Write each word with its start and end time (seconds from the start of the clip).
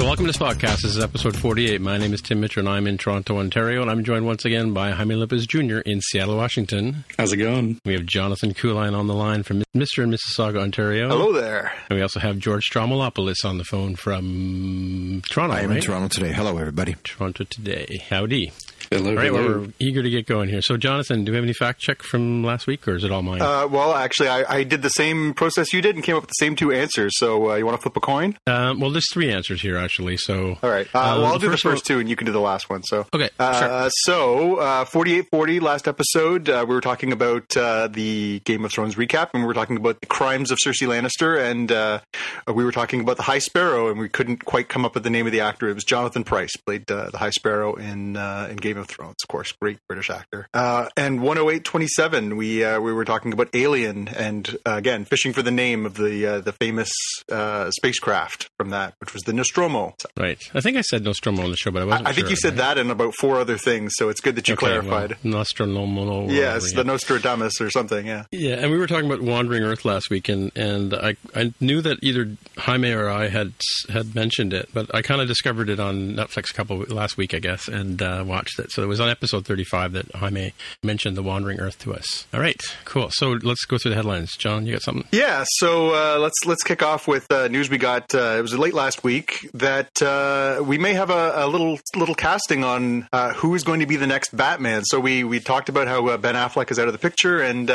So 0.00 0.06
welcome 0.06 0.24
to 0.24 0.32
this 0.32 0.38
podcast. 0.38 0.80
This 0.80 0.96
is 0.96 0.98
episode 0.98 1.36
48. 1.36 1.78
My 1.78 1.98
name 1.98 2.14
is 2.14 2.22
Tim 2.22 2.40
Mitchell, 2.40 2.60
and 2.60 2.70
I'm 2.70 2.86
in 2.86 2.96
Toronto, 2.96 3.36
Ontario, 3.36 3.82
and 3.82 3.90
I'm 3.90 4.02
joined 4.02 4.24
once 4.24 4.46
again 4.46 4.72
by 4.72 4.92
Jaime 4.92 5.14
Lopez 5.14 5.46
Jr. 5.46 5.80
in 5.80 6.00
Seattle, 6.00 6.38
Washington. 6.38 7.04
How's 7.18 7.34
it 7.34 7.36
going? 7.36 7.78
We 7.84 7.92
have 7.92 8.06
Jonathan 8.06 8.54
Kuline 8.54 8.98
on 8.98 9.08
the 9.08 9.14
line 9.14 9.42
from 9.42 9.62
Mr. 9.76 10.02
and 10.02 10.14
Mississauga, 10.14 10.62
Ontario. 10.62 11.10
Hello 11.10 11.34
there. 11.34 11.74
And 11.90 11.98
we 11.98 12.02
also 12.02 12.18
have 12.18 12.38
George 12.38 12.70
Stroumboulopoulos 12.70 13.44
on 13.44 13.58
the 13.58 13.64
phone 13.64 13.94
from 13.94 15.20
Toronto, 15.28 15.54
I 15.54 15.60
am 15.60 15.68
right? 15.68 15.76
in 15.76 15.82
Toronto 15.82 16.08
today. 16.08 16.32
Hello, 16.32 16.56
everybody. 16.56 16.96
Toronto 17.04 17.44
today. 17.44 18.00
Howdy. 18.08 18.52
Hello, 18.92 19.10
All 19.10 19.14
right, 19.16 19.32
well, 19.32 19.46
we're 19.60 19.68
eager 19.78 20.02
to 20.02 20.10
get 20.10 20.26
going 20.26 20.48
here. 20.48 20.60
So, 20.62 20.76
Jonathan, 20.76 21.24
do 21.24 21.30
we 21.30 21.36
have 21.36 21.44
any 21.44 21.52
fact 21.52 21.80
check 21.80 22.02
from 22.02 22.42
last 22.42 22.66
week, 22.66 22.88
or 22.88 22.96
is 22.96 23.04
it 23.04 23.12
all 23.12 23.22
mine? 23.22 23.40
Uh, 23.40 23.68
well, 23.70 23.94
actually, 23.94 24.28
I, 24.28 24.56
I 24.56 24.62
did 24.64 24.82
the 24.82 24.88
same 24.88 25.32
process 25.32 25.72
you 25.72 25.80
did 25.80 25.94
and 25.94 26.02
came 26.02 26.16
up 26.16 26.22
with 26.22 26.30
the 26.30 26.44
same 26.44 26.56
two 26.56 26.72
answers. 26.72 27.12
So 27.16 27.52
uh, 27.52 27.54
you 27.54 27.64
want 27.64 27.78
to 27.78 27.82
flip 27.82 27.96
a 27.96 28.00
coin? 28.00 28.36
Um, 28.48 28.80
well, 28.80 28.90
there's 28.90 29.06
three 29.12 29.30
answers 29.30 29.62
here, 29.62 29.76
actually. 29.78 30.16
So, 30.16 30.58
All 30.60 30.70
right. 30.70 30.88
Uh, 30.92 30.98
Um, 31.14 31.22
well, 31.22 31.26
I'll 31.26 31.38
do 31.38 31.46
the 31.46 31.52
first 31.52 31.64
one- 31.64 31.74
first 31.74 31.86
two, 31.86 32.00
and 32.00 32.08
you 32.08 32.16
can 32.16 32.26
do 32.26 32.32
the 32.32 32.40
last 32.40 32.68
one. 32.68 32.82
So 32.82 33.06
Okay, 33.14 33.30
Uh, 33.38 33.90
So 33.90 34.56
uh, 34.56 34.84
forty-eight 34.86 35.26
forty. 35.30 35.60
Last 35.60 35.86
episode, 35.86 36.48
uh, 36.48 36.64
we 36.68 36.74
were 36.74 36.80
talking 36.80 37.12
about 37.12 37.56
uh, 37.56 37.86
the 37.86 38.40
Game 38.44 38.64
of 38.64 38.72
Thrones 38.72 38.96
recap, 38.96 39.28
and 39.34 39.44
we 39.44 39.46
were 39.46 39.54
talking 39.54 39.76
about 39.76 40.00
the 40.00 40.08
crimes 40.08 40.50
of 40.50 40.58
Cersei 40.58 40.88
Lannister, 40.88 41.40
and 41.40 41.70
uh, 41.70 42.00
we 42.52 42.64
were 42.64 42.72
talking 42.72 43.00
about 43.00 43.16
the 43.16 43.22
High 43.22 43.38
Sparrow, 43.38 43.88
and 43.90 43.98
we 43.98 44.08
couldn't 44.08 44.44
quite 44.44 44.68
come 44.68 44.84
up 44.84 44.94
with 44.94 45.04
the 45.04 45.10
name 45.10 45.26
of 45.26 45.32
the 45.32 45.40
actor. 45.40 45.68
It 45.68 45.74
was 45.74 45.84
Jonathan 45.84 46.24
Pryce, 46.24 46.54
played 46.66 46.90
uh, 46.90 47.10
the 47.10 47.18
High 47.18 47.30
Sparrow 47.30 47.74
in 47.74 48.16
uh, 48.16 48.48
in 48.50 48.56
Game 48.56 48.76
of 48.78 48.86
Thrones, 48.88 49.16
of 49.22 49.28
course, 49.28 49.52
great 49.52 49.78
British 49.88 50.10
actor. 50.10 50.48
Uh, 50.54 50.88
and 50.96 51.22
one 51.22 51.36
hundred 51.36 51.50
eight 51.52 51.64
twenty-seven. 51.64 52.36
We 52.36 52.64
uh, 52.64 52.80
we 52.80 52.92
were 52.92 53.04
talking 53.04 53.32
about 53.32 53.48
Alien, 53.54 54.08
and 54.08 54.56
uh, 54.66 54.74
again 54.76 55.04
fishing 55.04 55.32
for 55.32 55.42
the 55.42 55.50
name 55.50 55.86
of 55.86 55.94
the 55.94 56.26
uh, 56.26 56.40
the 56.40 56.52
famous 56.52 56.90
uh, 57.30 57.70
spacecraft 57.70 58.48
from 58.58 58.70
that, 58.70 58.94
which 59.00 59.12
was 59.12 59.22
the 59.22 59.32
Nostromo. 59.32 59.94
right. 60.16 60.38
I 60.54 60.60
think 60.60 60.76
I 60.76 60.82
said 60.82 61.04
Nostromo 61.04 61.44
on 61.44 61.50
the 61.50 61.56
show, 61.56 61.70
but 61.70 61.82
I 61.82 61.84
wasn't 61.84 62.08
I 62.08 62.12
think 62.12 62.26
sure, 62.26 62.30
you 62.30 62.36
said 62.36 62.48
right? 62.52 62.74
that 62.74 62.78
and 62.78 62.90
about 62.90 63.14
four 63.14 63.38
other 63.38 63.56
things, 63.56 63.92
so 63.96 64.08
it's 64.08 64.20
good 64.20 64.36
that 64.36 64.48
you 64.48 64.54
Okay, 64.54 64.66
clarified. 64.66 65.10
Well, 65.22 65.32
Nostromo. 65.32 66.28
yes, 66.28 66.72
the 66.72 66.84
Nostradamus 66.84 67.60
or 67.60 67.70
something. 67.70 68.06
Yeah. 68.06 68.24
Yeah, 68.30 68.54
and 68.56 68.70
we 68.70 68.78
were 68.78 68.86
talking 68.86 69.06
about 69.06 69.22
Wandering 69.22 69.62
Earth 69.62 69.84
last 69.84 70.10
week, 70.10 70.28
and, 70.28 70.50
and 70.56 70.94
I 70.94 71.16
I 71.34 71.52
knew 71.60 71.80
that 71.82 71.98
either 72.02 72.36
Jaime 72.58 72.92
or 72.92 73.08
I 73.08 73.28
had 73.28 73.52
had 73.88 74.14
mentioned 74.14 74.52
it, 74.52 74.68
but 74.74 74.94
I 74.94 75.02
kind 75.02 75.20
of 75.20 75.28
discovered 75.28 75.70
it 75.70 75.80
on 75.80 76.14
Netflix 76.14 76.50
a 76.50 76.54
couple 76.54 76.78
last 76.88 77.16
week, 77.16 77.32
I 77.32 77.38
guess, 77.38 77.68
and 77.68 78.02
uh, 78.02 78.22
watched 78.26 78.58
it. 78.58 78.70
So 78.70 78.82
it 78.82 78.86
was 78.86 79.00
on 79.00 79.08
episode 79.08 79.46
thirty 79.46 79.64
five 79.64 79.92
that 79.92 80.10
Jaime 80.14 80.52
mentioned 80.82 81.16
the 81.16 81.22
Wandering 81.22 81.60
Earth 81.60 81.78
to 81.80 81.94
us. 81.94 82.26
All 82.34 82.40
right, 82.40 82.60
cool. 82.84 83.08
So 83.12 83.30
let's 83.42 83.64
go 83.64 83.78
through 83.78 83.90
the 83.90 83.94
headlines. 83.96 84.36
John, 84.36 84.66
you 84.66 84.72
got 84.72 84.82
something? 84.82 85.06
Yeah, 85.10 85.44
so 85.58 85.94
uh, 85.94 86.18
let's 86.18 86.44
let's 86.44 86.62
kick 86.62 86.82
off 86.82 87.08
with 87.08 87.30
uh, 87.32 87.48
news 87.48 87.70
we 87.70 87.78
got. 87.78 88.14
Uh, 88.14 88.36
it 88.38 88.42
was 88.42 88.56
late 88.58 88.74
last 88.74 89.04
week 89.04 89.48
that 89.54 90.02
uh, 90.02 90.62
we 90.62 90.76
may 90.76 90.92
have 90.92 91.10
a, 91.10 91.32
a 91.36 91.46
little 91.46 91.78
little 91.96 92.14
casting 92.14 92.62
on 92.62 93.08
uh, 93.12 93.32
who 93.34 93.54
is 93.54 93.64
going 93.64 93.80
to 93.80 93.86
be 93.86 93.96
the 93.96 94.06
next 94.06 94.36
Batman. 94.36 94.84
So 94.84 95.00
we 95.00 95.24
we 95.24 95.40
talked 95.40 95.68
about 95.68 95.88
how 95.88 96.16
Ben 96.18 96.34
Affleck 96.34 96.70
is 96.70 96.78
out 96.78 96.88
of 96.88 96.92
the 96.92 96.98
picture, 96.98 97.40
and 97.40 97.70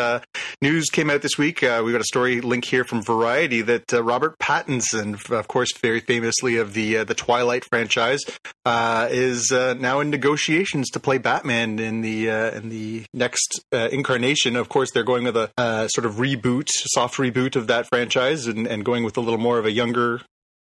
news 0.61 0.89
came 0.91 1.09
out 1.09 1.21
this 1.21 1.37
week. 1.37 1.61
We 1.61 1.67
got 1.91 2.01
a 2.01 2.05
story 2.05 2.41
link 2.41 2.65
here 2.65 2.83
from 2.83 3.01
Variety 3.01 3.61
that 3.61 3.91
Robert 3.91 4.37
Pattinson, 4.45 5.31
of 5.31 5.47
course, 5.47 5.75
very 5.81 5.99
famously 5.99 6.57
of 6.57 6.75
the 6.75 6.97
uh, 6.97 7.03
the 7.03 7.15
Twilight 7.15 7.65
franchise, 7.65 8.19
uh, 8.63 9.07
is 9.09 9.51
uh, 9.51 9.73
now 9.73 10.01
in 10.01 10.11
negotiations 10.11 10.91
to 10.91 10.99
play 10.99 11.17
Batman 11.17 11.79
in 11.79 12.01
the 12.01 12.29
uh, 12.29 12.51
in 12.51 12.69
the 12.69 13.05
next 13.11 13.59
uh, 13.73 13.89
incarnation. 13.91 14.55
Of 14.55 14.69
course, 14.69 14.91
they're 14.91 15.03
going 15.03 15.23
with 15.23 15.35
a 15.35 15.89
sort 15.89 16.05
of 16.05 16.17
reboot, 16.17 16.67
soft 16.69 17.17
reboot 17.17 17.55
of 17.55 17.65
that 17.67 17.87
franchise, 17.87 18.45
and, 18.45 18.67
and 18.67 18.85
going 18.85 19.03
with 19.03 19.17
a 19.17 19.21
little 19.21 19.39
more 19.39 19.57
of 19.57 19.65
a 19.65 19.71
younger. 19.71 20.21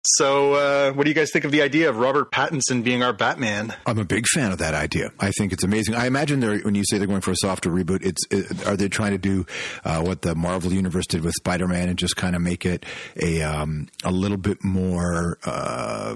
So, 0.03 0.53
uh, 0.55 0.93
what 0.93 1.03
do 1.03 1.11
you 1.11 1.13
guys 1.13 1.29
think 1.31 1.45
of 1.45 1.51
the 1.51 1.61
idea 1.61 1.87
of 1.87 1.97
Robert 1.97 2.31
Pattinson 2.31 2.83
being 2.83 3.03
our 3.03 3.13
Batman? 3.13 3.75
I'm 3.85 3.99
a 3.99 4.03
big 4.03 4.25
fan 4.33 4.51
of 4.51 4.57
that 4.57 4.73
idea. 4.73 5.11
I 5.19 5.29
think 5.37 5.53
it's 5.53 5.63
amazing. 5.63 5.93
I 5.93 6.07
imagine 6.07 6.41
when 6.41 6.73
you 6.73 6.83
say 6.89 6.97
they're 6.97 7.05
going 7.05 7.21
for 7.21 7.29
a 7.29 7.35
softer 7.35 7.69
reboot, 7.69 8.03
it's 8.03 8.25
it, 8.31 8.65
are 8.65 8.75
they 8.75 8.89
trying 8.89 9.11
to 9.11 9.19
do 9.19 9.45
uh, 9.85 10.01
what 10.01 10.23
the 10.23 10.33
Marvel 10.33 10.73
universe 10.73 11.05
did 11.05 11.23
with 11.23 11.35
Spider-Man 11.35 11.87
and 11.87 11.99
just 11.99 12.15
kind 12.15 12.35
of 12.35 12.41
make 12.41 12.65
it 12.65 12.83
a 13.21 13.43
um, 13.43 13.89
a 14.03 14.11
little 14.11 14.37
bit 14.37 14.63
more 14.63 15.37
uh, 15.45 16.15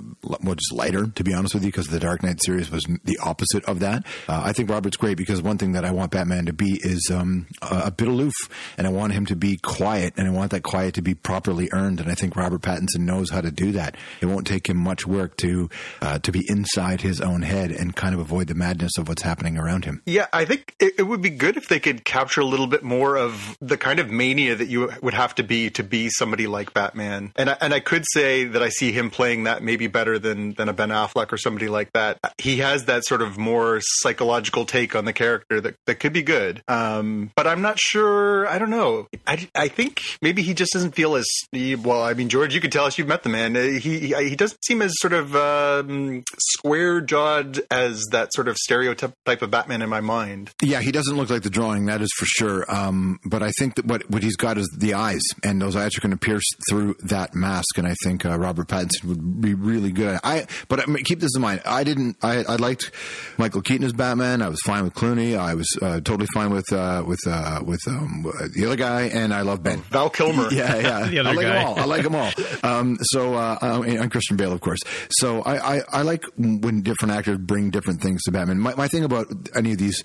just 0.56 0.74
lighter? 0.74 1.06
To 1.06 1.24
be 1.24 1.36
honest 1.36 1.54
with 1.54 1.64
you, 1.64 1.72
because 1.72 1.88
the 1.88 2.00
Dark 2.00 2.24
Knight 2.24 2.42
series 2.44 2.72
was 2.72 2.84
the 3.04 3.20
opposite 3.20 3.66
of 3.66 3.82
that. 3.82 4.04
Uh, 4.28 4.42
I 4.46 4.54
think 4.54 4.68
Robert's 4.72 4.98
great 4.98 5.16
because 5.16 5.44
one 5.44 5.60
thing 5.60 5.74
that 5.74 5.86
I 5.86 5.92
want 5.92 6.10
Batman 6.10 6.48
to 6.48 6.54
be 6.54 6.80
is 6.82 7.12
um, 7.14 7.46
a, 7.62 7.84
a 7.86 7.92
bit 7.92 8.08
aloof, 8.08 8.34
and 8.80 8.88
I 8.88 8.90
want 8.90 9.14
him 9.14 9.28
to 9.28 9.36
be 9.36 9.58
quiet, 9.58 10.16
and 10.18 10.28
I 10.28 10.32
want 10.32 10.50
that 10.52 10.64
quiet 10.64 10.96
to 10.96 11.04
be 11.04 11.14
properly 11.14 11.70
earned. 11.72 12.00
And 12.00 12.10
I 12.10 12.16
think 12.16 12.36
Robert 12.36 12.64
Pattinson 12.64 13.02
knows 13.02 13.30
how 13.30 13.42
to 13.42 13.52
do 13.52 13.75
that. 13.75 13.95
It 14.22 14.25
won't 14.25 14.45
take 14.45 14.68
him 14.68 14.77
much 14.77 15.06
work 15.07 15.38
to 15.38 15.69
uh, 16.01 16.19
to 16.19 16.31
be 16.31 16.44
inside 16.50 17.01
his 17.01 17.22
own 17.22 17.44
head 17.44 17.72
and 17.72 17.95
kind 17.95 18.13
of 18.13 18.19
avoid 18.19 18.48
the 18.48 18.56
madness 18.56 18.98
of 18.98 19.07
what's 19.07 19.22
happening 19.22 19.57
around 19.57 19.86
him. 19.86 20.01
Yeah, 20.06 20.27
I 20.33 20.45
think 20.45 20.75
it, 20.80 20.94
it 21.00 21.04
would 21.04 21.22
be 21.22 21.30
good 21.30 21.57
if 21.57 21.68
they 21.68 21.80
could 21.80 22.04
capture 22.04 22.42
a 22.42 22.45
little 22.45 22.68
bit 22.68 22.83
more 22.83 23.16
of 23.16 23.57
the 23.62 23.77
kind 23.77 24.00
of 24.00 24.10
mania 24.10 24.56
that 24.56 24.68
you 24.68 24.92
would 25.01 25.13
have 25.13 25.36
to 25.36 25.44
be 25.44 25.69
to 25.72 25.83
be 25.83 26.10
somebody 26.10 26.48
like 26.48 26.74
Batman. 26.74 27.31
And 27.36 27.51
I, 27.51 27.57
and 27.62 27.74
I 27.74 27.80
could 27.80 28.04
say 28.12 28.45
that 28.45 28.62
I 28.62 28.69
see 28.69 28.92
him 28.92 29.10
playing 29.10 29.44
that 29.44 29.63
maybe 29.63 29.88
better 29.88 30.19
than 30.19 30.54
than 30.54 30.69
a 30.69 30.74
Ben 30.74 30.89
Affleck 30.89 31.31
or 31.31 31.38
somebody 31.38 31.68
like 31.68 31.94
that. 31.94 32.19
He 32.38 32.57
has 32.57 32.86
that 32.86 33.06
sort 33.06 33.22
of 33.22 33.38
more 33.38 33.80
psychological 33.81 34.66
take 34.66 34.95
on 34.95 35.06
the 35.06 35.13
character 35.13 35.62
that, 35.62 35.75
that 35.86 35.95
could 35.95 36.13
be 36.13 36.24
good. 36.24 36.63
Um, 36.68 37.31
but 37.36 37.48
I'm 37.48 37.62
not 37.62 37.80
sure. 37.80 38.48
I 38.48 38.57
don't 38.57 38.69
know. 38.69 39.07
I, 39.27 39.48
I 39.56 39.68
think 39.68 40.01
maybe 40.22 40.42
he 40.42 40.54
just 40.54 40.74
doesn't 40.74 40.95
feel 40.95 41.16
as 41.16 41.25
well. 41.54 42.01
I 42.01 42.13
mean, 42.13 42.30
George, 42.30 42.54
you 42.56 42.62
could 42.62 42.72
tell 42.72 42.86
us 42.86 42.98
you've 42.98 43.07
met 43.07 43.24
the 43.24 43.30
man. 43.30 43.56
He 43.65 44.00
he, 44.00 44.29
he 44.29 44.35
doesn't 44.35 44.63
seem 44.65 44.81
as 44.81 44.94
sort 44.97 45.13
of 45.13 45.35
um, 45.35 46.23
square 46.39 47.01
jawed 47.01 47.59
as 47.71 48.03
that 48.12 48.33
sort 48.33 48.47
of 48.47 48.57
stereotype 48.57 49.13
type 49.25 49.41
of 49.41 49.51
Batman 49.51 49.81
in 49.81 49.89
my 49.89 50.01
mind. 50.01 50.51
Yeah, 50.62 50.81
he 50.81 50.91
doesn't 50.91 51.15
look 51.15 51.29
like 51.29 51.44
the 51.44 51.50
drawing. 51.50 51.85
That 51.85 52.01
is 52.01 52.09
for 52.17 52.25
sure. 52.25 52.65
Um, 52.73 53.19
but 53.25 53.44
I 53.44 53.51
think 53.59 53.75
that 53.75 53.85
what 53.85 54.09
what 54.09 54.23
he's 54.23 54.35
got 54.35 54.57
is 54.57 54.67
the 54.77 54.94
eyes, 54.94 55.21
and 55.44 55.62
those 55.62 55.75
eyes 55.75 55.97
are 55.97 56.01
going 56.01 56.12
to 56.12 56.17
pierce 56.17 56.45
through 56.69 56.95
that 57.03 57.33
mask. 57.35 57.77
And 57.77 57.88
I 57.88 57.95
think 58.03 58.25
uh, 58.25 58.38
Robert 58.38 58.67
Pattinson 58.67 59.06
would 59.06 59.41
be 59.41 59.53
really 59.53 59.91
good. 59.91 60.19
I 60.23 60.47
but 60.67 60.79
I 60.79 60.85
mean, 60.85 61.03
keep 61.03 61.19
this 61.19 61.35
in 61.35 61.41
mind. 61.41 61.62
I 61.65 61.83
didn't. 61.83 62.17
I, 62.21 62.44
I 62.44 62.56
liked 62.56 62.91
Michael 63.38 63.62
Keaton 63.62 63.85
as 63.85 63.94
Batman. 63.94 64.41
I 64.41 64.50
was 64.50 64.59
fine 64.62 64.83
with 64.83 64.94
Clooney. 64.94 65.38
I 65.38 65.56
was 65.56 65.67
uh, 65.81 66.00
totally 66.01 66.27
fine 66.33 66.51
with 66.51 66.71
uh, 66.71 67.03
with 67.06 67.19
uh, 67.27 67.62
with 67.65 67.81
um, 67.88 68.31
the 68.56 68.65
other 68.65 68.75
guy, 68.75 69.03
and 69.03 69.33
I 69.33 69.41
love 69.41 69.63
Ben. 69.63 69.81
Val 69.91 70.09
Kilmer. 70.09 70.50
Yeah, 70.56 70.75
yeah. 70.77 71.09
The 71.15 71.19
other 71.19 71.29
I 71.29 71.33
like 71.33 71.45
guy. 71.47 71.53
them 71.53 71.65
all. 71.67 71.79
I 71.79 71.85
like 71.85 72.03
them 72.03 72.15
all. 72.15 72.31
Um, 72.63 72.97
so 73.01 73.33
uh, 73.62 73.80
uh, 73.80 73.81
and 73.84 74.12
Christian 74.12 74.38
Bale, 74.38 74.54
of 74.54 74.62
course. 74.62 74.80
So 75.10 75.42
I, 75.42 75.78
I, 75.78 75.81
I 75.92 76.02
like 76.02 76.24
when 76.38 76.81
different 76.81 77.13
actors 77.13 77.38
bring 77.38 77.69
different 77.69 78.02
things 78.02 78.24
to 78.24 78.31
Batman. 78.31 78.60
My, 78.60 78.75
my 78.75 78.88
thing 78.88 79.04
about 79.04 79.28
any 79.56 79.72
of 79.72 79.78
these 79.78 80.04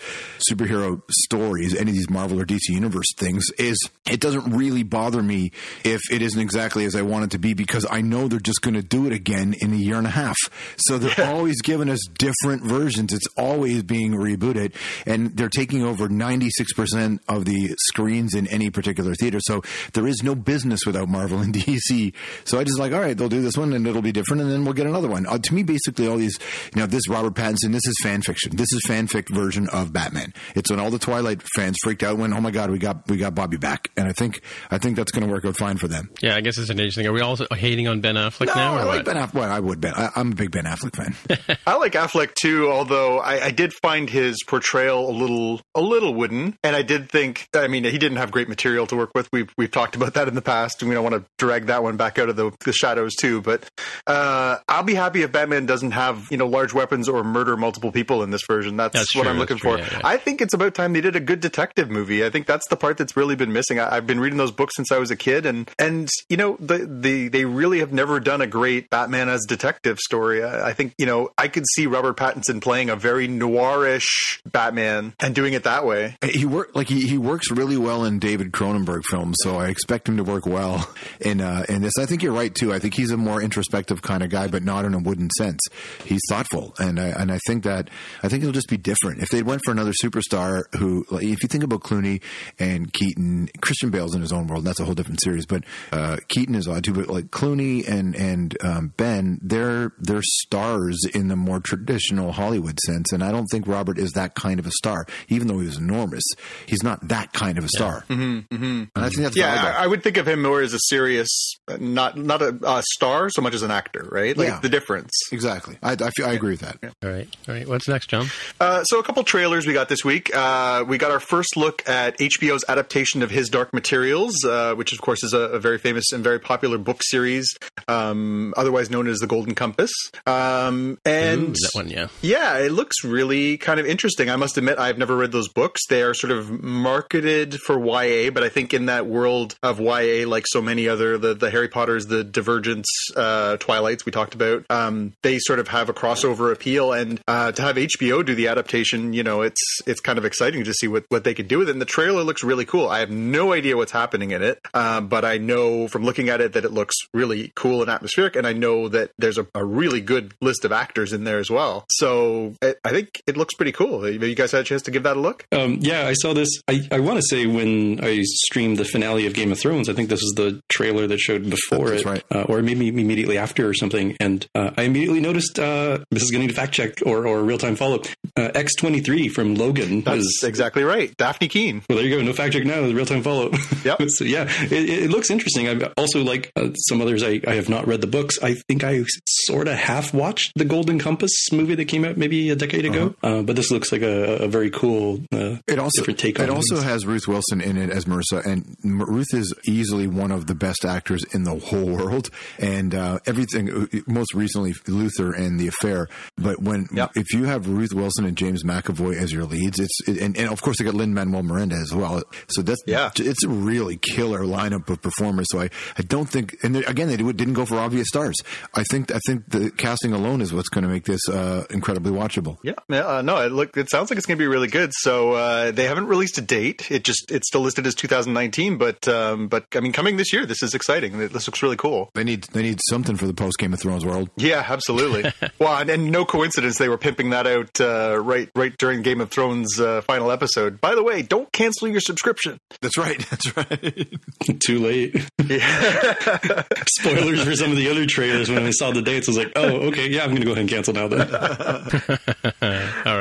superhero 0.50 1.02
stories, 1.11 1.75
any 1.75 1.91
of 1.91 1.97
these 1.97 2.11
Marvel 2.11 2.41
or 2.41 2.44
DC 2.44 2.69
Universe 2.69 3.12
things, 3.17 3.44
is 3.58 3.79
it 4.06 4.20
doesn't 4.20 4.50
really 4.50 4.82
bother 4.82 5.23
me 5.23 5.52
if 5.85 6.00
it 6.11 6.23
isn't 6.23 6.41
exactly 6.41 6.85
as 6.85 6.94
I 6.94 7.02
want 7.02 7.25
it 7.25 7.31
to 7.32 7.38
be 7.38 7.55
because 7.55 7.87
I 7.91 8.00
know 8.00 8.29
they're 8.29 8.41
just 8.41 8.62
going 8.62 8.75
to 8.75 8.82
do 8.82 9.06
it 9.06 9.12
again 9.12 9.55
in 9.61 9.73
a 9.73 9.76
year 9.76 9.96
and 9.96 10.06
a 10.06 10.11
half. 10.11 10.37
So 10.76 10.99
they're 10.99 11.26
always 11.26 11.61
giving 11.62 11.88
us 11.88 12.00
different 12.19 12.62
versions. 12.62 13.12
It's 13.12 13.26
always 13.37 13.82
being 13.82 14.12
rebooted, 14.12 14.75
and 15.06 15.37
they're 15.37 15.49
taking 15.49 15.85
over 15.85 16.08
ninety 16.08 16.50
six 16.50 16.73
percent 16.73 17.23
of 17.29 17.44
the 17.44 17.75
screens 17.79 18.35
in 18.35 18.46
any 18.49 18.70
particular 18.70 19.14
theater. 19.14 19.38
So 19.41 19.62
there 19.93 20.06
is 20.06 20.23
no 20.23 20.35
business 20.35 20.81
without 20.87 21.08
Marvel 21.08 21.38
and 21.38 21.55
DC. 21.55 22.12
So 22.44 22.58
I 22.58 22.64
just 22.64 22.79
like, 22.79 22.93
all 22.93 23.00
right, 23.00 23.17
they'll 23.17 23.29
do 23.29 23.39
this 23.40 23.56
one 23.56 23.72
and 23.72 23.87
it'll 23.87 24.02
be 24.02 24.12
different, 24.12 24.42
and 24.42 24.50
then 24.50 24.64
we'll 24.64 24.75
get 24.75 24.87
another 24.87 25.08
one. 25.08 25.26
Uh, 25.26 25.38
to 25.38 25.54
me, 25.54 25.62
basically, 25.62 26.06
all 26.06 26.16
these, 26.16 26.38
you 26.75 26.81
know, 26.81 26.87
this 26.87 27.08
Robert 27.08 27.34
Pattinson, 27.34 27.72
this 27.72 27.87
is 27.87 27.96
fan 28.02 28.22
fiction. 28.22 28.56
This 28.56 28.72
is 28.72 28.82
fanfic 28.87 29.28
version 29.28 29.69
of 29.70 29.92
Batman. 29.92 30.32
It's 30.54 30.70
when 30.70 30.81
all 30.81 30.90
the 30.90 30.98
Twilight 30.98 31.42
fans 31.54 31.76
freaked 31.82 32.02
out 32.02 32.19
when, 32.19 32.32
oh 32.32 32.40
my 32.40 32.50
god, 32.50 32.70
we 32.70 32.78
got 32.78 33.08
we 33.08 33.16
got 33.16 33.34
Bobby 33.34 33.56
back, 33.56 33.88
and 33.96 34.08
I 34.08 34.12
think 34.12 34.42
I 34.70 34.78
think 34.78 34.96
that's 34.96 35.12
going 35.12 35.26
to 35.26 35.32
work 35.32 35.44
out 35.44 35.56
fine 35.56 35.76
for 35.76 35.88
them. 35.88 36.10
Yeah, 36.20 36.37
I 36.37 36.40
guess 36.40 36.58
it's 36.58 36.70
an 36.70 36.78
interesting. 36.78 37.06
Are 37.06 37.12
we 37.12 37.20
all 37.20 37.37
hating 37.52 37.88
on 37.88 38.00
Ben 38.00 38.14
Affleck 38.16 38.46
No, 38.46 38.54
now? 38.54 38.75
Or 38.75 38.78
I 38.81 38.84
like 38.84 38.96
what? 38.96 39.04
Ben 39.06 39.16
Affleck. 39.16 39.34
Well, 39.34 39.50
I 39.50 39.60
would 39.60 39.81
Ben. 39.81 39.94
I, 39.94 40.10
I'm 40.16 40.32
a 40.32 40.34
big 40.34 40.50
Ben 40.50 40.64
Affleck 40.64 40.96
fan. 40.96 41.58
I 41.66 41.76
like 41.76 41.93
Affleck 41.93 42.34
too, 42.34 42.70
although 42.70 43.19
I, 43.19 43.46
I 43.46 43.50
did 43.50 43.72
find 43.72 44.08
his 44.10 44.43
portrayal 44.46 45.08
a 45.08 45.12
little 45.12 45.60
a 45.75 45.81
little 45.81 46.14
wooden, 46.14 46.56
and 46.62 46.75
I 46.76 46.82
did 46.82 47.08
think. 47.10 47.46
I 47.54 47.69
mean, 47.69 47.84
he 47.84 47.98
didn't 47.98 48.19
have 48.19 48.31
great 48.31 48.48
material 48.48 48.86
to 48.88 48.96
work 48.96 49.10
with. 49.14 49.28
We've 49.32 49.52
we've 49.56 49.70
talked 49.70 49.96
about 49.96 50.14
that 50.14 50.28
in 50.28 50.34
the 50.34 50.43
past, 50.43 50.82
and 50.82 50.88
we 50.88 50.94
don't 50.94 51.04
want 51.04 51.14
to 51.16 51.25
drag 51.38 51.66
that 51.66 51.82
one 51.82 51.96
back 51.96 52.19
out 52.19 52.28
of 52.28 52.36
the, 52.36 52.50
the 52.64 52.72
shadows 52.72 53.14
too. 53.14 53.30
But 53.38 53.69
uh, 54.06 54.56
I'll 54.69 54.82
be 54.82 54.94
happy 54.94 55.23
if 55.23 55.31
Batman 55.32 55.67
doesn't 55.67 55.91
have 55.93 56.27
you 56.31 56.38
know 56.38 56.47
large 56.47 56.73
weapons 56.73 57.09
or 57.09 57.23
murder 57.23 57.56
multiple 57.56 57.93
people 57.93 58.23
in 58.23 58.31
this 58.31 58.43
version. 58.49 58.77
That's, 58.77 58.94
That's 58.94 59.15
what 59.15 59.25
true, 59.25 59.31
I'm 59.32 59.38
that's 59.38 59.50
looking 59.50 59.61
true, 59.61 59.77
for. 59.77 59.79
yeah, 59.79 59.99
yeah. 60.00 60.09
I 60.09 60.17
think 60.17 60.41
it's 60.41 60.55
about 60.55 60.75
time 60.75 60.94
they 60.94 61.00
did 61.03 61.17
a 61.17 61.21
good 61.21 61.41
detective 61.41 61.91
movie. 61.91 62.25
I 62.25 62.31
think 62.31 62.47
that's 62.47 62.67
the 62.69 62.77
part 62.77 62.97
that's 62.97 63.17
really 63.17 63.37
been 63.37 63.53
missing. 63.53 63.79
I, 63.79 63.97
I've 63.97 64.06
been 64.06 64.21
reading 64.21 64.38
those 64.38 64.53
books 64.53 64.75
since 64.77 64.91
I 64.91 64.99
was 64.99 65.11
a 65.11 65.17
kid, 65.17 65.44
and 65.44 65.71
and 65.79 66.09
you 66.29 66.37
know 66.38 66.56
the 66.61 66.79
the 66.79 67.29
they 67.29 67.44
really 67.44 67.81
have 67.81 67.93
never 67.93 68.21
done 68.21 68.41
a 68.41 68.47
great 68.47 68.88
Batman 68.88 69.29
as 69.29 69.44
detective 69.47 69.99
story. 69.99 70.43
I, 70.43 70.71
I 70.71 70.73
think 70.73 70.94
you 70.97 71.05
know 71.06 71.31
I 71.37 71.49
could 71.49 71.65
see 71.75 71.87
Robert 71.87 72.17
Pattinson 72.17 72.62
playing 72.62 72.88
a 72.88 72.97
very 72.97 73.29
noirish 73.29 74.41
Batman 74.47 75.15
and 75.21 75.35
doing 75.35 75.53
it 75.53 75.65
that 75.65 75.85
way. 75.85 76.17
he 76.25 76.44
work 76.47 76.75
like 76.75 76.88
he, 76.88 77.06
he 77.06 77.19
works 77.19 77.50
really 77.50 77.77
well 77.77 78.05
in 78.05 78.19
David 78.19 78.53
Cronenberg 78.53 79.03
films, 79.11 79.37
so 79.43 79.56
I 79.56 79.69
expect 79.69 80.09
him 80.09 80.17
to 80.17 80.25
work 80.25 80.47
well 80.47 80.88
in 81.21 81.41
uh, 81.41 81.65
in 81.69 81.82
this. 81.82 81.93
I 81.99 82.06
think 82.06 82.23
you're 82.23 82.32
right 82.32 82.55
too. 82.55 82.73
I 82.73 82.79
think 82.79 82.94
he's 82.94 83.11
a 83.11 83.17
more 83.20 83.43
introspective 83.43 84.02
kind 84.02 84.22
of 84.22 84.31
guy, 84.31 84.49
but 84.49 84.62
not 84.62 84.84
in 84.84 84.94
a 84.94 84.99
wooden 84.99 85.28
sense. 85.38 85.61
He's 86.05 86.20
thoughtful, 86.28 86.75
and 86.78 86.99
I, 86.99 87.08
and 87.08 87.31
I 87.31 87.38
think 87.46 87.64
that 87.64 87.90
I 88.22 88.28
think 88.28 88.43
it'll 88.43 88.52
just 88.52 88.69
be 88.69 88.76
different 88.76 89.22
if 89.22 89.28
they 89.28 89.43
went 89.43 89.62
for 89.64 89.72
another 89.72 89.93
superstar 90.02 90.62
who, 90.76 91.05
if 91.12 91.43
you 91.43 91.49
think 91.49 91.64
about 91.64 91.81
Clooney 91.81 92.22
and 92.58 92.93
Keaton, 92.93 93.49
Christian 93.61 93.90
Bale's 93.90 94.14
in 94.14 94.20
his 94.20 94.32
own 94.32 94.46
world. 94.46 94.64
That's 94.64 94.81
a 94.81 94.84
whole 94.84 94.94
different 94.94 95.20
series, 95.22 95.46
but 95.46 95.64
uh, 95.93 96.17
Keaton 96.28 96.55
is 96.55 96.67
odd 96.69 96.84
too. 96.84 96.93
But 96.93 97.08
like 97.08 97.26
Clooney 97.26 97.87
and 97.88 98.14
and 98.14 98.56
um, 98.64 98.93
Ben, 98.96 99.38
they're 99.43 99.93
they're 99.99 100.22
stars 100.22 100.99
in 101.14 101.28
the 101.28 101.37
more 101.37 101.61
traditional 101.61 102.32
Hollywood 102.32 102.78
sense, 102.87 103.12
and 103.12 103.22
I 103.22 103.31
don't 103.31 103.46
think 103.46 103.67
Robert 103.67 103.99
is 103.99 104.12
that 104.12 104.34
kind 104.34 104.58
of 104.58 104.67
a 104.67 104.70
star. 104.72 105.06
Even 105.28 105.46
though 105.46 105.58
he 105.58 105.67
was 105.67 105.78
enormous, 105.78 106.25
he's 106.67 106.82
not 106.82 107.06
that 107.08 107.32
kind 107.32 107.58
of 107.58 107.64
a 107.64 107.69
star. 107.69 108.05
Mm-hmm, 108.08 108.55
mm-hmm. 108.55 108.64
And 108.64 108.88
I 108.94 109.08
think 109.08 109.22
that's 109.22 109.37
Yeah. 109.37 109.75
I, 109.76 109.84
I 109.84 109.87
would 109.87 110.02
think 110.02 110.17
of 110.17 110.26
him 110.26 110.43
more 110.43 110.61
as 110.61 110.75
a 110.75 110.78
serious, 110.88 111.28
uh, 111.69 111.76
not 111.81 112.17
not 112.17 112.43
a, 112.43 112.58
a 112.64 112.82
star 112.93 113.09
so 113.30 113.42
much 113.42 113.54
as 113.54 113.62
an 113.62 113.70
actor, 113.70 114.06
right? 114.10 114.36
Like 114.36 114.48
Yeah. 114.48 114.60
the 114.60 114.68
difference. 114.68 115.10
exactly. 115.32 115.76
I, 115.82 115.92
I, 115.92 116.10
feel, 116.10 116.26
I 116.26 116.32
agree 116.32 116.52
with 116.52 116.60
that. 116.60 116.78
All 117.02 117.10
right, 117.10 117.28
all 117.48 117.54
right. 117.54 117.66
What's 117.66 117.88
next, 117.88 118.08
John? 118.08 118.26
Uh, 118.60 118.84
so 118.84 118.98
a 118.98 119.02
couple 119.02 119.22
trailers 119.24 119.66
we 119.66 119.72
got 119.72 119.88
this 119.88 120.04
week. 120.04 120.34
Uh, 120.34 120.84
we 120.86 120.98
got 120.98 121.10
our 121.10 121.20
first 121.20 121.56
look 121.56 121.88
at 121.88 122.18
HBO's 122.18 122.64
adaptation 122.68 123.22
of 123.22 123.30
His 123.30 123.48
Dark 123.48 123.72
Materials, 123.74 124.44
uh, 124.44 124.74
which 124.74 124.92
of 124.92 125.00
course 125.00 125.22
is 125.24 125.32
a, 125.32 125.38
a 125.38 125.58
very 125.58 125.78
famous 125.78 126.12
and 126.12 126.22
very 126.24 126.38
popular 126.38 126.78
book 126.78 127.02
series, 127.02 127.56
um, 127.88 128.54
otherwise 128.56 128.90
known 128.90 129.06
as 129.08 129.18
The 129.18 129.26
Golden 129.26 129.54
Compass. 129.54 129.90
Um, 130.26 130.98
and 131.04 131.48
Ooh, 131.50 131.52
that 131.52 131.70
one, 131.72 131.88
yeah. 131.88 132.08
yeah, 132.22 132.58
it 132.58 132.72
looks 132.72 133.04
really 133.04 133.56
kind 133.58 133.80
of 133.80 133.86
interesting. 133.86 134.30
I 134.30 134.36
must 134.36 134.56
admit, 134.58 134.78
I've 134.78 134.98
never 134.98 135.16
read 135.16 135.32
those 135.32 135.48
books. 135.48 135.80
They 135.88 136.02
are 136.02 136.14
sort 136.14 136.30
of 136.30 136.50
marketed 136.62 137.54
for 137.66 137.78
YA, 137.78 138.30
but 138.30 138.42
I 138.42 138.48
think 138.48 138.74
in 138.74 138.86
that 138.86 139.06
world 139.06 139.56
of 139.62 139.80
YA, 139.80 140.26
like 140.28 140.44
so 140.46 140.60
many 140.60 140.88
other 140.88 141.18
the, 141.18 141.34
the 141.34 141.50
Harry 141.50 141.68
Potters, 141.68 142.06
the 142.06 142.22
Divergence, 142.24 142.86
uh, 143.16 143.56
Twilights 143.58 144.04
we 144.06 144.12
talked 144.12 144.34
about, 144.34 144.64
um, 144.70 145.12
they 145.22 145.38
sort 145.38 145.58
of 145.58 145.69
have 145.69 145.88
a 145.88 145.92
crossover 145.92 146.52
appeal. 146.52 146.92
And 146.92 147.20
uh, 147.28 147.52
to 147.52 147.62
have 147.62 147.76
HBO 147.76 148.25
do 148.25 148.34
the 148.34 148.48
adaptation, 148.48 149.12
you 149.12 149.22
know, 149.22 149.42
it's 149.42 149.60
it's 149.87 150.00
kind 150.00 150.19
of 150.19 150.25
exciting 150.25 150.64
to 150.64 150.72
see 150.75 150.88
what 150.88 151.04
what 151.08 151.25
they 151.25 151.34
could 151.34 151.48
do 151.48 151.58
with 151.58 151.69
it. 151.69 151.72
And 151.72 151.81
the 151.81 151.87
trailer 151.87 152.22
looks 152.22 152.42
really 152.42 152.64
cool. 152.64 152.88
I 152.88 153.00
have 153.00 153.10
no 153.10 153.52
idea 153.52 153.76
what's 153.76 153.92
happening 153.92 154.31
in 154.31 154.42
it, 154.42 154.58
uh, 154.75 155.00
but 155.00 155.25
I 155.25 155.38
know 155.38 155.88
from 155.88 156.04
looking 156.04 156.28
at 156.28 156.40
it 156.40 156.52
that 156.54 156.64
it 156.64 156.72
looks 156.72 156.96
really 157.14 157.52
cool 157.54 157.82
and 157.82 157.90
atmospheric, 157.90 158.37
and 158.37 158.46
I 158.46 158.52
know 158.52 158.88
that 158.88 159.10
there's 159.19 159.38
a, 159.38 159.46
a 159.55 159.65
really 159.65 160.00
good 160.00 160.34
list 160.41 160.65
of 160.65 160.72
actors 160.72 161.12
in 161.12 161.24
there 161.24 161.38
as 161.38 161.50
well. 161.50 161.84
So 161.91 162.55
I 162.62 162.74
I 162.84 162.91
think 162.91 163.22
it 163.26 163.36
looks 163.36 163.55
pretty 163.55 163.72
cool. 163.72 164.03
Have 164.03 164.22
you 164.22 164.34
guys 164.34 164.53
had 164.53 164.62
a 164.62 164.65
chance 164.65 164.82
to 164.82 164.91
give 164.91 165.03
that 165.05 165.17
a 165.17 165.20
look? 165.20 165.46
Um, 165.53 165.79
yeah, 165.81 166.06
I 166.06 166.15
saw 166.15 166.32
this. 166.32 166.48
I, 166.69 166.81
I 166.91 167.00
want 167.00 167.19
to 167.19 167.22
say 167.29 167.46
when 167.46 168.03
I 168.03 168.22
streamed 168.22 168.79
the 168.79 168.84
finale 168.84 169.26
of 169.26 169.34
Game 169.34 169.53
of 169.53 169.58
Thrones, 169.58 169.88
I 169.88 169.93
think 169.93 170.08
this 170.08 170.22
is 170.22 170.32
the 170.36 170.60
trailer 170.69 171.06
that 171.06 171.19
showed 171.19 171.48
before 171.48 171.91
That's 171.91 172.03
it, 172.03 172.06
right. 172.06 172.24
uh, 172.31 172.43
or 172.43 172.62
maybe 172.62 172.80
immediately 172.89 173.39
after 173.39 173.69
or 173.69 173.75
something. 173.75 174.17
And 174.20 174.46
uh, 174.55 174.70
I 174.77 174.82
immediately 174.82 175.20
noticed 175.20 175.58
uh, 175.58 175.99
this 176.10 176.22
is 176.22 176.31
going 176.31 176.46
to 176.49 176.55
fact 176.55 176.72
check 176.72 176.99
or, 177.06 177.27
or 177.27 177.43
real 177.43 177.58
time 177.58 177.77
follow. 177.77 178.01
Uh, 178.37 178.49
X23 178.55 179.31
from 179.31 179.55
Logan 179.55 180.03
That's 180.03 180.17
was. 180.19 180.41
exactly 180.44 180.82
right. 180.84 181.17
Dafne 181.17 181.51
Keen. 181.51 181.82
Well, 181.89 181.99
there 181.99 182.06
you 182.06 182.17
go. 182.17 182.22
No 182.22 182.32
fact 182.32 182.53
check 182.53 182.65
now. 182.65 182.81
Real 182.82 183.06
time 183.06 183.22
follow. 183.22 183.51
Yep. 183.84 184.03
so 184.08 184.25
yeah, 184.25 184.46
it, 184.65 184.72
it 185.05 185.10
looks 185.10 185.31
interesting. 185.31 185.69
I 185.69 185.87
also 185.96 186.22
like 186.22 186.53
uh, 186.56 186.70
some 186.75 187.01
others. 187.01 187.22
I, 187.22 187.41
I 187.46 187.55
have 187.55 187.69
not 187.69 187.87
read 187.87 188.01
the 188.01 188.06
books. 188.06 188.39
I 188.43 188.55
think 188.69 188.84
I 188.84 189.05
sort 189.27 189.69
of 189.69 189.75
half 189.77 190.13
watched 190.15 190.53
the 190.56 190.65
Golden 190.65 190.99
Compass 190.99 191.32
movie 191.53 191.75
that 191.75 191.87
came 191.87 192.05
out 192.05 192.17
maybe 192.17 192.51
a 192.51 192.56
decade 192.56 192.84
ago. 192.84 193.15
uh 193.22 193.43
but 193.43 193.56
this 193.56 193.70
looks 193.70 193.91
like 193.93 194.03
a, 194.03 194.44
a 194.44 194.49
very 194.49 194.70
cool, 194.70 195.20
uh, 195.32 195.56
It 195.67 195.79
also 195.79 196.01
different 196.03 196.19
take 196.20 196.39
on 196.39 196.46
it 196.46 196.51
also 196.51 196.77
things. 196.77 196.87
has 196.87 197.06
Ruth 197.06 197.27
Wilson 197.27 197.60
in 197.60 197.77
it 197.77 197.91
as 197.91 198.05
Marisa, 198.05 198.44
and 198.44 198.77
M- 198.84 199.03
Ruth 199.03 199.32
is 199.34 199.53
easily 199.65 200.06
one 200.06 200.31
of 200.31 200.46
the 200.46 200.55
best 200.55 200.84
actors 200.84 201.25
in 201.32 201.44
the 201.44 201.58
whole 201.58 201.84
world. 201.87 202.31
And 202.58 202.69
uh, 202.94 203.19
everything, 203.27 203.70
uh, 203.70 203.86
most 204.06 204.34
recently 204.34 204.74
Luther 204.86 205.32
and 205.32 205.58
The 205.58 205.69
Affair. 205.69 206.08
But 206.36 206.60
when 206.62 206.89
Yep. 206.93 207.12
if 207.17 207.32
you 207.32 207.44
have 207.44 207.69
Ruth 207.69 207.93
Wilson 207.93 208.24
and 208.24 208.36
James 208.36 208.65
McAvoy 208.65 209.17
as 209.17 209.32
your 209.32 209.44
leads, 209.44 209.79
it's 209.79 210.00
and, 210.08 210.36
and 210.36 210.48
of 210.50 210.60
course 210.62 210.79
they 210.79 210.84
got 210.84 210.94
Lin 210.94 211.15
Manuel 211.15 211.43
Miranda 211.43 211.77
as 211.77 211.94
well. 211.94 212.22
So 212.48 212.62
that's 212.62 212.81
Yeah. 212.86 213.10
it's 213.17 213.44
a 213.44 213.48
really 213.48 213.96
killer 213.96 214.41
lineup 214.41 214.89
of 214.89 215.00
performers. 215.03 215.46
So 215.50 215.60
I, 215.60 215.70
I 215.98 216.03
don't 216.03 216.29
think, 216.29 216.56
and 216.62 216.74
they- 216.74 216.84
again 216.84 217.08
they 217.08 217.17
didn't 217.17 217.55
go 217.55 217.65
for 217.65 217.79
obvious 217.79 218.08
stars. 218.08 218.36
I 218.74 218.82
think 218.84 219.10
I 219.12 219.19
think 219.27 219.48
the 219.50 219.70
casting 219.70 220.12
alone 220.12 220.41
is 220.41 220.53
what's 220.53 220.69
going 220.69 220.82
to 220.84 220.91
make 220.91 221.05
this 221.05 221.29
uh, 221.29 221.65
incredibly 221.70 222.12
watchable. 222.12 222.58
Yeah, 222.62 222.72
yeah, 222.89 223.06
uh, 223.06 223.22
no, 223.22 223.39
it 223.39 223.53
look 223.53 223.77
it 223.77 223.91
sounds 223.91 224.10
like 224.10 224.17
it's 224.19 224.27
going 224.27 224.39
to 224.39 224.43
be 224.43 224.48
really 224.48 224.69
good. 224.69 224.91
So 224.94 225.32
uh, 225.32 225.70
they 225.70 225.84
haven't 225.84 226.06
released 226.06 226.39
a 226.39 226.43
date. 226.43 226.91
It 226.91 227.05
just 227.05 227.31
it's 227.31 227.48
still 227.48 227.60
listed 227.62 227.86
as 227.86 227.94
2019, 227.94 228.79
but 228.79 229.06
um, 229.08 229.48
but 229.48 229.65
I 229.74 229.81
mean, 229.81 229.93
coming 229.93 230.17
this 230.17 230.32
year, 230.32 230.46
this 230.46 230.62
is 230.62 230.74
exciting. 230.74 231.19
This 231.19 231.46
looks 231.46 231.62
really 231.62 231.77
cool. 231.77 232.10
They 232.15 232.24
need 232.24 232.44
they 232.53 232.59
They 232.60 232.67
need 232.67 232.81
something 232.90 233.17
for 233.17 233.26
the 233.26 233.32
post 233.32 233.56
Game 233.56 233.72
of 233.72 233.81
Thrones 233.81 234.05
world. 234.05 234.29
Yeah, 234.36 234.62
absolutely. 234.69 235.32
well, 235.58 235.79
and, 235.79 235.88
and, 235.88 236.10
no 236.10 236.26
coincidence 236.26 236.76
they 236.76 236.90
were 236.90 236.98
pimping 236.98 237.31
that 237.31 237.46
out 237.46 237.81
uh, 237.81 238.20
right 238.22 238.50
right 238.55 238.76
during 238.76 239.00
Game 239.00 239.22
of 239.22 239.31
Thrones 239.31 239.81
uh, 239.81 240.02
final 240.02 240.31
episode. 240.31 240.79
By 240.79 240.94
the 240.94 241.02
way, 241.02 241.22
don't 241.22 241.50
cancel 241.52 241.88
your 241.88 242.00
subscription. 242.00 242.58
That's 242.82 242.98
right. 242.98 243.19
That's 243.31 243.56
right. 243.56 244.60
Too 244.60 244.79
late. 244.79 245.26
Yeah. 245.43 246.64
Spoilers 246.98 247.44
for 247.44 247.56
some 247.56 247.70
of 247.70 247.79
the 247.79 247.88
other 247.90 248.05
trailers. 248.05 248.50
When 248.50 248.62
I 248.62 248.72
saw 248.72 248.90
the 248.90 249.00
dates, 249.00 249.26
I 249.26 249.31
was 249.31 249.38
like, 249.38 249.52
oh, 249.56 249.88
okay, 249.88 250.10
yeah, 250.10 250.24
I'm 250.24 250.29
going 250.29 250.43
to 250.43 250.44
go 250.44 250.52
ahead 250.52 250.60
and 250.60 250.69
cancel 250.69 250.93
now. 250.93 251.08
Then. 251.08 251.31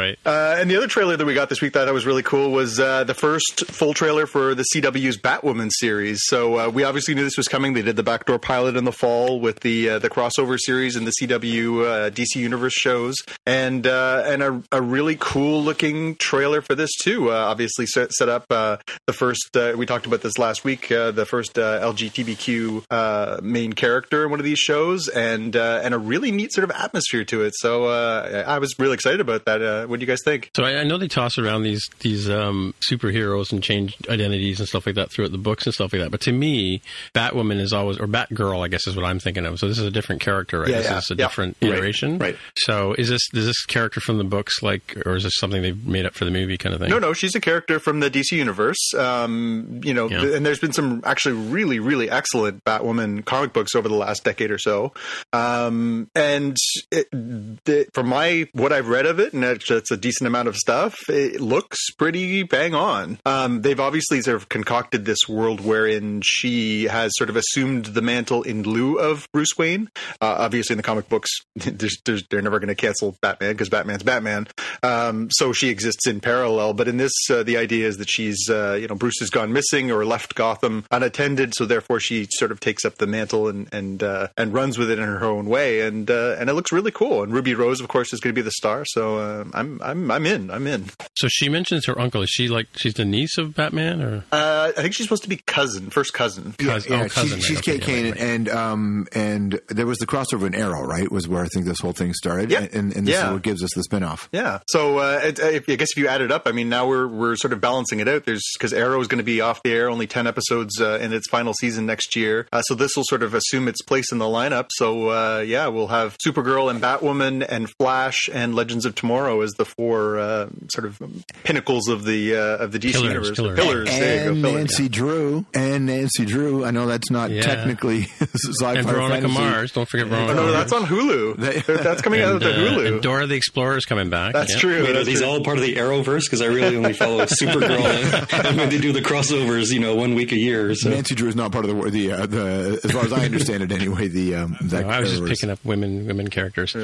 Right. 0.09 0.19
Uh, 0.25 0.55
and 0.59 0.69
the 0.71 0.75
other 0.75 0.87
trailer 0.87 1.17
that 1.17 1.25
we 1.25 1.33
got 1.33 1.49
this 1.49 1.61
week 1.61 1.73
that 1.73 1.83
I 1.83 1.85
thought 1.85 1.93
was 1.93 2.05
really 2.05 2.23
cool 2.23 2.51
was 2.51 2.79
uh, 2.79 3.03
the 3.03 3.13
first 3.13 3.65
full 3.67 3.93
trailer 3.93 4.25
for 4.25 4.55
the 4.55 4.65
CW's 4.73 5.17
Batwoman 5.17 5.69
series. 5.71 6.21
So 6.23 6.59
uh, 6.59 6.69
we 6.69 6.83
obviously 6.83 7.13
knew 7.13 7.23
this 7.23 7.37
was 7.37 7.47
coming. 7.47 7.73
They 7.73 7.81
did 7.81 7.95
the 7.95 8.03
backdoor 8.03 8.39
pilot 8.39 8.75
in 8.75 8.85
the 8.85 8.91
fall 8.91 9.39
with 9.39 9.59
the 9.59 9.89
uh, 9.89 9.99
the 9.99 10.09
crossover 10.09 10.57
series 10.59 10.95
and 10.95 11.05
the 11.05 11.13
CW 11.21 11.85
uh, 11.85 12.09
DC 12.09 12.35
Universe 12.35 12.73
shows, 12.73 13.15
and 13.45 13.85
uh, 13.85 14.23
and 14.25 14.41
a, 14.41 14.63
a, 14.71 14.81
really 14.81 15.17
cool 15.19 15.61
looking 15.61 16.15
trailer 16.15 16.61
for 16.61 16.73
this 16.73 16.89
too. 17.03 17.31
obviously 17.31 17.85
set, 17.85 18.11
set 18.13 18.29
up 18.29 18.47
the 18.47 19.13
first. 19.13 19.55
we 19.75 19.85
talked 19.85 20.05
about 20.05 20.21
this 20.21 20.37
last 20.37 20.63
week. 20.63 20.87
the 20.87 21.25
first 21.27 21.55
LGBTQ 21.55 23.41
main 23.43 23.73
character 23.73 24.23
in 24.25 24.31
one 24.31 24.39
of 24.39 24.45
these 24.45 24.59
shows, 24.59 25.07
and 25.07 25.55
and 25.55 25.93
a 25.93 25.99
really 25.99 26.31
neat 26.31 26.51
sort 26.53 26.63
of 26.63 26.71
atmosphere 26.71 27.23
to 27.25 27.43
it. 27.43 27.53
So 27.55 27.87
I 27.87 28.57
was 28.57 28.73
really 28.79 28.95
excited 28.95 29.21
about 29.21 29.45
that. 29.45 29.87
Do 29.99 30.05
you 30.05 30.07
guys 30.07 30.21
think? 30.23 30.51
So 30.55 30.63
I, 30.63 30.77
I 30.79 30.83
know 30.83 30.97
they 30.97 31.07
toss 31.07 31.37
around 31.37 31.63
these 31.63 31.87
these 31.99 32.29
um, 32.29 32.73
superheroes 32.89 33.51
and 33.51 33.61
change 33.61 33.97
identities 34.09 34.59
and 34.59 34.67
stuff 34.67 34.85
like 34.85 34.95
that 34.95 35.11
throughout 35.11 35.31
the 35.31 35.37
books 35.37 35.65
and 35.65 35.73
stuff 35.73 35.93
like 35.93 36.01
that. 36.01 36.11
But 36.11 36.21
to 36.21 36.31
me, 36.31 36.81
Batwoman 37.13 37.59
is 37.59 37.73
always 37.73 37.99
or 37.99 38.07
Batgirl, 38.07 38.63
I 38.63 38.67
guess, 38.67 38.87
is 38.87 38.95
what 38.95 39.05
I'm 39.05 39.19
thinking 39.19 39.45
of. 39.45 39.59
So 39.59 39.67
this 39.67 39.77
is 39.77 39.85
a 39.85 39.91
different 39.91 40.21
character, 40.21 40.61
right? 40.61 40.69
Yeah, 40.69 40.77
this 40.77 40.91
yeah. 40.91 40.97
is 40.97 41.11
a 41.11 41.15
yeah. 41.15 41.25
different 41.25 41.57
iteration, 41.61 42.11
right, 42.13 42.33
right? 42.33 42.37
So 42.55 42.93
is 42.93 43.09
this 43.09 43.21
is 43.33 43.45
this 43.45 43.65
character 43.65 43.99
from 43.99 44.17
the 44.17 44.23
books 44.23 44.61
like, 44.61 44.97
or 45.05 45.15
is 45.15 45.23
this 45.23 45.33
something 45.37 45.61
they've 45.61 45.85
made 45.85 46.05
up 46.05 46.13
for 46.13 46.25
the 46.25 46.31
movie 46.31 46.57
kind 46.57 46.73
of 46.73 46.81
thing? 46.81 46.89
No, 46.89 46.99
no, 46.99 47.13
she's 47.13 47.35
a 47.35 47.41
character 47.41 47.79
from 47.79 47.99
the 47.99 48.09
DC 48.09 48.31
universe. 48.31 48.93
Um, 48.95 49.81
you 49.83 49.93
know, 49.93 50.07
and 50.07 50.45
there's 50.45 50.59
been 50.59 50.73
some 50.73 51.01
actually 51.05 51.35
really, 51.35 51.79
really 51.79 52.09
excellent 52.09 52.63
Batwoman 52.63 53.25
comic 53.25 53.53
books 53.53 53.75
over 53.75 53.87
the 53.87 53.95
last 53.95 54.23
decade 54.23 54.51
or 54.51 54.57
so. 54.57 54.93
Um, 55.33 56.09
and 56.15 56.57
it, 56.91 57.09
the, 57.11 57.87
from 57.93 58.07
my 58.07 58.47
what 58.53 58.73
I've 58.73 58.87
read 58.87 59.05
of 59.05 59.19
it, 59.19 59.33
and 59.33 59.43
it's, 59.43 59.88
a 59.91 59.97
decent 59.97 60.27
amount 60.27 60.47
of 60.47 60.55
stuff, 60.55 61.09
it 61.09 61.41
looks 61.41 61.91
pretty 61.91 62.43
bang 62.43 62.73
on. 62.73 63.19
Um, 63.25 63.61
they've 63.61 63.79
obviously 63.79 64.21
sort 64.21 64.37
of 64.37 64.49
concocted 64.49 65.05
this 65.05 65.27
world 65.27 65.61
wherein 65.61 66.21
she 66.23 66.85
has 66.85 67.11
sort 67.15 67.29
of 67.29 67.35
assumed 67.35 67.85
the 67.85 68.01
mantle 68.01 68.43
in 68.43 68.63
lieu 68.63 68.97
of 68.97 69.27
Bruce 69.33 69.57
Wayne. 69.57 69.89
Uh, 70.21 70.35
obviously, 70.39 70.73
in 70.73 70.77
the 70.77 70.83
comic 70.83 71.09
books, 71.09 71.29
there's, 71.55 71.97
there's, 72.05 72.23
they're 72.29 72.41
never 72.41 72.59
going 72.59 72.69
to 72.69 72.75
cancel 72.75 73.15
Batman 73.21 73.53
because 73.53 73.69
Batman's 73.69 74.03
Batman. 74.03 74.47
Um, 74.83 75.29
so 75.31 75.53
she 75.53 75.69
exists 75.69 76.07
in 76.07 76.19
parallel. 76.19 76.73
But 76.73 76.87
in 76.87 76.97
this, 76.97 77.13
uh, 77.29 77.43
the 77.43 77.57
idea 77.57 77.87
is 77.87 77.97
that 77.97 78.09
she's, 78.09 78.49
uh, 78.49 78.77
you 78.79 78.87
know, 78.87 78.95
Bruce 78.95 79.19
has 79.19 79.29
gone 79.29 79.53
missing 79.53 79.91
or 79.91 80.05
left 80.05 80.35
Gotham 80.35 80.85
unattended, 80.91 81.53
so 81.55 81.65
therefore 81.65 81.99
she 81.99 82.27
sort 82.31 82.51
of 82.51 82.59
takes 82.59 82.85
up 82.85 82.95
the 82.95 83.07
mantle 83.07 83.47
and 83.47 83.67
and 83.73 84.03
uh, 84.03 84.27
and 84.37 84.53
runs 84.53 84.77
with 84.77 84.89
it 84.89 84.99
in 84.99 85.05
her 85.05 85.23
own 85.23 85.45
way. 85.45 85.81
And 85.81 86.09
uh, 86.09 86.35
and 86.39 86.49
it 86.49 86.53
looks 86.53 86.71
really 86.71 86.91
cool. 86.91 87.23
And 87.23 87.33
Ruby 87.33 87.53
Rose, 87.53 87.81
of 87.81 87.87
course, 87.87 88.13
is 88.13 88.19
going 88.19 88.33
to 88.33 88.39
be 88.39 88.43
the 88.43 88.51
star. 88.51 88.83
So 88.85 89.17
uh, 89.17 89.45
I'm 89.81 90.09
I'm 90.11 90.19
I'm 90.19 90.25
in. 90.25 90.51
I'm 90.51 90.67
in. 90.67 90.85
So 91.15 91.27
she 91.29 91.49
mentions 91.49 91.85
her 91.85 91.99
uncle. 91.99 92.21
Is 92.21 92.29
she 92.29 92.47
like 92.49 92.67
she's 92.75 92.93
the 92.95 93.05
niece 93.05 93.37
of 93.37 93.55
Batman, 93.55 94.01
or 94.01 94.23
uh, 94.31 94.71
I 94.77 94.81
think 94.81 94.93
she's 94.93 95.05
supposed 95.05 95.23
to 95.23 95.29
be 95.29 95.37
cousin, 95.37 95.89
first 95.89 96.13
cousin. 96.13 96.53
cousin. 96.57 96.91
Yeah, 96.91 97.03
oh, 97.05 97.09
cousin. 97.09 97.37
She's, 97.39 97.45
she's 97.45 97.57
okay, 97.59 97.73
Kate 97.79 97.81
Kane, 97.81 98.05
yeah, 98.05 98.11
right, 98.11 98.19
right. 98.19 98.29
and 98.29 98.49
um 98.49 99.07
and 99.13 99.61
there 99.69 99.85
was 99.85 99.97
the 99.99 100.07
crossover 100.07 100.47
in 100.47 100.55
Arrow, 100.55 100.83
right? 100.85 101.09
Was 101.11 101.27
where 101.27 101.43
I 101.43 101.47
think 101.47 101.65
this 101.65 101.79
whole 101.79 101.93
thing 101.93 102.13
started. 102.13 102.51
Yeah. 102.51 102.67
and, 102.73 102.95
and 102.95 103.07
this 103.07 103.15
Yeah. 103.15 103.27
is 103.27 103.33
what 103.33 103.41
gives 103.41 103.63
us 103.63 103.71
the 103.75 103.83
spinoff. 103.89 104.27
Yeah. 104.31 104.59
So 104.67 104.97
uh, 104.99 105.19
it, 105.23 105.39
I 105.41 105.55
I 105.71 105.75
guess 105.75 105.89
if 105.95 105.97
you 105.97 106.07
add 106.07 106.21
it 106.21 106.31
up, 106.31 106.43
I 106.47 106.51
mean, 106.51 106.69
now 106.69 106.87
we're 106.87 107.07
we're 107.07 107.35
sort 107.35 107.53
of 107.53 107.61
balancing 107.61 107.99
it 107.99 108.07
out. 108.07 108.25
There's 108.25 108.43
because 108.57 108.73
Arrow 108.73 108.99
is 109.01 109.07
going 109.07 109.19
to 109.19 109.23
be 109.23 109.41
off 109.41 109.61
the 109.63 109.71
air, 109.71 109.89
only 109.89 110.07
ten 110.07 110.27
episodes 110.27 110.79
uh, 110.81 110.99
in 111.01 111.13
its 111.13 111.27
final 111.29 111.53
season 111.53 111.85
next 111.85 112.15
year. 112.15 112.47
Uh, 112.51 112.61
so 112.63 112.75
this 112.75 112.95
will 112.95 113.03
sort 113.05 113.23
of 113.23 113.33
assume 113.33 113.67
its 113.67 113.81
place 113.81 114.11
in 114.11 114.17
the 114.17 114.25
lineup. 114.25 114.67
So 114.71 115.09
uh, 115.09 115.39
yeah, 115.39 115.67
we'll 115.67 115.87
have 115.87 116.17
Supergirl 116.25 116.69
and 116.69 116.81
Batwoman 116.81 117.45
and 117.47 117.69
Flash 117.79 118.29
and 118.31 118.55
Legends 118.55 118.85
of 118.85 118.95
Tomorrow 118.95 119.41
as 119.41 119.51
the 119.53 119.65
four 119.69 120.17
uh, 120.19 120.49
sort 120.71 120.85
of 120.85 121.01
pinnacles 121.43 121.87
of 121.87 122.05
the 122.05 122.35
uh, 122.35 122.57
of 122.63 122.71
the 122.71 122.79
DC 122.79 122.93
Pillars, 122.93 123.07
universe. 123.07 123.31
pillars. 123.35 123.59
Pillars. 123.59 123.89
there 123.89 124.23
you 124.25 124.31
And 124.31 124.41
go. 124.41 124.49
Pillars. 124.49 124.59
Nancy 124.69 124.89
Drew, 124.89 125.45
and 125.53 125.85
Nancy 125.85 126.25
Drew. 126.25 126.65
I 126.65 126.71
know 126.71 126.85
that's 126.87 127.09
not 127.11 127.31
Yeah. 127.31 127.41
technically 127.41 128.03
sci-fi 128.19 128.73
and 128.79 128.87
Veronica 128.87 129.21
fantasy. 129.27 129.39
Mars. 129.39 129.71
Don't 129.71 129.87
forget 129.87 130.07
Veronica. 130.07 130.39
Oh 130.39 130.45
no, 130.47 130.51
that's 130.51 130.73
on 130.73 130.83
Hulu. 130.83 131.35
that's 131.83 132.01
coming 132.01 132.21
out 132.21 132.33
of 132.35 132.39
the 132.41 132.51
uh, 132.51 132.57
Hulu. 132.57 132.87
and 132.87 133.01
Dora 133.01 133.27
the 133.27 133.35
Explorer 133.35 133.77
is 133.77 133.85
coming 133.85 134.09
back. 134.09 134.33
that's 134.33 134.53
yeah. 134.53 134.59
true. 134.59 134.83
Wait, 134.83 134.95
are 134.95 135.03
these 135.03 135.19
true. 135.21 135.27
all 135.29 135.43
part 135.43 135.57
of 135.57 135.63
the 135.63 135.75
Arrowverse? 135.75 136.23
Because 136.25 136.41
I 136.41 136.45
really 136.47 136.75
only 136.75 136.93
follow 136.93 137.23
Supergirl 137.25 137.79
and, 137.79 138.45
and 138.47 138.57
when 138.57 138.69
they 138.69 138.77
do 138.79 138.91
the 138.91 139.01
crossovers, 139.01 139.71
you 139.71 139.79
know, 139.79 139.95
one 139.95 140.15
week 140.15 140.31
a 140.31 140.37
year. 140.37 140.73
So 140.75 140.89
Nancy 140.89 141.15
Drew 141.15 141.29
is 141.29 141.35
not 141.35 141.51
part 141.51 141.65
of 141.65 141.75
the 141.75 141.89
the 141.89 142.11
uh, 142.11 142.25
the 142.25 142.79
as 142.83 142.91
far 142.91 143.03
as 143.05 143.13
I 143.13 143.25
understand 143.25 143.63
it 143.63 143.71
anyway. 143.71 144.07
The 144.07 144.35
um, 144.35 144.57
that 144.61 144.85
No, 144.85 144.89
I 144.91 144.99
was 144.99 145.11
just 145.11 145.25
picking 145.25 145.49
up 145.49 145.59
women 145.63 146.05
women 146.07 146.27
characters. 146.29 146.75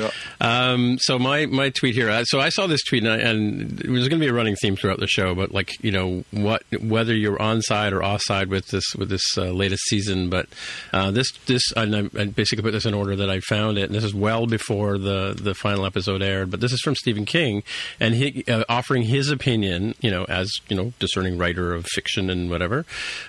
Um, 0.42 0.98
so 1.00 1.18
my 1.20 1.46
my 1.46 1.70
tweet 1.70 1.96
here. 1.96 2.10
uh, 2.10 2.24
So 2.26 2.40
I 2.40 2.50
saw 2.50 2.65
this 2.68 2.84
tweet, 2.84 3.04
and, 3.04 3.12
I, 3.12 3.18
and 3.18 3.82
it 3.82 3.90
was 3.90 4.08
going 4.08 4.20
to 4.20 4.26
be 4.26 4.30
a 4.30 4.34
running 4.34 4.56
theme 4.56 4.76
throughout 4.76 5.00
the 5.00 5.08
show. 5.08 5.36
But 5.36 5.52
like 5.52 5.72
you 5.84 5.92
know, 5.92 6.24
what 6.32 6.64
whether 6.82 7.14
you're 7.14 7.42
on 7.42 7.62
side 7.62 7.94
or 7.94 8.04
off 8.04 8.22
side 8.24 8.50
with 8.50 8.68
this 8.68 8.96
with 8.96 9.10
this 9.10 9.38
uh, 9.38 9.52
latest 9.52 9.84
season, 9.86 10.30
but 10.30 10.48
uh, 10.94 11.12
this 11.12 11.32
this 11.46 11.72
and 11.76 11.96
I, 11.96 12.22
I 12.22 12.26
basically 12.26 12.64
put 12.64 12.72
this 12.72 12.86
in 12.86 12.94
order 12.94 13.16
that 13.16 13.30
I 13.30 13.40
found 13.42 13.78
it. 13.78 13.84
And 13.84 13.96
this 13.96 14.04
is 14.04 14.14
well 14.14 14.48
before 14.48 14.98
the 14.98 15.38
the 15.40 15.54
final 15.54 15.86
episode 15.86 16.22
aired. 16.22 16.52
But 16.52 16.62
this 16.62 16.74
is 16.74 16.82
from 16.82 16.96
Stephen 16.96 17.26
King, 17.26 17.64
and 18.00 18.16
he 18.16 18.44
uh, 18.48 18.64
offering 18.70 19.04
his 19.04 19.30
opinion, 19.30 19.96
you 20.02 20.12
know, 20.12 20.26
as 20.26 20.52
you 20.70 20.76
know, 20.76 20.94
discerning 21.00 21.38
writer 21.38 21.74
of 21.74 21.86
fiction 21.86 22.30
and 22.30 22.50
whatever, 22.50 22.86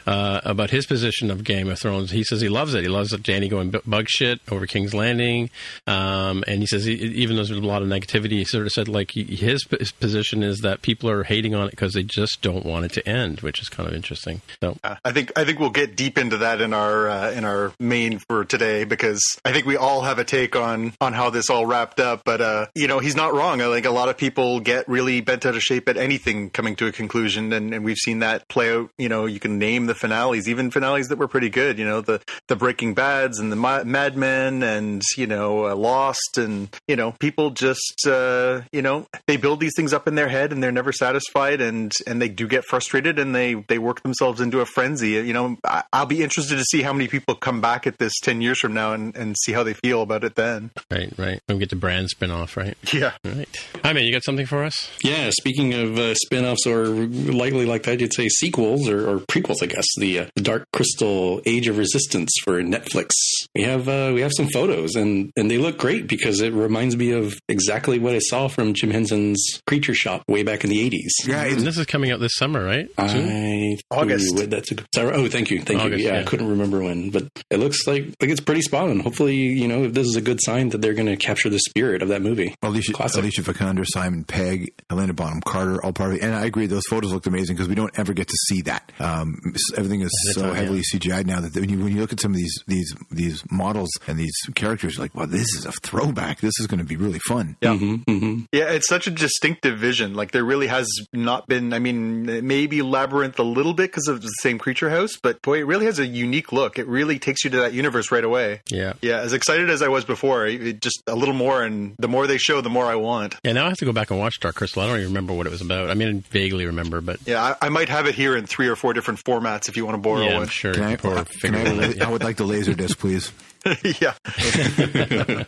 uh, 0.07 0.41
about 0.45 0.71
his 0.71 0.87
position 0.87 1.31
of 1.31 1.45
Game 1.45 1.69
of 1.69 1.79
Thrones. 1.79 2.11
He 2.11 2.25
says 2.25 2.41
he 2.41 2.49
loves 2.49 2.75
it. 2.75 2.83
He 2.83 2.89
loves. 2.89 3.13
Dany 3.17 3.49
going 3.49 3.71
bu- 3.71 3.81
bug 3.87 4.09
shit 4.09 4.41
over 4.51 4.67
King's 4.67 4.95
Landing, 4.95 5.51
um, 5.87 6.45
and 6.47 6.61
he 6.61 6.67
says 6.67 6.85
he, 6.85 6.95
even 6.95 7.37
though 7.37 7.45
there's 7.45 7.59
a 7.59 7.61
lot 7.61 7.83
of 7.83 7.89
negativity, 7.89 8.33
he 8.33 8.45
sort 8.45 8.67
of 8.67 8.73
said 8.73 8.89
like 8.89 9.13
his, 9.27 9.67
his 9.79 9.93
position 9.93 10.43
is 10.43 10.61
that 10.61 10.83
people 10.83 11.11
are 11.11 11.25
hating 11.25 11.55
on 11.55 11.67
it 11.69 11.71
because 11.71 11.93
they 11.95 12.03
just 12.03 12.43
don't 12.43 12.65
want 12.65 12.85
it 12.85 12.93
to 12.93 13.09
end, 13.09 13.41
which 13.41 13.61
is 13.61 13.69
kind 13.69 13.89
of 13.89 13.95
interesting. 13.95 14.41
So 14.63 14.77
Uh, 14.85 14.97
I 15.05 15.13
think 15.13 15.33
I 15.37 15.45
think 15.45 15.59
we'll 15.59 15.71
get 15.71 15.97
deep 15.97 16.19
into 16.19 16.39
that 16.39 16.61
in 16.61 16.73
our 16.73 17.09
uh, 17.09 17.31
in 17.33 17.45
our 17.45 17.73
main 17.81 18.19
for 18.19 18.45
today 18.45 18.85
because 18.85 19.23
I 19.45 19.53
think 19.53 19.67
we 19.67 19.77
all 19.77 20.03
have 20.03 20.19
a 20.19 20.25
take 20.25 20.57
on 20.57 20.93
on 21.01 21.13
how 21.13 21.31
this 21.31 21.51
all 21.51 21.67
wrapped 21.67 22.01
up. 22.01 22.23
But 22.25 22.41
uh, 22.41 22.67
you 22.75 22.87
know, 22.89 22.99
he's 22.99 23.17
not 23.17 23.35
wrong. 23.35 23.61
I 23.61 23.73
think 23.73 23.87
a 23.87 23.91
lot 23.91 24.09
of 24.09 24.17
people 24.17 24.61
get 24.61 24.89
really 24.89 25.21
bent 25.21 25.45
out 25.47 25.57
of 25.57 25.63
shape 25.63 25.89
at 25.89 25.97
anything 25.97 26.51
coming 26.51 26.77
to 26.77 26.87
a 26.87 26.93
conclusion, 26.93 27.53
and, 27.53 27.75
and 27.75 27.85
we've 27.85 27.97
seen 27.97 28.21
that 28.21 28.49
play 28.49 28.73
out. 28.73 28.91
You 28.99 29.09
know, 29.09 29.27
you 29.27 29.41
can 29.41 29.59
name 29.59 29.87
the 29.87 29.95
finales, 29.95 30.49
even 30.49 30.71
finales 30.71 31.09
that 31.09 31.19
were 31.19 31.29
pretty 31.29 31.51
good. 31.51 31.79
You 31.79 31.85
know, 31.85 32.01
the 32.01 32.21
the 32.49 32.57
Breaking 32.57 32.95
Bad's 32.95 33.39
and 33.39 33.51
the 33.51 33.57
Ma- 33.57 33.85
Mad 33.85 34.17
Men, 34.17 34.63
and 34.63 35.03
you 35.17 35.27
know, 35.27 35.67
uh, 35.67 35.75
Lost, 35.75 36.39
and 36.39 36.69
you 36.89 36.97
know, 36.97 37.13
people 37.13 37.51
just 37.51 38.07
uh, 38.07 38.63
you 38.73 38.83
know 38.83 39.07
they 39.27 39.37
build 39.37 39.61
these 39.61 39.73
things 39.77 39.93
up 39.93 40.07
in 40.09 40.15
their 40.15 40.29
head, 40.29 40.53
and 40.53 40.63
they're 40.63 40.73
never 40.73 40.93
satisfied, 40.93 41.61
and 41.61 41.93
and 42.07 42.21
they 42.21 42.29
do 42.29 42.47
get 42.47 42.65
frustrated, 42.65 43.19
and 43.19 43.35
they 43.35 43.55
they 43.55 43.79
work 43.79 44.03
themselves 44.03 44.41
into 44.41 44.61
a 44.61 44.67
frenzy. 44.67 45.11
You 45.11 45.33
know, 45.33 45.57
I, 45.65 45.83
I'll 45.93 46.07
be 46.07 46.23
interested 46.23 46.57
to 46.57 46.65
see 46.65 46.83
how 46.83 46.93
many 46.93 47.09
people 47.09 47.35
come 47.35 47.61
back 47.61 47.87
at 47.87 47.99
this 47.99 48.13
ten 48.23 48.41
years 48.41 48.59
from 48.61 48.75
now 48.75 48.93
and, 48.93 49.15
and 49.17 49.37
see 49.45 49.53
how 49.53 49.63
they 49.63 49.75
feel 49.75 50.03
about 50.03 50.25
it 50.25 50.35
then. 50.35 50.71
right, 50.91 51.13
right. 51.19 51.41
We 51.49 51.59
get 51.59 51.71
the 51.71 51.77
brand 51.77 52.11
spin 52.11 52.31
off, 52.31 52.57
right? 52.57 52.77
Yeah. 52.93 53.13
Right. 53.25 53.49
i 53.85 53.93
mean 53.93 54.05
You 54.07 54.13
got 54.13 54.25
something 54.25 54.47
for 54.47 54.65
us? 54.65 54.91
yeah, 55.03 55.31
speaking 55.31 55.75
of 55.75 55.99
uh, 55.99 56.15
spin-offs 56.15 56.67
or 56.67 56.87
likely 56.87 57.67
like 57.67 57.83
that, 57.85 58.01
you'd 58.01 58.15
say 58.15 58.29
sequels 58.29 58.89
or, 58.89 59.09
or 59.09 59.19
prequels, 59.21 59.63
I 59.63 59.67
guess. 59.67 59.87
The, 59.99 60.21
uh, 60.21 60.27
the 60.35 60.43
Dark 60.43 60.65
Crystal 60.73 61.41
Age 61.47 61.69
of 61.69 61.79
Resistance 61.79 62.31
for 62.43 62.63
Netflix. 62.63 63.11
We 63.55 63.63
have 63.63 63.89
uh, 63.89 64.13
we 64.15 64.21
have 64.21 64.33
some 64.37 64.49
photos 64.49 64.95
and 64.95 65.31
and 65.37 65.51
they 65.51 65.59
look 65.59 65.79
great 65.79 66.07
because 66.09 66.41
it 66.41 66.53
reminds 66.53 66.97
me 66.97 67.13
of 67.13 67.35
exactly 67.49 67.99
what 67.99 68.15
I 68.15 68.19
saw 68.19 68.49
from 68.49 68.75
Jim 68.75 68.91
Henson's 69.11 69.61
Creature 69.67 69.95
Shop 69.95 70.23
way 70.29 70.43
back 70.43 70.65
in 70.65 70.71
the 70.71 70.81
eighties. 70.81 71.15
Yeah, 71.27 71.45
And 71.45 71.61
this 71.61 71.79
is 71.79 71.87
coming 71.87 72.11
out 72.11 72.21
this 72.21 72.35
summer, 72.37 72.65
right? 72.65 72.89
I 72.99 73.77
August. 73.91 74.35
Ooh, 74.35 74.47
that's 74.47 74.71
a 74.71 74.75
good. 74.77 74.87
Sorry, 74.95 75.13
oh, 75.13 75.29
thank 75.29 75.51
you, 75.51 75.61
thank 75.61 75.81
August, 75.81 76.01
you. 76.03 76.09
Yeah, 76.09 76.15
yeah. 76.15 76.21
I 76.21 76.25
couldn't 76.25 76.49
remember 76.49 76.81
when, 76.81 77.11
but 77.11 77.29
it 77.51 77.59
looks 77.59 77.87
like 77.87 78.07
like 78.21 78.31
it's 78.31 78.41
pretty 78.41 78.63
spot 78.63 78.89
on. 78.89 79.01
Hopefully, 79.01 79.37
you 79.37 79.69
know, 79.69 79.85
if 79.85 79.93
this 79.95 80.07
is 80.07 80.17
a 80.17 80.21
good 80.21 80.41
sign 80.43 80.71
that 80.71 80.79
they're 80.79 80.95
going 80.95 81.07
to 81.07 81.17
capture 81.17 81.49
the 81.49 81.59
spirit 81.59 82.03
of 82.03 82.09
that 82.09 82.23
movie. 82.23 82.55
Alicia, 82.63 82.93
Classic. 82.93 83.21
Alicia 83.21 83.43
Vikander, 83.43 83.85
Simon 83.87 84.25
Pegg, 84.25 84.73
Helena 84.91 85.13
Bonham 85.13 85.41
Carter, 85.41 85.83
all 85.85 85.93
part 85.93 86.11
of 86.13 86.17
it. 86.17 86.23
And 86.23 86.35
I 86.35 86.45
agree, 86.47 86.67
those 86.67 86.87
photos 86.89 87.13
looked 87.13 87.27
amazing 87.27 87.57
because 87.57 87.69
we 87.69 87.75
don't 87.75 87.97
ever 87.99 88.13
get 88.13 88.29
to 88.29 88.37
see 88.49 88.63
that. 88.63 88.93
Um, 88.99 89.37
everything 89.77 90.01
is 90.01 90.11
That's 90.27 90.37
so 90.37 90.49
all, 90.49 90.55
heavily 90.55 90.83
CGI 90.93 91.25
now 91.25 91.41
that 91.41 91.55
when 91.55 91.69
you 91.69 91.79
when 91.79 91.95
you 91.95 92.01
look 92.01 92.13
at 92.13 92.21
some 92.21 92.33
of 92.33 92.37
these 92.37 92.59
these 92.67 92.95
these 93.11 93.43
models 93.51 93.91
and 94.07 94.19
these 94.19 94.35
characters, 94.55 94.97
you're 94.97 95.05
like, 95.05 95.15
wow, 95.15 95.27
this 95.27 95.55
is 95.55 95.67
a 95.67 95.73
throwback. 95.73 96.41
This 96.41 96.59
is 96.61 96.67
going 96.67 96.79
to 96.79 96.85
be 96.85 96.97
really 96.97 97.21
fun. 97.21 97.57
Yeah. 97.61 97.77
hmm 97.77 97.97
hmm 98.09 98.41
Yeah, 98.53 98.71
it's 98.71 98.89
such 98.97 99.07
a 99.07 99.11
distinctive 99.11 99.79
vision. 99.79 100.15
Like 100.15 100.31
there 100.33 100.45
really 100.45 100.69
has 100.69 100.89
not 101.13 101.47
been. 101.47 101.75
I 101.75 101.79
mean, 101.79 102.47
maybe 102.47 102.81
Labyrinth 102.81 103.39
a 103.39 103.43
little 103.43 103.75
bit 103.75 103.91
because 103.91 104.09
of 104.09 104.23
the 104.23 104.29
same 104.29 104.59
creature 104.59 104.89
house, 104.89 105.17
but 105.23 105.43
boy, 105.43 105.59
it 105.59 105.67
really 105.67 105.85
has 105.85 105.99
a 105.99 106.07
unique 106.07 106.51
look. 106.51 106.79
It 106.79 106.87
really 106.87 107.19
takes 107.19 107.45
you 107.45 107.51
to 107.51 107.59
that 107.59 107.75
universe 107.75 108.11
right 108.11 108.25
away. 108.25 108.63
Yeah. 108.69 108.95
Yeah. 109.03 109.19
As 109.19 109.35
excited 109.35 109.69
as 109.69 109.83
I 109.83 109.89
was 109.89 110.07
before, 110.07 110.47
it, 110.47 110.81
just 110.81 111.03
a 111.07 111.15
little 111.15 111.35
more, 111.35 111.63
and 111.63 111.95
the 111.99 112.09
more 112.09 112.27
they 112.27 112.39
show, 112.39 112.63
the 112.63 112.71
more 112.71 112.87
I 112.87 112.95
want. 112.95 113.37
Yeah. 113.45 113.53
Now 113.53 113.67
I 113.67 113.69
have 113.69 113.79
to 113.79 113.85
go 113.85 113.93
back 113.93 114.11
and 114.11 114.19
watch 114.19 114.41
Dark 114.41 114.55
Crystal. 114.55 114.83
I 114.83 114.87
don't 114.87 114.97
even 114.97 115.09
remember 115.09 115.35
what 115.35 115.47
it 115.47 115.51
was 115.51 115.61
about. 115.61 115.91
I 115.91 115.95
mean, 115.95 116.09
I 116.09 116.31
vaguely 116.31 116.65
remember, 116.65 117.03
but 117.03 117.21
yeah, 117.27 117.55
I, 117.61 117.67
I 117.67 117.69
might 117.69 117.91
have 117.91 118.07
it 118.07 118.15
here 118.15 118.35
in 118.35 118.47
three 118.47 118.69
or 118.69 118.77
four 118.77 118.95
different 118.95 119.23
formats 119.23 119.69
if 119.69 119.77
you 119.77 119.85
want 119.85 119.97
to 119.97 120.01
borrow 120.01 120.23
yeah, 120.23 120.35
one. 120.35 120.43
I'm 120.45 120.49
sure. 120.49 120.73
Can 120.73 120.85
I, 120.85 120.93
Or 120.95 121.25
can 121.25 121.55
I, 121.55 121.61
it 121.61 122.01
out, 122.01 122.09
I 122.09 122.11
would 122.11 122.25
like 122.25 122.37
the 122.37 122.45
laser 122.45 122.73
disc, 122.73 122.99
please. 122.99 123.31
yeah. 124.01 124.15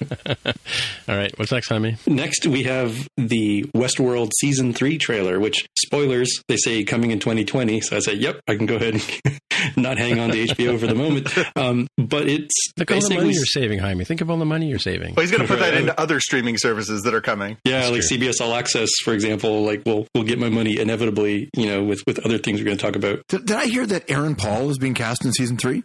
All 1.08 1.16
right. 1.16 1.36
What's 1.38 1.52
next, 1.52 1.68
Jaime? 1.68 1.96
Next, 2.06 2.46
we 2.46 2.64
have 2.64 3.08
the 3.16 3.64
Westworld 3.74 4.30
season 4.40 4.72
three 4.72 4.98
trailer, 4.98 5.38
which 5.40 5.66
spoilers 5.78 6.42
they 6.48 6.56
say 6.56 6.84
coming 6.84 7.10
in 7.10 7.18
2020. 7.18 7.80
So 7.80 7.96
I 7.96 8.00
said, 8.00 8.18
"Yep, 8.18 8.40
I 8.48 8.56
can 8.56 8.66
go 8.66 8.76
ahead 8.76 8.94
and 8.94 9.76
not 9.76 9.98
hang 9.98 10.18
on 10.18 10.30
to 10.30 10.46
HBO 10.46 10.78
for 10.78 10.86
the 10.86 10.94
moment." 10.94 11.28
Um, 11.56 11.86
but 11.96 12.28
it's 12.28 12.54
Think 12.76 12.90
of 12.90 12.96
all 13.02 13.08
the 13.08 13.14
money 13.16 13.32
you're 13.34 13.44
saving, 13.44 13.78
Jaime. 13.78 14.04
Think 14.04 14.20
of 14.20 14.30
all 14.30 14.36
the 14.38 14.44
money 14.44 14.68
you're 14.68 14.78
saving. 14.78 15.14
Well, 15.14 15.22
he's 15.22 15.30
going 15.30 15.42
to 15.42 15.48
put 15.48 15.60
that 15.60 15.74
into 15.74 15.98
other 15.98 16.20
streaming 16.20 16.58
services 16.58 17.02
that 17.02 17.14
are 17.14 17.20
coming. 17.20 17.56
yeah, 17.64 17.80
That's 17.80 17.90
like 17.92 18.02
true. 18.02 18.18
CBS 18.18 18.40
All 18.40 18.54
Access, 18.54 18.90
for 19.02 19.12
example. 19.14 19.64
Like, 19.64 19.82
we'll, 19.86 20.06
we'll 20.14 20.24
get 20.24 20.38
my 20.38 20.48
money 20.48 20.78
inevitably. 20.78 21.50
You 21.56 21.66
know, 21.66 21.84
with 21.84 22.02
with 22.06 22.18
other 22.24 22.38
things 22.38 22.60
we're 22.60 22.66
going 22.66 22.76
to 22.78 22.82
talk 22.84 22.96
about. 22.96 23.20
Did, 23.28 23.46
did 23.46 23.56
I 23.56 23.66
hear 23.66 23.86
that 23.86 24.10
Aaron 24.10 24.34
Paul 24.34 24.70
is 24.70 24.78
being 24.78 24.94
cast 24.94 25.24
in 25.24 25.32
season 25.32 25.56
three? 25.56 25.82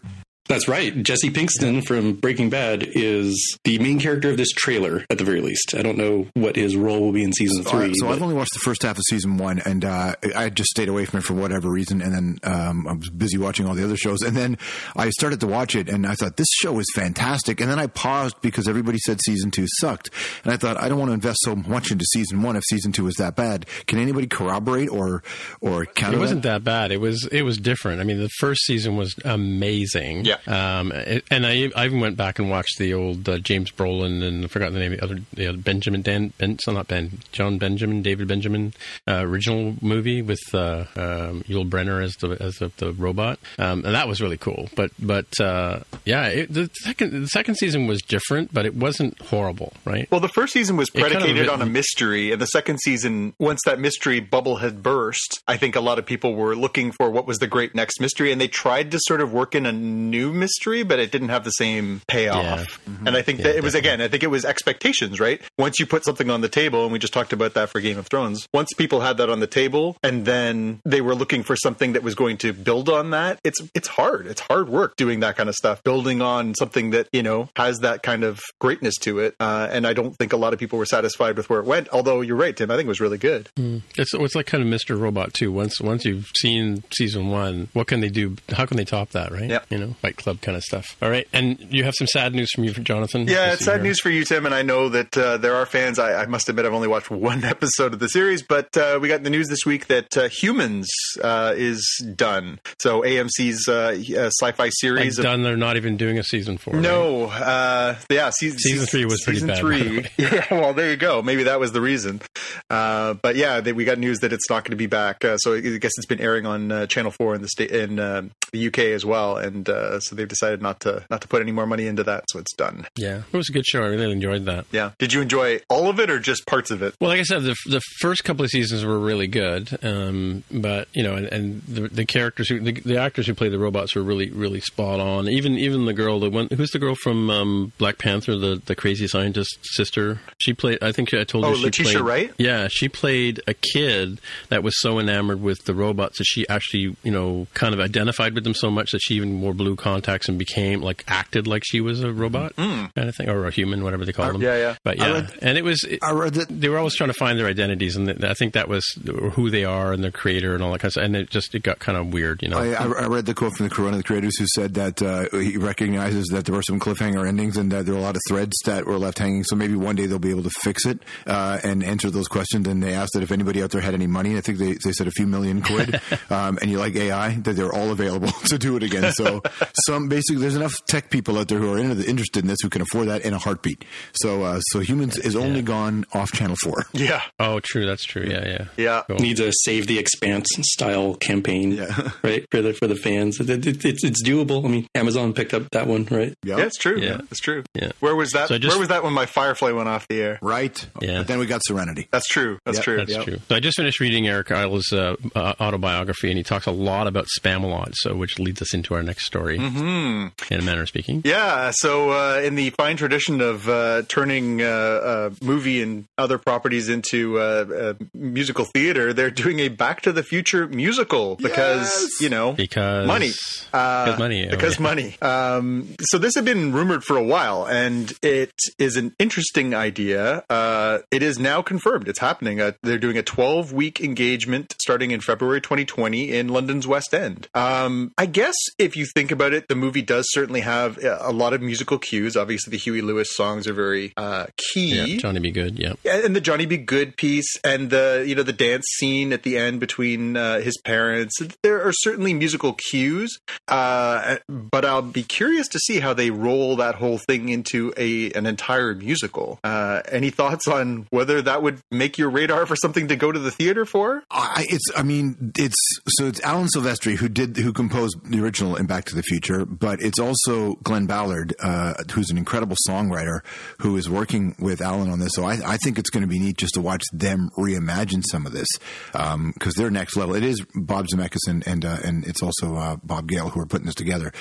That's 0.49 0.67
right. 0.67 1.01
Jesse 1.03 1.29
Pinkston 1.29 1.85
from 1.85 2.13
Breaking 2.13 2.49
Bad 2.49 2.85
is 2.85 3.57
the 3.63 3.79
main 3.79 3.97
character 3.99 4.29
of 4.29 4.35
this 4.37 4.51
trailer, 4.51 5.05
at 5.09 5.17
the 5.17 5.23
very 5.23 5.39
least. 5.39 5.73
I 5.73 5.81
don't 5.81 5.97
know 5.97 6.27
what 6.33 6.57
his 6.57 6.75
role 6.75 6.99
will 6.99 7.13
be 7.13 7.23
in 7.23 7.31
season 7.31 7.63
So, 7.63 7.69
three. 7.69 7.89
I, 7.89 7.93
so 7.93 8.07
but- 8.07 8.15
I've 8.15 8.21
only 8.21 8.35
watched 8.35 8.53
the 8.53 8.59
first 8.59 8.81
half 8.83 8.97
of 8.97 9.03
season 9.07 9.37
one, 9.37 9.59
and 9.59 9.85
uh, 9.85 10.15
I 10.35 10.49
just 10.49 10.69
stayed 10.69 10.89
away 10.89 11.05
from 11.05 11.19
it 11.19 11.23
for 11.23 11.33
whatever 11.33 11.69
reason. 11.71 12.01
And 12.01 12.13
then 12.13 12.39
um, 12.43 12.87
I 12.87 12.93
was 12.93 13.09
busy 13.09 13.37
watching 13.37 13.65
all 13.67 13.73
the 13.73 13.85
other 13.85 13.95
shows, 13.95 14.21
and 14.21 14.35
then 14.35 14.57
I 14.97 15.09
started 15.11 15.39
to 15.39 15.47
watch 15.47 15.75
it, 15.75 15.87
and 15.87 16.05
I 16.05 16.15
thought 16.15 16.35
this 16.35 16.49
show 16.51 16.77
is 16.77 16.87
fantastic. 16.93 17.61
And 17.61 17.71
then 17.71 17.79
I 17.79 17.87
paused 17.87 18.41
because 18.41 18.67
everybody 18.67 18.97
said 18.99 19.19
season 19.25 19.49
two 19.49 19.65
sucked, 19.79 20.09
and 20.43 20.53
I 20.53 20.57
thought 20.57 20.75
I 20.77 20.89
don't 20.89 20.99
want 20.99 21.09
to 21.09 21.13
invest 21.13 21.39
so 21.43 21.55
much 21.55 21.89
into 21.89 22.03
season 22.11 22.41
one 22.41 22.57
if 22.57 22.63
season 22.69 22.91
two 22.91 23.07
is 23.07 23.15
that 23.15 23.37
bad. 23.37 23.65
Can 23.87 23.97
anybody 23.97 24.27
corroborate 24.27 24.89
or 24.89 25.23
or 25.61 25.85
counter? 25.85 26.17
It 26.17 26.19
wasn't 26.19 26.43
that 26.43 26.65
bad. 26.65 26.91
It 26.91 26.99
was 26.99 27.27
it 27.31 27.43
was 27.43 27.57
different. 27.57 28.01
I 28.01 28.03
mean, 28.03 28.19
the 28.19 28.29
first 28.39 28.65
season 28.65 28.97
was 28.97 29.15
amazing. 29.23 30.25
Yeah. 30.25 30.32
Um, 30.47 30.91
and 31.29 31.45
I 31.45 31.69
I 31.75 31.85
even 31.85 31.99
went 31.99 32.17
back 32.17 32.39
and 32.39 32.49
watched 32.49 32.77
the 32.77 32.93
old 32.93 33.27
uh, 33.27 33.39
James 33.39 33.71
Brolin 33.71 34.23
and 34.23 34.45
I 34.45 34.47
forgot 34.47 34.73
the 34.73 34.79
name 34.79 34.93
of 34.93 34.99
the 34.99 35.05
other 35.05 35.19
the 35.33 35.47
other 35.47 35.57
Benjamin 35.57 36.01
Dan 36.01 36.33
Ben 36.37 36.59
so 36.59 36.71
not 36.71 36.87
Ben 36.87 37.19
John 37.31 37.57
Benjamin 37.57 38.01
David 38.01 38.27
Benjamin 38.27 38.73
uh, 39.07 39.21
original 39.25 39.75
movie 39.81 40.21
with 40.21 40.41
uh, 40.53 40.85
um, 40.95 41.43
Yul 41.43 41.69
Brynner 41.69 42.03
as 42.03 42.15
the 42.17 42.37
as 42.41 42.55
the, 42.55 42.71
the 42.77 42.93
robot. 42.93 43.39
Um, 43.57 43.85
and 43.85 43.95
that 43.95 44.07
was 44.07 44.21
really 44.21 44.37
cool. 44.37 44.69
But 44.75 44.91
but 44.99 45.27
uh, 45.39 45.81
yeah, 46.05 46.27
it, 46.27 46.53
the 46.53 46.69
second 46.81 47.11
the 47.23 47.27
second 47.27 47.55
season 47.55 47.87
was 47.87 48.01
different, 48.01 48.53
but 48.53 48.65
it 48.65 48.75
wasn't 48.75 49.19
horrible, 49.21 49.73
right? 49.85 50.09
Well, 50.11 50.19
the 50.19 50.29
first 50.29 50.53
season 50.53 50.77
was 50.77 50.89
kind 50.89 51.05
of 51.05 51.11
predicated 51.11 51.49
on 51.49 51.61
a 51.61 51.65
mystery, 51.65 52.31
and 52.31 52.41
the 52.41 52.47
second 52.47 52.79
season, 52.79 53.33
once 53.39 53.61
that 53.65 53.79
mystery 53.79 54.19
bubble 54.19 54.57
had 54.57 54.83
burst, 54.83 55.41
I 55.47 55.57
think 55.57 55.75
a 55.75 55.81
lot 55.81 55.99
of 55.99 56.05
people 56.05 56.35
were 56.35 56.55
looking 56.55 56.91
for 56.91 57.09
what 57.09 57.27
was 57.27 57.39
the 57.39 57.47
great 57.47 57.75
next 57.75 57.99
mystery, 57.99 58.31
and 58.31 58.39
they 58.39 58.47
tried 58.47 58.91
to 58.91 58.99
sort 59.01 59.21
of 59.21 59.33
work 59.33 59.55
in 59.55 59.65
a 59.65 59.71
new 59.71 60.22
mystery, 60.31 60.83
but 60.83 60.99
it 60.99 61.11
didn't 61.11 61.29
have 61.29 61.43
the 61.43 61.51
same 61.51 62.01
payoff. 62.07 62.79
And 63.05 63.15
I 63.17 63.21
think 63.21 63.39
Yeah, 63.39 63.45
that 63.47 63.55
it 63.57 63.63
was 63.63 63.75
again, 63.75 63.99
I 64.01 64.07
think 64.07 64.23
it 64.23 64.27
was 64.27 64.45
expectations, 64.45 65.19
right? 65.19 65.41
Once 65.57 65.79
you 65.79 65.85
put 65.85 66.05
something 66.05 66.29
on 66.29 66.41
the 66.41 66.49
table, 66.49 66.83
and 66.83 66.93
we 66.93 66.99
just 66.99 67.13
talked 67.13 67.33
about 67.33 67.53
that 67.55 67.69
for 67.69 67.81
Game 67.81 67.97
of 67.97 68.07
Thrones. 68.07 68.47
Once 68.53 68.69
people 68.73 69.01
had 69.01 69.17
that 69.17 69.29
on 69.29 69.39
the 69.39 69.47
table, 69.47 69.97
and 70.03 70.25
then 70.25 70.79
they 70.85 71.01
were 71.01 71.15
looking 71.15 71.43
for 71.43 71.55
something 71.55 71.93
that 71.93 72.03
was 72.03 72.15
going 72.15 72.37
to 72.37 72.53
build 72.53 72.89
on 72.89 73.09
that, 73.11 73.39
it's 73.43 73.59
it's 73.73 73.87
hard. 73.87 74.27
It's 74.27 74.41
hard 74.41 74.69
work 74.69 74.95
doing 74.95 75.19
that 75.21 75.35
kind 75.35 75.49
of 75.49 75.55
stuff, 75.55 75.83
building 75.83 76.21
on 76.21 76.53
something 76.55 76.91
that 76.91 77.07
you 77.11 77.23
know 77.23 77.49
has 77.55 77.79
that 77.79 78.03
kind 78.03 78.23
of 78.23 78.39
greatness 78.59 78.95
to 79.01 79.19
it. 79.19 79.35
Uh, 79.39 79.67
and 79.71 79.85
I 79.87 79.93
don't 79.93 80.15
think 80.15 80.33
a 80.33 80.37
lot 80.37 80.53
of 80.53 80.59
people 80.59 80.77
were 80.79 80.85
satisfied 80.85 81.35
with 81.37 81.49
where 81.49 81.59
it 81.59 81.65
went. 81.65 81.89
Although 81.91 82.21
you're 82.21 82.35
right, 82.37 82.55
Tim, 82.55 82.69
I 82.71 82.75
think 82.75 82.85
it 82.85 82.89
was 82.89 83.01
really 83.01 83.17
good. 83.17 83.49
It's 83.97 84.13
it's 84.13 84.35
like 84.35 84.45
kind 84.45 84.63
of 84.63 84.69
Mr. 84.69 84.99
Robot 84.99 85.33
too. 85.33 85.51
Once 85.51 85.81
once 85.81 86.05
you've 86.05 86.31
seen 86.37 86.83
season 86.95 87.29
one, 87.29 87.69
what 87.73 87.87
can 87.87 87.99
they 88.01 88.09
do? 88.09 88.35
How 88.51 88.65
can 88.65 88.77
they 88.77 88.85
top 88.85 89.09
that? 89.11 89.31
Right? 89.31 89.49
Yep. 89.49 89.65
You 89.69 89.77
know, 89.79 89.95
Fight 90.13 90.23
Club 90.23 90.41
kind 90.41 90.55
of 90.57 90.63
stuff. 90.63 90.95
All 91.01 91.09
right, 91.09 91.27
and 91.33 91.57
you 91.69 91.83
have 91.83 91.93
some 91.95 92.07
sad 92.07 92.33
news 92.33 92.51
from 92.51 92.63
you, 92.63 92.71
Jonathan. 92.73 93.27
Yeah, 93.27 93.53
it's 93.53 93.65
sad 93.65 93.75
here. 93.77 93.83
news 93.83 93.99
for 93.99 94.09
you, 94.09 94.23
Tim, 94.25 94.45
and 94.45 94.53
I 94.55 94.61
know 94.61 94.89
that 94.89 95.17
uh, 95.17 95.37
there 95.37 95.55
are 95.55 95.65
fans. 95.65 95.99
I, 95.99 96.23
I 96.23 96.25
must 96.25 96.49
admit, 96.49 96.65
I've 96.65 96.73
only 96.73 96.87
watched 96.87 97.09
one 97.11 97.43
episode 97.43 97.93
of 97.93 97.99
the 97.99 98.07
series, 98.09 98.41
but 98.43 98.75
uh, 98.77 98.99
we 99.01 99.07
got 99.07 99.23
the 99.23 99.29
news 99.29 99.47
this 99.49 99.65
week 99.65 99.87
that 99.87 100.15
uh, 100.17 100.27
Humans 100.29 100.89
uh, 101.23 101.53
is 101.55 101.85
done. 102.15 102.59
So 102.79 103.01
AMC's 103.01 103.67
uh, 103.67 103.95
uh, 104.17 104.27
sci-fi 104.29 104.63
Like 104.63 104.71
series. 104.75 105.17
of- 105.19 105.23
done. 105.23 105.43
They're 105.43 105.57
not 105.57 105.77
even 105.77 105.97
doing 105.97 106.17
a 106.19 106.23
season 106.23 106.57
four. 106.57 106.75
right? 106.75 106.83
no, 106.83 107.25
uh, 107.25 107.95
yeah, 108.09 108.29
season, 108.29 108.59
Season 108.59 108.85
three 108.85 109.05
was 109.05 109.21
pretty 109.23 109.39
season 109.39 109.47
bad, 109.49 109.59
Three, 109.59 110.05
yeah, 110.17 110.45
well, 110.51 110.73
there 110.73 110.89
you 110.89 110.97
go. 110.97 111.21
Maybe 111.21 111.43
that 111.43 111.59
was 111.59 111.71
the 111.71 111.81
reason. 111.81 112.21
Uh, 112.69 113.13
but 113.15 113.35
yeah, 113.35 113.61
they, 113.61 113.73
we 113.73 113.85
got 113.85 113.97
news 113.97 114.19
that 114.19 114.33
it's 114.33 114.49
not 114.49 114.63
going 114.63 114.71
to 114.71 114.77
be 114.77 114.87
back. 114.87 115.23
Uh, 115.25 115.37
so 115.37 115.53
I 115.55 115.59
guess 115.61 115.91
it's 115.97 116.05
been 116.05 116.19
airing 116.21 116.45
on 116.45 116.71
uh, 116.71 116.87
Channel 116.87 117.11
Four 117.11 117.35
in 117.35 117.41
the 117.41 117.47
state 117.47 117.71
in 117.71 117.99
uh, 117.99 118.23
the 118.51 118.67
UK 118.67 118.79
as 118.79 119.05
well, 119.05 119.37
and 119.37 119.67
uh, 119.69 119.99
so 120.03 120.15
they've 120.15 120.27
decided 120.27 120.61
not 120.61 120.79
to 120.81 121.05
not 121.09 121.21
to 121.21 121.27
put 121.27 121.41
any 121.41 121.51
more 121.51 121.65
money 121.65 121.87
into 121.87 122.03
that. 122.03 122.25
So 122.29 122.39
it's 122.39 122.53
done. 122.55 122.85
Yeah, 122.95 123.23
it 123.31 123.37
was 123.37 123.49
a 123.49 123.53
good 123.53 123.65
show. 123.65 123.83
I 123.83 123.87
really 123.87 124.11
enjoyed 124.11 124.45
that. 124.45 124.65
Yeah. 124.71 124.91
Did 124.99 125.13
you 125.13 125.21
enjoy 125.21 125.59
all 125.69 125.89
of 125.89 125.99
it 125.99 126.09
or 126.09 126.19
just 126.19 126.45
parts 126.45 126.71
of 126.71 126.81
it? 126.81 126.95
Well, 126.99 127.09
like 127.09 127.19
I 127.19 127.23
said, 127.23 127.43
the 127.43 127.55
the 127.67 127.81
first 127.99 128.23
couple 128.23 128.43
of 128.45 128.51
seasons 128.51 128.83
were 128.85 128.99
really 128.99 129.27
good, 129.27 129.77
um, 129.83 130.43
but 130.51 130.87
you 130.93 131.03
know, 131.03 131.15
and, 131.15 131.25
and 131.27 131.61
the, 131.63 131.87
the 131.87 132.05
characters 132.05 132.49
who 132.49 132.59
the, 132.59 132.71
the 132.73 132.97
actors 132.97 133.27
who 133.27 133.33
play 133.33 133.49
the 133.49 133.59
robots 133.59 133.95
were 133.95 134.03
really 134.03 134.29
really 134.29 134.59
spot 134.59 134.99
on. 134.99 135.27
Even 135.27 135.57
even 135.57 135.85
the 135.85 135.93
girl, 135.93 136.19
the 136.19 136.29
one 136.29 136.47
who's 136.55 136.71
the 136.71 136.79
girl 136.79 136.95
from 136.95 137.29
um, 137.29 137.73
Black 137.77 137.97
Panther, 137.97 138.35
the 138.37 138.61
the 138.65 138.75
crazy 138.75 139.07
scientist 139.07 139.57
sister. 139.61 140.19
She 140.39 140.53
played. 140.53 140.79
I 140.81 140.91
think 140.91 141.13
I 141.13 141.23
told 141.23 141.45
Oh, 141.45 141.49
you 141.49 141.55
she 141.55 141.63
Letitia 141.63 141.91
played, 141.93 142.05
Wright? 142.05 142.33
Yeah, 142.37 142.67
she 142.69 142.89
played 142.89 143.41
a 143.47 143.53
kid 143.53 144.19
that 144.49 144.63
was 144.63 144.79
so 144.79 144.99
enamored 144.99 145.41
with 145.41 145.65
the 145.65 145.73
robots 145.73 146.17
that 146.17 146.25
she 146.25 146.47
actually 146.49 146.95
you 147.03 147.11
know 147.11 147.47
kind 147.53 147.73
of 147.73 147.79
identified 147.79 148.33
with 148.33 148.43
them 148.43 148.53
so 148.53 148.69
much 148.69 148.91
that 148.91 148.99
she 148.99 149.15
even 149.15 149.41
wore 149.41 149.53
blue 149.53 149.75
contacts 149.93 150.27
and 150.27 150.37
became 150.39 150.81
like 150.81 151.03
acted 151.07 151.47
like 151.47 151.63
she 151.65 151.81
was 151.81 152.01
a 152.03 152.11
robot 152.11 152.55
kind 152.55 152.91
of 152.95 153.15
thing 153.15 153.29
or 153.29 153.45
a 153.45 153.51
human, 153.51 153.83
whatever 153.83 154.05
they 154.05 154.13
call 154.13 154.27
them. 154.27 154.35
Hmm. 154.37 154.41
yeah, 154.43 154.57
yeah. 154.57 154.75
But 154.83 154.97
yeah, 154.97 155.11
read- 155.13 155.33
and 155.41 155.57
it 155.57 155.63
was. 155.63 155.83
It, 155.83 155.99
I 156.01 156.11
read 156.11 156.33
that 156.35 156.47
they 156.49 156.69
were 156.69 156.77
always 156.77 156.95
trying 156.95 157.09
to 157.09 157.13
find 157.13 157.37
their 157.37 157.47
identities, 157.47 157.95
and 157.95 158.07
th- 158.07 158.23
I 158.23 158.33
think 158.33 158.53
that 158.53 158.67
was 158.67 158.85
who 159.33 159.49
they 159.49 159.65
are 159.65 159.93
and 159.93 160.03
their 160.03 160.11
creator 160.11 160.53
and 160.55 160.63
all 160.63 160.71
that 160.71 160.79
kind 160.79 160.89
of 160.89 160.93
stuff. 160.93 161.03
And 161.05 161.15
it 161.15 161.29
just 161.29 161.53
it 161.55 161.63
got 161.63 161.79
kind 161.79 161.97
of 161.97 162.11
weird, 162.13 162.41
you 162.41 162.49
know. 162.49 162.57
I, 162.57 162.73
I 162.73 162.85
I 163.03 163.07
read 163.07 163.25
the 163.25 163.33
quote 163.33 163.53
from 163.53 163.67
the 163.67 163.83
of 163.83 163.97
the 163.97 164.03
creators 164.03 164.37
who 164.39 164.45
said 164.55 164.73
that 164.75 165.01
uh, 165.01 165.27
he 165.37 165.57
recognizes 165.57 166.25
that 166.31 166.45
there 166.45 166.55
were 166.55 166.63
some 166.63 166.79
cliffhanger 166.79 167.27
endings 167.27 167.57
and 167.57 167.71
that 167.71 167.85
there 167.85 167.93
were 167.93 167.99
a 167.99 168.03
lot 168.03 168.15
of 168.15 168.21
threads 168.29 168.53
that 168.65 168.85
were 168.85 168.97
left 168.97 169.19
hanging. 169.19 169.43
So 169.43 169.55
maybe 169.55 169.75
one 169.75 169.95
day 169.95 170.05
they'll 170.05 170.19
be 170.19 170.29
able 170.29 170.43
to 170.43 170.49
fix 170.61 170.85
it 170.85 170.99
uh, 171.27 171.59
and 171.63 171.83
answer 171.83 172.09
those 172.09 172.27
questions. 172.27 172.67
And 172.67 172.81
they 172.81 172.93
asked 172.93 173.11
that 173.13 173.23
if 173.23 173.31
anybody 173.31 173.61
out 173.61 173.71
there 173.71 173.81
had 173.81 173.93
any 173.93 174.07
money, 174.07 174.37
I 174.37 174.41
think 174.41 174.57
they, 174.57 174.73
they 174.83 174.91
said 174.93 175.07
a 175.07 175.11
few 175.11 175.27
million 175.27 175.61
quid, 175.61 175.99
um, 176.29 176.57
and 176.61 176.71
you 176.71 176.79
like 176.79 176.95
AI, 176.95 177.35
that 177.43 177.53
they're 177.53 177.73
all 177.73 177.91
available 177.91 178.29
to 178.47 178.57
do 178.57 178.75
it 178.77 178.83
again. 178.83 179.11
So 179.13 179.41
some 179.87 180.07
basically, 180.09 180.41
there's 180.41 180.55
enough 180.55 180.73
tech 180.87 181.09
people 181.09 181.37
out 181.37 181.47
there 181.47 181.59
who 181.59 181.73
are 181.73 181.77
in, 181.77 181.91
interested 182.03 182.43
in 182.43 182.47
this 182.47 182.57
who 182.61 182.69
can 182.69 182.81
afford 182.81 183.07
that 183.07 183.21
in 183.23 183.33
a 183.33 183.37
heartbeat. 183.39 183.83
So 184.13 184.43
uh, 184.43 184.59
so 184.61 184.79
humans 184.79 185.17
is 185.17 185.35
only 185.35 185.61
gone 185.61 186.05
off 186.13 186.31
Channel 186.31 186.55
Four. 186.63 186.85
Yeah. 186.93 187.21
oh, 187.39 187.59
true, 187.59 187.85
that's 187.85 188.03
true. 188.05 188.23
Yeah, 188.29 188.47
yeah. 188.47 188.65
Yeah. 188.77 189.03
Cool. 189.07 189.17
needs 189.17 189.39
a 189.39 189.51
save 189.63 189.87
the 189.87 189.99
expanse 189.99 190.47
style 190.61 191.15
campaign 191.15 191.71
Yeah. 191.71 192.11
right 192.23 192.45
for 192.51 192.61
the 192.61 192.73
for 192.73 192.87
the 192.87 192.95
fans 192.95 193.39
it, 193.39 193.49
it, 193.49 193.83
it's, 193.85 194.03
it's 194.03 194.23
doable 194.23 194.63
i 194.65 194.67
mean 194.69 194.87
amazon 194.95 195.33
picked 195.33 195.53
up 195.53 195.69
that 195.71 195.87
one 195.87 196.05
right 196.09 196.33
Yeah. 196.43 196.57
Yeah, 196.57 196.65
it's 196.65 196.77
true. 196.77 196.97
Yeah. 196.99 197.05
Yeah, 197.13 197.21
it's 197.31 197.39
true. 197.39 197.63
Yeah. 197.73 197.91
Where 197.99 198.15
was 198.15 198.31
that? 198.31 198.47
So 198.47 198.57
just- 198.57 198.73
Where 198.73 198.79
was 198.79 198.89
that 198.89 199.03
when 199.03 199.13
my 199.13 199.25
Firefly 199.25 199.71
went 199.71 199.89
off 199.89 200.07
the 200.07 200.21
air? 200.21 200.39
Right. 200.41 200.85
Yeah. 201.01 201.19
But 201.19 201.27
then 201.27 201.39
we 201.39 201.45
got 201.45 201.61
Serenity. 201.65 202.07
That's 202.11 202.27
true. 202.27 202.59
That's 202.65 202.77
Yep, 202.77 202.83
true. 202.83 202.97
That's 202.97 203.11
Yep. 203.11 203.23
true. 203.25 203.37
So 203.49 203.55
I 203.55 203.59
just 203.59 203.77
finished 203.77 203.99
reading 203.99 204.27
Eric 204.27 204.51
Idle's 204.51 204.91
uh, 204.93 205.15
uh, 205.35 205.53
autobiography, 205.59 206.29
and 206.29 206.37
he 206.37 206.43
talks 206.43 206.65
a 206.67 206.71
lot 206.71 207.07
about 207.07 207.27
Spamalot, 207.39 207.93
so 207.95 208.15
which 208.15 208.39
leads 208.39 208.61
us 208.61 208.73
into 208.73 208.93
our 208.95 209.03
next 209.03 209.25
story. 209.25 209.57
Mm-hmm. 209.63 210.53
In 210.53 210.59
a 210.59 210.63
manner 210.63 210.81
of 210.81 210.87
speaking. 210.89 211.21
Yeah, 211.23 211.71
so 211.73 212.11
uh, 212.11 212.41
in 212.43 212.55
the 212.55 212.69
fine 212.71 212.97
tradition 212.97 213.39
of 213.41 213.67
uh, 213.69 214.03
turning 214.07 214.61
uh, 214.61 214.65
uh, 214.65 215.29
movie 215.41 215.81
and 215.81 216.05
other 216.17 216.37
properties 216.37 216.89
into 216.89 217.39
uh, 217.39 217.41
uh, 217.41 217.93
musical 218.13 218.65
theater, 218.65 219.13
they're 219.13 219.31
doing 219.31 219.59
a 219.59 219.69
Back 219.69 220.01
to 220.01 220.11
the 220.11 220.23
Future 220.23 220.67
musical 220.67 221.35
because 221.37 221.89
Yes! 221.91 222.21
you 222.21 222.29
know 222.29 222.53
Because 222.53 223.07
money, 223.07 223.31
uh, 223.73 224.05
Because 224.05 224.19
money, 224.19 224.47
oh, 224.47 224.49
because 224.51 224.75
yeah. 224.77 224.83
money. 224.83 225.15
Um, 225.21 225.95
so 226.01 226.17
this 226.17 226.35
had 226.35 226.45
been 226.45 226.73
rumored 226.73 227.03
for 227.03 227.15
a 227.17 227.23
while, 227.23 227.65
and 227.65 228.11
it 228.21 228.51
is 228.77 228.97
an 228.97 229.13
interesting 229.19 229.73
idea. 229.73 230.43
Uh, 230.49 230.99
it 231.11 231.23
is 231.23 231.39
now 231.39 231.61
confirmed; 231.61 232.07
it's 232.07 232.19
happening. 232.19 232.59
Uh, 232.59 232.73
they're 232.83 232.97
doing 232.97 233.17
a 233.17 233.23
12-week 233.23 234.01
engagement 234.01 234.75
starting 234.81 235.11
in 235.11 235.21
February 235.21 235.61
2020 235.61 236.31
in 236.31 236.47
London's 236.49 236.85
West 236.87 237.13
End. 237.13 237.47
Um, 237.53 238.11
I 238.17 238.25
guess 238.25 238.55
if 238.77 238.95
you 238.97 239.05
think 239.05 239.31
about 239.31 239.52
about 239.53 239.63
it, 239.63 239.67
the 239.67 239.75
movie 239.75 240.01
does 240.01 240.25
certainly 240.31 240.61
have 240.61 240.99
a 241.03 241.31
lot 241.31 241.53
of 241.53 241.61
musical 241.61 241.97
cues. 241.97 242.35
Obviously, 242.35 242.71
the 242.71 242.77
Huey 242.77 243.01
Lewis 243.01 243.35
songs 243.35 243.67
are 243.67 243.73
very 243.73 244.13
uh, 244.17 244.47
key. 244.73 245.13
Yeah, 245.13 245.17
Johnny 245.17 245.39
B. 245.39 245.51
Good. 245.51 245.79
Yeah, 245.79 245.93
and 246.05 246.35
the 246.35 246.41
Johnny 246.41 246.65
B. 246.65 246.77
Good 246.77 247.17
piece, 247.17 247.57
and 247.63 247.89
the 247.89 248.23
you 248.27 248.35
know 248.35 248.43
the 248.43 248.53
dance 248.53 248.85
scene 248.97 249.33
at 249.33 249.43
the 249.43 249.57
end 249.57 249.79
between 249.79 250.37
uh, 250.37 250.59
his 250.59 250.77
parents. 250.83 251.39
There 251.61 251.81
are 251.87 251.93
certainly 251.93 252.33
musical 252.33 252.73
cues, 252.89 253.39
uh, 253.67 254.37
but 254.47 254.85
I'll 254.85 255.01
be 255.01 255.23
curious 255.23 255.67
to 255.69 255.79
see 255.79 255.99
how 255.99 256.13
they 256.13 256.31
roll 256.31 256.75
that 256.77 256.95
whole 256.95 257.17
thing 257.17 257.49
into 257.49 257.93
a 257.97 258.31
an 258.31 258.45
entire 258.45 258.95
musical. 258.95 259.59
Uh, 259.63 260.01
any 260.11 260.29
thoughts 260.29 260.67
on 260.67 261.07
whether 261.09 261.41
that 261.41 261.61
would 261.61 261.79
make 261.91 262.17
your 262.17 262.29
radar 262.29 262.65
for 262.65 262.75
something 262.75 263.07
to 263.07 263.15
go 263.15 263.31
to 263.31 263.39
the 263.39 263.51
theater 263.51 263.85
for? 263.85 264.23
I, 264.31 264.65
it's. 264.69 264.85
I 264.95 265.03
mean, 265.03 265.53
it's 265.57 265.77
so 266.07 266.27
it's 266.27 266.41
Alan 266.41 266.67
Silvestri 266.75 267.15
who 267.15 267.29
did 267.29 267.57
who 267.57 267.73
composed 267.73 268.17
the 268.25 268.41
original 268.41 268.75
in 268.75 268.85
Back 268.85 269.05
to 269.05 269.15
the 269.15 269.23
Future, 269.23 269.42
but 269.49 270.01
it's 270.01 270.19
also 270.19 270.75
Glen 270.83 271.05
Ballard, 271.05 271.53
uh, 271.61 271.93
who's 272.13 272.29
an 272.29 272.37
incredible 272.37 272.77
songwriter 272.87 273.39
who 273.79 273.97
is 273.97 274.09
working 274.09 274.55
with 274.59 274.81
Alan 274.81 275.09
on 275.09 275.19
this. 275.19 275.31
So 275.33 275.43
I, 275.43 275.59
I 275.65 275.77
think 275.77 275.97
it's 275.97 276.09
going 276.09 276.21
to 276.21 276.27
be 276.27 276.39
neat 276.39 276.57
just 276.57 276.75
to 276.75 276.81
watch 276.81 277.03
them 277.11 277.49
reimagine 277.57 278.23
some 278.29 278.45
of 278.45 278.53
this 278.53 278.67
because 279.11 279.33
um, 279.33 279.53
they're 279.75 279.91
next 279.91 280.15
level. 280.15 280.35
It 280.35 280.43
is 280.43 280.63
Bob 280.75 281.07
Zemeckis 281.07 281.47
and 281.47 281.65
and, 281.67 281.85
uh, 281.85 281.97
and 282.03 282.25
it's 282.25 282.41
also 282.41 282.75
uh, 282.75 282.97
Bob 283.03 283.27
Gale 283.27 283.49
who 283.49 283.59
are 283.59 283.65
putting 283.65 283.85
this 283.85 283.95
together. 283.95 284.31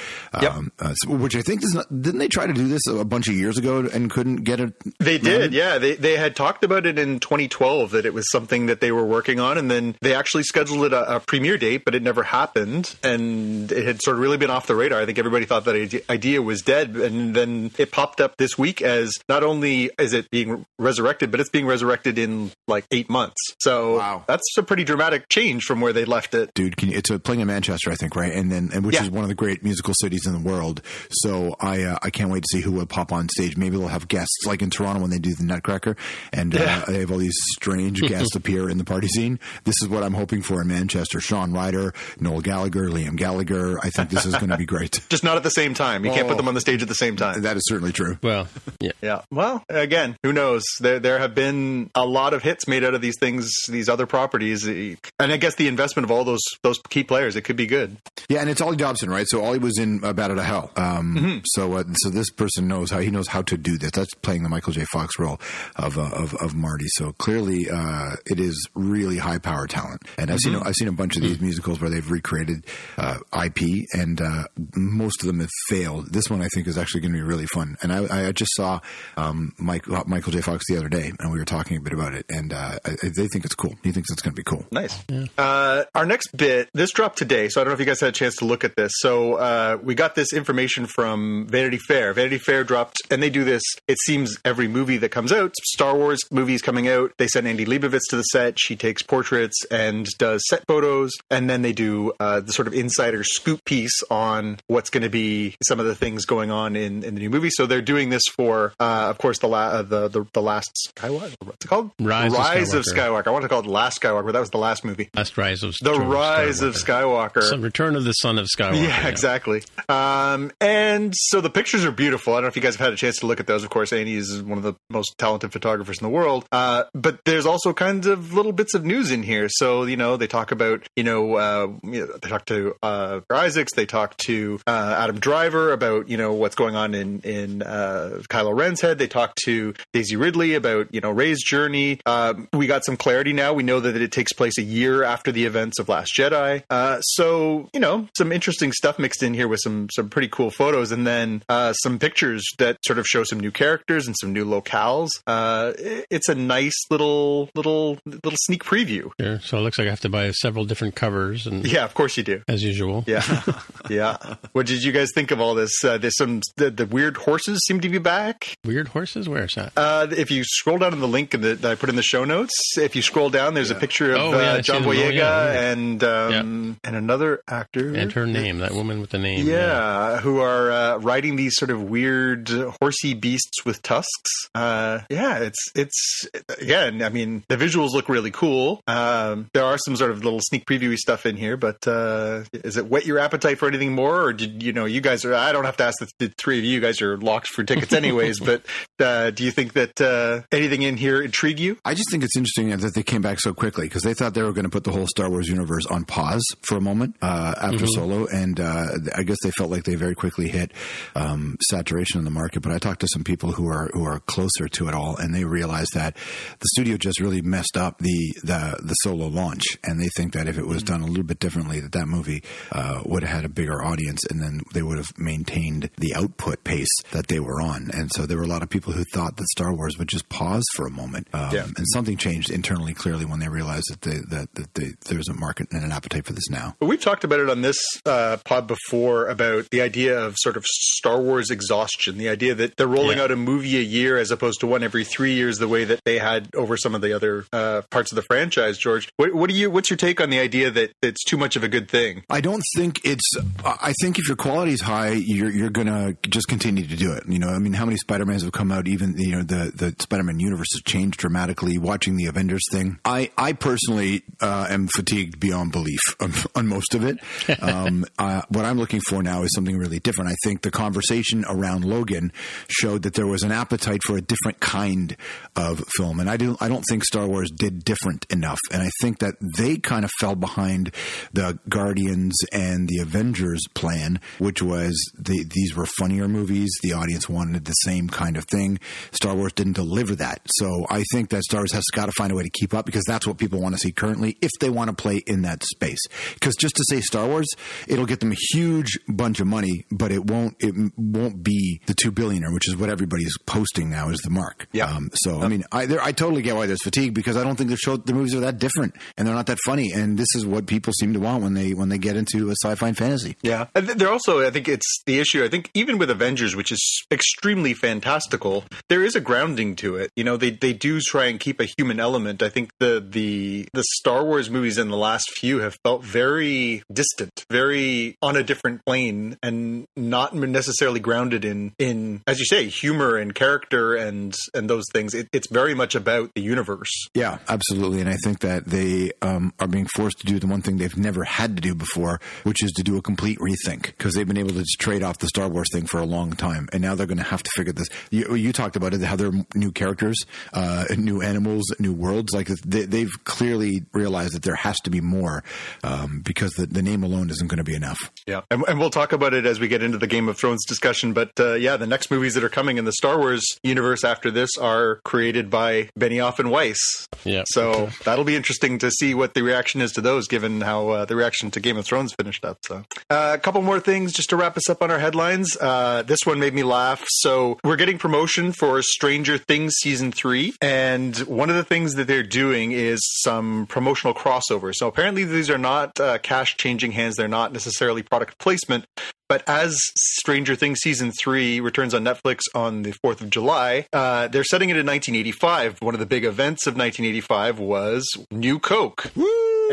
Yep. 0.41 0.53
Um, 0.53 0.73
uh, 0.79 0.95
so, 0.95 1.11
which 1.15 1.37
I 1.37 1.43
think 1.43 1.63
is 1.63 1.75
not, 1.75 1.87
didn't 1.89 2.19
they 2.19 2.29
try 2.29 2.47
to 2.47 2.53
do 2.53 2.69
this 2.69 2.87
a 2.89 3.05
bunch 3.05 3.29
of 3.29 3.35
years 3.35 3.59
ago 3.59 3.89
and 3.93 4.11
couldn't 4.11 4.45
get 4.45 4.61
it? 4.61 4.75
They 4.99 5.19
did, 5.19 5.53
yeah. 5.53 5.79
They 5.79 5.95
they 5.95 6.17
had 6.17 6.37
talked 6.37 6.65
about 6.65 6.87
it 6.87 6.99
in 6.99 7.21
2012 7.21 7.93
that 7.93 8.07
it 8.07 8.15
was 8.15 8.31
something 8.31 8.67
that 8.67 8.81
they 8.81 8.93
were 8.93 9.05
working 9.05 9.41
on, 9.41 9.59
and 9.59 9.71
then 9.71 9.97
they 10.01 10.15
actually 10.15 10.43
scheduled 10.43 10.85
it 10.85 10.93
a, 10.93 11.17
a 11.17 11.21
premiere 11.21 11.59
date, 11.59 11.85
but 11.85 11.95
it 11.95 12.03
never 12.03 12.23
happened, 12.23 12.95
and 13.03 13.71
it 13.73 13.85
had 13.85 14.03
sort 14.03 14.17
of 14.17 14.21
really 14.21 14.37
been 14.37 14.51
off 14.51 14.67
the 14.67 14.77
radar. 14.77 14.92
I 15.01 15.07
think 15.07 15.19
everybody 15.19 15.45
thought 15.47 15.65
that 15.65 16.05
idea 16.11 16.43
was 16.43 16.63
dead, 16.63 16.91
and 16.97 17.35
then 17.35 17.71
it 17.79 17.91
popped 17.93 18.21
up 18.21 18.37
this 18.37 18.57
week 18.59 18.83
as 18.83 19.13
not 19.29 19.43
only 19.43 19.91
is 19.99 20.13
it 20.13 20.31
being 20.31 20.65
resurrected, 20.79 21.31
but 21.31 21.41
it's 21.41 21.51
being 21.51 21.67
resurrected 21.67 22.19
in 22.19 22.51
like 22.69 22.85
eight 22.91 23.09
months. 23.11 23.37
So 23.61 23.99
Wow. 23.99 24.25
that's 24.27 24.43
a 24.59 24.63
pretty 24.63 24.85
dramatic 24.85 25.29
change 25.29 25.65
from 25.65 25.81
where 25.81 25.93
they 25.93 26.05
left 26.05 26.35
it. 26.35 26.51
dude. 26.55 26.77
Can 26.77 26.91
you, 26.91 26.99
it's 26.99 27.11
uh, 27.11 27.19
playing 27.19 27.41
in 27.41 27.47
Manchester, 27.47 27.91
I 27.91 27.95
think, 27.95 28.17
right? 28.17 28.33
And 28.33 28.51
then, 28.51 28.71
and 28.73 28.85
which 28.85 28.95
Yeah. 28.97 29.03
is 29.05 29.11
one 29.11 29.25
of 29.25 29.29
the 29.29 29.35
great 29.35 29.63
musical 29.63 29.95
cities 30.01 30.27
in 30.27 30.33
the 30.33 30.39
world. 30.41 30.83
So 31.11 31.55
I, 31.61 31.83
uh, 31.83 31.99
I 32.03 32.11
can't 32.11 32.31
wait 32.31 32.43
to 32.43 32.49
see 32.59 32.61
who 32.63 32.73
will 32.73 32.87
pop 32.87 33.13
on 33.13 33.29
stage. 33.29 33.57
Maybe 33.57 33.77
they'll 33.77 33.89
have 33.89 34.09
guests 34.09 34.41
like 34.47 34.63
in 34.63 34.71
Toronto 34.71 35.01
when 35.01 35.11
they 35.11 35.19
do 35.19 35.35
the 35.35 35.45
Nutcracker, 35.45 35.97
and 36.33 36.53
Yeah. 36.53 36.85
uh, 36.87 36.91
they 36.91 37.01
have 37.01 37.11
all 37.11 37.19
these 37.19 37.37
strange 37.55 38.01
guests 38.09 38.35
appear 38.35 38.69
in 38.69 38.79
the 38.79 38.85
party 38.85 39.09
scene. 39.09 39.39
This 39.65 39.77
is 39.83 39.89
what 39.89 40.03
I'm 40.03 40.15
hoping 40.15 40.43
for 40.43 40.61
in 40.63 40.69
Manchester. 40.69 41.21
Shaun 41.21 41.53
Ryder, 41.53 41.95
Noel 42.21 42.41
Gallagher, 42.41 42.89
Liam 42.89 43.17
Gallagher. 43.17 43.79
I 43.83 43.91
think 43.91 44.11
this 44.11 44.27
is 44.27 44.35
going 44.35 44.51
to 44.51 44.57
be 44.57 44.67
great. 44.73 44.82
Just 45.09 45.25
not 45.25 45.37
at 45.37 45.43
the 45.43 45.51
same 45.51 45.75
time. 45.75 46.05
You 46.05 46.11
can't 46.13 46.27
put 46.27 46.35
Oh. 46.35 46.37
them 46.39 46.49
on 46.49 46.55
the 46.55 46.61
stage 46.61 46.83
at 46.83 46.89
the 46.89 46.95
same 46.95 47.17
time. 47.17 47.43
That 47.43 47.57
is 47.57 47.63
certainly 47.67 47.93
true. 47.93 48.19
Well, 48.23 48.49
yeah. 48.81 48.93
Yeah. 49.03 49.23
Well, 49.31 49.65
again, 49.69 50.17
who 50.23 50.33
knows? 50.33 50.63
There 50.81 50.99
there 50.99 51.19
have 51.19 51.35
been 51.35 51.91
a 51.95 52.07
lot 52.07 52.35
of 52.35 52.43
hits 52.43 52.67
made 52.69 52.85
out 52.85 52.95
of 52.95 53.01
these 53.01 53.19
things, 53.19 53.51
these 53.69 53.89
other 53.89 54.07
properties, 54.07 54.67
and 54.67 54.97
I 55.21 55.37
guess 55.37 55.55
the 55.57 55.69
investment 55.69 56.05
of 56.05 56.11
all 56.11 56.25
those 56.25 56.43
those 56.63 56.79
key 56.89 57.05
players, 57.05 57.37
it 57.37 57.43
could 57.43 57.57
be 57.57 57.67
good. 57.67 57.97
Yeah, 58.29 58.41
and 58.41 58.49
it's 58.51 58.61
Olly 58.61 58.77
Dobson, 58.77 59.11
right? 59.11 59.27
So 59.29 59.45
Olly 59.45 59.59
was 59.59 59.79
in 59.79 60.05
uh, 60.05 60.13
Bat 60.13 60.33
Out 60.33 60.39
of 60.39 60.45
Hell. 60.45 60.71
Um, 60.77 61.13
Mm-hmm. 61.13 61.39
So, 61.45 61.75
uh, 61.75 61.85
so 61.97 62.11
this 62.11 62.31
person 62.31 62.69
knows 62.69 62.91
how 62.91 62.99
he 63.01 63.11
knows 63.11 63.29
how 63.29 63.43
to 63.43 63.57
do 63.59 63.77
this. 63.77 63.91
That's 63.91 64.15
playing 64.15 64.43
the 64.45 64.49
Michael 64.49 64.73
J. 64.73 64.85
Fox 64.93 65.19
role 65.19 65.39
of 65.77 65.99
uh, 65.99 66.03
of, 66.15 66.35
of 66.37 66.55
Marty. 66.55 66.87
So 66.89 67.13
clearly, 67.13 67.69
uh, 67.71 68.13
it 68.27 68.41
is 68.41 68.67
really 68.75 69.19
high 69.19 69.39
power 69.39 69.67
talent. 69.67 70.03
And 70.19 70.31
I've 70.31 70.39
Mm-hmm. 70.39 70.55
seen 70.59 70.63
I've 70.67 70.75
seen 70.75 70.89
a 70.89 70.93
bunch 70.93 71.17
of 71.17 71.23
these 71.23 71.41
musicals 71.41 71.81
where 71.81 71.91
they've 71.91 72.09
recreated 72.11 72.65
uh, 72.97 73.19
IP, 73.45 73.87
and 73.93 74.21
uh, 74.21 74.45
most 74.75 75.23
of 75.23 75.27
them 75.27 75.41
have 75.41 75.51
failed. 75.69 76.13
This 76.13 76.31
one 76.31 76.43
I 76.43 76.49
think 76.55 76.67
is 76.67 76.79
actually 76.79 77.03
going 77.03 77.13
to 77.13 77.19
be 77.19 77.23
really 77.23 77.47
fun. 77.47 77.77
And 77.83 77.93
I, 77.93 78.29
I 78.29 78.33
just 78.33 78.55
saw 78.55 78.81
um, 79.17 79.53
Mike, 79.59 79.87
Michael 80.07 80.33
J. 80.33 80.41
Fox 80.41 80.65
the 80.69 80.77
other 80.77 80.89
day, 80.89 81.13
and 81.19 81.33
we 81.33 81.39
were 81.39 81.45
talking 81.45 81.77
a 81.77 81.81
bit 81.81 81.93
about 81.93 82.15
it, 82.15 82.27
and 82.29 82.53
uh, 82.53 82.79
I, 82.85 82.91
they 83.03 83.29
think 83.29 83.45
it's 83.45 83.55
cool. 83.55 83.75
He 83.83 83.93
thinks 83.93 84.11
it's 84.11 84.23
going 84.23 84.35
to 84.35 84.37
be 84.37 84.45
cool. 84.45 84.65
Nice. 84.71 85.03
Uh, 85.39 85.85
our 85.95 86.07
next 86.07 86.37
bit, 86.37 86.69
this 86.73 86.91
dropped 86.93 87.19
today, 87.19 87.49
so 87.49 87.61
I 87.61 87.65
don't 87.65 87.71
know 87.71 87.75
if 87.75 87.81
you 87.81 87.87
guys 87.87 88.01
had 88.01 88.11
a 88.11 88.13
chance 88.13 88.37
to 88.37 88.45
look 88.45 88.65
at 88.65 88.77
this. 88.77 88.93
So 88.97 89.35
uh, 89.35 89.79
we 89.83 89.95
got 89.95 90.15
this 90.15 90.33
information 90.33 90.87
from 90.87 91.47
Vanity 91.49 91.79
Fair. 91.79 92.13
Vanity 92.13 92.39
Fair 92.39 92.65
dropped, 92.65 92.97
and 93.11 93.23
they 93.23 93.31
do 93.31 93.45
this. 93.45 93.63
It 93.89 93.99
seems 93.99 94.37
every 94.45 94.69
movie 94.69 94.97
that 94.99 95.11
comes 95.11 95.33
out, 95.33 95.55
Star 95.65 95.97
Wars 95.97 96.21
movies 96.31 96.63
coming 96.63 96.89
out, 96.89 97.13
they 97.19 97.27
send 97.27 97.47
Annie 97.47 97.65
Leibovitz 97.65 98.09
to 98.11 98.17
the 98.17 98.23
set. 98.23 98.59
She 98.59 98.77
takes 98.77 99.03
portraits 99.03 99.65
and 99.71 100.07
does 100.19 100.43
set 100.49 100.67
photos, 100.67 101.13
and 101.31 101.49
then 101.49 101.63
they 101.63 101.73
do 101.73 102.13
uh, 102.21 102.41
the 102.41 102.53
sort 102.53 102.69
of 102.69 102.75
insider 102.75 103.25
scoop 103.25 103.65
piece 103.65 104.03
on 104.11 104.59
what's 104.67 104.91
going 104.91 105.03
to 105.03 105.09
be 105.11 105.57
some 105.63 105.81
of 105.81 105.87
the 105.87 105.95
things 105.95 106.25
going 106.25 106.51
on 106.51 106.77
in, 106.77 107.03
in 107.03 107.15
the 107.15 107.21
new 107.21 107.31
movie. 107.31 107.51
So 107.51 107.67
they're 107.67 107.83
doing 107.83 108.11
this 108.11 108.23
for, 108.35 108.73
uh, 108.81 109.07
of 109.11 109.19
course, 109.19 109.39
the, 109.39 109.49
la- 109.49 109.69
uh, 109.69 109.83
the 109.83 110.09
the 110.09 110.25
the 110.33 110.43
last 110.43 110.93
Skywalker. 110.97 111.35
What's 111.45 111.65
it 111.65 111.69
called? 111.69 111.91
Rise 112.01 112.33
of 112.33 112.39
Rise 112.39 112.75
of 112.75 112.85
Skywalker. 112.85 113.23
Skywalker. 113.23 113.27
I 113.27 113.31
want 113.31 113.43
to 113.43 113.49
call 113.49 113.61
it 113.61 113.67
Last 113.67 114.01
Skywalker. 114.01 114.27
but 114.27 114.33
That 114.33 114.41
was 114.41 114.51
the 114.51 114.59
last 114.59 114.85
movie. 114.85 115.09
Last 115.15 115.37
Rise 115.37 115.63
of 115.63 115.75
The 115.81 115.91
Skywalker. 115.91 116.13
Rise 116.13 116.63
of 116.63 116.75
Skywalker. 116.75 117.43
Some 117.43 117.63
Return 117.63 117.97
of 117.97 118.05
the 118.05 118.13
Son 118.13 118.39
of 118.39 118.47
Skywalker. 118.47 118.83
yeah, 118.83 119.09
exactly. 119.09 119.63
Um, 119.89 120.51
and 120.61 121.15
so 121.17 121.41
the 121.41 121.51
pictures 121.51 121.85
are 121.85 121.91
beautiful. 121.93 122.33
I 122.35 122.37
don't 122.37 122.43
know 122.45 122.49
if 122.49 122.57
you 122.57 122.63
guys 122.63 122.77
have 122.77 122.85
had 122.87 122.93
a 122.93 122.97
chance 122.97 123.19
to 123.19 123.27
look 123.27 123.41
at 123.41 123.47
those. 123.47 123.65
Of 123.65 123.71
course, 123.71 123.93
Annie 123.93 124.15
is 124.15 124.43
one 124.43 124.59
of 124.59 124.65
the 124.65 124.75
most 124.91 125.15
talented 125.19 125.53
photographers 125.53 125.99
in 125.99 126.03
the 126.05 126.11
world. 126.11 126.47
Uh, 126.53 126.85
but 126.95 127.21
there's 127.25 127.47
also 127.47 127.73
kinds 127.73 128.07
of 128.07 128.33
little 128.35 128.53
bits 128.53 128.75
of 128.75 128.85
news 128.85 129.11
in 129.11 129.23
here. 129.23 129.49
So 129.51 129.85
you 129.85 129.97
know, 129.97 130.17
they 130.17 130.27
talk 130.27 130.53
about 130.53 130.87
you 130.97 131.05
know, 131.05 131.35
uh, 131.37 131.67
you 131.83 132.07
know 132.07 132.19
they 132.23 132.29
talk 132.29 132.45
to 132.47 132.75
uh, 132.83 133.21
Isaacs. 133.31 133.73
They 133.75 133.87
talk 133.87 134.17
to 134.59 134.63
uh, 134.71 134.97
Adam 134.99 135.19
Driver 135.19 135.73
about 135.73 136.09
you 136.09 136.17
know 136.17 136.33
what's 136.33 136.55
going 136.55 136.75
on 136.77 136.95
in 136.95 137.21
in 137.21 137.63
uh, 137.63 138.21
Kylo 138.29 138.57
Ren's 138.57 138.81
head. 138.81 138.99
They 138.99 139.07
talk 139.09 139.35
to 139.45 139.75
Daisy 139.93 140.17
Ridley 140.17 140.55
about 140.55 140.93
you 140.95 141.01
know 141.01 141.11
Rey's 141.11 141.43
journey. 141.43 142.01
Um, 142.07 142.49
we 142.53 142.67
got 142.67 142.85
some 142.85 142.97
clarity 142.97 143.33
now. 143.33 143.53
We 143.53 143.63
know 143.63 143.81
that 143.81 143.97
it 143.97 144.13
takes 144.13 144.33
place 144.33 144.59
a 144.59 144.63
year 144.63 145.03
after 145.05 145.33
the 145.33 145.45
events 145.45 145.79
of 145.79 145.89
Last 145.89 146.15
Jedi. 146.17 146.63
Uh, 146.71 147.01
so 147.01 147.69
you 147.73 147.81
know 147.81 148.09
some 148.17 148.33
interesting 148.33 148.73
stuff 148.73 148.99
mixed 148.99 149.23
in 149.23 149.35
here 149.35 149.49
with 149.49 149.61
some 149.63 149.89
some 149.93 150.09
pretty 150.09 150.29
cool 150.29 150.51
photos, 150.51 150.93
and 150.93 151.07
then 151.07 151.43
uh, 151.49 151.73
some 151.73 151.99
pictures 151.99 152.45
that 152.59 152.77
sort 152.85 152.99
of 152.99 153.07
show 153.07 153.25
some 153.25 153.41
new 153.41 153.51
characters 153.51 154.07
and 154.07 154.17
some 154.21 154.33
new 154.33 154.45
locales. 154.45 155.09
Uh, 155.27 155.73
it- 155.79 156.07
it's 156.11 156.29
a 156.29 156.35
nice 156.35 156.75
little 156.91 157.49
little 157.55 157.99
little 158.05 158.37
sneak 158.45 158.65
preview. 158.65 159.11
Sure. 159.21 159.41
So 159.41 159.59
it 159.59 159.61
looks 159.63 159.79
like 159.79 159.87
I 159.87 159.91
have 159.91 160.01
to 160.01 160.09
buy 160.09 160.31
several 160.33 160.65
different 160.65 160.95
covers, 160.95 161.47
and 161.47 161.65
Yeah, 161.67 161.85
of 161.85 161.95
course 161.95 162.17
you 162.17 162.23
do. 162.23 162.43
as 162.49 162.63
usual. 162.63 163.05
Yeah, 163.07 163.23
yeah. 163.91 164.17
What 164.53 164.67
did 164.67 164.83
you 164.85 164.93
guys 164.93 165.09
think 165.15 165.31
of 165.31 165.41
all 165.41 165.55
this? 165.55 165.73
Uh, 165.85 165.99
there's 165.99 166.17
some 166.17 166.41
the, 166.57 166.71
the 166.71 166.85
weird 166.87 167.17
horses 167.17 167.61
seem 167.67 167.81
to 167.81 167.89
be 167.89 167.99
back. 167.99 168.55
Weird 168.65 168.89
horses. 168.89 169.29
Where's 169.29 169.55
that? 169.55 169.73
Uh, 169.77 170.09
if 170.11 170.31
you 170.31 170.45
scroll 170.45 170.79
down 170.79 170.93
in 170.93 171.01
the 171.01 171.09
link 171.09 171.33
in 171.33 171.41
the, 171.41 171.55
that 171.55 171.71
I 171.71 171.75
put 171.75 171.89
in 171.89 171.97
the 171.97 172.03
show 172.03 172.25
notes, 172.25 172.53
if 172.77 172.95
you 172.95 173.03
scroll 173.03 173.31
down, 173.31 173.55
there's 173.55 173.71
a 173.71 173.75
picture 173.75 174.13
of 174.13 174.21
Oh, 174.21 174.31
yeah, 174.39 174.53
uh, 174.53 174.61
John 174.61 174.83
them. 174.83 174.91
Oh, 174.91 174.95
Boyega 174.95 175.15
yeah, 175.15 175.71
and 175.71 176.05
um, 176.05 176.81
and 176.85 176.97
another 176.97 177.43
actor 177.49 177.95
and 177.95 178.13
her 178.13 178.27
name. 178.27 178.59
That 178.59 178.73
woman 178.73 179.01
with 179.01 179.11
the 179.11 179.19
name. 179.19 179.47
Yeah, 179.47 180.21
who 180.21 180.41
are 180.41 180.71
uh, 180.71 180.97
riding 180.99 181.37
these 181.37 181.57
sort 181.57 181.71
of 181.71 181.83
weird 181.85 182.49
horsey 182.81 183.15
beasts 183.15 183.65
with 183.65 183.83
tusks. 183.83 184.31
Uh, 184.55 185.01
yeah, 185.09 185.39
it's 185.39 185.71
it's 185.75 186.27
again. 186.61 187.03
I 187.03 187.09
mean, 187.09 187.45
the 187.49 187.57
visuals 187.57 187.91
look 187.93 188.09
really 188.09 188.31
cool. 188.31 188.81
Um, 188.87 189.49
there 189.55 189.65
are 189.65 189.79
some 189.79 189.97
sort 189.97 190.11
of 190.11 190.25
little 190.25 190.41
sneak 190.41 190.67
previewy 190.67 190.97
stuff 190.97 191.27
in 191.27 191.37
here, 191.37 191.57
but 191.57 191.87
uh, 191.87 192.43
is 192.53 192.77
it 192.77 192.87
whet 192.87 193.07
your 193.07 193.19
appetite 193.19 193.59
for 193.59 193.69
anything 193.69 193.93
more, 193.93 194.22
or 194.23 194.33
did 194.33 194.63
you 194.63 194.73
know 194.73 194.85
you 194.85 195.01
guys 195.01 195.25
are? 195.25 195.35
I 195.35 195.53
don't 195.53 195.65
have 195.65 195.77
to 195.79 195.85
ask 195.85 195.99
the, 195.99 196.11
the 196.19 196.33
three 196.39 196.59
of 196.59 196.65
you. 196.65 196.73
You 196.73 196.81
guys 196.81 197.03
are 197.03 197.17
locked 197.19 197.49
for 197.49 197.65
tickets 197.65 197.93
anyways. 197.93 198.41
but 198.53 198.63
uh, 198.99 199.31
do 199.31 199.45
you 199.45 199.51
think 199.51 199.75
that 199.75 200.01
uh, 200.01 200.43
anything 200.53 200.83
in 200.83 200.97
here 200.97 201.21
intrigue 201.21 201.59
you? 201.59 201.79
I 201.85 201.95
just 201.95 202.11
think 202.11 202.25
it's 202.25 202.37
interesting 202.37 202.71
that 202.71 202.95
they 202.95 203.03
came 203.03 203.23
back 203.23 203.41
so 203.41 203.55
quickly 203.55 203.87
because 203.87 204.03
they 204.03 204.15
thought 204.15 204.35
they 204.35 204.43
were 204.43 204.53
going 204.53 204.65
to 204.65 204.71
put 204.71 204.85
the 204.85 204.93
whole 204.93 205.07
Star 205.07 205.29
Wars 205.29 205.49
universe 205.49 205.87
on 205.87 206.05
pause 206.05 206.45
for 206.63 206.77
a 206.77 206.81
moment 206.81 207.17
uh, 207.23 207.55
after 207.61 207.87
Solo, 207.87 208.27
and 208.27 208.61
uh, 208.61 208.87
I 209.17 209.23
guess 209.23 209.39
they 209.43 209.51
felt 209.53 209.71
like 209.71 209.85
they 209.85 209.95
very 209.95 210.15
quickly 210.15 210.49
hit 210.49 210.73
um, 211.15 211.57
saturation 211.71 212.19
in 212.19 212.25
the 212.25 212.31
market. 212.31 212.63
But 212.63 212.73
I 212.73 212.79
talked 212.79 213.01
to 213.01 213.09
some 213.13 213.25
people 213.25 213.53
who 213.53 213.69
are 213.69 213.91
who 213.93 214.05
are 214.05 214.21
closer 214.21 214.69
to 214.69 214.89
it 214.89 214.95
all, 214.95 215.17
and 215.17 215.35
they 215.35 215.45
realized 215.45 215.95
that 215.95 216.15
the 216.15 216.69
studio 216.75 216.97
just 216.97 217.21
really 217.21 217.43
messed 217.43 217.77
up 217.77 217.99
the 217.99 218.35
the, 218.43 218.79
the 218.83 218.95
Solo 219.03 219.27
launch, 219.27 219.65
and 219.85 220.01
they 220.01 220.09
think 220.17 220.33
that 220.33 220.49
if 220.49 220.59
it 220.59 220.67
was 220.67 220.83
done 220.83 221.03
a 221.03 221.07
little 221.07 221.25
bit 221.25 221.39
differently, 221.39 221.81
that 221.81 221.93
that 221.93 222.07
movie 222.07 222.43
uh, 222.71 223.03
would 223.05 223.23
have 223.23 223.33
had 223.33 223.45
a 223.45 223.49
bigger 223.49 223.83
audience, 223.83 224.12
and 224.31 224.41
then 224.43 224.61
they 224.75 224.83
would 224.83 224.99
have 224.99 225.17
maintained 225.19 225.89
the 225.97 226.15
output 226.15 226.63
pace 226.65 226.89
that 227.13 227.29
they 227.29 227.41
were 227.41 227.61
on. 227.61 227.91
And 227.95 228.11
so 228.13 228.27
there 228.27 228.37
were 228.37 228.43
a 228.45 228.47
lot 228.49 228.63
of 228.63 228.69
people 228.69 228.83
people 228.83 228.95
who 228.95 229.05
thought 229.05 229.37
that 229.37 229.47
Star 229.57 229.73
Wars 229.73 229.97
would 229.97 230.09
just 230.09 230.29
pause 230.29 230.65
for 230.75 230.87
a 230.87 230.91
moment. 230.91 231.29
Um, 231.33 231.55
Yeah. 231.55 231.67
And 231.77 231.87
something 231.93 232.17
changed 232.17 232.51
internally, 232.51 232.95
clearly, 232.95 233.25
when 233.25 233.39
they 233.39 233.47
realized 233.49 233.85
that, 233.93 234.01
they, 234.01 234.19
that, 234.35 234.53
that 234.55 234.75
they, 234.75 234.95
there's 235.09 235.29
a 235.29 235.35
market 235.35 235.69
and 235.71 235.85
an 235.85 235.93
appetite 235.93 236.25
for 236.27 236.33
this 236.33 236.49
now. 236.51 236.75
But 236.81 236.87
we've 236.87 237.01
talked 237.01 237.23
about 237.23 237.39
it 237.39 237.49
on 237.49 237.63
this 237.63 237.77
uh, 238.05 238.39
pod 238.45 238.67
before 238.67 239.29
about 239.29 239.71
the 239.71 239.83
idea 239.83 240.19
of 240.19 240.35
sort 240.39 240.57
of 240.57 240.65
Star 240.67 241.21
Wars 241.21 241.49
exhaustion, 241.51 242.19
the 242.19 242.29
idea 242.29 242.57
that 242.57 242.77
they're 242.77 242.89
rolling 242.89 243.19
Yeah. 243.19 243.25
out 243.25 243.31
a 243.31 243.37
movie 243.37 243.77
a 243.77 243.83
year 243.83 244.19
as 244.19 244.33
opposed 244.33 244.59
to 244.61 244.67
one 244.67 244.83
every 244.83 245.05
three 245.05 245.35
years, 245.35 245.59
the 245.59 245.69
way 245.69 245.85
that 245.85 246.01
they 246.05 246.19
had 246.19 246.49
over 246.57 246.77
some 246.77 246.97
of 246.97 247.03
the 247.03 247.13
other 247.13 247.45
uh, 247.53 247.83
parts 247.91 248.11
of 248.11 248.17
the 248.17 248.23
franchise. 248.23 248.79
George, 248.79 249.09
what, 249.17 249.33
what 249.33 249.49
do 249.49 249.55
you? 249.55 249.71
What's 249.71 249.91
your 249.91 249.97
take 249.97 250.21
on 250.21 250.31
the 250.31 250.41
idea 250.41 250.73
that 250.73 250.93
it's 251.03 251.23
too 251.23 251.37
much 251.37 251.55
of 251.55 251.63
a 251.63 251.69
good 251.69 251.89
thing? 251.89 252.25
I 252.29 252.41
don't 252.41 252.65
think 252.77 253.01
it's. 253.05 253.31
I 253.65 253.93
think 254.03 254.19
if 254.19 254.27
your 254.27 254.37
quality 254.37 254.73
is 254.73 254.81
high, 254.81 255.11
you're 255.11 255.49
you're 255.49 255.71
gonna 255.71 256.15
just 256.29 256.49
continue 256.49 256.85
to 256.85 256.97
do 256.97 257.13
it. 257.13 257.23
You 257.29 257.39
know, 257.39 257.49
I 257.49 257.59
mean, 257.59 257.73
how 257.73 257.85
many 257.85 257.97
Spider 257.97 258.27
Mans 258.27 258.43
have 258.43 258.51
come 258.51 258.73
out? 258.73 258.89
Even 258.89 259.15
you 259.17 259.37
know, 259.37 259.43
the 259.43 259.71
the 259.75 259.95
Spider 260.01 260.25
Man 260.25 260.41
universe 260.41 260.67
has 260.75 260.83
changed 260.83 261.19
dramatically. 261.19 261.79
Watching 261.79 262.17
the 262.17 262.27
Avengers 262.27 262.63
thing, 262.73 262.99
I 263.05 263.31
I 263.39 263.53
personally 263.53 264.25
uh, 264.41 264.67
am 264.69 264.89
fatigued 264.89 265.39
beyond 265.39 265.71
belief 265.71 266.01
on, 266.21 266.33
on 266.57 266.67
most 266.67 266.95
of 266.95 267.05
it. 267.05 267.19
Um, 267.63 268.05
uh, 268.19 268.43
what 268.49 268.65
I'm 268.65 268.79
looking 268.79 269.01
for 269.09 269.23
now 269.23 269.43
is 269.43 269.51
something 269.55 269.79
really 269.79 270.01
different. 270.01 270.31
I 270.31 270.35
think 270.43 270.63
the 270.63 270.71
conversation 270.71 271.45
around 271.49 271.85
Logan 271.85 272.33
showed 272.67 273.03
that 273.03 273.15
there 273.15 273.27
was 273.27 273.43
an 273.43 273.53
appetite 273.53 274.01
for 274.05 274.17
a 274.17 274.21
different 274.21 274.59
kind 274.59 275.17
of 275.55 275.85
film, 275.97 276.19
and 276.19 276.29
I 276.29 276.37
do 276.37 276.57
I 276.61 276.69
don't 276.69 276.83
think 276.89 277.05
Star 277.05 277.27
Wars 277.27 277.51
did 277.55 277.85
different 277.85 278.27
enough, 278.31 278.59
and 278.73 278.83
I 278.83 278.91
think 279.01 279.19
that 279.21 279.35
they 279.59 279.77
kind 279.77 280.05
of 280.05 280.11
fell 280.19 280.35
behind 280.35 280.93
the 281.33 281.59
Guardians 281.69 282.35
and 282.53 282.89
the 282.89 282.99
Avengers 282.99 283.61
plan, 283.75 283.92
which 284.39 284.63
was 284.63 284.95
the, 285.19 285.45
these 285.45 285.75
were 285.77 285.87
funnier 285.87 286.29
movies. 286.29 286.71
The 286.83 286.93
audience 286.93 287.29
wanted 287.29 287.65
the 287.65 287.73
same 287.73 288.09
kind 288.09 288.37
of 288.37 288.45
thing. 288.45 288.79
Star 289.13 289.35
Wars 289.35 289.53
didn't 289.53 289.75
deliver 289.75 290.15
that, 290.17 290.43
so 290.57 290.87
I 290.91 291.05
think 291.13 291.31
that 291.31 291.43
Star 291.45 291.61
Wars 291.61 291.73
has 291.73 291.85
got 291.93 292.07
to 292.07 292.13
find 292.13 292.33
a 292.33 292.35
way 292.35 292.43
to 292.43 292.51
keep 292.51 292.75
up 292.75 292.87
because 292.87 293.05
that's 293.07 293.27
what 293.27 293.39
people 293.39 293.61
want 293.61 293.75
to 293.75 293.79
see 293.79 293.93
currently 293.93 294.37
if 294.41 294.51
they 294.61 294.71
want 294.71 294.89
to 294.89 294.95
play 294.95 295.23
in 295.27 295.43
that 295.43 295.63
space. 295.65 296.01
Because 296.35 296.55
just 296.57 296.77
to 296.77 296.85
say 296.89 297.01
Star 297.01 297.27
Wars, 297.27 297.49
it'll 297.89 298.07
get 298.07 298.21
them 298.21 298.33
a 298.33 298.37
huge 298.53 298.99
bunch 299.09 299.41
of 299.41 299.47
money, 299.47 299.85
but 299.91 300.13
it 300.13 300.25
won't 300.31 300.57
it 300.61 300.75
won't 300.97 301.43
be 301.43 301.81
the 301.87 301.95
two 301.95 302.11
billionaire, 302.11 302.53
which 302.53 302.69
is 302.69 302.77
what 302.77 302.91
everybody's 302.91 303.37
posting 303.47 303.91
now 303.91 304.09
is 304.09 304.21
the 304.21 304.31
mark. 304.31 304.67
Yeah. 304.73 304.87
Um, 304.87 305.11
so 305.15 305.41
I 305.41 305.49
mean, 305.49 305.65
I 305.73 305.87
there, 305.87 306.03
I 306.03 306.13
totally 306.13 306.43
get 306.43 306.57
why 306.57 306.67
there's 306.67 306.83
fatigue 306.83 307.15
because 307.15 307.37
I 307.37 307.45
don't 307.45 307.57
think 307.57 307.71
the 307.71 307.77
show 307.77 307.97
the 307.97 308.15
movies 308.15 308.35
are 308.35 308.41
that 308.41 308.59
different 308.59 308.95
and 309.17 309.27
they're 309.27 309.35
not 309.35 309.47
that 309.47 309.59
funny. 309.65 309.93
And 309.93 310.19
this 310.19 310.29
is 310.35 310.47
what 310.47 310.67
people 310.67 310.93
seem 310.93 311.13
to 311.15 311.21
want 311.21 311.43
when 311.43 311.55
they 311.55 311.75
when 311.75 311.89
they 311.89 311.99
get 311.99 312.17
into 312.17 312.51
a 312.51 312.55
sci-fi 312.63 312.89
and 312.89 312.97
fantasy. 312.97 313.37
Yeah, 313.43 313.67
and 313.89 314.01
they're 314.01 314.13
also. 314.13 314.47
I 314.47 314.51
think 314.51 314.69
it's 314.69 315.03
the 315.07 315.19
issue. 315.19 315.45
I 315.45 315.49
think 315.49 315.71
even 315.75 315.99
with 315.99 316.11
Avengers, 316.11 316.57
which 316.57 316.73
is 316.73 317.05
extremely 317.11 317.75
fantastical, 317.75 318.65
there 318.89 319.05
is 319.05 319.15
a 319.17 319.21
grounding 319.21 319.77
to 319.77 319.97
it. 319.97 320.11
You 320.17 320.25
know, 320.25 320.37
they 320.37 320.51
they 320.51 320.73
do 320.73 321.01
try 321.01 321.27
and 321.27 321.39
keep 321.39 321.61
a 321.61 321.65
human 321.65 322.01
element. 322.01 322.43
I 322.43 322.49
think 322.49 322.71
the 322.79 323.05
the 323.07 323.69
the 323.73 323.85
Star 323.99 324.25
Wars 324.25 324.51
movies 324.51 324.79
in 324.79 324.89
the 324.89 324.97
last 324.97 325.31
few 325.37 325.59
have 325.59 325.77
felt 325.83 326.05
very 326.05 326.83
distant, 326.93 327.45
very 327.51 328.17
on 328.23 328.37
a 328.37 328.43
different 328.43 328.85
plane, 328.85 329.37
and 329.43 329.87
not 329.97 330.35
necessarily 330.35 331.01
grounded 331.01 331.45
in 331.45 331.73
in 331.79 332.23
as 332.27 332.39
you 332.39 332.47
say 332.47 332.69
humor 332.69 333.17
and 333.17 333.35
character 333.35 333.95
and 333.95 334.35
and 334.55 334.69
those 334.69 334.85
things. 334.93 335.15
It, 335.15 335.29
it's 335.33 335.49
very 335.51 335.75
much 335.75 335.95
about 335.95 336.31
the 336.35 336.43
universe. 336.43 336.91
Yeah, 337.15 337.39
absolutely. 337.49 338.01
And 338.01 338.09
I 338.09 338.17
think 338.23 338.41
that 338.41 338.67
they 338.67 339.13
um, 339.23 339.53
are 339.59 339.69
being 339.69 339.87
forced 339.87 340.19
to 340.21 340.27
do 340.27 340.39
the 340.39 340.47
one 340.47 340.63
thing 340.63 340.77
they've 340.77 340.97
never 340.97 341.25
had 341.25 341.57
to 341.57 341.63
do 341.63 341.75
before, 341.75 342.21
which 342.45 342.63
is 342.63 342.73
to 342.73 342.83
do 342.83 342.97
a 342.97 343.03
complete 343.03 343.39
rethink 343.39 343.72
because 343.81 344.15
they've 344.15 344.27
been 344.27 344.39
able 344.39 344.51
to 344.51 344.65
trade 344.79 345.03
off 345.03 345.19
the 345.19 345.29
Star 345.29 345.49
Wars 345.49 345.69
thing 345.73 345.87
for 345.87 346.01
a 346.01 346.05
long 346.05 346.33
time. 346.33 346.69
And 346.73 346.83
now 346.83 346.95
they're 346.95 347.07
going 347.07 347.19
to 347.19 347.25
have 347.25 347.43
to 347.43 347.51
figure 347.57 347.73
this. 347.73 347.89
You, 348.11 348.35
you 348.35 348.53
talked 348.53 348.77
about 348.77 348.95
it, 348.95 349.01
how 349.03 349.17
there 349.17 349.29
are 349.29 349.47
new 349.55 349.73
characters, 349.73 350.17
uh, 350.53 350.85
new 350.97 351.23
animals, 351.23 351.65
new 351.79 351.93
worlds. 351.93 352.33
Like 352.33 352.49
they, 352.49 352.85
they've 352.85 353.13
clearly 353.25 353.85
realized 353.93 354.35
that 354.35 354.43
there 354.43 354.55
has 354.55 354.79
to 354.81 354.91
be 354.91 355.01
more 355.01 355.43
um, 355.83 356.23
because 356.25 356.53
the, 356.53 356.67
the 356.67 356.83
name 356.83 357.03
alone 357.03 357.31
isn't 357.31 357.47
going 357.49 357.59
to 357.59 357.65
be 357.65 357.75
enough. 357.75 358.11
Yeah, 358.27 358.43
and, 358.51 358.65
and 358.69 358.79
we'll 358.79 358.91
talk 358.91 359.13
about 359.13 359.35
it 359.35 359.47
as 359.47 359.61
we 359.61 359.69
get 359.69 359.83
into 359.83 359.99
the 359.99 360.07
Game 360.07 360.29
of 360.29 360.37
Thrones 360.37 360.65
discussion. 360.67 361.13
But 361.13 361.33
uh, 361.39 361.55
yeah, 361.55 361.77
the 361.77 361.87
next 361.87 362.11
movies 362.11 362.35
that 362.35 362.45
are 362.45 362.49
coming 362.49 362.79
in 362.79 362.85
the 362.85 362.93
Star 362.93 363.19
Wars 363.19 363.45
universe 363.63 364.05
after 364.05 364.31
this 364.31 364.51
are 364.59 364.97
created 365.05 365.51
by 365.51 365.91
Benioff 365.99 366.39
and 366.39 366.51
Weiss. 366.51 367.09
Yeah. 367.25 367.45
So 367.47 367.91
that'll 368.05 368.25
be 368.25 368.37
interesting 368.37 368.79
to 368.79 368.91
see 368.91 369.15
what 369.15 369.35
the 369.35 369.43
reaction 369.43 369.81
is 369.81 369.93
to 369.93 370.01
those, 370.01 370.29
given 370.29 370.61
how 370.61 370.89
uh, 370.89 371.05
the 371.05 371.17
reaction 371.17 371.51
to 371.53 371.61
Game 371.61 371.77
of 371.77 371.85
Thrones 371.85 372.13
finished 372.13 372.45
up. 372.45 372.59
So 372.65 372.85
uh, 373.11 373.33
a 373.35 373.39
couple 373.39 373.62
more 373.63 373.81
things 373.81 374.13
just 374.13 374.31
to 374.31 374.37
wrap 374.37 374.57
us 374.57 374.69
up 374.69 374.83
on 374.83 374.91
our 374.91 374.99
headlines. 374.99 375.57
Uh, 375.61 376.03
this 376.03 376.21
one 376.25 376.39
made 376.39 376.55
me 376.55 376.63
laugh. 376.63 377.05
So 377.09 377.59
we're 377.65 377.77
getting 377.77 377.99
promotion 377.99 378.53
for 378.53 378.83
Stranger 378.83 379.39
Things 379.39 379.75
season 379.81 380.13
three, 380.13 380.55
and 380.61 381.17
one 381.19 381.51
of 381.51 381.57
the 381.57 381.65
things 381.65 381.95
that 381.95 382.07
they're 382.07 382.23
doing 382.23 382.73
is 382.73 383.01
some 383.23 383.67
promotional 383.67 384.15
crossover. 384.15 384.75
So 384.75 384.89
apparently 384.89 385.25
these 385.25 385.51
are 385.51 385.59
not 385.59 385.99
uh, 386.01 386.19
cash 386.19 386.57
changing 386.57 386.93
hands. 386.93 387.17
They're 387.17 387.29
not 387.29 387.53
necessarily 387.53 388.03
product 388.03 388.39
placement. 388.39 388.87
But 389.33 389.49
as 389.49 389.75
Stranger 389.97 390.55
Things 390.55 390.81
season 390.81 391.11
three 391.11 391.59
returns 391.59 391.95
on 391.95 392.05
Netflix 392.05 392.41
on 392.55 392.83
the 392.83 392.93
4th 392.93 393.23
of 393.23 393.31
July, 393.31 393.87
uh, 393.91 394.29
they're 394.29 394.45
setting 394.45 394.69
it 394.69 394.77
in 394.77 394.85
1985. 394.85 395.81
One 395.81 395.95
of 395.95 396.01
the 396.01 396.07
big 396.07 396.27
events 396.27 396.67
of 396.67 396.77
1985 396.77 397.59
was 397.59 398.07
New 398.31 398.59
Coke. 398.59 399.11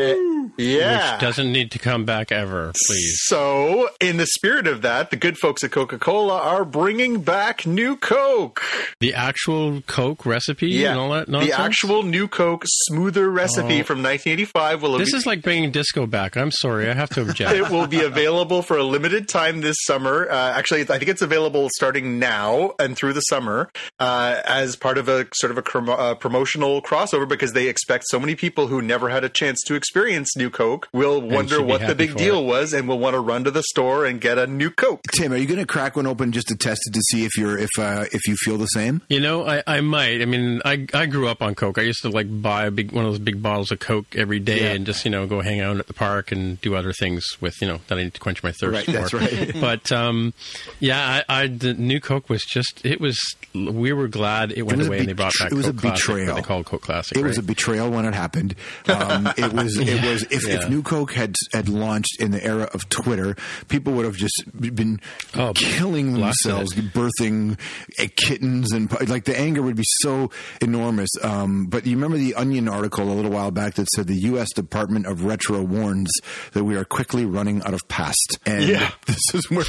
Uh, 0.00 0.48
yeah. 0.56 1.12
Which 1.14 1.20
doesn't 1.20 1.52
need 1.52 1.70
to 1.72 1.78
come 1.78 2.04
back 2.04 2.32
ever, 2.32 2.72
please. 2.86 3.20
So, 3.24 3.88
in 4.00 4.16
the 4.16 4.26
spirit 4.26 4.66
of 4.66 4.82
that, 4.82 5.10
the 5.10 5.16
good 5.16 5.38
folks 5.38 5.62
at 5.64 5.70
Coca 5.70 5.98
Cola 5.98 6.38
are 6.40 6.64
bringing 6.64 7.20
back 7.22 7.66
New 7.66 7.96
Coke. 7.96 8.62
The 9.00 9.14
actual 9.14 9.82
Coke 9.82 10.26
recipe 10.26 10.84
and 10.84 10.98
all 10.98 11.10
that 11.10 11.28
nonsense? 11.28 11.54
the 11.54 11.60
actual 11.60 12.02
New 12.02 12.26
Coke 12.28 12.64
smoother 12.66 13.30
recipe 13.30 13.80
Oh. 13.80 13.84
from 13.84 14.02
1985 14.02 14.82
will 14.82 14.98
This 14.98 15.12
be- 15.12 15.16
is 15.18 15.26
like 15.26 15.42
bringing 15.42 15.70
disco 15.70 16.06
back. 16.06 16.36
I'm 16.36 16.50
sorry, 16.50 16.88
I 16.90 16.94
have 16.94 17.10
to 17.10 17.22
object. 17.22 17.52
it 17.52 17.70
will 17.70 17.86
be 17.86 18.00
available 18.04 18.62
for 18.62 18.76
a 18.76 18.82
limited 18.84 19.28
time 19.28 19.60
this 19.60 19.76
summer. 19.84 20.28
Uh, 20.30 20.34
actually, 20.56 20.82
I 20.82 20.84
think 20.98 21.08
it's 21.08 21.22
available 21.22 21.68
starting 21.76 22.18
now 22.18 22.72
and 22.78 22.96
through 22.96 23.12
the 23.12 23.20
summer 23.22 23.70
uh, 23.98 24.40
as 24.44 24.76
part 24.76 24.98
of 24.98 25.08
a 25.08 25.26
sort 25.34 25.50
of 25.52 25.58
a 25.58 25.62
crom- 25.62 25.88
uh, 25.88 26.14
promotional 26.14 26.82
crossover 26.82 27.28
because 27.28 27.52
they 27.52 27.68
expect 27.68 28.04
so 28.08 28.18
many 28.18 28.34
people 28.34 28.66
who 28.66 28.82
never 28.82 29.08
had 29.08 29.24
a 29.24 29.28
chance 29.28 29.60
to 29.66 29.74
experience 29.74 29.89
New 29.94 30.50
Coke 30.50 30.88
will 30.92 31.20
wonder 31.20 31.62
what 31.62 31.86
the 31.86 31.94
big 31.94 32.16
deal 32.16 32.40
it. 32.40 32.44
was 32.44 32.72
and 32.72 32.88
will 32.88 32.98
want 32.98 33.14
to 33.14 33.20
run 33.20 33.44
to 33.44 33.50
the 33.50 33.62
store 33.62 34.04
and 34.06 34.20
get 34.20 34.38
a 34.38 34.46
New 34.46 34.70
Coke. 34.70 35.00
Tim, 35.12 35.32
are 35.32 35.36
you 35.36 35.46
going 35.46 35.60
to 35.60 35.66
crack 35.66 35.96
one 35.96 36.06
open 36.06 36.32
just 36.32 36.48
to 36.48 36.56
test 36.56 36.80
it 36.86 36.94
to 36.94 37.00
see 37.10 37.24
if 37.24 37.36
you're 37.36 37.58
if 37.58 37.70
uh, 37.78 38.04
if 38.12 38.26
you 38.26 38.36
feel 38.36 38.58
the 38.58 38.66
same? 38.66 39.02
You 39.08 39.20
know, 39.20 39.46
I, 39.46 39.62
I 39.66 39.80
might. 39.80 40.22
I 40.22 40.24
mean, 40.24 40.60
I 40.64 40.86
I 40.94 41.06
grew 41.06 41.28
up 41.28 41.42
on 41.42 41.54
Coke. 41.54 41.78
I 41.78 41.82
used 41.82 42.02
to 42.02 42.08
like 42.08 42.26
buy 42.42 42.66
a 42.66 42.70
big 42.70 42.92
one 42.92 43.04
of 43.04 43.12
those 43.12 43.18
big 43.20 43.42
bottles 43.42 43.70
of 43.70 43.78
Coke 43.80 44.14
every 44.16 44.38
day 44.40 44.62
Yeah. 44.62 44.72
and 44.72 44.86
just 44.86 45.04
you 45.04 45.10
know 45.10 45.26
go 45.26 45.40
hang 45.40 45.60
out 45.60 45.78
at 45.78 45.86
the 45.86 45.94
park 45.94 46.32
and 46.32 46.60
do 46.60 46.74
other 46.74 46.92
things 46.92 47.24
with 47.40 47.60
you 47.60 47.68
know 47.68 47.80
that 47.88 47.98
I 47.98 48.04
need 48.04 48.14
to 48.14 48.20
quench 48.20 48.42
my 48.42 48.52
thirst 48.52 48.74
Right, 48.74 48.84
for. 48.86 48.92
that's 48.92 49.12
right. 49.14 49.54
but 49.60 49.90
um, 49.92 50.34
yeah, 50.78 51.22
I, 51.28 51.42
I 51.42 51.46
the 51.48 51.74
new 51.74 52.00
Coke 52.00 52.28
was 52.28 52.42
just 52.42 52.80
it 52.84 53.00
was. 53.00 53.18
We 53.54 53.92
were 53.92 54.06
glad 54.08 54.52
it 54.52 54.62
went 54.62 54.78
was 54.78 54.86
a 54.86 54.90
away 54.90 54.98
and 55.00 55.08
they 55.08 55.12
brought 55.12 55.32
betr- 55.32 55.38
back. 55.44 55.52
it 55.52 55.54
was 55.56 55.66
a 55.66 55.72
Coke 55.72 55.80
Classic, 55.80 56.06
betrayal. 56.06 56.26
what 56.28 56.34
they 56.36 56.42
called 56.46 56.66
Coke 56.66 56.82
Classic. 56.82 57.16
It 57.18 57.24
was 57.24 57.38
a 57.38 57.42
betrayal 57.42 57.90
when 57.90 58.04
it 58.04 58.14
happened. 58.14 58.54
Um, 58.86 59.26
it 59.36 59.52
was. 59.52 59.76
It 59.88 60.04
was. 60.04 60.22
If, 60.30 60.46
Yeah. 60.46 60.54
if 60.62 60.68
New 60.70 60.82
Coke 60.82 61.12
had 61.12 61.34
had 61.52 61.68
launched 61.68 62.20
in 62.20 62.30
the 62.30 62.42
era 62.44 62.68
of 62.72 62.88
Twitter, 62.88 63.36
people 63.68 63.92
would 63.94 64.04
have 64.04 64.16
just 64.16 64.42
been 64.58 65.00
Oh, 65.34 65.52
killing 65.54 66.14
themselves, 66.14 66.76
it. 66.76 66.92
birthing 66.92 67.58
uh, 67.98 68.06
kittens, 68.16 68.72
and 68.72 68.90
like 69.08 69.24
the 69.24 69.38
anger 69.38 69.62
would 69.62 69.76
be 69.76 69.84
so 70.00 70.30
enormous. 70.60 71.10
Um, 71.22 71.66
but 71.66 71.86
you 71.86 71.96
remember 71.96 72.16
the 72.18 72.34
Onion 72.34 72.68
article 72.68 73.10
a 73.10 73.14
little 73.14 73.30
while 73.30 73.50
back 73.50 73.74
that 73.74 73.88
said 73.94 74.06
the 74.06 74.16
U.S. 74.30 74.52
Department 74.52 75.06
of 75.06 75.24
Retro 75.24 75.62
warns 75.62 76.10
that 76.52 76.64
we 76.64 76.76
are 76.76 76.84
quickly 76.84 77.24
running 77.24 77.62
out 77.62 77.74
of 77.74 77.86
past, 77.88 78.38
and 78.46 78.64
Yeah. 78.64 78.90
this 79.06 79.20
is 79.34 79.50
where 79.50 79.64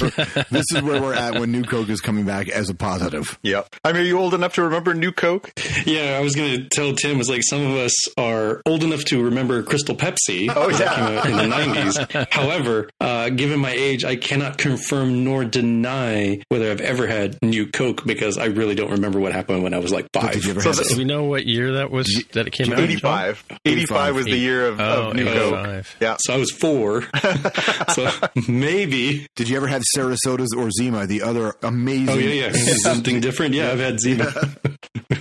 this 0.50 0.66
is 0.72 0.82
where 0.82 1.00
we're 1.00 1.14
at 1.14 1.38
when 1.38 1.52
New 1.52 1.64
Coke 1.64 1.88
is 1.88 2.00
coming 2.00 2.24
back 2.24 2.48
as 2.48 2.68
a 2.68 2.74
positive. 2.74 3.38
Yep. 3.42 3.74
I 3.84 3.92
mean, 3.92 4.02
are 4.02 4.04
you 4.06 4.18
old 4.18 4.34
enough 4.34 4.54
to 4.54 4.62
remember 4.62 4.94
New 4.94 5.12
Coke? 5.12 5.52
Yeah, 5.86 6.16
I 6.18 6.20
was 6.20 6.34
going 6.34 6.52
to 6.62 6.68
tell 6.68 6.92
Tim, 6.94 7.20
it's 7.20 7.28
like 7.28 7.42
some 7.42 7.60
of 7.64 7.76
us 7.76 7.92
are 8.18 8.62
old 8.66 8.84
enough 8.84 9.04
to 9.06 9.22
remember 9.22 9.62
Crystal 9.62 9.91
Pepsi 9.94 10.52
Oh, 10.56 10.70
that 10.70 10.80
yeah. 10.80 10.94
came 11.22 11.36
out 11.36 11.42
in 11.42 11.50
the 11.50 11.56
90s. 11.56 12.32
However, 12.32 12.88
uh, 13.00 13.30
given 13.30 13.60
my 13.60 13.72
age, 13.72 14.04
I 14.04 14.16
cannot 14.16 14.58
confirm 14.58 15.24
nor 15.24 15.44
deny 15.44 16.40
whether 16.48 16.70
I've 16.70 16.80
ever 16.80 17.06
had 17.06 17.38
New 17.42 17.66
Coke 17.66 18.04
because 18.04 18.38
I 18.38 18.46
really 18.46 18.74
don't 18.74 18.90
remember 18.92 19.20
what 19.20 19.32
happened 19.32 19.62
when 19.62 19.74
I 19.74 19.78
was 19.78 19.92
like 19.92 20.06
five. 20.12 20.32
Did 20.32 20.44
you 20.44 20.50
ever 20.52 20.60
So 20.60 20.72
have 20.72 20.88
Do 20.88 20.96
we 20.96 21.04
know 21.04 21.24
what 21.24 21.46
year 21.46 21.72
that 21.74 21.90
was 21.90 22.06
that 22.32 22.46
it 22.46 22.50
came 22.50 22.72
out? 22.72 22.78
85. 22.78 23.44
85 23.64 24.14
was 24.14 24.24
the 24.26 24.36
year 24.36 24.66
of, 24.68 24.80
Oh, 24.80 25.10
of 25.10 25.16
New 25.16 25.28
85. 25.28 25.52
Coke. 25.64 25.86
Yeah. 26.00 26.16
So 26.20 26.34
I 26.34 26.36
was 26.36 26.50
four. 26.50 27.02
so 27.94 28.10
maybe. 28.48 29.26
Did 29.36 29.48
you 29.48 29.56
ever 29.56 29.66
have 29.66 29.82
Sarasota's 29.96 30.54
or 30.56 30.70
Zima, 30.70 31.06
the 31.06 31.22
other 31.22 31.54
amazing? 31.62 32.08
Oh, 32.10 32.18
yeah, 32.18 32.46
yeah. 32.54 32.74
Something 32.78 33.20
different. 33.20 33.54
Yeah, 33.54 33.70
I've 33.70 33.78
had 33.80 34.00
Zima. 34.00 34.32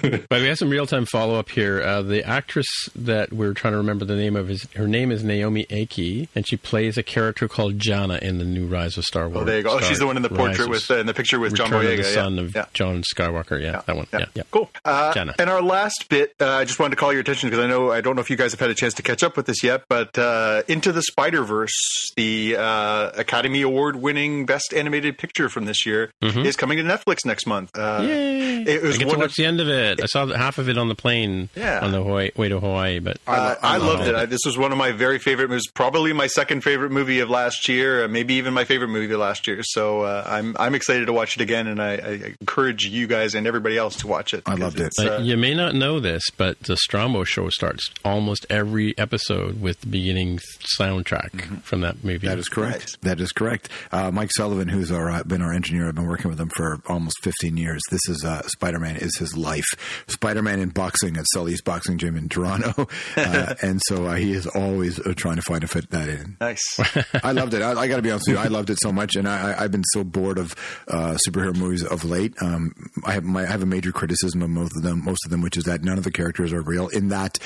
But 0.01 0.41
we 0.41 0.47
have 0.47 0.57
some 0.57 0.69
real 0.69 0.87
time 0.87 1.05
follow 1.05 1.35
up 1.37 1.49
here. 1.49 1.81
Uh, 1.81 2.01
the 2.01 2.23
actress 2.23 2.65
that 2.95 3.31
we're 3.31 3.53
trying 3.53 3.73
to 3.73 3.77
remember 3.77 4.03
the 4.05 4.15
name 4.15 4.35
of 4.35 4.49
is 4.49 4.60
her 4.75 4.87
name 4.87 5.11
is 5.11 5.23
Naomi 5.23 5.65
Ackie, 5.65 6.27
and 6.35 6.47
she 6.47 6.57
plays 6.57 6.97
a 6.97 7.03
character 7.03 7.47
called 7.47 7.79
Jannah 7.79 8.19
in 8.21 8.37
the 8.37 8.45
new 8.45 8.67
Rise 8.67 8.97
of 8.97 9.03
Star 9.05 9.27
Wars. 9.29 9.41
Oh, 9.41 9.45
there 9.45 9.57
you 9.57 9.63
go. 9.63 9.71
Oh, 9.77 9.79
she's 9.79 9.99
the 9.99 10.05
one 10.07 10.17
in 10.17 10.23
the 10.23 10.29
portrait 10.29 10.69
with 10.69 10.89
uh, 10.91 10.97
in 10.97 11.05
the 11.05 11.13
picture 11.13 11.39
with 11.39 11.55
John 11.55 11.71
Return 11.71 11.85
of 11.85 11.91
Boyega. 11.91 11.97
the 12.03 12.09
yeah. 12.09 12.13
son 12.13 12.39
of 12.39 12.55
yeah. 12.55 12.65
John 12.73 13.03
Skywalker. 13.03 13.61
Yeah, 13.61 13.81
that 13.85 13.95
one. 13.95 14.07
Yeah, 14.13 14.25
yeah. 14.33 14.43
Cool. 14.51 14.69
Uh, 14.83 15.13
Jenna. 15.13 15.35
and 15.39 15.49
our 15.49 15.61
last 15.61 16.07
bit, 16.09 16.33
uh, 16.39 16.49
I 16.49 16.65
just 16.65 16.79
wanted 16.79 16.91
to 16.91 16.95
call 16.97 17.11
your 17.11 17.21
attention 17.21 17.49
because 17.49 17.63
I 17.63 17.67
know 17.67 17.91
I 17.91 18.01
don't 18.01 18.15
know 18.15 18.21
if 18.21 18.29
you 18.29 18.37
guys 18.37 18.51
have 18.51 18.59
had 18.59 18.69
a 18.69 18.75
chance 18.75 18.93
to 18.95 19.03
catch 19.03 19.23
up 19.23 19.37
with 19.37 19.45
this 19.45 19.63
yet, 19.63 19.83
but 19.89 20.17
uh, 20.17 20.63
Into 20.67 20.91
the 20.91 21.01
Spider 21.01 21.43
Verse, 21.43 22.11
the 22.15 22.55
uh, 22.57 23.11
Academy 23.15 23.61
Award 23.61 23.95
winning 23.97 24.45
Best 24.45 24.73
Animated 24.73 25.17
Picture 25.17 25.49
from 25.49 25.65
this 25.65 25.85
year, 25.85 26.11
is 26.21 26.55
coming 26.55 26.77
to 26.77 26.83
Netflix 26.83 27.25
next 27.25 27.45
month. 27.47 27.71
Uh, 27.77 28.01
Mm-hmm. 28.01 28.07
Yay! 28.09 28.63
It 28.75 28.81
was 28.83 28.95
I 28.95 28.99
get 29.03 29.09
to 29.09 29.23
of- 29.23 29.35
the 29.35 29.45
end 29.45 29.59
of 29.59 29.67
it. 29.67 30.01
I 30.01 30.05
saw 30.05 30.25
half 30.27 30.57
of 30.57 30.69
it 30.69 30.77
on 30.77 30.87
the 30.87 30.95
plane 30.95 31.49
Yeah. 31.55 31.79
on 31.81 31.91
the 31.91 32.01
Hawaii, 32.03 32.31
way 32.35 32.49
to 32.49 32.59
Hawaii, 32.59 32.99
but 32.99 33.17
I, 33.27 33.77
love 33.77 33.83
loved 33.99 34.07
it. 34.07 34.15
I, 34.15 34.25
this 34.25 34.39
was 34.45 34.50
one 34.57 34.71
of 34.71 34.77
my 34.77 34.91
very 34.91 35.19
favorite 35.19 35.49
movies. 35.49 35.67
Probably 35.67 36.13
my 36.13 36.27
second 36.27 36.61
favorite 36.61 36.91
movie 36.91 37.19
of 37.19 37.29
last 37.29 37.67
year, 37.67 38.05
uh, 38.05 38.07
maybe 38.07 38.35
even 38.35 38.53
my 38.53 38.65
favorite 38.65 38.89
movie 38.89 39.13
of 39.13 39.19
last 39.19 39.47
year. 39.47 39.61
So 39.63 40.01
uh, 40.01 40.23
I'm 40.27 40.55
I'm 40.59 40.75
excited 40.75 41.05
to 41.05 41.13
watch 41.13 41.35
it 41.35 41.41
again, 41.41 41.67
and 41.67 41.81
I, 41.81 41.93
I 41.93 42.35
encourage 42.39 42.85
you 42.85 43.07
guys 43.07 43.35
and 43.35 43.47
everybody 43.47 43.77
else 43.77 43.97
to 43.97 44.07
watch 44.07 44.33
it. 44.33 44.43
I 44.45 44.55
loved 44.55 44.79
it. 44.79 44.93
Uh, 44.99 45.19
you 45.19 45.37
may 45.37 45.53
not 45.53 45.75
know 45.75 45.99
this, 45.99 46.23
but 46.37 46.59
the 46.61 46.77
Strombo 46.87 47.25
show 47.25 47.49
starts 47.49 47.89
almost 48.03 48.45
every 48.49 48.97
episode 48.97 49.61
with 49.61 49.81
the 49.81 49.87
beginning 49.87 50.39
soundtrack 50.77 51.61
from 51.63 51.81
that 51.81 52.03
movie. 52.03 52.19
Mm-hmm. 52.19 52.27
That 52.27 52.39
is 52.39 52.49
correct. 52.49 53.01
That 53.01 53.19
is 53.19 53.31
correct. 53.31 53.69
Uh, 53.91 54.11
Mike 54.11 54.31
Sullivan, 54.31 54.67
who's 54.67 54.91
our 54.91 55.09
uh, 55.09 55.23
been 55.23 55.41
our 55.41 55.53
engineer, 55.53 55.87
I've 55.87 55.95
been 55.95 56.07
working 56.07 56.29
with 56.29 56.39
him 56.39 56.49
for 56.49 56.81
almost 56.87 57.17
15 57.23 57.57
years. 57.57 57.81
This 57.89 58.07
is 58.07 58.23
uh, 58.23 58.41
Spider 58.43 58.79
Man 58.79 58.95
is 58.97 59.17
his 59.17 59.35
life. 59.37 59.65
Spider 60.07 60.41
Man 60.41 60.59
in 60.59 60.69
boxing 60.69 61.17
at 61.17 61.25
Sully's 61.33 61.61
Boxing 61.61 61.97
Gym 61.97 62.15
in 62.15 62.29
Toronto, 62.29 62.87
uh, 63.17 63.55
and 63.61 63.81
so 63.87 64.07
uh, 64.07 64.15
he 64.15 64.31
is 64.33 64.40
always 64.47 64.99
uh, 64.99 65.13
trying 65.15 65.37
to 65.37 65.41
find 65.41 65.63
a 65.63 65.67
fit 65.67 65.89
that 65.91 66.09
in. 66.09 66.37
nice. 66.39 66.61
I 67.23 67.31
loved 67.31 67.53
it. 67.53 67.61
I, 67.61 67.71
I 67.71 67.87
got 67.87 67.97
to 67.97 68.01
be 68.01 68.11
honest 68.11 68.27
with 68.27 68.37
you. 68.37 68.43
I 68.43 68.47
loved 68.47 68.69
it 68.69 68.77
so 68.81 68.91
much, 68.91 69.15
and 69.15 69.27
I, 69.27 69.51
I, 69.51 69.63
I've 69.63 69.71
been 69.71 69.83
so 69.93 70.03
bored 70.03 70.37
of 70.37 70.55
uh, 70.87 71.17
superhero 71.27 71.55
movies 71.55 71.83
of 71.83 72.03
late. 72.03 72.33
Um, 72.41 72.73
I 73.05 73.13
have 73.13 73.23
my, 73.23 73.43
I 73.43 73.47
have 73.47 73.63
a 73.63 73.65
major 73.65 73.91
criticism 73.91 74.41
of 74.41 74.49
most 74.49 74.75
of 74.75 74.83
them, 74.83 75.03
most 75.03 75.25
of 75.25 75.31
them, 75.31 75.41
which 75.41 75.57
is 75.57 75.65
that 75.65 75.83
none 75.83 75.97
of 75.97 76.03
the 76.03 76.11
characters 76.11 76.53
are 76.53 76.61
real. 76.61 76.87
In 76.89 77.09
that, 77.09 77.39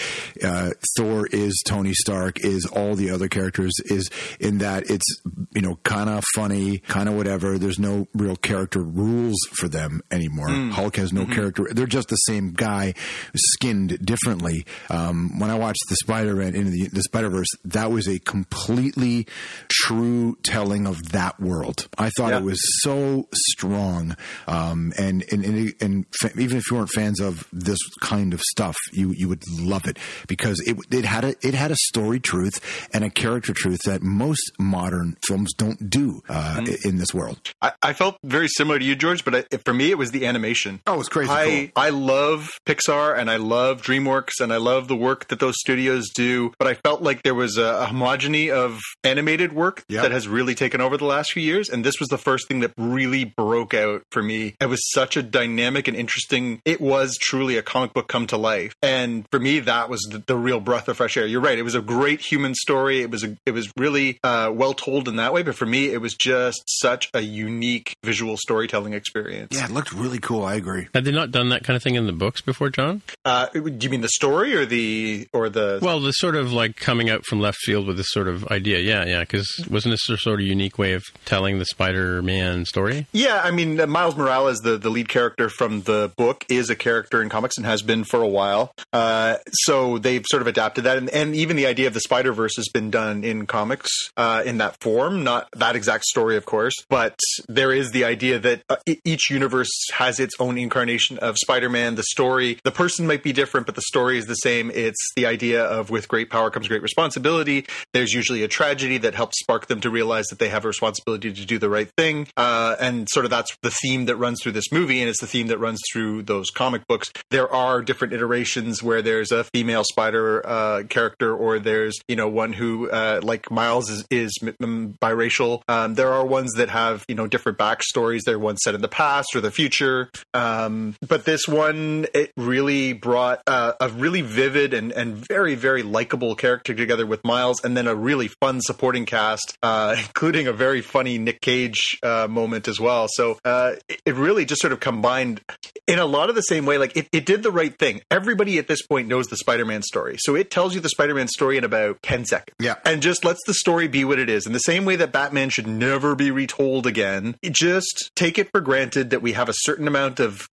uh, 0.44 0.72
Thor 0.98 1.28
is 1.28 1.62
Tony 1.66 1.94
Stark, 1.94 2.44
is 2.44 2.66
all 2.66 2.96
the 2.96 3.10
other 3.12 3.28
characters, 3.28 3.74
is 3.86 4.10
in 4.40 4.60
that 4.60 4.90
it's 4.90 5.06
you 5.54 5.62
know 5.62 5.76
kind 5.84 6.10
of 6.10 6.24
funny, 6.36 6.80
kind 6.80 7.10
of 7.10 7.16
whatever. 7.16 7.58
There's 7.58 7.80
no 7.80 8.08
real 8.14 8.36
character 8.36 8.82
rules 8.82 9.38
for 9.54 9.68
them 9.68 10.02
anymore. 10.12 10.50
Hulk 10.50 10.96
has 10.98 11.14
no 11.14 11.26
character. 11.26 11.68
They're 11.72 11.86
just 11.86 12.10
the 12.10 12.16
same 12.16 12.52
guy, 12.52 12.94
skinned 13.36 14.06
differently. 14.06 14.66
Um, 14.90 15.40
when 15.40 15.50
I 15.50 15.56
watched 15.56 15.84
the 15.90 15.96
Spider-Man 15.96 16.56
into 16.56 16.72
the, 16.72 16.85
the 16.92 17.02
Spider-Verse, 17.04 17.48
that 17.66 17.92
was 17.92 18.08
a 18.08 18.20
completely 18.20 19.28
true 19.70 20.38
telling 20.44 20.88
of 20.88 21.12
that 21.12 21.40
world. 21.40 21.88
I 21.98 22.10
thought 22.18 22.32
Yeah. 22.32 22.40
it 22.40 22.44
was 22.44 22.60
so 22.84 23.28
strong, 23.34 24.16
um, 24.48 24.94
and 24.98 25.24
and 25.32 25.46
and, 25.46 25.74
and 25.82 26.06
fa- 26.20 26.32
even 26.40 26.58
if 26.58 26.70
you 26.70 26.78
weren't 26.78 26.90
fans 26.90 27.20
of 27.20 27.48
this 27.52 27.80
kind 28.02 28.34
of 28.34 28.42
stuff, 28.42 28.76
you 28.94 29.12
you 29.16 29.28
would 29.30 29.44
love 29.60 29.86
it 29.86 29.98
because 30.28 30.60
it 30.66 30.78
it 30.92 31.06
had 31.06 31.24
a 31.24 31.36
it 31.42 31.54
had 31.54 31.72
a 31.72 31.76
story 31.88 32.20
truth 32.20 32.60
and 32.94 33.04
a 33.04 33.10
character 33.10 33.54
truth 33.54 33.80
that 33.86 34.02
most 34.02 34.52
modern 34.60 35.18
films 35.28 35.54
don't 35.54 35.90
do 35.90 36.22
uh, 36.30 36.56
Mm-hmm. 36.56 36.88
in 36.88 36.98
this 36.98 37.14
world. 37.14 37.40
I, 37.62 37.74
I 37.82 37.94
felt 37.94 38.18
very 38.24 38.48
similar 38.48 38.80
to 38.80 38.86
you, 38.86 38.96
George, 38.96 39.26
but 39.26 39.36
I, 39.36 39.58
for 39.66 39.74
me, 39.74 39.90
it 39.92 39.98
was 39.98 40.12
the 40.12 40.26
animation. 40.26 40.80
Oh, 40.88 41.00
it's 41.00 41.10
crazy 41.10 41.32
I, 41.32 41.72
I 41.76 41.90
love 41.90 42.50
Pixar 42.66 43.18
and 43.18 43.30
I 43.30 43.38
love 43.38 43.82
DreamWorks 43.82 44.40
and 44.42 44.54
I 44.54 44.58
love 44.58 44.88
the 44.88 44.96
work 44.96 45.28
that 45.30 45.40
those 45.40 45.56
studios 45.58 46.10
do, 46.16 46.54
but 46.58 46.68
I 46.68 46.75
felt 46.76 47.02
like 47.02 47.24
there 47.24 47.36
was 47.36 47.58
a, 47.58 47.64
a 47.64 47.86
homogeny 47.88 48.50
of 48.52 48.80
animated 49.04 49.54
work 49.54 49.84
Yep. 49.90 50.04
that 50.04 50.12
has 50.12 50.28
really 50.28 50.56
taken 50.56 50.82
over 50.82 50.98
the 50.98 51.06
last 51.06 51.32
few 51.34 51.44
years. 51.44 51.70
And 51.70 51.84
this 51.84 52.00
was 52.00 52.10
the 52.10 52.18
first 52.18 52.48
thing 52.48 52.60
that 52.62 52.74
really 52.78 53.24
broke 53.26 53.74
out 53.74 54.04
for 54.12 54.22
me. 54.24 54.56
It 54.60 54.68
was 54.68 54.80
such 54.92 55.18
a 55.18 55.24
dynamic 55.24 55.88
and 55.88 55.96
interesting, 55.98 56.62
it 56.66 56.80
was 56.82 57.18
truly 57.20 57.58
a 57.58 57.62
comic 57.62 57.94
book 57.94 58.08
come 58.08 58.28
to 58.28 58.38
life. 58.38 58.74
And 58.82 59.26
for 59.32 59.40
me, 59.40 59.60
that 59.62 59.90
was 59.90 60.02
the, 60.12 60.24
the 60.26 60.38
real 60.38 60.60
breath 60.60 60.88
of 60.88 60.98
fresh 60.98 61.18
air. 61.18 61.26
You're 61.26 61.42
right. 61.42 61.58
It 61.58 61.64
was 61.64 61.76
a 61.76 61.82
great 61.82 62.22
human 62.22 62.56
story. 62.56 63.02
It 63.02 63.12
was 63.12 63.24
a, 63.24 63.36
it 63.46 63.52
was 63.52 63.72
really 63.78 64.20
uh, 64.24 64.52
well 64.54 64.74
told 64.74 65.08
in 65.08 65.18
that 65.18 65.34
way. 65.34 65.44
But 65.44 65.56
for 65.56 65.66
me, 65.66 65.88
it 65.90 66.02
was 66.02 66.14
just 66.14 66.64
such 66.68 67.10
a 67.14 67.22
unique 67.22 67.96
visual 68.04 68.38
storytelling 68.38 68.94
experience. 68.94 69.50
Yeah, 69.52 69.66
it 69.66 69.72
looked 69.72 69.94
really 69.94 70.20
cool. 70.20 70.44
I 70.46 70.56
agree. 70.56 70.88
Had 70.94 71.06
they 71.06 71.12
not 71.12 71.32
done 71.32 71.50
that 71.50 71.64
kind 71.64 71.76
of 71.78 71.84
thing 71.84 71.96
in 71.96 72.06
the 72.06 72.12
books 72.14 72.42
before, 72.42 72.70
John? 72.70 73.02
Uh, 73.24 73.48
do 73.48 73.72
you 73.80 73.90
mean 73.90 74.02
the 74.02 74.10
story 74.10 74.56
or 74.56 74.66
the 74.66 75.28
or 75.34 75.50
the? 75.50 75.80
Well, 75.82 76.00
the 76.00 76.12
sort 76.12 76.36
of 76.36 76.52
like 76.52 76.65
coming 76.70 77.10
out 77.10 77.26
from 77.26 77.40
left 77.40 77.58
field 77.60 77.88
with 77.88 77.98
this 77.98 78.10
sort 78.10 78.28
of 78.28 78.48
idea. 78.48 78.80
Yeah, 78.80 79.06
yeah. 79.06 79.20
Because 79.22 79.48
wasn't 79.70 79.94
this 79.94 80.10
a 80.10 80.18
sort 80.18 80.40
of 80.40 80.46
unique 80.46 80.78
way 80.78 80.94
of 80.94 81.04
telling 81.26 81.60
the 81.60 81.66
Spider-Man 81.66 82.66
story? 82.66 83.08
yeah, 83.12 83.42
I 83.44 83.52
mean 83.52 83.80
uh, 83.80 83.88
Miles 83.88 84.16
Morales, 84.16 84.60
the 84.62 84.78
the 84.78 84.90
lead 84.90 85.10
character 85.10 85.50
from 85.50 85.82
the 85.84 86.12
book, 86.16 86.46
is 86.50 86.70
a 86.70 86.76
character 86.76 87.22
in 87.22 87.30
comics 87.30 87.58
and 87.58 87.66
has 87.66 87.82
been 87.82 88.04
for 88.04 88.22
a 88.22 88.28
while. 88.28 88.74
Uh, 88.94 89.38
so 89.52 89.98
they've 89.98 90.26
sort 90.30 90.42
of 90.42 90.48
adapted 90.48 90.84
that, 90.84 90.98
and, 90.98 91.10
and 91.10 91.36
even 91.36 91.56
the 91.56 91.66
idea 91.66 91.88
of 91.88 91.94
the 91.94 92.00
Spider 92.00 92.34
Verse 92.34 92.56
has 92.56 92.68
been 92.70 92.90
done 92.90 93.24
in 93.24 93.46
comics 93.46 93.90
uh, 94.18 94.44
in 94.46 94.58
that 94.58 94.80
form. 94.80 95.24
Not 95.24 95.48
that 95.54 95.76
exact 95.76 96.06
story, 96.06 96.38
of 96.38 96.46
course, 96.46 96.74
but 96.90 97.20
there 97.48 97.72
is 97.72 97.92
the 97.92 98.06
idea 98.06 98.40
that 98.40 98.64
uh, 98.70 98.78
each 99.04 99.30
universe 99.30 99.72
has 99.94 100.20
its 100.20 100.36
own 100.40 100.58
incarnation 100.58 101.18
of 101.20 101.38
Spider 101.38 101.70
Man. 101.70 101.96
The 101.96 102.04
story, 102.04 102.60
the 102.64 102.72
person 102.72 103.08
might 103.08 103.24
be 103.24 103.34
different, 103.34 103.66
but 103.66 103.76
the 103.76 103.82
story 103.82 104.18
is 104.18 104.26
the 104.26 104.36
same. 104.36 104.72
It's 104.72 105.12
the 105.16 105.26
idea 105.26 105.64
of 105.64 105.90
with 105.90 106.08
great 106.08 106.30
power 106.30 106.50
comes 106.56 106.68
great 106.68 106.82
responsibility. 106.82 107.66
There's 107.94 108.14
usually 108.14 108.44
a 108.44 108.48
tragedy 108.48 108.98
that 109.00 109.14
helps 109.14 109.40
spark 109.40 109.68
them 109.68 109.82
to 109.82 109.90
realize 109.90 110.26
that 110.28 110.40
they 110.40 110.50
have 110.50 110.66
a 110.66 110.70
responsibility 110.70 111.32
to 111.32 111.46
do 111.46 111.60
the 111.60 111.70
right 111.70 111.90
thing. 111.98 112.28
Uh, 112.36 112.76
and 112.80 113.08
sort 113.10 113.26
of 113.26 113.30
that's 113.30 113.56
the 113.62 113.72
theme 113.72 114.06
that 114.06 114.16
runs 114.16 114.42
through 114.42 114.54
this 114.54 114.72
movie, 114.72 115.02
and 115.02 115.10
it's 115.10 115.22
the 115.22 115.28
theme 115.28 115.48
that 115.48 115.60
runs 115.60 115.80
through 115.92 116.24
those 116.24 116.50
comic 116.50 116.88
books. 116.88 117.12
There 117.30 117.52
are 117.52 117.82
different 117.82 118.14
iterations 118.14 118.82
where 118.82 119.02
there's 119.02 119.32
a 119.32 119.44
female 119.44 119.84
spider 119.84 120.46
uh, 120.48 120.84
character, 120.90 121.36
or 121.36 121.60
there's 121.60 122.00
you 122.08 122.16
know 122.16 122.30
one 122.30 122.54
who 122.54 122.90
uh, 122.90 123.20
like 123.22 123.52
Miles 123.52 123.90
is, 123.90 124.06
is 124.10 124.40
biracial. 124.42 125.62
Um, 125.68 125.96
there 125.96 126.12
are 126.12 126.26
ones 126.26 126.54
that 126.54 126.70
have 126.70 127.06
you 127.08 127.16
know 127.16 127.28
different 127.28 127.58
backstories. 127.58 128.22
There 128.26 128.36
are 128.36 128.40
ones 128.40 128.60
set 128.64 128.76
in 128.76 128.82
the 128.82 128.88
past 128.88 129.36
or 129.36 129.42
the 129.42 129.52
future. 129.52 130.10
Um, 130.34 130.96
but 131.06 131.26
this 131.26 131.48
one, 131.48 132.08
it 132.14 132.32
really 132.38 132.94
brought 132.94 133.42
uh, 133.48 133.74
a 133.80 133.90
really 133.90 134.22
vivid 134.22 134.74
and, 134.74 134.92
and 134.92 135.16
very, 135.16 135.56
very 135.56 135.84
likable 135.84 136.35
character 136.36 136.74
together 136.74 137.06
with 137.06 137.24
Miles, 137.24 137.64
and 137.64 137.76
then 137.76 137.88
a 137.88 137.96
really 137.96 138.28
fun 138.28 138.62
supporting 138.62 139.06
cast, 139.06 139.58
uh, 139.64 139.96
including 140.00 140.48
a 140.48 140.54
very 140.54 140.82
funny 140.82 141.18
Nick 141.18 141.42
Cage 141.42 141.98
uh, 142.04 142.28
moment 142.30 142.68
as 142.68 142.80
well. 142.80 143.08
So 143.10 143.40
uh, 143.44 143.76
it, 143.90 144.02
it 144.06 144.16
really 144.16 144.46
just 144.46 144.62
sort 144.62 144.74
of 144.74 144.80
combined 144.80 145.42
in 145.88 146.00
a 146.00 146.06
lot 146.06 146.30
of 146.30 146.36
the 146.36 146.42
same 146.42 146.66
way. 146.66 146.78
Like 146.78 146.96
it, 146.96 147.08
it 147.12 147.26
did 147.26 147.44
the 147.44 147.52
right 147.52 147.78
thing. 147.78 148.02
Everybody 148.12 148.58
at 148.58 148.68
this 148.68 148.86
point 148.86 149.08
knows 149.08 149.28
the 149.28 149.38
Spider 149.38 149.66
Man 149.66 149.82
story. 149.82 150.18
So 150.20 150.36
it 150.36 150.52
tells 150.52 150.76
you 150.76 150.82
the 150.82 150.90
Spider 150.90 151.16
Man 151.16 151.28
story 151.28 151.58
in 151.58 151.64
about 151.64 152.02
10 152.04 152.26
seconds. 152.26 152.56
Yeah. 152.60 152.76
And 152.86 153.02
just 153.02 153.26
lets 153.26 153.40
the 153.46 153.54
story 153.54 153.88
be 153.88 154.06
what 154.06 154.20
it 154.20 154.30
is. 154.30 154.46
In 154.46 154.54
the 154.54 154.60
same 154.60 154.86
way 154.86 154.96
that 154.96 155.12
Batman 155.12 155.50
should 155.50 155.68
never 155.68 156.16
be 156.16 156.32
retold 156.32 156.88
again, 156.88 157.36
just 157.44 158.12
take 158.16 158.38
it 158.38 158.52
for 158.52 158.62
granted 158.62 159.10
that 159.10 159.22
we 159.22 159.34
have 159.34 159.50
a 159.50 159.54
certain 159.56 159.88
amount 159.88 160.20
of 160.20 160.48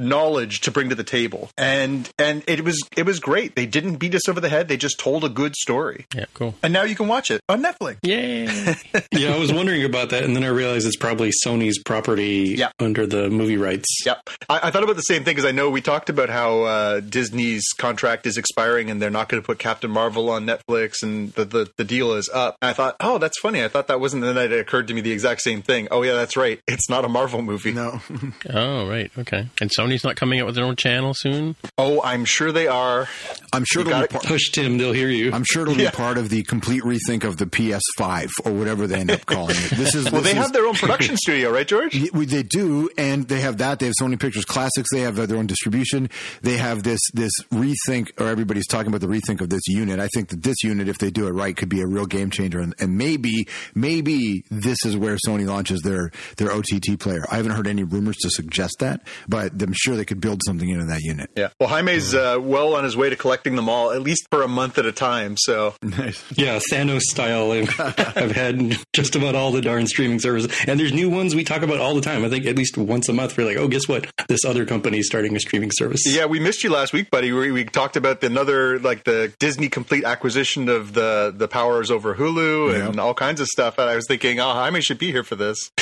knowledge 0.00 0.60
to 0.62 0.70
bring 0.70 0.88
to 0.88 0.94
the 0.94 1.04
table 1.04 1.50
and 1.58 2.10
and 2.18 2.42
it 2.46 2.64
was 2.64 2.80
it 2.96 3.04
was 3.06 3.20
great 3.20 3.54
they 3.54 3.66
didn't 3.66 3.96
beat 3.96 4.14
us 4.14 4.28
over 4.28 4.40
the 4.40 4.48
head 4.48 4.66
they 4.68 4.76
just 4.76 4.98
told 4.98 5.24
a 5.24 5.28
good 5.28 5.54
story 5.54 6.06
Yeah, 6.14 6.24
cool. 6.34 6.54
and 6.62 6.72
now 6.72 6.82
you 6.84 6.94
can 6.96 7.06
watch 7.08 7.30
it 7.30 7.40
on 7.48 7.62
netflix 7.62 7.98
Yay! 8.02 8.44
yeah, 9.12 9.34
I 9.34 9.38
was 9.38 9.52
wondering 9.52 9.84
about 9.84 10.10
that, 10.10 10.24
and 10.24 10.34
then 10.34 10.42
I 10.44 10.48
realized 10.48 10.86
it's 10.86 10.96
probably 10.96 11.30
Sony's 11.46 11.78
property 11.82 12.54
Yeah. 12.56 12.70
under 12.80 13.06
the 13.06 13.28
movie 13.30 13.56
rights. 13.56 13.86
Yep. 14.06 14.30
I, 14.48 14.60
I 14.64 14.70
thought 14.70 14.82
about 14.82 14.96
the 14.96 15.02
same 15.02 15.22
thing 15.24 15.34
because 15.34 15.44
I 15.48 15.52
know 15.52 15.68
we 15.70 15.80
talked 15.82 16.08
about 16.08 16.28
how 16.30 16.62
uh, 16.62 17.00
Disney's 17.00 17.64
contract 17.76 18.26
is 18.26 18.36
expiring 18.38 18.90
and 18.90 19.00
they're 19.02 19.10
not 19.10 19.28
going 19.28 19.42
to 19.42 19.46
put 19.46 19.58
Captain 19.58 19.90
Marvel 19.90 20.30
on 20.30 20.46
Netflix 20.46 21.02
and 21.02 21.32
the, 21.34 21.44
the, 21.44 21.70
the 21.76 21.84
deal 21.84 22.12
is 22.14 22.28
up. 22.32 22.56
And 22.62 22.70
I 22.70 22.72
thought, 22.72 22.96
oh, 23.00 23.18
that's 23.18 23.38
funny. 23.40 23.62
I 23.62 23.68
thought 23.68 23.88
that 23.88 24.00
wasn't, 24.00 24.24
and 24.24 24.36
then 24.36 24.52
it 24.52 24.58
occurred 24.58 24.88
to 24.88 24.94
me 24.94 25.00
the 25.00 25.12
exact 25.12 25.42
same 25.42 25.62
thing. 25.62 25.88
Oh, 25.90 26.02
yeah, 26.02 26.14
that's 26.14 26.36
right. 26.36 26.60
It's 26.66 26.88
not 26.88 27.04
a 27.04 27.08
Marvel 27.08 27.42
movie. 27.42 27.72
No, 27.72 28.00
oh, 28.50 28.88
right. 28.88 29.10
Okay. 29.18 29.46
And 29.60 29.70
Sony's 29.90 30.04
not 30.04 30.16
coming 30.16 30.40
out 30.40 30.46
with 30.46 30.54
their 30.54 30.64
own 30.64 30.76
channel 30.76 31.12
soon. 31.14 31.56
Oh, 31.76 32.00
I'm 32.02 32.24
sure 32.24 32.52
they 32.52 32.66
are. 32.68 33.08
I'm 33.52 33.64
sure 33.64 33.82
You 33.82 33.90
it'll 33.90 34.02
be 34.02 34.06
part. 34.08 34.24
Push 34.24 34.50
Tim, 34.50 34.78
they'll 34.78 34.92
hear 34.92 35.08
you. 35.08 35.32
I'm 35.32 35.44
sure 35.44 35.62
it'll 35.62 35.76
Yeah. 35.76 35.90
be 35.90 35.96
part 35.96 36.18
of 36.18 36.28
the 36.28 36.42
complete 36.44 36.82
rethink 36.82 37.24
of 37.24 37.36
the 37.38 37.46
PS5 37.46 38.30
or 38.44 38.52
whatever 38.52 38.86
they 38.86 38.96
end 39.00 39.10
up 39.10 39.26
calling 39.26 39.56
it. 39.56 39.70
This 39.70 39.94
is 39.94 40.04
Well, 40.12 40.22
this 40.22 40.32
they 40.32 40.38
is- 40.38 40.44
have 40.44 40.52
their 40.52 40.66
own 40.66 40.74
production 40.74 41.16
studio, 41.24 41.50
right, 41.52 41.66
George? 41.66 41.94
Yeah, 41.94 42.10
They 42.12 42.42
do, 42.42 42.88
and 42.96 43.26
they 43.28 43.40
have 43.40 43.58
that. 43.58 43.78
They 43.80 43.86
have 43.86 43.94
Sony 44.00 44.18
Pictures 44.20 44.44
Classics. 44.44 44.88
They 44.92 45.00
have 45.00 45.18
uh, 45.18 45.26
their 45.26 45.38
own 45.38 45.46
distribution. 45.46 46.08
They 46.42 46.56
have 46.56 46.82
this 46.82 47.00
this 47.14 47.32
rethink, 47.52 48.08
or 48.20 48.28
everybody's 48.28 48.66
talking 48.66 48.88
about 48.88 49.00
the 49.00 49.06
rethink 49.08 49.40
of 49.40 49.48
this 49.50 49.66
unit. 49.66 49.98
I 49.98 50.08
think 50.14 50.28
that 50.28 50.42
this 50.42 50.62
unit, 50.62 50.88
if 50.88 50.98
they 50.98 51.10
do 51.10 51.26
it 51.26 51.30
right, 51.32 51.56
could 51.56 51.68
be 51.68 51.80
a 51.80 51.86
real 51.86 52.06
game 52.06 52.30
changer. 52.30 52.60
And, 52.60 52.74
and 52.78 52.96
maybe 52.96 53.46
maybe 53.74 54.44
this 54.50 54.78
is 54.84 54.96
where 54.96 55.16
Sony 55.26 55.46
launches 55.46 55.80
their 55.82 56.10
their 56.36 56.52
OTT 56.52 56.98
player. 56.98 57.24
I 57.30 57.36
haven't 57.36 57.52
heard 57.52 57.66
any 57.66 57.82
rumors 57.82 58.16
to 58.18 58.30
suggest 58.30 58.76
that, 58.80 59.00
but 59.28 59.52
I'm 59.60 59.72
sure 59.80 59.96
they 59.96 60.04
could 60.04 60.20
build 60.20 60.40
something 60.46 60.68
into 60.68 60.86
that 60.86 61.00
unit. 61.00 61.30
Yeah. 61.36 61.48
Well, 61.58 61.68
Jaime's 61.68 62.14
uh, 62.14 62.38
well 62.40 62.74
on 62.74 62.84
his 62.84 62.96
way 62.96 63.10
to 63.10 63.16
collecting 63.16 63.56
them 63.56 63.68
all, 63.68 63.90
at 63.92 64.02
least 64.02 64.26
for 64.30 64.42
a 64.42 64.48
month 64.48 64.78
at 64.78 64.86
a 64.86 64.92
time. 64.92 65.36
So 65.38 65.74
Nice. 65.82 66.22
Yeah, 66.36 66.58
Thanos 66.70 67.00
style. 67.02 67.52
I've, 67.52 67.74
I've 68.16 68.32
had 68.32 68.76
just 68.92 69.16
about 69.16 69.34
all 69.34 69.50
the 69.52 69.60
darn 69.60 69.86
streaming 69.86 70.18
services, 70.20 70.50
and 70.66 70.78
there's 70.78 70.92
new 70.92 71.10
ones 71.10 71.34
we 71.34 71.44
talk 71.44 71.62
about 71.62 71.78
all 71.78 71.94
the 71.94 72.00
time. 72.00 72.24
I 72.24 72.28
think 72.28 72.46
at 72.46 72.56
least 72.56 72.76
once 72.78 73.08
a 73.08 73.12
month 73.12 73.36
we're 73.36 73.44
like, 73.46 73.56
oh, 73.56 73.68
guess 73.68 73.88
what? 73.88 74.10
This 74.28 74.44
other 74.44 74.64
company 74.66 74.98
is 74.98 75.06
starting 75.06 75.34
a 75.36 75.40
streaming 75.40 75.70
service. 75.72 76.02
yeah, 76.06 76.26
we 76.26 76.38
missed 76.40 76.62
you 76.64 76.70
last 76.70 76.92
week, 76.92 77.10
buddy. 77.10 77.32
We, 77.32 77.50
we 77.52 77.64
talked 77.64 77.96
about 77.96 78.22
another 78.22 78.78
like 78.78 79.04
the 79.04 79.32
Disney 79.38 79.68
complete 79.68 80.04
acquisition 80.04 80.68
of 80.68 80.92
the 80.92 81.32
the 81.36 81.48
powers 81.48 81.90
over 81.90 82.14
Hulu 82.14 82.74
and 82.86 82.94
Yeah. 82.96 83.02
all 83.02 83.14
kinds 83.14 83.40
of 83.40 83.46
stuff. 83.46 83.78
And 83.78 83.88
I 83.88 83.96
was 83.96 84.06
thinking, 84.06 84.40
oh, 84.40 84.52
Jaime 84.52 84.80
should 84.80 84.98
be 84.98 85.10
here 85.12 85.24
for 85.24 85.36
this. 85.36 85.70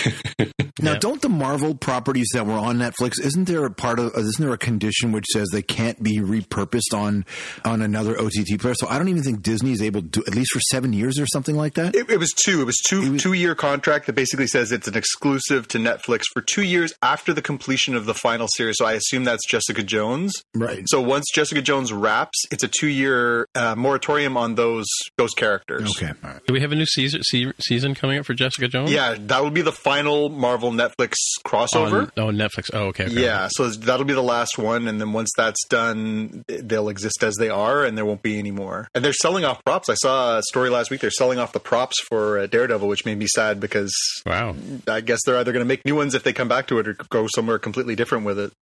Now, 0.80 0.92
Yeah. 0.92 0.98
don't 1.00 1.20
the 1.20 1.28
Marvel 1.28 1.74
properties 1.74 2.28
that 2.34 2.46
were 2.46 2.52
on 2.52 2.78
Netflix? 2.78 3.18
Isn't 3.20 3.46
there 3.46 3.64
a 3.64 3.70
part 3.70 3.87
of? 3.98 4.12
Isn't 4.16 4.44
there 4.44 4.52
a 4.52 4.58
condition 4.58 5.12
which 5.12 5.26
says 5.32 5.48
they 5.52 5.62
can't 5.62 6.02
be 6.02 6.18
repurposed 6.18 6.94
on 6.94 7.24
on 7.64 7.82
another 7.82 8.18
OTT 8.20 8.58
player? 8.60 8.74
So 8.74 8.88
I 8.88 8.98
don't 8.98 9.08
even 9.08 9.22
think 9.22 9.42
Disney 9.42 9.72
is 9.72 9.82
able 9.82 10.02
to 10.02 10.06
do 10.06 10.24
at 10.26 10.34
least 10.34 10.52
for 10.52 10.60
seven 10.60 10.92
years 10.92 11.18
or 11.18 11.26
something 11.26 11.56
like 11.56 11.74
that. 11.74 11.94
It, 11.94 12.10
it 12.10 12.18
was 12.18 12.32
two. 12.32 12.60
It 12.60 12.64
was 12.64 12.76
two 12.86 13.12
was- 13.12 13.22
two 13.22 13.32
year 13.32 13.54
contract 13.54 14.06
that 14.06 14.14
basically 14.14 14.46
says 14.46 14.72
it's 14.72 14.88
an 14.88 14.96
exclusive 14.96 15.66
to 15.68 15.78
Netflix 15.78 16.22
for 16.32 16.42
two 16.42 16.62
years 16.62 16.92
after 17.02 17.32
the 17.32 17.42
completion 17.42 17.94
of 17.94 18.06
the 18.06 18.14
final 18.14 18.48
series. 18.56 18.76
So 18.78 18.84
I 18.86 18.92
assume 18.92 19.24
that's 19.24 19.46
Jessica 19.48 19.82
Jones. 19.82 20.32
right. 20.54 20.82
So 20.86 21.00
once 21.00 21.24
Jessica 21.32 21.62
Jones 21.62 21.92
wraps, 21.92 22.44
it's 22.50 22.62
a 22.62 22.68
two 22.68 22.88
year 22.88 23.46
uh, 23.54 23.74
moratorium 23.76 24.36
on 24.36 24.54
those 24.56 24.86
those 25.16 25.32
characters. 25.34 25.90
Okay. 25.96 26.12
All 26.24 26.30
right. 26.30 26.46
Do 26.46 26.52
we 26.52 26.60
have 26.60 26.72
a 26.72 26.76
new 26.76 26.86
season 26.86 27.22
season 27.60 27.94
coming 27.94 28.18
up 28.18 28.26
for 28.26 28.34
Jessica 28.34 28.68
Jones? 28.68 28.90
Yeah, 28.90 29.16
that 29.18 29.42
will 29.42 29.50
be 29.50 29.62
the 29.62 29.72
final 29.72 30.28
Marvel 30.28 30.70
Netflix 30.72 31.14
crossover. 31.44 32.02
On, 32.02 32.12
oh, 32.16 32.26
Netflix. 32.26 32.70
Oh, 32.72 32.86
okay. 32.86 33.04
okay. 33.06 33.22
Yeah, 33.22 33.48
so 33.50 33.67
that'll 33.76 34.06
be 34.06 34.14
the 34.14 34.22
last 34.22 34.56
one, 34.58 34.88
and 34.88 35.00
then 35.00 35.12
once 35.12 35.30
that's 35.36 35.64
done, 35.68 36.44
they'll 36.48 36.88
exist 36.88 37.22
as 37.22 37.34
they 37.36 37.50
are, 37.50 37.84
and 37.84 37.98
there 37.98 38.04
won't 38.04 38.22
be 38.22 38.38
any 38.38 38.50
more. 38.50 38.88
And 38.94 39.04
they're 39.04 39.12
selling 39.12 39.44
off 39.44 39.62
props. 39.64 39.88
I 39.88 39.94
saw 39.94 40.38
a 40.38 40.42
story 40.42 40.70
last 40.70 40.90
week. 40.90 41.00
They're 41.00 41.10
selling 41.10 41.38
off 41.38 41.52
the 41.52 41.60
props 41.60 41.96
for 42.08 42.38
uh, 42.38 42.46
Daredevil, 42.46 42.88
which 42.88 43.04
made 43.04 43.18
me 43.18 43.26
sad 43.26 43.60
because 43.60 43.92
Wow. 44.24 44.54
I 44.86 45.00
guess 45.00 45.20
they're 45.26 45.36
either 45.38 45.52
going 45.52 45.64
to 45.64 45.68
make 45.68 45.84
new 45.84 45.96
ones 45.96 46.14
if 46.14 46.22
they 46.22 46.32
come 46.32 46.48
back 46.48 46.66
to 46.68 46.78
it, 46.78 46.88
or 46.88 46.94
go 47.10 47.26
somewhere 47.34 47.58
completely 47.58 47.94
different 47.96 48.24
with 48.24 48.38
it. 48.38 48.52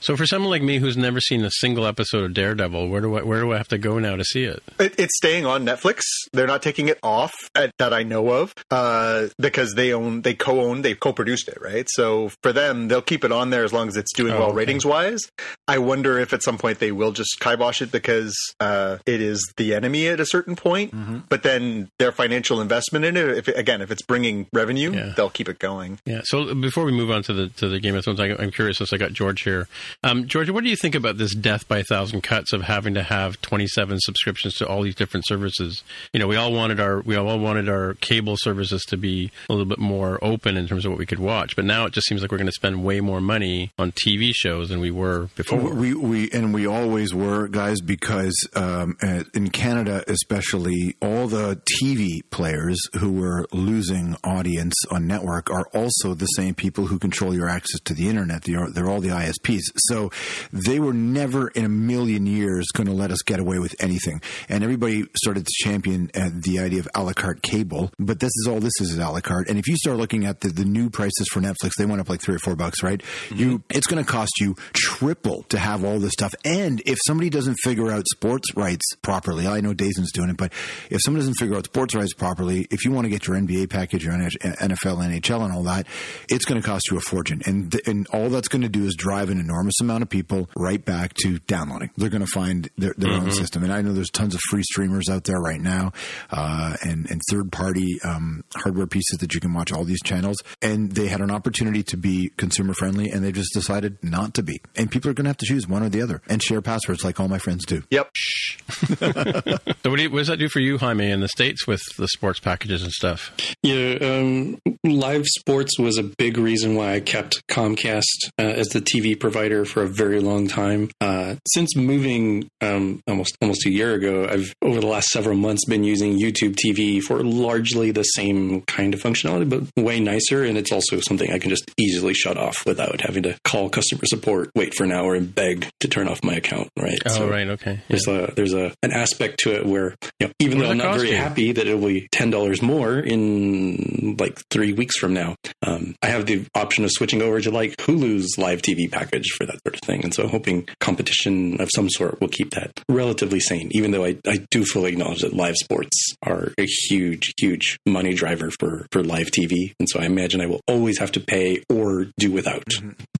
So 0.00 0.16
for 0.16 0.26
someone 0.26 0.50
like 0.50 0.62
me 0.62 0.78
who's 0.78 0.96
never 0.96 1.20
seen 1.20 1.44
a 1.44 1.50
single 1.50 1.86
episode 1.86 2.24
of 2.24 2.34
Daredevil, 2.34 2.88
where 2.88 3.00
do 3.00 3.16
I 3.16 3.22
where 3.22 3.40
do 3.40 3.52
I 3.52 3.56
have 3.56 3.68
to 3.68 3.78
go 3.78 3.98
now 3.98 4.16
to 4.16 4.24
see 4.24 4.44
it? 4.44 4.62
it 4.78 4.94
it's 4.98 5.16
staying 5.16 5.46
on 5.46 5.64
Netflix. 5.64 6.00
They're 6.32 6.46
not 6.46 6.62
taking 6.62 6.88
it 6.88 6.98
off 7.02 7.32
at, 7.54 7.70
that 7.78 7.92
I 7.92 8.02
know 8.02 8.28
of 8.30 8.52
uh, 8.70 9.28
because 9.38 9.74
they 9.74 9.92
own, 9.92 10.22
they 10.22 10.34
co-own, 10.34 10.82
they 10.82 10.94
co-produced 10.94 11.48
it, 11.48 11.58
right? 11.60 11.86
So 11.90 12.30
for 12.42 12.52
them, 12.52 12.88
they'll 12.88 13.02
keep 13.02 13.24
it 13.24 13.32
on 13.32 13.50
there 13.50 13.64
as 13.64 13.72
long 13.72 13.88
as 13.88 13.96
it's 13.96 14.12
doing 14.14 14.32
Oh, 14.34 14.38
well. 14.40 14.52
Ratings 14.54 14.86
wise. 14.86 15.20
I 15.68 15.78
wonder 15.78 16.18
if 16.18 16.32
at 16.32 16.42
some 16.42 16.58
point 16.58 16.78
they 16.78 16.92
will 16.92 17.12
just 17.12 17.38
kibosh 17.40 17.82
it 17.82 17.90
because 17.92 18.36
uh, 18.60 18.98
it 19.06 19.20
is 19.20 19.52
the 19.56 19.74
enemy 19.74 20.08
at 20.08 20.20
a 20.20 20.26
certain 20.26 20.56
point. 20.56 20.92
Mm-hmm. 20.94 21.18
But 21.28 21.42
then 21.42 21.90
their 21.98 22.12
financial 22.12 22.60
investment 22.60 23.04
in 23.04 23.16
it, 23.16 23.28
if 23.38 23.48
again, 23.48 23.82
if 23.82 23.90
it's 23.90 24.02
bringing 24.02 24.46
revenue, 24.52 24.92
Yeah. 24.92 25.12
they'll 25.16 25.30
keep 25.30 25.48
it 25.48 25.58
going. 25.58 25.98
Yeah. 26.06 26.20
So 26.24 26.54
before 26.54 26.84
we 26.84 26.92
move 26.92 27.10
on 27.10 27.22
to 27.24 27.32
the 27.32 27.48
to 27.48 27.68
the 27.68 27.80
Game 27.80 27.94
of 27.96 28.04
Thrones, 28.04 28.20
I, 28.20 28.34
I'm 28.38 28.50
curious 28.50 28.78
since 28.78 28.92
I 28.92 28.96
got 28.96 29.12
George 29.12 29.42
here. 29.42 29.68
Um, 30.02 30.26
George, 30.26 30.50
what 30.50 30.64
do 30.64 30.70
you 30.70 30.76
think 30.76 30.94
about 30.94 31.18
this 31.18 31.34
death 31.34 31.66
by 31.68 31.78
a 31.78 31.84
thousand 31.84 32.22
cuts 32.22 32.52
of 32.52 32.62
having 32.62 32.94
to 32.94 33.02
have 33.02 33.40
27 33.40 33.98
subscriptions 34.00 34.54
to 34.56 34.66
all 34.66 34.82
these 34.82 34.94
different 34.94 35.26
services? 35.26 35.82
You 36.12 36.20
know, 36.20 36.26
we 36.26 36.36
all 36.36 36.52
wanted 36.52 36.80
our 36.80 37.00
we 37.00 37.16
all 37.16 37.38
wanted 37.38 37.68
our 37.68 37.94
cable 37.94 38.36
services 38.38 38.82
to 38.88 38.96
be 38.96 39.30
a 39.48 39.52
little 39.52 39.66
bit 39.66 39.78
more 39.78 40.18
open 40.22 40.56
in 40.56 40.66
terms 40.66 40.84
of 40.84 40.92
what 40.92 40.98
we 40.98 41.06
could 41.06 41.18
watch, 41.18 41.56
but 41.56 41.64
now 41.64 41.86
it 41.86 41.92
just 41.92 42.06
seems 42.06 42.22
like 42.22 42.30
we're 42.30 42.38
going 42.38 42.46
to 42.46 42.52
spend 42.52 42.84
way 42.84 43.00
more 43.00 43.20
money 43.20 43.70
on 43.78 43.92
TV 43.92 44.32
shows 44.44 44.68
than 44.68 44.80
we 44.80 44.90
were 44.90 45.28
before. 45.34 45.58
We 45.58 45.94
we 45.94 46.30
and 46.30 46.52
we 46.52 46.66
always 46.66 47.14
were 47.14 47.48
guys 47.48 47.80
because 47.80 48.36
um, 48.54 48.96
in 49.34 49.50
Canada 49.50 50.04
especially 50.08 50.96
all 51.00 51.26
the 51.28 51.60
TV 51.82 52.20
players 52.30 52.78
who 52.98 53.12
were 53.12 53.46
losing 53.52 54.16
audience 54.24 54.74
on 54.90 55.06
network 55.06 55.50
are 55.50 55.66
also 55.74 56.14
the 56.14 56.26
same 56.26 56.54
people 56.54 56.86
who 56.86 56.98
control 56.98 57.34
your 57.34 57.48
access 57.48 57.80
to 57.80 57.94
the 57.94 58.08
internet. 58.08 58.44
They're, 58.44 58.70
they're 58.70 58.88
all 58.88 59.00
the 59.00 59.08
ISPs. 59.08 59.62
So 59.76 60.10
they 60.52 60.80
were 60.80 60.92
never 60.92 61.48
in 61.48 61.64
a 61.64 61.68
million 61.68 62.26
years 62.26 62.66
going 62.72 62.86
to 62.86 62.92
let 62.92 63.10
us 63.10 63.22
get 63.22 63.40
away 63.40 63.58
with 63.58 63.74
anything. 63.80 64.20
And 64.48 64.62
everybody 64.64 65.06
started 65.16 65.46
to 65.46 65.52
champion 65.62 66.10
uh, 66.14 66.30
the 66.32 66.58
idea 66.58 66.80
of 66.80 66.88
a 66.94 67.02
la 67.02 67.12
carte 67.12 67.42
cable. 67.42 67.90
But 67.98 68.20
this 68.20 68.32
is 68.36 68.48
all 68.48 68.60
this 68.60 68.72
is 68.80 68.90
is 68.90 68.98
a 68.98 69.10
la 69.10 69.20
carte. 69.20 69.48
And 69.48 69.58
if 69.58 69.66
you 69.68 69.76
start 69.76 69.96
looking 69.96 70.24
at 70.24 70.40
the, 70.40 70.48
the 70.48 70.64
new 70.64 70.90
prices 70.90 71.28
for 71.30 71.40
Netflix, 71.40 71.72
they 71.78 71.86
went 71.86 72.00
up 72.00 72.08
like 72.08 72.20
three 72.20 72.34
or 72.34 72.40
four 72.40 72.56
bucks, 72.56 72.82
right? 72.82 73.02
You 73.34 73.62
it's 73.70 73.86
going 73.86 74.04
to 74.04 74.10
cost 74.10 74.32
you 74.40 74.56
triple 74.72 75.44
to 75.44 75.58
have 75.58 75.84
all 75.84 75.98
this 75.98 76.12
stuff. 76.12 76.34
And 76.44 76.82
if 76.86 76.98
somebody 77.06 77.30
doesn't 77.30 77.56
figure 77.62 77.90
out 77.90 78.04
sports 78.12 78.54
rights 78.56 78.84
properly, 79.02 79.46
I 79.46 79.60
know 79.60 79.74
DAZN's 79.74 80.12
doing 80.12 80.30
it, 80.30 80.36
but 80.36 80.52
if 80.90 81.00
someone 81.02 81.20
doesn't 81.20 81.34
figure 81.34 81.56
out 81.56 81.64
sports 81.66 81.94
rights 81.94 82.14
properly, 82.14 82.66
if 82.70 82.84
you 82.84 82.92
want 82.92 83.04
to 83.06 83.10
get 83.10 83.26
your 83.26 83.36
NBA 83.36 83.70
package, 83.70 84.04
your 84.04 84.14
NFL, 84.14 84.98
NHL, 84.98 85.44
and 85.44 85.52
all 85.52 85.64
that, 85.64 85.86
it's 86.28 86.44
going 86.44 86.60
to 86.60 86.66
cost 86.66 86.90
you 86.90 86.96
a 86.96 87.00
fortune. 87.00 87.42
And 87.46 87.72
th- 87.72 87.86
and 87.86 88.06
all 88.08 88.28
that's 88.28 88.48
going 88.48 88.62
to 88.62 88.68
do 88.68 88.84
is 88.84 88.94
drive 88.94 89.30
an 89.30 89.38
enormous 89.38 89.80
amount 89.80 90.02
of 90.02 90.08
people 90.08 90.48
right 90.56 90.84
back 90.84 91.14
to 91.22 91.38
downloading. 91.40 91.90
They're 91.96 92.08
going 92.08 92.24
to 92.24 92.30
find 92.32 92.68
their, 92.78 92.94
their 92.96 93.12
own 93.12 93.30
system. 93.30 93.62
And 93.64 93.72
I 93.72 93.82
know 93.82 93.92
there's 93.92 94.10
tons 94.10 94.34
of 94.34 94.40
free 94.50 94.62
streamers 94.62 95.08
out 95.08 95.24
there 95.24 95.38
right 95.38 95.60
now, 95.60 95.92
uh, 96.30 96.76
and 96.82 97.10
and 97.10 97.20
third 97.30 97.52
party 97.52 97.98
um, 98.04 98.44
hardware 98.54 98.86
pieces 98.86 99.18
that 99.18 99.34
you 99.34 99.40
can 99.40 99.52
watch 99.52 99.72
all 99.72 99.84
these 99.84 100.02
channels. 100.02 100.36
And 100.62 100.92
they 100.92 101.08
had 101.08 101.20
an 101.20 101.30
opportunity 101.30 101.82
to 101.84 101.96
be 101.96 102.30
consumer 102.36 102.74
friendly, 102.74 103.10
and 103.10 103.24
they 103.24 103.32
just 103.32 103.52
decided 103.52 103.98
not 104.02 104.23
to 104.32 104.42
be. 104.42 104.60
And 104.76 104.90
people 104.90 105.10
are 105.10 105.14
going 105.14 105.24
to 105.24 105.30
have 105.30 105.36
to 105.38 105.46
choose 105.46 105.68
one 105.68 105.82
or 105.82 105.88
the 105.88 106.02
other 106.02 106.22
and 106.28 106.42
share 106.42 106.62
passwords 106.62 107.04
like 107.04 107.20
all 107.20 107.28
my 107.28 107.38
friends 107.38 107.64
do. 107.66 107.82
Yep. 107.90 108.10
So 109.84 109.90
what, 109.90 109.96
do 109.96 110.02
you, 110.04 110.10
what 110.10 110.18
does 110.20 110.28
that 110.28 110.38
do 110.38 110.48
for 110.48 110.60
you, 110.60 110.78
Jaime, 110.78 111.10
in 111.10 111.20
the 111.20 111.28
states 111.28 111.66
with 111.66 111.82
the 111.98 112.08
sports 112.08 112.40
packages 112.40 112.82
and 112.82 112.90
stuff? 112.90 113.36
Yeah, 113.62 113.96
um, 114.00 114.58
live 114.82 115.26
sports 115.26 115.78
was 115.78 115.98
a 115.98 116.02
big 116.02 116.38
reason 116.38 116.74
why 116.74 116.94
I 116.94 117.00
kept 117.00 117.46
Comcast 117.48 118.30
uh, 118.38 118.44
as 118.44 118.68
the 118.68 118.80
TV 118.80 119.18
provider 119.18 119.66
for 119.66 119.82
a 119.82 119.86
very 119.86 120.20
long 120.20 120.48
time. 120.48 120.90
Uh, 121.02 121.34
since 121.48 121.76
moving 121.76 122.48
um, 122.62 123.02
almost 123.06 123.36
almost 123.42 123.66
a 123.66 123.70
year 123.70 123.92
ago, 123.92 124.26
I've 124.26 124.54
over 124.62 124.80
the 124.80 124.86
last 124.86 125.08
several 125.08 125.36
months 125.36 125.66
been 125.66 125.84
using 125.84 126.18
YouTube 126.18 126.56
TV 126.56 127.02
for 127.02 127.22
largely 127.22 127.90
the 127.90 128.02
same 128.02 128.62
kind 128.62 128.94
of 128.94 129.00
functionality, 129.00 129.48
but 129.48 129.64
way 129.76 130.00
nicer. 130.00 130.44
And 130.44 130.56
it's 130.56 130.72
also 130.72 130.98
something 131.00 131.30
I 131.30 131.38
can 131.38 131.50
just 131.50 131.70
easily 131.78 132.14
shut 132.14 132.38
off 132.38 132.64
without 132.64 133.02
having 133.02 133.24
to 133.24 133.36
call 133.44 133.68
customer 133.68 134.00
support, 134.14 134.50
wait 134.54 134.74
for 134.76 134.84
an 134.84 134.92
hour, 134.92 135.14
and 135.14 135.34
beg 135.34 135.66
to 135.80 135.88
turn 135.88 136.08
off 136.08 136.22
my 136.24 136.34
account. 136.34 136.68
Right. 136.78 136.98
Oh, 137.06 137.10
So- 137.10 137.28
right. 137.28 137.46
Okay. 137.48 137.72
Yeah. 137.72 137.80
there's 137.88 138.08
a 138.08 138.32
there's 138.36 138.54
a 138.54 138.72
an 138.82 138.92
aspect 138.92 139.38
to 139.40 139.54
it 139.56 139.66
where 139.66 139.94
you 140.20 140.26
know, 140.26 140.32
even 140.40 140.58
What 140.58 140.64
though 140.64 140.70
I'm 140.72 140.78
not 140.78 140.96
very 140.96 141.10
you? 141.10 141.16
happy 141.16 141.52
that 141.52 141.66
it'll 141.66 141.86
be 141.86 142.08
ten 142.12 142.30
dollars 142.30 142.62
more 142.62 142.98
in 142.98 144.16
like 144.18 144.40
three 144.50 144.72
weeks 144.72 144.96
from 144.98 145.14
now, 145.14 145.36
um, 145.66 145.94
I 146.02 146.08
have 146.08 146.26
the 146.26 146.46
option 146.54 146.84
of 146.84 146.90
switching 146.92 147.22
over 147.22 147.40
to 147.40 147.50
like 147.50 147.76
Hulu's 147.78 148.36
live 148.38 148.62
TV 148.62 148.90
package 148.90 149.28
for 149.36 149.46
that 149.46 149.58
sort 149.66 149.74
of 149.74 149.80
thing. 149.80 150.04
And 150.04 150.12
so 150.14 150.24
I'm 150.24 150.28
hoping 150.30 150.68
competition 150.80 151.60
of 151.60 151.68
some 151.74 151.88
sort 151.90 152.20
will 152.20 152.28
keep 152.28 152.50
that 152.52 152.70
relatively 152.88 153.40
sane. 153.40 153.68
Even 153.72 153.90
though 153.90 154.04
I, 154.04 154.16
I 154.26 154.44
do 154.50 154.64
fully 154.64 154.92
acknowledge 154.92 155.20
that 155.22 155.32
live 155.34 155.56
sports 155.56 155.96
are 156.22 156.52
a 156.58 156.66
huge 156.88 157.32
huge 157.38 157.78
money 157.86 158.14
driver 158.14 158.50
for 158.58 158.86
for 158.92 159.02
live 159.02 159.30
TV, 159.30 159.72
and 159.78 159.88
so 159.88 160.00
I 160.00 160.04
imagine 160.04 160.40
I 160.40 160.46
will 160.46 160.60
always 160.68 160.98
have 160.98 161.12
to 161.12 161.20
pay 161.20 161.62
or 161.70 162.06
do 162.18 162.30
without. 162.30 162.64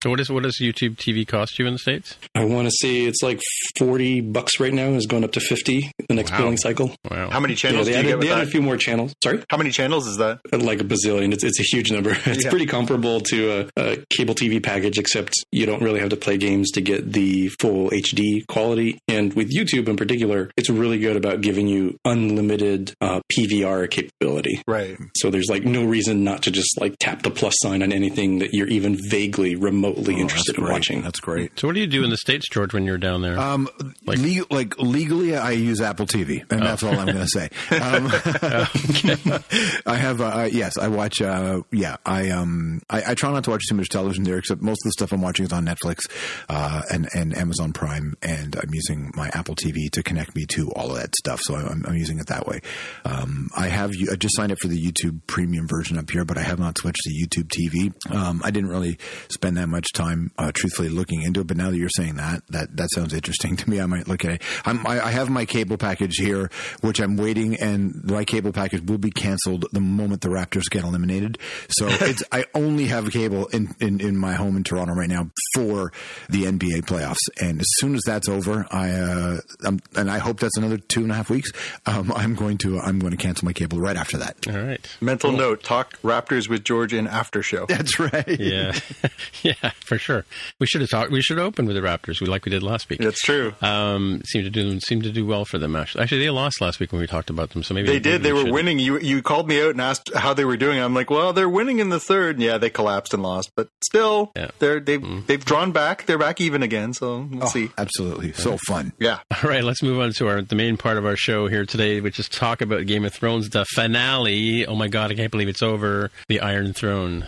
So 0.02 0.10
what 0.10 0.20
is 0.20 0.30
what 0.30 0.42
does 0.42 0.58
YouTube 0.60 0.83
TV 0.90 1.26
cost 1.26 1.58
you 1.58 1.66
in 1.66 1.72
the 1.74 1.78
states? 1.78 2.16
I 2.34 2.44
want 2.44 2.66
to 2.68 2.72
say 2.80 3.02
it's 3.02 3.22
like 3.22 3.40
forty 3.78 4.20
bucks 4.20 4.60
right 4.60 4.72
now. 4.72 4.88
Is 4.90 5.06
going 5.06 5.24
up 5.24 5.32
to 5.32 5.40
fifty 5.40 5.90
the 6.08 6.14
next 6.14 6.30
Wow. 6.32 6.38
billing 6.38 6.56
cycle. 6.56 6.94
Wow. 7.10 7.30
How 7.30 7.40
many 7.40 7.54
Yeah, 7.54 7.58
channels 7.58 7.86
they 7.86 7.92
do 7.92 7.98
you 7.98 7.98
added, 8.00 8.08
get 8.08 8.18
with 8.18 8.26
they 8.28 8.32
added 8.34 8.48
a 8.48 8.50
few 8.50 8.62
more 8.62 8.76
channels. 8.76 9.12
Sorry, 9.22 9.42
How 9.50 9.56
many 9.56 9.70
channels 9.70 10.06
is 10.06 10.16
that? 10.18 10.40
like 10.52 10.80
a 10.80 10.84
bazillion. 10.84 11.32
It's, 11.32 11.44
it's 11.44 11.60
a 11.60 11.62
huge 11.62 11.90
number. 11.90 12.10
It's 12.26 12.44
Yeah. 12.44 12.50
pretty 12.50 12.66
comparable 12.66 13.20
to 13.20 13.68
a, 13.76 13.80
a 13.80 14.04
cable 14.16 14.34
TV 14.34 14.62
package, 14.62 14.98
except 14.98 15.34
you 15.52 15.66
don't 15.66 15.82
really 15.82 16.00
have 16.00 16.10
to 16.10 16.16
play 16.16 16.36
games 16.36 16.70
to 16.72 16.80
get 16.80 17.12
the 17.12 17.48
full 17.60 17.90
HD 17.90 18.44
quality. 18.48 18.98
And 19.08 19.32
with 19.34 19.50
YouTube 19.54 19.88
in 19.88 19.96
particular, 19.96 20.50
it's 20.56 20.68
really 20.70 20.98
good 20.98 21.16
about 21.16 21.40
giving 21.40 21.66
you 21.68 21.96
unlimited 22.04 22.94
uh, 23.00 23.20
PVR 23.36 23.88
capability. 23.90 24.62
Right. 24.66 24.96
So 25.16 25.30
there's 25.30 25.48
like 25.48 25.64
no 25.64 25.84
reason 25.84 26.24
not 26.24 26.42
to 26.44 26.50
just 26.50 26.80
like 26.80 26.96
tap 26.98 27.22
the 27.22 27.30
plus 27.30 27.54
sign 27.62 27.82
on 27.82 27.92
anything 27.92 28.38
that 28.40 28.50
you're 28.52 28.68
even 28.68 28.98
vaguely 29.10 29.54
remotely 29.56 30.14
Oh, 30.16 30.20
interested 30.20 30.56
in 30.58 30.64
great. 30.64 30.73
Watching. 30.74 31.02
That's 31.02 31.20
great. 31.20 31.58
So 31.58 31.68
what 31.68 31.74
do 31.74 31.80
you 31.80 31.86
do 31.86 32.04
in 32.04 32.10
the 32.10 32.16
states, 32.16 32.48
George, 32.48 32.72
when 32.72 32.84
you're 32.84 32.98
down 32.98 33.22
there? 33.22 33.38
Um, 33.38 33.68
Like- 34.06 34.18
like, 34.18 34.50
like 34.52 34.78
legally, 34.78 35.36
I 35.36 35.50
use 35.52 35.80
Apple 35.80 36.06
TV, 36.06 36.44
and 36.50 36.62
that's 36.62 36.82
all 36.82 36.98
I'm 36.98 37.06
going 37.06 37.18
to 37.18 37.28
say. 37.28 37.48
Um, 37.74 38.06
I 39.86 39.96
have, 39.96 40.20
uh, 40.20 40.48
yes, 40.50 40.78
I 40.78 40.88
watch. 40.88 41.20
Uh, 41.20 41.62
yeah, 41.70 41.96
I 42.06 42.30
um, 42.30 42.80
I, 42.88 43.02
I 43.08 43.14
try 43.14 43.30
not 43.32 43.44
to 43.44 43.50
watch 43.50 43.62
too 43.68 43.74
much 43.74 43.88
television 43.88 44.24
there, 44.24 44.38
except 44.38 44.62
most 44.62 44.78
of 44.84 44.84
the 44.84 44.92
stuff 44.92 45.12
I'm 45.12 45.20
watching 45.20 45.44
is 45.46 45.52
on 45.52 45.54
on 45.54 45.74
Netflix 45.74 46.00
uh, 46.48 46.82
and 46.92 47.08
and 47.14 47.36
Amazon 47.36 47.72
Prime, 47.72 48.14
and 48.22 48.56
I'm 48.56 48.70
using 48.72 49.10
my 49.14 49.28
Apple 49.34 49.54
TV 49.54 49.90
to 49.92 50.02
connect 50.02 50.34
me 50.36 50.44
to 50.50 50.70
all 50.72 50.90
of 50.90 50.96
that 50.96 51.14
stuff. 51.16 51.40
So 51.42 51.54
I'm, 51.54 51.84
I'm 51.86 51.94
using 51.94 52.18
it 52.18 52.26
that 52.26 52.46
way. 52.46 52.60
Um, 53.04 53.48
I 53.56 53.68
have 53.68 53.90
I 54.10 54.16
just 54.16 54.36
signed 54.36 54.52
up 54.52 54.58
for 54.60 54.68
the 54.68 54.80
YouTube 54.80 55.20
Premium 55.26 55.66
version 55.68 55.98
up 55.98 56.10
here, 56.10 56.24
but 56.24 56.38
I 56.38 56.42
have 56.42 56.58
not 56.58 56.78
switched 56.78 57.00
to 57.04 57.10
YouTube 57.10 57.48
TV. 57.48 58.14
Um, 58.14 58.40
I 58.44 58.50
didn't 58.50 58.70
really 58.70 58.98
spend 59.28 59.56
that 59.56 59.68
much 59.68 59.86
time, 59.94 60.30
uh, 60.38 60.52
truthfully, 60.64 60.88
looking 60.88 61.22
into 61.22 61.40
it. 61.40 61.46
But 61.46 61.58
now 61.58 61.70
that 61.70 61.76
you're 61.76 61.90
saying 61.90 62.16
that, 62.16 62.42
that 62.48 62.76
that 62.76 62.88
sounds 62.90 63.12
interesting 63.12 63.56
to 63.64 63.70
me. 63.70 63.80
I 63.80 63.86
might 63.86 64.08
look 64.08 64.24
at 64.24 64.32
it. 64.32 64.42
I'm, 64.64 64.86
I, 64.86 65.06
I 65.06 65.10
have 65.10 65.28
my 65.28 65.44
cable 65.44 65.76
package 65.76 66.16
here, 66.16 66.50
which 66.80 67.00
I'm 67.00 67.16
waiting, 67.16 67.56
and 67.56 68.02
my 68.04 68.24
cable 68.24 68.52
package 68.52 68.82
will 68.82 68.98
be 68.98 69.10
canceled 69.10 69.66
the 69.72 69.80
moment 69.80 70.22
the 70.22 70.28
Raptors 70.28 70.70
get 70.70 70.84
eliminated. 70.84 71.38
So 71.68 71.86
it's 71.90 72.22
I 72.32 72.46
only 72.54 72.86
have 72.86 73.10
cable 73.10 73.46
in, 73.48 73.74
in, 73.80 74.00
in 74.00 74.16
my 74.16 74.34
home 74.34 74.56
in 74.56 74.64
Toronto 74.64 74.94
right 74.94 75.08
now 75.08 75.30
for 75.54 75.92
the 76.30 76.44
NBA 76.44 76.86
playoffs, 76.86 77.18
and 77.40 77.60
as 77.60 77.66
soon 77.76 77.94
as 77.94 78.02
that's 78.06 78.28
over, 78.28 78.66
I 78.70 78.90
uh, 78.90 79.40
I'm, 79.64 79.80
and 79.96 80.10
I 80.10 80.18
hope 80.18 80.40
that's 80.40 80.56
another 80.56 80.78
two 80.78 81.02
and 81.02 81.12
a 81.12 81.14
half 81.14 81.28
weeks. 81.28 81.50
Um, 81.84 82.10
I'm 82.14 82.34
going 82.34 82.58
to 82.58 82.80
I'm 82.80 82.98
going 82.98 83.10
to 83.10 83.16
cancel 83.18 83.44
my 83.44 83.52
cable 83.52 83.78
right 83.78 83.96
after 83.96 84.16
that. 84.18 84.36
All 84.48 84.62
right. 84.62 84.96
Mental 85.00 85.30
note: 85.30 85.62
talk 85.62 86.00
Raptors 86.02 86.48
with 86.48 86.64
George 86.64 86.94
in 86.94 87.06
after 87.06 87.42
show. 87.42 87.66
That's 87.66 87.98
right. 87.98 88.40
Yeah, 88.40 88.72
yeah, 89.42 89.70
for 89.80 89.98
sure. 89.98 90.24
We 90.60 90.66
should 90.66 90.80
have 90.80 90.90
talked. 90.90 91.10
We 91.10 91.22
should 91.22 91.38
open 91.38 91.66
with 91.66 91.76
the 91.76 91.82
Raptors, 91.82 92.20
we 92.20 92.26
like 92.26 92.44
we 92.44 92.50
did 92.50 92.62
last 92.62 92.88
week. 92.88 93.00
That's 93.00 93.20
true. 93.20 93.54
Um, 93.62 94.22
seemed 94.26 94.44
to 94.44 94.50
do 94.50 94.80
seemed 94.80 95.02
to 95.04 95.10
do 95.12 95.26
well 95.26 95.44
for 95.44 95.58
them. 95.58 95.76
Actually, 95.76 96.02
actually, 96.02 96.20
they 96.24 96.30
lost 96.30 96.60
last 96.60 96.80
week 96.80 96.92
when 96.92 97.00
we 97.00 97.06
talked 97.06 97.30
about 97.30 97.50
them. 97.50 97.62
So 97.62 97.74
maybe 97.74 97.86
They 97.86 97.92
maybe 97.94 98.02
did. 98.02 98.22
They 98.22 98.32
we 98.32 98.38
were 98.40 98.44
should- 98.46 98.54
winning. 98.54 98.78
You 98.78 98.98
you 98.98 99.22
called 99.22 99.48
me 99.48 99.60
out 99.62 99.70
and 99.70 99.80
asked 99.80 100.10
how 100.14 100.34
they 100.34 100.44
were 100.44 100.56
doing. 100.56 100.78
I'm 100.78 100.94
like, 100.94 101.10
well, 101.10 101.32
they're 101.32 101.48
winning 101.48 101.78
in 101.78 101.88
the 101.90 102.00
third. 102.00 102.40
Yeah, 102.40 102.58
they 102.58 102.70
collapsed 102.70 103.14
and 103.14 103.22
lost, 103.22 103.50
but 103.56 103.68
still, 103.84 104.32
Yeah. 104.36 104.50
they're 104.58 104.80
they've 104.80 105.26
they've 105.26 105.44
drawn 105.44 105.72
back. 105.72 106.06
They're 106.06 106.18
back 106.18 106.40
even 106.40 106.62
again. 106.62 106.92
So 106.94 107.28
we'll 107.30 107.46
see. 107.48 107.70
Absolutely, 107.78 108.32
so 108.32 108.56
fun. 108.66 108.92
Yeah. 108.98 109.18
All 109.42 109.50
right, 109.50 109.64
let's 109.64 109.82
move 109.82 110.00
on 110.00 110.12
to 110.14 110.28
our 110.28 110.42
the 110.42 110.54
main 110.56 110.76
part 110.76 110.96
of 110.96 111.06
our 111.06 111.16
show 111.16 111.48
here 111.48 111.64
today, 111.66 112.00
which 112.00 112.18
is 112.18 112.28
talk 112.28 112.60
about 112.60 112.86
Game 112.86 113.04
of 113.04 113.12
Thrones, 113.14 113.50
the 113.50 113.64
finale. 113.74 114.66
Oh 114.66 114.74
my 114.74 114.88
god, 114.88 115.10
I 115.10 115.14
can't 115.14 115.30
believe 115.30 115.48
it's 115.48 115.62
over. 115.62 116.10
The 116.28 116.40
Iron 116.40 116.72
Throne. 116.72 117.26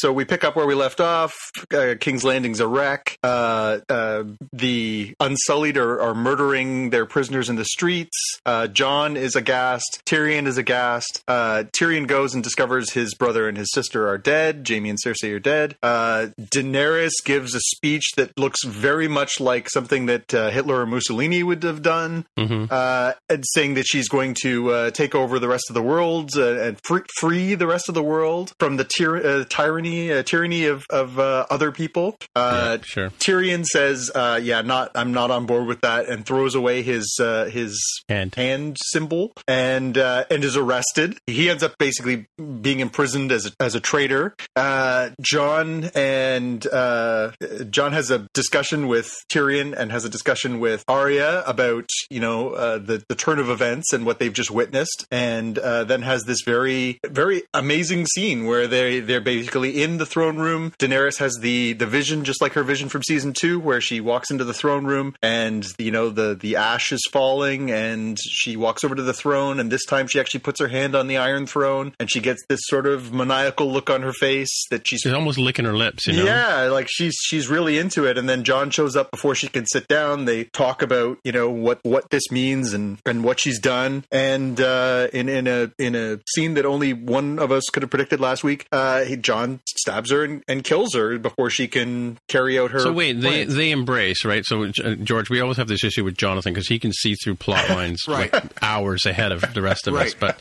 So 0.00 0.12
we 0.12 0.24
pick 0.24 0.44
up 0.44 0.56
where 0.56 0.66
we 0.66 0.74
left 0.74 1.00
off. 1.00 1.34
Uh, 1.72 1.94
King's 1.98 2.24
Landing's 2.24 2.57
a 2.60 2.66
wreck. 2.66 3.18
Uh, 3.22 3.78
uh, 3.88 4.24
the 4.52 5.14
Unsullied 5.20 5.76
are, 5.76 6.00
are 6.00 6.14
murdering 6.14 6.90
their 6.90 7.06
prisoners 7.06 7.48
in 7.48 7.56
the 7.56 7.64
streets. 7.64 8.16
Uh, 8.44 8.66
Jon 8.66 9.16
is 9.16 9.36
aghast. 9.36 10.02
Tyrion 10.06 10.46
is 10.46 10.58
aghast. 10.58 11.22
Uh, 11.28 11.64
Tyrion 11.78 12.06
goes 12.06 12.34
and 12.34 12.42
discovers 12.42 12.92
his 12.92 13.14
brother 13.14 13.48
and 13.48 13.56
his 13.56 13.70
sister 13.72 14.08
are 14.08 14.18
dead. 14.18 14.66
Jaime 14.68 14.90
and 14.90 14.98
Cersei 15.04 15.34
are 15.34 15.38
dead. 15.38 15.76
Uh, 15.82 16.28
Daenerys 16.40 17.12
gives 17.24 17.54
a 17.54 17.60
speech 17.60 18.12
that 18.16 18.36
looks 18.38 18.64
very 18.64 19.08
much 19.08 19.40
like 19.40 19.68
something 19.70 20.06
that 20.06 20.32
uh, 20.34 20.50
Hitler 20.50 20.80
or 20.82 20.86
Mussolini 20.86 21.42
would 21.42 21.62
have 21.62 21.82
done, 21.82 22.26
uh, 22.36 23.12
and 23.28 23.44
saying 23.54 23.74
that 23.74 23.86
she's 23.86 24.08
going 24.08 24.34
to 24.42 24.70
uh, 24.70 24.90
take 24.90 25.14
over 25.14 25.38
the 25.38 25.48
rest 25.48 25.64
of 25.68 25.74
the 25.74 25.82
world 25.82 26.30
uh, 26.36 26.60
and 26.60 26.80
free, 26.84 27.02
free 27.18 27.54
the 27.54 27.66
rest 27.66 27.88
of 27.88 27.94
the 27.94 28.02
world 28.02 28.52
from 28.58 28.76
the 28.76 28.84
tyr- 28.84 29.16
uh, 29.16 29.44
tyranny 29.48 30.12
uh, 30.12 30.22
tyranny 30.22 30.66
of, 30.66 30.84
of 30.90 31.18
uh, 31.18 31.46
other 31.50 31.72
people. 31.72 32.16
Uh, 32.48 32.78
Yeah, 32.78 32.84
sure. 32.84 33.10
Tyrion 33.18 33.64
says, 33.64 34.10
uh, 34.14 34.40
"Yeah, 34.42 34.62
not 34.62 34.90
I'm 34.94 35.12
not 35.12 35.30
on 35.30 35.46
board 35.46 35.66
with 35.66 35.80
that," 35.82 36.08
and 36.08 36.24
throws 36.24 36.54
away 36.54 36.82
his 36.82 37.18
uh, 37.20 37.46
his 37.46 37.78
Hand. 38.08 38.34
hand 38.34 38.76
symbol 38.92 39.32
and 39.46 39.96
uh, 39.98 40.24
and 40.30 40.44
is 40.44 40.56
arrested. 40.56 41.18
He 41.26 41.50
ends 41.50 41.62
up 41.62 41.76
basically 41.78 42.26
being 42.60 42.80
imprisoned 42.80 43.32
as 43.32 43.46
a, 43.46 43.50
as 43.60 43.74
a 43.74 43.80
traitor. 43.80 44.34
Uh, 44.56 45.10
Jon 45.20 45.90
and 45.94 46.66
uh, 46.66 47.32
Jon 47.70 47.92
has 47.92 48.10
a 48.10 48.26
discussion 48.34 48.88
with 48.88 49.14
Tyrion 49.30 49.74
and 49.76 49.90
has 49.92 50.04
a 50.04 50.08
discussion 50.08 50.60
with 50.60 50.84
Arya 50.88 51.42
about 51.46 51.88
you 52.10 52.20
know 52.20 52.50
uh, 52.50 52.78
the 52.78 53.02
the 53.08 53.14
turn 53.14 53.38
of 53.38 53.50
events 53.50 53.92
and 53.92 54.06
what 54.06 54.18
they've 54.18 54.32
just 54.32 54.50
witnessed, 54.50 55.06
and 55.10 55.58
uh, 55.58 55.84
then 55.84 56.02
has 56.02 56.24
this 56.24 56.42
very 56.44 56.98
very 57.06 57.42
amazing 57.54 58.06
scene 58.06 58.46
where 58.46 58.66
they 58.66 59.00
they're 59.00 59.20
basically 59.20 59.82
in 59.82 59.98
the 59.98 60.06
throne 60.06 60.38
room. 60.38 60.72
Daenerys 60.78 61.18
has 61.18 61.36
the 61.40 61.72
the 61.74 61.86
vision 61.86 62.24
just 62.24 62.37
like 62.40 62.52
her 62.52 62.62
vision 62.62 62.88
from 62.88 63.02
season 63.02 63.32
two, 63.32 63.58
where 63.58 63.80
she 63.80 64.00
walks 64.00 64.30
into 64.30 64.44
the 64.44 64.54
throne 64.54 64.84
room 64.84 65.14
and 65.22 65.66
you 65.78 65.90
know 65.90 66.10
the 66.10 66.34
the 66.34 66.56
ash 66.56 66.92
is 66.92 67.06
falling, 67.12 67.70
and 67.70 68.18
she 68.20 68.56
walks 68.56 68.84
over 68.84 68.94
to 68.94 69.02
the 69.02 69.12
throne, 69.12 69.60
and 69.60 69.70
this 69.70 69.84
time 69.84 70.06
she 70.06 70.20
actually 70.20 70.40
puts 70.40 70.60
her 70.60 70.68
hand 70.68 70.94
on 70.94 71.06
the 71.06 71.16
Iron 71.16 71.46
Throne, 71.46 71.94
and 71.98 72.10
she 72.10 72.20
gets 72.20 72.42
this 72.48 72.60
sort 72.64 72.86
of 72.86 73.12
maniacal 73.12 73.70
look 73.70 73.90
on 73.90 74.02
her 74.02 74.12
face 74.12 74.66
that 74.70 74.86
she's 74.86 75.00
She's 75.00 75.12
almost 75.12 75.38
licking 75.38 75.64
her 75.64 75.74
lips, 75.76 76.06
you 76.06 76.14
know. 76.14 76.24
yeah, 76.24 76.62
like 76.64 76.88
she's 76.90 77.14
she's 77.14 77.48
really 77.48 77.78
into 77.78 78.04
it. 78.04 78.18
And 78.18 78.28
then 78.28 78.44
Jon 78.44 78.70
shows 78.70 78.96
up 78.96 79.10
before 79.10 79.34
she 79.34 79.48
can 79.48 79.66
sit 79.66 79.88
down. 79.88 80.24
They 80.24 80.44
talk 80.44 80.82
about 80.82 81.18
you 81.24 81.32
know 81.32 81.50
what 81.50 81.78
what 81.82 82.10
this 82.10 82.30
means 82.30 82.72
and 82.72 82.98
and 83.06 83.24
what 83.24 83.40
she's 83.40 83.58
done. 83.60 84.04
And 84.10 84.60
uh, 84.60 85.08
in 85.12 85.28
in 85.28 85.46
a 85.46 85.70
in 85.78 85.94
a 85.94 86.18
scene 86.34 86.54
that 86.54 86.66
only 86.66 86.92
one 86.92 87.38
of 87.38 87.52
us 87.52 87.64
could 87.72 87.82
have 87.82 87.90
predicted 87.90 88.20
last 88.20 88.42
week, 88.44 88.66
uh, 88.72 89.04
he, 89.04 89.16
Jon 89.16 89.60
stabs 89.66 90.10
her 90.10 90.24
and, 90.24 90.42
and 90.48 90.64
kills 90.64 90.94
her 90.94 91.18
before 91.18 91.50
she 91.50 91.68
can 91.68 92.18
carry 92.28 92.58
out 92.58 92.70
her. 92.70 92.80
So 92.80 92.92
wait, 92.92 93.14
they 93.20 93.44
plans. 93.44 93.54
they 93.54 93.70
embrace 93.70 94.24
right. 94.24 94.44
So 94.44 94.64
uh, 94.64 94.94
George, 95.02 95.30
we 95.30 95.40
always 95.40 95.56
have 95.56 95.68
this 95.68 95.82
issue 95.82 96.04
with 96.04 96.16
Jonathan 96.16 96.52
because 96.52 96.68
he 96.68 96.78
can 96.78 96.92
see 96.92 97.14
through 97.14 97.34
plot 97.36 97.68
lines 97.68 98.04
Right. 98.08 98.32
like 98.32 98.44
hours 98.62 99.06
ahead 99.06 99.32
of 99.32 99.42
the 99.54 99.62
rest 99.62 99.86
of 99.88 99.94
us. 99.94 100.14
But 100.14 100.38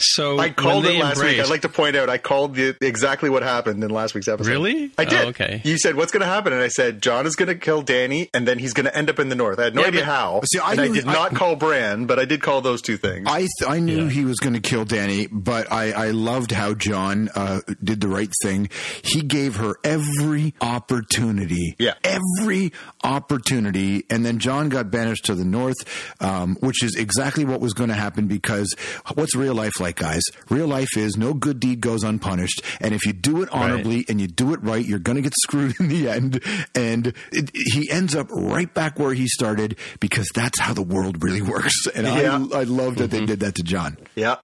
so 0.00 0.38
I 0.38 0.50
called 0.50 0.84
it 0.86 0.88
they 0.88 1.02
last 1.02 1.22
week. 1.22 1.38
I'd 1.40 1.48
like 1.48 1.62
to 1.62 1.68
point 1.68 1.96
out 1.96 2.08
I 2.08 2.18
called 2.18 2.54
the, 2.54 2.76
exactly 2.80 3.28
what 3.30 3.42
happened 3.42 3.82
in 3.82 3.90
last 3.90 4.14
week's 4.14 4.28
episode. 4.28 4.50
Really? 4.50 4.90
I 4.98 5.04
did. 5.04 5.24
Oh, 5.24 5.28
okay. 5.28 5.60
You 5.64 5.78
said 5.78 5.96
what's 5.96 6.12
going 6.12 6.20
to 6.20 6.26
happen, 6.26 6.52
and 6.52 6.62
I 6.62 6.68
said 6.68 7.02
Jon 7.02 7.26
is 7.26 7.34
going 7.36 7.48
to 7.48 7.54
kill 7.54 7.82
Dany, 7.82 8.28
and 8.34 8.46
then 8.46 8.58
he's 8.58 8.72
going 8.72 8.86
to 8.86 8.96
end 8.96 9.10
up 9.10 9.18
in 9.18 9.28
the 9.28 9.34
north. 9.34 9.58
I 9.58 9.64
had 9.64 9.74
no 9.74 9.82
Yeah, 9.82 9.88
idea 9.88 10.00
but- 10.00 10.06
how. 10.06 10.40
See, 10.52 10.58
I 10.58 10.72
and 10.72 10.80
I 10.80 10.86
knew- 10.88 10.94
did 10.94 11.06
not 11.06 11.32
I- 11.32 11.34
call 11.36 11.56
Bran, 11.56 12.06
but 12.06 12.18
I 12.18 12.24
did 12.24 12.42
call 12.42 12.60
those 12.60 12.82
two 12.82 12.96
things. 12.96 13.26
I 13.28 13.40
th- 13.40 13.50
I 13.68 13.78
knew 13.80 14.04
Yeah. 14.04 14.10
he 14.10 14.24
was 14.24 14.38
going 14.38 14.54
to 14.54 14.60
kill 14.60 14.84
Dany, 14.84 15.28
but 15.30 15.70
I, 15.72 15.92
I 15.92 16.10
loved 16.10 16.52
how 16.52 16.74
Jon 16.74 17.28
uh, 17.34 17.60
did 17.82 18.00
the 18.00 18.08
right 18.08 18.30
thing. 18.42 18.68
He 19.02 19.22
gave 19.22 19.56
her 19.56 19.76
every 19.84 20.54
opportunity, 20.60 21.74
Yeah. 21.78 21.94
every 22.04 22.72
opportunity, 23.04 24.04
and 24.10 24.24
then 24.24 24.38
Jon 24.38 24.68
got 24.68 24.90
banished 24.90 25.24
to 25.26 25.34
the 25.34 25.44
north, 25.44 25.76
um, 26.20 26.56
which 26.60 26.82
is 26.82 26.96
exactly 26.96 27.44
what 27.44 27.60
was 27.60 27.72
going 27.74 27.88
to 27.88 27.94
happen. 27.94 28.26
Because 28.26 28.74
what's 29.14 29.34
real 29.34 29.54
life 29.54 29.80
like, 29.80 29.87
guys? 29.96 30.22
Real 30.48 30.66
life 30.66 30.96
is 30.96 31.16
no 31.16 31.34
good 31.34 31.60
deed 31.60 31.80
goes 31.80 32.02
unpunished, 32.02 32.62
and 32.80 32.94
if 32.94 33.04
you 33.06 33.12
do 33.12 33.42
it 33.42 33.48
honorably 33.50 34.04
and 34.08 34.20
you 34.20 34.26
do 34.26 34.52
it 34.52 34.62
right, 34.62 34.84
you're 34.84 34.98
going 34.98 35.16
to 35.16 35.22
get 35.22 35.32
screwed 35.42 35.78
in 35.80 35.88
the 35.88 36.08
end. 36.08 36.42
And 36.74 37.12
it, 37.32 37.50
he 37.54 37.90
ends 37.90 38.14
up 38.14 38.28
right 38.30 38.72
back 38.72 38.98
where 38.98 39.14
he 39.14 39.26
started 39.28 39.76
because 40.00 40.28
that's 40.34 40.58
how 40.60 40.74
the 40.74 40.82
world 40.82 41.22
really 41.22 41.42
works. 41.42 41.86
And 41.94 42.06
Yeah. 42.06 42.46
I, 42.52 42.60
I 42.60 42.62
love 42.64 42.96
that 42.96 43.10
they 43.10 43.24
did 43.24 43.40
that 43.40 43.54
to 43.56 43.62
Jon. 43.62 43.96
Yeah. 44.14 44.36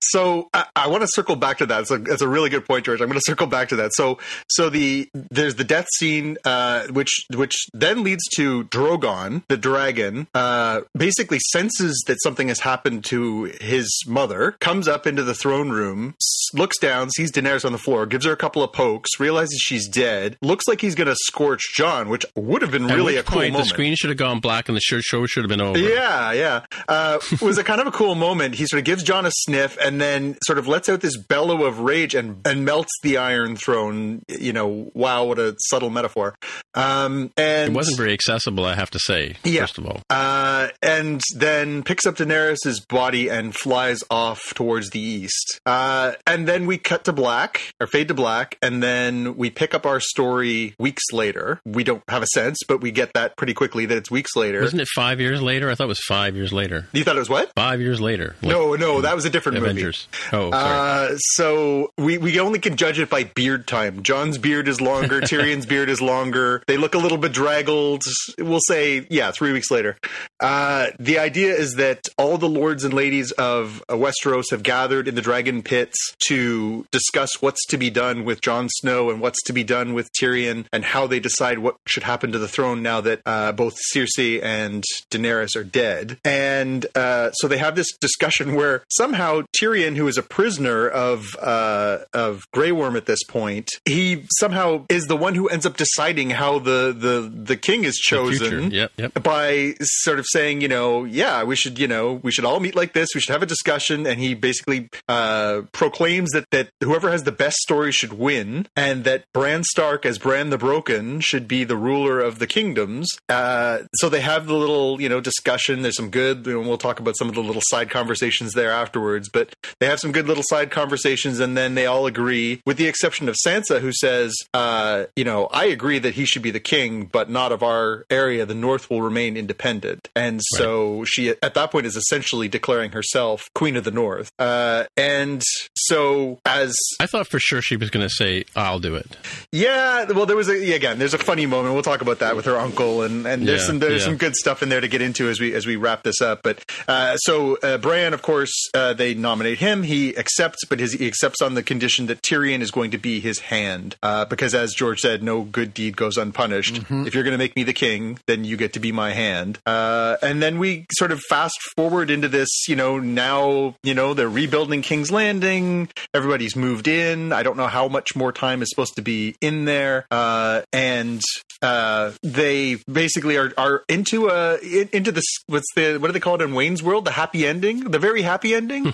So 0.00 0.48
I, 0.54 0.66
I 0.76 0.88
want 0.88 1.02
to 1.02 1.08
circle 1.10 1.36
back 1.36 1.58
to 1.58 1.66
that. 1.66 1.82
It's 1.82 1.90
a, 1.90 2.02
it's 2.02 2.22
a 2.22 2.28
really 2.28 2.50
good 2.50 2.64
point, 2.66 2.84
George. 2.84 3.00
I'm 3.00 3.08
going 3.08 3.18
to 3.18 3.24
circle 3.24 3.46
back 3.46 3.68
to 3.70 3.76
that. 3.76 3.92
So 3.94 4.18
so 4.48 4.70
the 4.70 5.08
there's 5.14 5.54
the 5.56 5.64
death 5.64 5.86
scene, 5.96 6.36
uh, 6.44 6.86
which 6.88 7.26
which 7.34 7.54
then 7.72 8.02
leads 8.02 8.24
to 8.36 8.64
Drogon, 8.64 9.42
the 9.48 9.56
dragon, 9.56 10.26
uh, 10.34 10.82
basically 10.96 11.38
senses 11.50 12.02
that 12.06 12.18
something 12.22 12.48
has 12.48 12.60
happened 12.60 13.04
to 13.06 13.44
his 13.60 13.88
mother, 14.06 14.52
comes 14.60 14.88
up 14.90 15.06
into 15.06 15.22
the 15.22 15.34
throne 15.34 15.70
room, 15.70 16.14
looks 16.52 16.78
down, 16.78 17.10
sees 17.10 17.32
Daenerys 17.32 17.64
on 17.64 17.72
the 17.72 17.78
floor, 17.78 18.04
gives 18.06 18.24
her 18.26 18.32
a 18.32 18.36
couple 18.36 18.62
of 18.62 18.72
pokes, 18.72 19.18
realizes 19.18 19.58
she's 19.62 19.88
dead, 19.88 20.36
looks 20.42 20.66
like 20.68 20.80
he's 20.80 20.94
going 20.94 21.06
to 21.08 21.16
scorch 21.26 21.72
Jon, 21.74 22.08
which 22.08 22.26
would 22.34 22.62
have 22.62 22.70
been 22.70 22.90
At 22.90 22.96
really 22.96 23.16
a 23.16 23.22
cool 23.22 23.38
point, 23.38 23.52
moment. 23.52 23.68
the 23.68 23.74
screen 23.74 23.94
should 23.96 24.10
have 24.10 24.18
gone 24.18 24.40
black 24.40 24.68
and 24.68 24.76
the 24.76 24.80
show 24.80 25.00
should 25.00 25.44
have 25.44 25.48
been 25.48 25.60
over. 25.60 25.78
Yeah, 25.78 26.32
yeah. 26.32 26.60
Uh, 26.88 27.18
it 27.32 27.40
was 27.42 27.56
a 27.58 27.64
kind 27.64 27.80
of 27.80 27.86
a 27.86 27.90
cool 27.92 28.14
moment. 28.14 28.54
He 28.56 28.66
sort 28.66 28.78
of 28.80 28.84
gives 28.84 29.02
Jon 29.02 29.24
a 29.26 29.30
sniff 29.32 29.78
and 29.80 30.00
then 30.00 30.36
sort 30.44 30.58
of 30.58 30.66
lets 30.68 30.88
out 30.88 31.00
this 31.00 31.16
bellow 31.16 31.64
of 31.64 31.80
rage 31.80 32.14
and, 32.14 32.40
and 32.44 32.64
melts 32.64 32.90
the 33.02 33.16
Iron 33.16 33.56
Throne. 33.56 34.22
You 34.28 34.52
know, 34.52 34.90
wow, 34.94 35.24
what 35.24 35.38
a 35.38 35.54
subtle 35.68 35.90
metaphor. 35.90 36.34
Um, 36.74 37.30
and 37.36 37.72
It 37.72 37.76
wasn't 37.76 37.96
very 37.96 38.12
accessible, 38.12 38.64
I 38.64 38.74
have 38.74 38.90
to 38.90 38.98
say. 38.98 39.36
Yeah. 39.44 39.60
First 39.62 39.78
of 39.78 39.86
all, 39.86 40.00
uh, 40.10 40.68
and 40.82 41.20
then 41.36 41.82
picks 41.82 42.06
up 42.06 42.16
Daenerys' 42.16 42.86
body 42.88 43.28
and 43.28 43.54
flies 43.54 44.00
off 44.10 44.54
towards 44.54 44.79
the 44.90 44.98
east. 45.00 45.60
Uh, 45.66 46.12
and 46.26 46.48
then 46.48 46.66
we 46.66 46.78
cut 46.78 47.04
to 47.04 47.12
black, 47.12 47.74
or 47.78 47.86
fade 47.86 48.08
to 48.08 48.14
black, 48.14 48.56
and 48.62 48.82
then 48.82 49.36
we 49.36 49.50
pick 49.50 49.74
up 49.74 49.84
our 49.84 50.00
story 50.00 50.74
weeks 50.78 51.02
later. 51.12 51.60
We 51.66 51.84
don't 51.84 52.02
have 52.08 52.22
a 52.22 52.26
sense, 52.34 52.58
but 52.66 52.80
we 52.80 52.90
get 52.90 53.12
that 53.12 53.36
pretty 53.36 53.52
quickly 53.52 53.84
that 53.86 53.96
it's 53.98 54.10
weeks 54.10 54.34
later. 54.34 54.62
wasn't 54.62 54.80
it 54.82 54.88
five 54.94 55.20
years 55.20 55.42
later? 55.42 55.70
I 55.70 55.74
thought 55.74 55.84
it 55.84 55.88
was 55.88 56.00
five 56.08 56.34
years 56.36 56.52
later. 56.52 56.86
you 56.92 57.04
thought 57.04 57.16
it 57.16 57.20
was 57.20 57.28
what? 57.28 57.52
Five 57.54 57.80
years 57.80 58.00
later. 58.00 58.36
like 58.42 58.52
No, 58.52 58.74
no, 58.74 59.02
that 59.02 59.14
was 59.14 59.24
a 59.26 59.30
different 59.30 59.58
movie. 59.58 59.70
Avengers. 59.70 60.08
Oh, 60.32 60.50
sorry. 60.50 61.12
Uh, 61.12 61.16
so 61.18 61.92
we, 61.98 62.16
we 62.18 62.40
only 62.40 62.58
can 62.58 62.76
judge 62.76 62.98
it 62.98 63.10
by 63.10 63.24
beard 63.24 63.66
time. 63.66 64.02
Jon's 64.02 64.38
beard 64.38 64.68
is 64.68 64.80
longer. 64.80 65.20
Tyrion's 65.20 65.66
beard 65.66 65.90
is 65.90 66.00
longer. 66.00 66.62
They 66.66 66.76
look 66.76 66.94
a 66.94 66.98
little 66.98 67.18
bedraggled. 67.18 68.02
We'll 68.38 68.60
say, 68.66 69.06
yeah, 69.10 69.30
three 69.32 69.52
weeks 69.52 69.70
later. 69.70 69.96
Uh, 70.38 70.88
the 70.98 71.18
idea 71.18 71.54
is 71.54 71.74
that 71.74 72.06
all 72.16 72.38
the 72.38 72.48
lords 72.48 72.84
and 72.84 72.94
ladies 72.94 73.32
of 73.32 73.82
uh, 73.88 73.94
Westeros 73.94 74.50
have 74.50 74.62
gathered 74.70 75.08
in 75.08 75.16
the 75.16 75.20
dragon 75.20 75.64
pits 75.64 75.98
to 76.28 76.86
discuss 76.92 77.42
what's 77.42 77.66
to 77.66 77.76
be 77.76 77.90
done 77.90 78.24
with 78.24 78.40
Jon 78.40 78.68
Snow 78.68 79.10
and 79.10 79.20
what's 79.20 79.42
to 79.46 79.52
be 79.52 79.64
done 79.64 79.94
with 79.94 80.12
Tyrion 80.12 80.64
and 80.72 80.84
how 80.84 81.08
they 81.08 81.18
decide 81.18 81.58
what 81.58 81.74
should 81.88 82.04
happen 82.04 82.30
to 82.30 82.38
the 82.38 82.46
throne 82.46 82.80
now 82.80 83.00
that 83.00 83.20
uh, 83.26 83.50
both 83.50 83.76
Cersei 83.92 84.40
and 84.40 84.84
Daenerys 85.10 85.56
are 85.56 85.64
dead. 85.64 86.18
And 86.24 86.86
uh, 86.94 87.32
so 87.32 87.48
they 87.48 87.58
have 87.58 87.74
this 87.74 87.88
discussion 88.00 88.54
where 88.60 88.84
somehow 88.92 89.42
Tyrion, 89.60 89.96
who 89.96 90.06
is 90.06 90.16
a 90.16 90.22
prisoner 90.22 90.86
of 90.88 91.26
uh, 91.42 92.04
of 92.14 92.48
Grey 92.52 92.70
Worm 92.70 92.94
at 92.94 93.06
this 93.06 93.24
point, 93.24 93.70
he 93.84 94.24
somehow 94.38 94.86
is 94.88 95.08
the 95.08 95.16
one 95.16 95.34
who 95.34 95.48
ends 95.48 95.66
up 95.66 95.76
deciding 95.76 96.30
how 96.30 96.60
the 96.60 96.94
the 96.96 97.28
the 97.28 97.56
king 97.56 97.82
is 97.82 97.96
chosen. 97.96 98.70
Yep, 98.70 98.92
yep. 98.96 99.22
By 99.24 99.74
sort 99.80 100.20
of 100.20 100.26
saying, 100.28 100.60
you 100.60 100.68
know, 100.68 101.02
yeah, 101.02 101.42
we 101.42 101.56
should, 101.56 101.76
you 101.80 101.88
know, 101.88 102.20
we 102.22 102.30
should 102.30 102.44
all 102.44 102.60
meet 102.60 102.76
like 102.76 102.92
this. 102.92 103.08
We 103.16 103.20
should 103.20 103.32
have 103.32 103.42
a 103.42 103.46
discussion, 103.46 104.06
and 104.06 104.20
he 104.20 104.34
basically 104.34 104.59
uh, 105.08 105.62
proclaims 105.72 106.30
that 106.30 106.50
that 106.50 106.70
whoever 106.82 107.10
has 107.10 107.24
the 107.24 107.32
best 107.32 107.56
story 107.58 107.92
should 107.92 108.12
win, 108.12 108.66
and 108.76 109.04
that 109.04 109.24
Bran 109.32 109.64
Stark 109.64 110.04
as 110.06 110.18
Bran 110.18 110.50
the 110.50 110.58
Broken 110.58 111.20
should 111.20 111.46
be 111.48 111.64
the 111.64 111.76
ruler 111.76 112.20
of 112.20 112.38
the 112.38 112.46
kingdoms. 112.46 113.08
Uh, 113.28 113.80
so 113.94 114.08
they 114.08 114.20
have 114.20 114.46
the 114.46 114.54
little, 114.54 115.00
you 115.00 115.08
know, 115.08 115.20
discussion. 115.20 115.82
There's 115.82 115.96
some 115.96 116.10
good. 116.10 116.46
Know, 116.46 116.60
we'll 116.60 116.78
talk 116.78 117.00
about 117.00 117.16
some 117.16 117.28
of 117.28 117.34
the 117.34 117.42
little 117.42 117.62
side 117.66 117.90
conversations 117.90 118.52
there 118.52 118.70
afterwards, 118.70 119.28
but 119.28 119.54
they 119.80 119.86
have 119.86 120.00
some 120.00 120.12
good 120.12 120.26
little 120.26 120.44
side 120.46 120.70
conversations, 120.70 121.40
and 121.40 121.56
then 121.56 121.74
they 121.74 121.86
all 121.86 122.06
agree, 122.06 122.60
with 122.66 122.76
the 122.76 122.86
exception 122.86 123.28
of 123.28 123.36
Sansa, 123.44 123.80
who 123.80 123.92
says, 123.92 124.34
uh, 124.54 125.04
you 125.16 125.24
know, 125.24 125.46
I 125.46 125.66
agree 125.66 125.98
that 125.98 126.14
he 126.14 126.24
should 126.24 126.42
be 126.42 126.50
the 126.50 126.60
king, 126.60 127.04
but 127.06 127.30
not 127.30 127.52
of 127.52 127.62
our 127.62 128.04
area. 128.10 128.46
The 128.46 128.54
North 128.54 128.90
will 128.90 129.02
remain 129.02 129.36
independent, 129.36 130.08
and 130.14 130.40
so 130.56 131.04
she 131.04 131.30
at 131.30 131.54
that 131.54 131.70
point 131.70 131.86
is 131.86 131.96
essentially 131.96 132.48
declaring 132.48 132.92
herself 132.92 133.48
Queen 133.54 133.76
of 133.76 133.84
the 133.84 133.90
North. 133.90 134.30
Uh, 134.38 134.49
and 134.96 135.42
so 135.74 136.38
as 136.44 136.76
I 137.00 137.06
thought 137.06 137.26
for 137.28 137.38
sure 137.38 137.62
she 137.62 137.76
was 137.76 137.90
going 137.90 138.06
to 138.06 138.12
say, 138.14 138.44
"I'll 138.56 138.78
do 138.80 138.94
it." 138.94 139.06
yeah, 139.52 140.04
well, 140.10 140.26
there 140.26 140.36
was 140.36 140.48
a 140.48 140.58
yeah, 140.58 140.74
again. 140.76 140.98
There's 140.98 141.14
a 141.14 141.18
funny 141.18 141.46
moment. 141.46 141.74
We'll 141.74 141.82
talk 141.82 142.00
about 142.00 142.18
that 142.20 142.36
with 142.36 142.44
her 142.46 142.56
uncle, 142.56 143.02
and 143.02 143.26
and 143.26 143.46
there's 143.46 143.62
Yeah, 143.62 143.66
some 143.66 143.78
there's 143.78 144.02
yeah. 144.02 144.08
some 144.08 144.16
good 144.16 144.34
stuff 144.36 144.62
in 144.62 144.68
there 144.68 144.80
to 144.80 144.88
get 144.88 145.02
into 145.02 145.28
as 145.28 145.40
we 145.40 145.54
as 145.54 145.66
we 145.66 145.76
wrap 145.76 146.02
this 146.02 146.20
up. 146.20 146.40
But 146.42 146.64
uh, 146.88 147.16
so 147.18 147.56
uh, 147.62 147.78
Bran, 147.78 148.14
of 148.14 148.22
course, 148.22 148.52
uh, 148.74 148.94
they 148.94 149.14
nominate 149.14 149.58
him. 149.58 149.82
He 149.82 150.16
accepts, 150.16 150.64
but 150.64 150.78
his, 150.80 150.92
he 150.92 151.06
accepts 151.06 151.40
on 151.42 151.54
the 151.54 151.62
condition 151.62 152.06
that 152.06 152.22
Tyrion 152.22 152.60
is 152.60 152.70
going 152.70 152.90
to 152.92 152.98
be 152.98 153.20
his 153.20 153.38
hand, 153.40 153.96
uh, 154.02 154.24
because 154.26 154.54
as 154.54 154.72
George 154.74 155.00
said, 155.00 155.22
no 155.22 155.42
good 155.42 155.74
deed 155.74 155.96
goes 155.96 156.16
unpunished. 156.16 156.74
Mm-hmm. 156.74 157.06
If 157.06 157.14
you're 157.14 157.24
going 157.24 157.32
to 157.32 157.38
make 157.38 157.56
me 157.56 157.62
the 157.64 157.72
king, 157.72 158.18
then 158.26 158.44
you 158.44 158.56
get 158.56 158.72
to 158.74 158.80
be 158.80 158.92
my 158.92 159.12
hand. 159.12 159.58
Uh, 159.66 160.16
and 160.22 160.42
then 160.42 160.58
we 160.58 160.86
sort 160.92 161.12
of 161.12 161.20
fast 161.28 161.56
forward 161.76 162.10
into 162.10 162.28
this. 162.28 162.48
You 162.68 162.76
know, 162.76 162.98
now 162.98 163.74
you 163.82 163.94
know 163.94 164.14
they're 164.14 164.28
rebuilding 164.30 164.82
King's 164.82 165.10
Landing. 165.10 165.88
Everybody's 166.14 166.56
moved 166.56 166.88
in. 166.88 167.32
I 167.32 167.42
don't 167.42 167.56
know 167.56 167.66
how 167.66 167.88
much 167.88 168.16
more 168.16 168.32
time 168.32 168.62
is 168.62 168.70
supposed 168.70 168.96
to 168.96 169.02
be 169.02 169.36
in 169.40 169.64
there. 169.64 170.06
Uh, 170.10 170.62
and 170.72 171.20
uh, 171.62 172.12
they 172.22 172.76
basically 172.90 173.36
are, 173.36 173.52
are 173.58 173.84
into 173.88 174.28
a 174.28 174.58
into 174.94 175.12
this 175.12 175.24
what's 175.46 175.66
the 175.76 175.98
what 175.98 176.06
do 176.06 176.12
they 176.12 176.20
call 176.20 176.36
it 176.36 176.42
in 176.42 176.54
Wayne's 176.54 176.82
World 176.82 177.04
the 177.04 177.10
happy 177.10 177.46
ending 177.46 177.90
the 177.90 177.98
very 177.98 178.22
happy 178.22 178.54
ending 178.54 178.84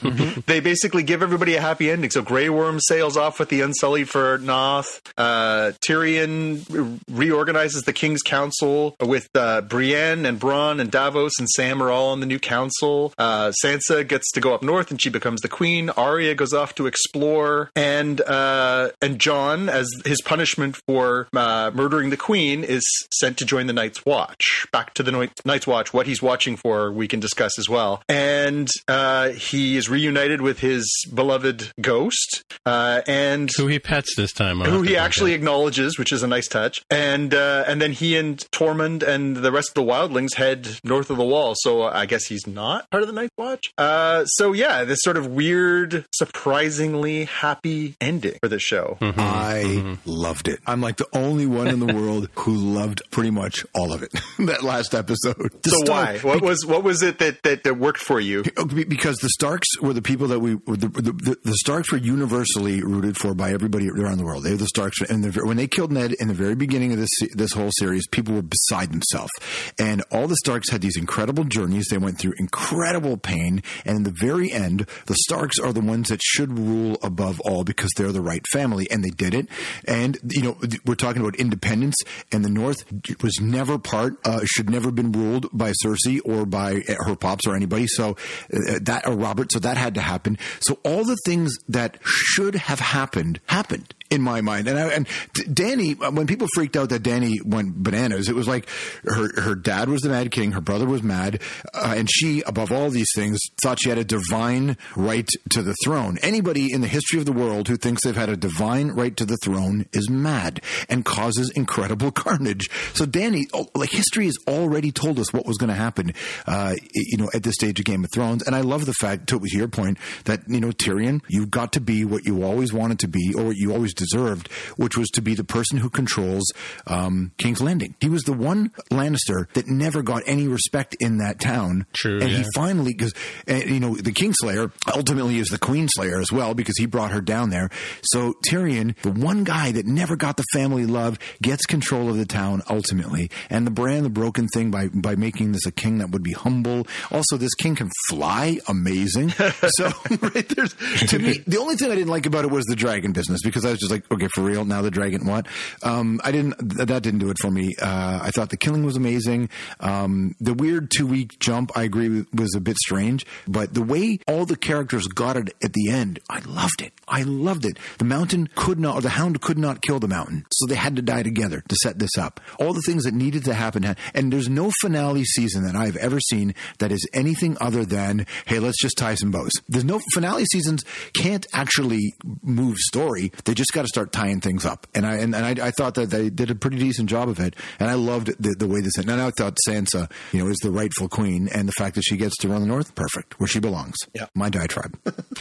they 0.46 0.58
basically 0.58 1.04
give 1.04 1.22
everybody 1.22 1.54
a 1.54 1.60
happy 1.60 1.90
ending 1.90 2.10
so 2.10 2.22
Grey 2.22 2.48
Worm 2.48 2.80
sails 2.80 3.16
off 3.16 3.38
with 3.38 3.50
the 3.50 3.60
Unsullied 3.60 4.08
for 4.08 4.38
Naath 4.38 5.00
uh, 5.16 5.72
Tyrion 5.86 7.00
reorganizes 7.08 7.82
the 7.82 7.92
King's 7.92 8.22
Council 8.22 8.96
with 9.00 9.28
uh, 9.36 9.60
Brienne 9.60 10.26
and 10.26 10.40
Bronn 10.40 10.80
and 10.80 10.90
Davos 10.90 11.32
and 11.38 11.48
Sam 11.48 11.80
are 11.80 11.90
all 11.90 12.10
on 12.10 12.20
the 12.20 12.26
new 12.26 12.40
council 12.40 13.12
uh, 13.16 13.52
Sansa 13.62 14.06
gets 14.06 14.32
to 14.32 14.40
go 14.40 14.54
up 14.54 14.62
north 14.62 14.90
and 14.90 15.00
she 15.00 15.08
becomes 15.08 15.25
the 15.34 15.48
queen 15.48 15.90
Arya 15.90 16.34
goes 16.34 16.52
off 16.52 16.74
to 16.76 16.86
explore 16.86 17.70
and 17.74 18.20
uh, 18.20 18.90
and 19.02 19.18
Jon 19.18 19.68
as 19.68 19.88
his 20.04 20.20
punishment 20.22 20.76
for 20.86 21.28
uh, 21.34 21.70
murdering 21.74 22.10
the 22.10 22.16
queen 22.16 22.64
is 22.64 22.82
sent 23.12 23.36
to 23.38 23.44
join 23.44 23.66
the 23.66 23.72
Night's 23.72 24.04
Watch. 24.04 24.66
Back 24.72 24.94
to 24.94 25.02
the 25.02 25.30
Night's 25.44 25.66
Watch. 25.66 25.92
What 25.92 26.06
he's 26.06 26.22
watching 26.22 26.56
for, 26.56 26.92
we 26.92 27.08
can 27.08 27.20
discuss 27.20 27.58
as 27.58 27.68
well. 27.68 28.02
And 28.08 28.68
uh, 28.88 29.30
he 29.30 29.76
is 29.76 29.88
reunited 29.88 30.40
with 30.40 30.60
his 30.60 30.86
beloved 31.12 31.72
ghost, 31.80 32.44
uh, 32.64 33.02
and 33.06 33.50
Who 33.56 33.66
he 33.66 33.78
pets 33.78 34.14
this 34.16 34.32
time? 34.32 34.62
I'll 34.62 34.70
who 34.70 34.82
he 34.82 34.96
actually 34.96 35.32
out. 35.32 35.36
acknowledges, 35.36 35.98
which 35.98 36.12
is 36.12 36.22
a 36.22 36.26
nice 36.26 36.48
touch. 36.48 36.82
And 36.90 37.34
uh, 37.34 37.64
and 37.66 37.80
then 37.80 37.92
he 37.92 38.16
and 38.16 38.38
Tormund 38.52 39.02
and 39.02 39.36
the 39.36 39.52
rest 39.52 39.70
of 39.70 39.74
the 39.74 39.92
wildlings 39.92 40.34
head 40.34 40.78
north 40.84 41.10
of 41.10 41.16
the 41.16 41.24
wall. 41.24 41.54
So 41.56 41.82
I 41.82 42.06
guess 42.06 42.26
he's 42.26 42.46
not 42.46 42.88
part 42.90 43.02
of 43.02 43.08
the 43.08 43.14
Night's 43.14 43.34
Watch. 43.36 43.72
Uh, 43.78 44.24
so 44.26 44.52
yeah, 44.52 44.84
this 44.84 44.98
sort 45.02 45.15
of 45.16 45.26
weird, 45.26 46.04
surprisingly 46.14 47.24
happy 47.24 47.96
ending 48.00 48.36
for 48.40 48.48
the 48.48 48.58
show. 48.58 48.96
Hmm. 49.00 49.10
I 49.16 49.98
loved 50.04 50.48
it. 50.48 50.60
I'm 50.66 50.80
like 50.80 50.96
the 50.96 51.08
only 51.12 51.46
one 51.46 51.66
in 51.66 51.80
the 51.80 51.92
world 51.94 52.28
who 52.36 52.54
loved 52.54 53.02
pretty 53.10 53.30
much 53.30 53.64
all 53.74 53.92
of 53.92 54.02
it. 54.02 54.12
that 54.38 54.62
last 54.62 54.94
episode. 54.94 55.50
The 55.62 55.70
So 55.70 55.84
Stark- 55.84 56.22
why? 56.22 56.28
What 56.34 56.42
was 56.42 56.64
what 56.64 56.84
was 56.84 57.02
it 57.02 57.18
that, 57.18 57.42
that, 57.42 57.64
that 57.64 57.74
worked 57.78 58.00
for 58.00 58.20
you? 58.20 58.44
Oh, 58.56 58.64
because 58.66 59.16
the 59.18 59.28
Starks 59.30 59.66
were 59.80 59.92
the 59.92 60.02
people 60.02 60.28
that 60.28 60.40
we 60.40 60.54
were 60.54 60.76
the, 60.76 60.88
the, 60.88 61.12
the, 61.12 61.36
the 61.44 61.56
Starks 61.56 61.90
were 61.90 61.98
universally 61.98 62.82
rooted 62.82 63.16
for 63.16 63.34
by 63.34 63.52
everybody 63.52 63.88
around 63.88 64.18
the 64.18 64.24
world. 64.24 64.44
They 64.44 64.50
were 64.50 64.56
the 64.56 64.66
Starks, 64.66 65.00
and 65.02 65.24
the, 65.24 65.44
when 65.44 65.56
they 65.56 65.66
killed 65.66 65.92
Ned 65.92 66.12
in 66.12 66.28
the 66.28 66.34
very 66.34 66.54
beginning 66.54 66.92
of 66.92 66.98
this 66.98 67.10
this 67.34 67.52
whole 67.52 67.70
series, 67.78 68.06
people 68.08 68.34
were 68.34 68.42
beside 68.42 68.92
themselves. 68.92 69.30
And 69.78 70.02
all 70.10 70.28
the 70.28 70.36
Starks 70.36 70.70
had 70.70 70.80
these 70.80 70.96
incredible 70.96 71.44
journeys. 71.44 71.86
They 71.90 71.98
went 71.98 72.18
through 72.18 72.34
incredible 72.38 73.16
pain, 73.16 73.62
and 73.84 73.96
in 73.96 74.02
the 74.04 74.14
very 74.20 74.52
end, 74.52 74.86
the 75.06 75.14
Starks 75.14 75.58
are 75.58 75.72
the 75.72 75.80
ones 75.80 76.08
that 76.08 76.20
should 76.22 76.58
rule 76.58 76.98
above 77.02 77.40
all 77.40 77.64
because 77.64 77.90
they're 77.96 78.12
the 78.12 78.20
right 78.20 78.44
family, 78.52 78.86
and 78.90 79.04
they 79.04 79.10
did 79.10 79.34
it. 79.34 79.48
And 79.86 80.18
you 80.28 80.42
know, 80.42 80.56
we're 80.84 80.94
talking 80.94 81.22
about 81.22 81.36
independence, 81.36 81.96
and 82.32 82.44
the 82.44 82.50
North 82.50 82.84
was 83.22 83.40
never 83.40 83.78
part, 83.78 84.14
uh, 84.24 84.40
should 84.44 84.70
never 84.70 84.90
been 84.90 85.12
ruled 85.12 85.48
by 85.52 85.72
Cersei 85.84 86.20
or 86.24 86.46
by 86.46 86.82
her 86.86 87.16
pops 87.16 87.46
or 87.46 87.56
anybody. 87.56 87.86
So 87.86 88.16
uh, 88.52 88.78
that 88.82 89.06
or 89.06 89.14
Robert, 89.14 89.52
so 89.52 89.58
that 89.60 89.76
had 89.76 89.94
to 89.94 90.00
happen. 90.00 90.38
So 90.60 90.78
all 90.84 91.04
the 91.04 91.16
things 91.24 91.56
that 91.68 91.98
should 92.04 92.54
have 92.54 92.80
happened 92.80 93.40
happened 93.46 93.94
in 94.10 94.22
my 94.22 94.40
mind. 94.40 94.68
And 94.68 94.78
I, 94.78 94.88
and 94.88 95.06
Dany, 95.34 95.96
when 96.12 96.26
people 96.26 96.46
freaked 96.54 96.76
out 96.76 96.90
that 96.90 97.02
Dany 97.02 97.44
went 97.44 97.82
bananas, 97.82 98.28
it 98.28 98.34
was 98.34 98.48
like 98.48 98.68
her 99.04 99.40
her 99.40 99.54
dad 99.54 99.88
was 99.88 100.02
the 100.02 100.08
Mad 100.08 100.30
King, 100.30 100.52
her 100.52 100.60
brother 100.60 100.86
was 100.86 101.02
mad, 101.02 101.40
uh, 101.74 101.94
and 101.96 102.08
she, 102.10 102.42
above 102.42 102.72
all 102.72 102.90
these 102.90 103.10
things, 103.14 103.40
thought 103.62 103.78
she 103.80 103.88
had 103.88 103.98
a 103.98 104.04
divine 104.04 104.76
right 104.96 105.28
to 105.50 105.62
the 105.62 105.74
throne. 105.84 106.18
Anybody 106.22 106.72
in 106.72 106.80
the 106.80 106.88
history 106.88 107.18
of 107.18 107.26
the 107.26 107.32
world 107.32 107.68
who 107.68 107.76
thinks 107.76 108.02
they've 108.04 108.16
had 108.16 108.28
a 108.28 108.36
divine 108.36 108.88
right 108.88 109.16
to 109.16 109.24
the 109.24 109.36
throne 109.36 109.86
is 109.92 110.08
mad 110.08 110.60
and 110.88 111.04
causes 111.04 111.50
incredible 111.54 112.10
carnage. 112.12 112.68
So 112.94 113.04
Dany, 113.04 113.44
oh, 113.52 113.68
like 113.74 113.90
history 113.90 114.26
has 114.26 114.36
already 114.46 114.90
told 114.92 115.18
us 115.18 115.32
what 115.32 115.46
was 115.46 115.56
going 115.58 115.68
to 115.68 115.74
happen, 115.74 116.12
uh, 116.46 116.74
you 116.92 117.18
know, 117.18 117.30
at 117.34 117.42
this 117.42 117.54
stage 117.54 117.78
of 117.78 117.84
Game 117.84 118.04
of 118.04 118.10
Thrones. 118.10 118.42
And 118.42 118.56
I 118.56 118.60
love 118.60 118.86
the 118.86 118.94
fact, 118.94 119.28
to 119.28 119.40
your 119.44 119.68
point, 119.68 119.98
that 120.24 120.42
you 120.48 120.60
know 120.60 120.70
Tyrion, 120.70 121.22
you've 121.28 121.50
got 121.50 121.72
to 121.74 121.80
be 121.80 122.04
what 122.04 122.24
you 122.24 122.42
always 122.42 122.72
wanted 122.72 122.98
to 123.00 123.08
be, 123.08 123.32
or 123.36 123.44
what 123.46 123.56
you 123.56 123.72
always 123.72 123.94
deserved, 123.94 124.50
which 124.76 124.96
was 124.96 125.08
to 125.10 125.22
be 125.22 125.34
the 125.34 125.44
person 125.44 125.78
who 125.78 125.90
controls 125.90 126.44
um, 126.86 127.32
King's 127.38 127.60
Landing. 127.60 127.94
He 128.00 128.08
was 128.08 128.22
the 128.22 128.32
one 128.32 128.70
Lannister 128.90 129.52
that 129.52 129.66
never 129.66 130.02
got 130.02 130.22
any 130.26 130.48
respect 130.48 130.96
in 131.00 131.18
that 131.18 131.40
town. 131.40 131.86
True, 131.92 132.20
and 132.20 132.30
he 132.30 132.44
finally, 132.54 132.92
because 132.92 133.14
you 133.46 133.80
know, 133.80 133.94
the 133.94 134.12
Kingslayer 134.12 134.72
ultimately 134.94 135.38
is 135.38 135.48
the 135.48 135.58
Queenslayer 135.58 136.20
as 136.20 136.32
well 136.32 136.54
because 136.54 136.76
he 136.78 136.86
brought 136.86 137.10
her 137.10 137.20
down 137.20 137.50
there. 137.50 137.70
So 138.02 138.34
Tyrion, 138.48 138.96
the 139.02 139.10
one 139.10 139.44
guy 139.44 139.72
that 139.72 139.86
never 139.86 140.16
got 140.16 140.36
the 140.36 140.44
family 140.52 140.86
love, 140.86 141.18
gets 141.42 141.66
control 141.66 142.08
of 142.08 142.16
the 142.16 142.26
town 142.26 142.62
ultimately, 142.68 143.30
and 143.50 143.66
the 143.66 143.70
Bran 143.70 144.02
the 144.02 144.10
broken 144.10 144.48
thing 144.48 144.70
by 144.70 144.88
by 144.88 145.16
making 145.16 145.52
this 145.52 145.66
a 145.66 145.72
king 145.72 145.98
that 145.98 146.10
would 146.10 146.22
be 146.22 146.32
humble. 146.32 146.86
Also, 147.10 147.36
this 147.36 147.54
king 147.54 147.74
can 147.74 147.90
fly, 148.08 148.58
amazing. 148.68 149.30
so 149.68 149.90
right 150.20 150.48
there's 150.48 150.74
to 151.08 151.18
me, 151.18 151.42
the 151.46 151.58
only 151.58 151.76
thing 151.76 151.90
I 151.90 151.94
didn't 151.94 152.10
like 152.10 152.26
about 152.26 152.44
it 152.44 152.50
was 152.50 152.64
the 152.66 152.76
dragon 152.76 153.12
business 153.12 153.40
because 153.42 153.64
I 153.64 153.70
was 153.70 153.80
just 153.80 153.90
like, 153.90 154.10
okay, 154.10 154.28
for 154.34 154.42
real, 154.42 154.64
now 154.64 154.82
the 154.82 154.90
dragon 154.90 155.26
what? 155.26 155.46
Um, 155.82 156.20
I 156.24 156.32
didn't 156.32 156.58
th- 156.58 156.88
that 156.88 157.02
didn't 157.02 157.20
do 157.20 157.30
it 157.30 157.38
for 157.40 157.50
me. 157.50 157.74
Uh, 157.80 158.20
I 158.22 158.30
thought 158.30 158.50
the 158.50 158.56
killing 158.56 158.84
was 158.84 158.96
amazing. 158.96 159.48
Um, 159.80 160.34
the 160.40 160.54
weird 160.54 160.90
two 160.96 161.06
week 161.06 161.38
jump, 161.38 161.72
I 161.76 161.82
agree, 161.82 162.24
was 162.32 162.54
a 162.54 162.60
bit 162.60 162.76
strange, 162.76 163.26
but 163.48 163.74
the 163.74 163.82
way 163.82 164.20
all 164.26 164.46
the 164.46 164.56
characters 164.56 164.75
got 164.84 165.36
it 165.36 165.54
at 165.62 165.72
the 165.72 165.90
end, 165.90 166.18
I 166.28 166.40
loved 166.40 166.82
it. 166.82 166.92
I 167.08 167.22
loved 167.22 167.64
it. 167.64 167.78
The 167.98 168.04
mountain 168.04 168.48
could 168.54 168.80
not, 168.80 168.96
or 168.96 169.00
the 169.00 169.10
hound 169.10 169.40
could 169.40 169.58
not 169.58 169.80
kill 169.80 170.00
the 170.00 170.08
mountain, 170.08 170.44
so 170.52 170.66
they 170.66 170.74
had 170.74 170.96
to 170.96 171.02
die 171.02 171.22
together 171.22 171.62
to 171.68 171.76
set 171.82 171.98
this 171.98 172.16
up. 172.18 172.40
All 172.58 172.72
the 172.72 172.82
things 172.86 173.04
that 173.04 173.14
needed 173.14 173.44
to 173.44 173.54
happen, 173.54 173.96
and 174.14 174.32
there's 174.32 174.48
no 174.48 174.70
finale 174.80 175.24
season 175.24 175.64
that 175.64 175.76
I've 175.76 175.96
ever 175.96 176.20
seen 176.20 176.54
that 176.78 176.92
is 176.92 177.06
anything 177.12 177.56
other 177.60 177.84
than, 177.84 178.26
hey, 178.46 178.58
let's 178.58 178.80
just 178.80 178.98
tie 178.98 179.14
some 179.14 179.30
bows. 179.30 179.52
There's 179.68 179.84
no 179.84 180.00
finale 180.14 180.44
seasons 180.46 180.84
can't 181.14 181.46
actually 181.52 182.14
move 182.42 182.76
story. 182.78 183.32
They 183.44 183.54
just 183.54 183.72
got 183.72 183.82
to 183.82 183.88
start 183.88 184.12
tying 184.12 184.40
things 184.40 184.64
up. 184.64 184.86
And 184.94 185.06
I 185.06 185.16
and, 185.16 185.34
and 185.34 185.60
I, 185.60 185.66
I 185.66 185.70
thought 185.70 185.94
that 185.94 186.10
they 186.10 186.30
did 186.30 186.50
a 186.50 186.54
pretty 186.54 186.78
decent 186.78 187.08
job 187.08 187.28
of 187.28 187.40
it. 187.40 187.54
And 187.78 187.90
I 187.90 187.94
loved 187.94 188.28
the, 188.38 188.54
the 188.58 188.66
way 188.66 188.80
this. 188.80 188.96
And 188.96 189.10
I 189.10 189.30
thought 189.30 189.56
Sansa, 189.68 190.10
you 190.32 190.42
know, 190.42 190.50
is 190.50 190.58
the 190.62 190.70
rightful 190.70 191.08
queen, 191.08 191.48
and 191.52 191.68
the 191.68 191.72
fact 191.72 191.94
that 191.94 192.02
she 192.02 192.16
gets 192.16 192.36
to 192.38 192.48
run 192.48 192.60
the 192.60 192.66
north, 192.66 192.94
perfect, 192.94 193.38
where 193.40 193.46
she 193.46 193.60
belongs. 193.60 193.96
Yeah. 194.14 194.26
my 194.34 194.50
my 194.66 194.82